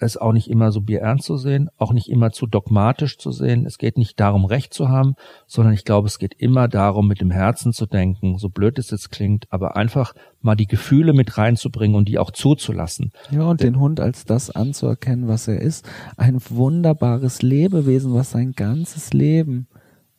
es 0.00 0.16
auch 0.16 0.32
nicht 0.32 0.48
immer 0.48 0.72
so 0.72 0.80
bierernst 0.80 1.24
zu 1.24 1.36
sehen, 1.36 1.68
auch 1.76 1.92
nicht 1.92 2.08
immer 2.08 2.30
zu 2.30 2.46
dogmatisch 2.46 3.18
zu 3.18 3.32
sehen. 3.32 3.66
Es 3.66 3.78
geht 3.78 3.98
nicht 3.98 4.18
darum, 4.20 4.44
Recht 4.44 4.72
zu 4.72 4.88
haben, 4.88 5.14
sondern 5.46 5.74
ich 5.74 5.84
glaube, 5.84 6.06
es 6.06 6.18
geht 6.18 6.34
immer 6.38 6.68
darum, 6.68 7.08
mit 7.08 7.20
dem 7.20 7.30
Herzen 7.30 7.72
zu 7.72 7.86
denken, 7.86 8.38
so 8.38 8.48
blöd 8.48 8.78
es 8.78 8.90
jetzt 8.90 9.10
klingt, 9.10 9.46
aber 9.50 9.76
einfach 9.76 10.14
mal 10.40 10.54
die 10.54 10.66
Gefühle 10.66 11.12
mit 11.12 11.36
reinzubringen 11.36 11.96
und 11.96 12.08
die 12.08 12.18
auch 12.18 12.30
zuzulassen. 12.30 13.12
Ja, 13.30 13.42
und 13.42 13.62
den 13.62 13.78
Hund 13.80 14.00
als 14.00 14.24
das 14.24 14.50
anzuerkennen, 14.50 15.28
was 15.28 15.48
er 15.48 15.60
ist. 15.60 15.88
Ein 16.16 16.38
wunderbares 16.48 17.42
Lebewesen, 17.42 18.14
was 18.14 18.30
sein 18.30 18.52
ganzes 18.52 19.12
Leben 19.12 19.66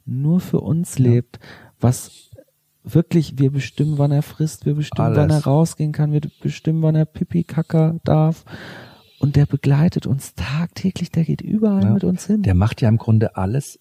nur 0.06 0.40
für 0.40 0.60
uns 0.60 0.98
ja. 0.98 1.06
lebt, 1.06 1.40
was 1.80 2.30
wirklich, 2.84 3.38
wir 3.38 3.52
bestimmen, 3.52 3.98
wann 3.98 4.12
er 4.12 4.24
frisst, 4.24 4.66
wir 4.66 4.76
bestimmen, 4.76 5.10
Alles. 5.10 5.18
wann 5.18 5.30
er 5.30 5.44
rausgehen 5.44 5.92
kann, 5.92 6.12
wir 6.12 6.22
bestimmen, 6.42 6.82
wann 6.82 6.96
er 6.96 7.06
Pipi 7.06 7.44
kacker 7.44 8.00
darf. 8.04 8.46
Und 9.20 9.36
der 9.36 9.46
begleitet 9.46 10.08
uns 10.08 10.34
tagtäglich, 10.34 11.12
der 11.12 11.26
geht 11.26 11.41
überall 11.41 11.84
ja. 11.84 11.90
mit 11.91 12.04
uns 12.04 12.26
hin. 12.26 12.41
Der 12.41 12.56
macht 12.56 12.82
ja 12.82 12.88
im 12.88 12.98
Grunde 12.98 13.36
alles, 13.36 13.80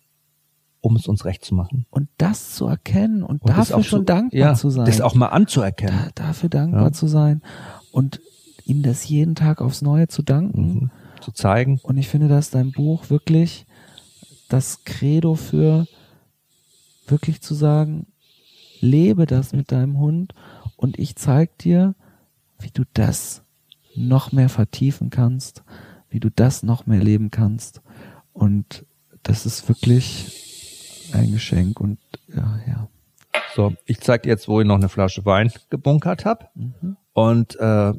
um 0.80 0.96
es 0.96 1.06
uns 1.06 1.24
recht 1.24 1.44
zu 1.44 1.54
machen. 1.54 1.86
Und 1.90 2.08
das 2.18 2.54
zu 2.54 2.66
erkennen 2.66 3.22
und, 3.22 3.42
und 3.42 3.50
dafür 3.50 3.82
schon 3.84 4.00
so, 4.00 4.04
dankbar 4.04 4.38
ja, 4.38 4.54
zu 4.54 4.70
sein. 4.70 4.86
Das 4.86 5.00
auch 5.00 5.14
mal 5.14 5.28
anzuerkennen. 5.28 6.10
Da, 6.14 6.26
dafür 6.26 6.48
dankbar 6.48 6.82
ja. 6.86 6.92
zu 6.92 7.06
sein 7.06 7.42
und 7.92 8.20
ihm 8.64 8.82
das 8.82 9.08
jeden 9.08 9.36
Tag 9.36 9.60
aufs 9.60 9.80
Neue 9.80 10.08
zu 10.08 10.22
danken. 10.22 10.62
Mhm. 10.62 10.90
Zu 11.20 11.32
zeigen. 11.32 11.80
Und 11.82 11.98
ich 11.98 12.08
finde, 12.08 12.28
dass 12.28 12.50
dein 12.50 12.72
Buch 12.72 13.08
wirklich 13.10 13.66
das 14.48 14.84
Credo 14.84 15.34
für 15.34 15.86
wirklich 17.06 17.40
zu 17.40 17.54
sagen, 17.54 18.06
lebe 18.80 19.26
das 19.26 19.52
mit 19.52 19.72
deinem 19.72 19.98
Hund 19.98 20.34
und 20.76 20.98
ich 20.98 21.16
zeig 21.16 21.58
dir, 21.58 21.94
wie 22.60 22.70
du 22.70 22.84
das 22.92 23.42
noch 23.98 24.32
mehr 24.32 24.48
vertiefen 24.48 25.10
kannst, 25.10 25.62
wie 26.08 26.20
du 26.20 26.30
das 26.30 26.62
noch 26.62 26.86
mehr 26.86 27.00
leben 27.00 27.30
kannst. 27.30 27.82
Und 28.32 28.86
das 29.22 29.46
ist 29.46 29.68
wirklich 29.68 31.10
ein 31.12 31.32
Geschenk 31.32 31.80
und 31.80 31.98
ja, 32.34 32.60
ja. 32.66 32.88
So, 33.54 33.74
ich 33.86 34.00
zeig 34.00 34.22
dir 34.22 34.30
jetzt, 34.30 34.48
wo 34.48 34.60
ich 34.60 34.66
noch 34.66 34.76
eine 34.76 34.88
Flasche 34.88 35.24
Wein 35.24 35.50
gebunkert 35.70 36.24
habe. 36.24 36.46
Mhm. 36.54 36.96
Und 37.12 37.58
äh, 37.58 37.92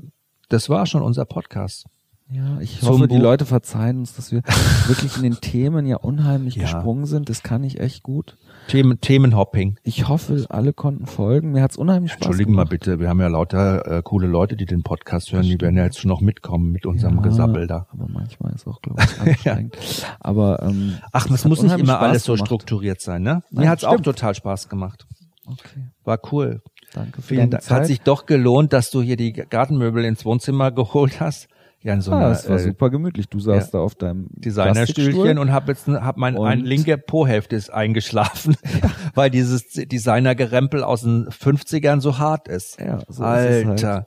das 0.48 0.70
war 0.70 0.86
schon 0.86 1.02
unser 1.02 1.26
Podcast. 1.26 1.86
Ja, 2.32 2.60
ich 2.60 2.82
hoffe, 2.84 3.08
die 3.08 3.18
Leute 3.18 3.46
verzeihen 3.46 4.00
uns, 4.00 4.16
dass 4.16 4.32
wir 4.32 4.44
wirklich 4.88 5.18
in 5.18 5.24
den 5.24 5.42
Themen 5.42 5.86
ja 5.86 5.98
unheimlich 5.98 6.56
ja. 6.56 6.64
gesprungen 6.64 7.06
sind. 7.06 7.30
Das 7.30 7.42
kann 7.42 7.64
ich 7.64 7.80
echt 7.80 8.04
gut. 8.04 8.38
Themen, 8.70 9.02
Themenhopping. 9.02 9.78
Ich 9.84 10.08
hoffe, 10.08 10.46
alle 10.50 10.74
konnten 10.74 11.06
folgen. 11.08 11.52
Mir 11.52 11.62
hat's 11.64 11.76
unheimlich 11.76 12.12
Spaß 12.12 12.22
Entschuldigen 12.28 12.52
gemacht. 12.52 12.68
mal 12.68 12.70
bitte, 12.70 13.00
wir 13.00 13.10
haben 13.10 13.20
ja 13.20 13.28
lauter 13.28 13.98
äh, 13.98 14.02
coole 14.04 14.28
Leute, 14.28 14.56
die 14.56 14.66
den 14.66 14.84
Podcast 14.84 15.32
hören. 15.34 15.44
Die 15.44 15.60
werden 15.60 15.76
ja 15.76 15.84
jetzt 15.86 16.00
schon 16.00 16.10
noch 16.10 16.22
mitkommen 16.22 16.72
mit 16.72 16.86
unserem 16.86 17.16
ja, 17.18 17.22
Gesabbel 17.24 17.68
da. 17.68 17.88
Aber 17.92 18.08
manchmal 18.08 18.54
ist 18.54 18.68
auch, 18.68 18.82
glaube 18.82 19.02
ich, 19.04 19.20
anstrengend. 19.28 19.76
ja. 20.02 20.08
Aber 20.20 20.62
ähm, 20.62 20.98
Ach, 21.12 21.30
es 21.30 21.46
muss 21.46 21.62
nicht 21.64 21.78
immer 21.78 21.94
Spaß 21.96 22.02
alles 22.10 22.24
so 22.24 22.34
gemacht. 22.34 22.48
strukturiert 22.48 23.02
sein, 23.02 23.24
ne? 23.24 23.42
Nein, 23.50 23.64
Mir 23.66 23.70
hat's 23.70 23.82
stimmt. 23.82 23.96
auch 24.00 24.02
total 24.02 24.36
Spaß 24.36 24.70
gemacht. 24.70 25.08
Okay. 25.48 25.88
War 26.04 26.20
cool. 26.32 26.62
Danke 26.94 27.22
für 27.22 27.28
Vielen 27.36 27.50
Dank. 27.50 27.64
Zeit. 27.64 27.80
Hat 27.80 27.86
sich 27.88 28.02
doch 28.02 28.26
gelohnt, 28.28 28.72
dass 28.74 28.92
du 28.92 29.02
hier 29.02 29.18
die 29.18 29.34
Gartenmöbel 29.34 30.06
ins 30.06 30.26
Wohnzimmer 30.26 30.72
geholt 30.72 31.20
hast 31.20 31.48
ja, 31.82 31.94
in 31.94 32.02
so 32.02 32.12
ah, 32.12 32.32
es 32.32 32.48
war 32.50 32.58
äh, 32.58 32.60
super 32.60 32.90
gemütlich. 32.90 33.30
Du 33.30 33.40
saßt 33.40 33.74
ja, 33.74 33.80
da 33.80 33.84
auf 33.84 33.96
deinem 33.96 34.28
Designerstühlchen 34.32 35.38
und 35.38 35.54
hab 35.54 35.70
jetzt 35.70 35.88
hab 35.88 36.18
mein 36.18 36.36
und 36.36 36.46
ein 36.46 36.60
linke 36.60 36.98
Po-Hälfte 36.98 37.56
ist 37.56 37.70
eingeschlafen. 37.70 38.58
weil 39.20 39.30
dieses 39.30 39.68
Designergerempel 39.68 40.82
aus 40.82 41.02
den 41.02 41.28
50ern 41.28 42.00
so 42.00 42.20
hart 42.20 42.48
ist. 42.48 42.80
Ja, 42.80 43.00
so 43.10 43.22
Alter. 43.22 43.74
Ist 43.76 43.84
halt. 43.84 44.06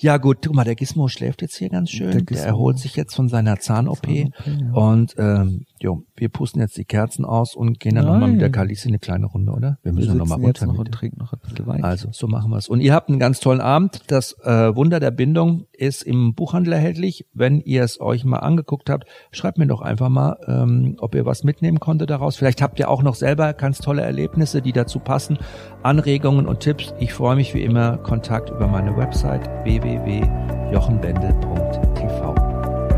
Ja 0.00 0.16
gut, 0.16 0.38
guck 0.44 0.52
mal, 0.52 0.64
der 0.64 0.74
Gizmo 0.74 1.06
schläft 1.06 1.42
jetzt 1.42 1.54
hier 1.54 1.68
ganz 1.68 1.90
schön. 1.90 2.10
Der, 2.10 2.22
der 2.22 2.44
erholt 2.44 2.76
sich 2.80 2.96
jetzt 2.96 3.14
von 3.14 3.28
seiner 3.28 3.60
Zahn-OP 3.60 4.04
Zahn 4.04 4.32
ja. 4.44 4.72
und 4.72 5.14
ähm, 5.16 5.64
jo, 5.78 6.02
wir 6.16 6.28
pusten 6.28 6.60
jetzt 6.60 6.76
die 6.76 6.84
Kerzen 6.84 7.24
aus 7.24 7.54
und 7.54 7.78
gehen 7.78 7.94
dann 7.94 8.06
nochmal 8.06 8.30
mit 8.32 8.40
der 8.40 8.50
Kalisi 8.50 8.88
eine 8.88 8.98
kleine 8.98 9.26
Runde, 9.26 9.52
oder? 9.52 9.78
Wir 9.84 9.92
müssen 9.92 10.14
wir 10.14 10.14
nochmal 10.16 10.40
runter. 10.40 10.66
Noch 10.66 10.78
und 10.78 10.90
trinken 10.90 11.18
noch 11.20 11.32
ein 11.32 11.38
bisschen 11.38 11.66
Wein. 11.66 11.84
Also, 11.84 12.08
so 12.10 12.26
machen 12.26 12.50
wir's. 12.50 12.68
Und 12.68 12.80
ihr 12.80 12.92
habt 12.92 13.08
einen 13.08 13.20
ganz 13.20 13.38
tollen 13.38 13.60
Abend. 13.60 14.02
Das 14.08 14.36
äh, 14.42 14.74
Wunder 14.74 14.98
der 14.98 15.12
Bindung 15.12 15.66
ist 15.72 16.02
im 16.02 16.34
Buchhandel 16.34 16.72
erhältlich. 16.72 17.26
Wenn 17.32 17.60
ihr 17.60 17.84
es 17.84 18.00
euch 18.00 18.24
mal 18.24 18.38
angeguckt 18.38 18.90
habt, 18.90 19.06
schreibt 19.30 19.58
mir 19.58 19.68
doch 19.68 19.82
einfach 19.82 20.08
mal, 20.08 20.36
ähm, 20.48 20.96
ob 20.98 21.14
ihr 21.14 21.24
was 21.24 21.44
mitnehmen 21.44 21.78
konntet 21.78 22.10
daraus. 22.10 22.36
Vielleicht 22.36 22.60
habt 22.60 22.80
ihr 22.80 22.90
auch 22.90 23.02
noch 23.02 23.14
selber 23.14 23.52
ganz 23.52 23.78
tolle 23.78 24.02
Erlebnisse, 24.02 24.47
die 24.54 24.72
dazu 24.72 24.98
passen, 24.98 25.38
Anregungen 25.82 26.46
und 26.46 26.60
Tipps. 26.60 26.94
Ich 26.98 27.14
freue 27.14 27.36
mich 27.36 27.54
wie 27.54 27.62
immer. 27.62 27.96
Kontakt 27.98 28.50
über 28.50 28.66
meine 28.66 28.96
Website 28.96 29.48
www.jochenbendel.tv. 29.64 32.34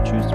Tschüss. 0.05 0.27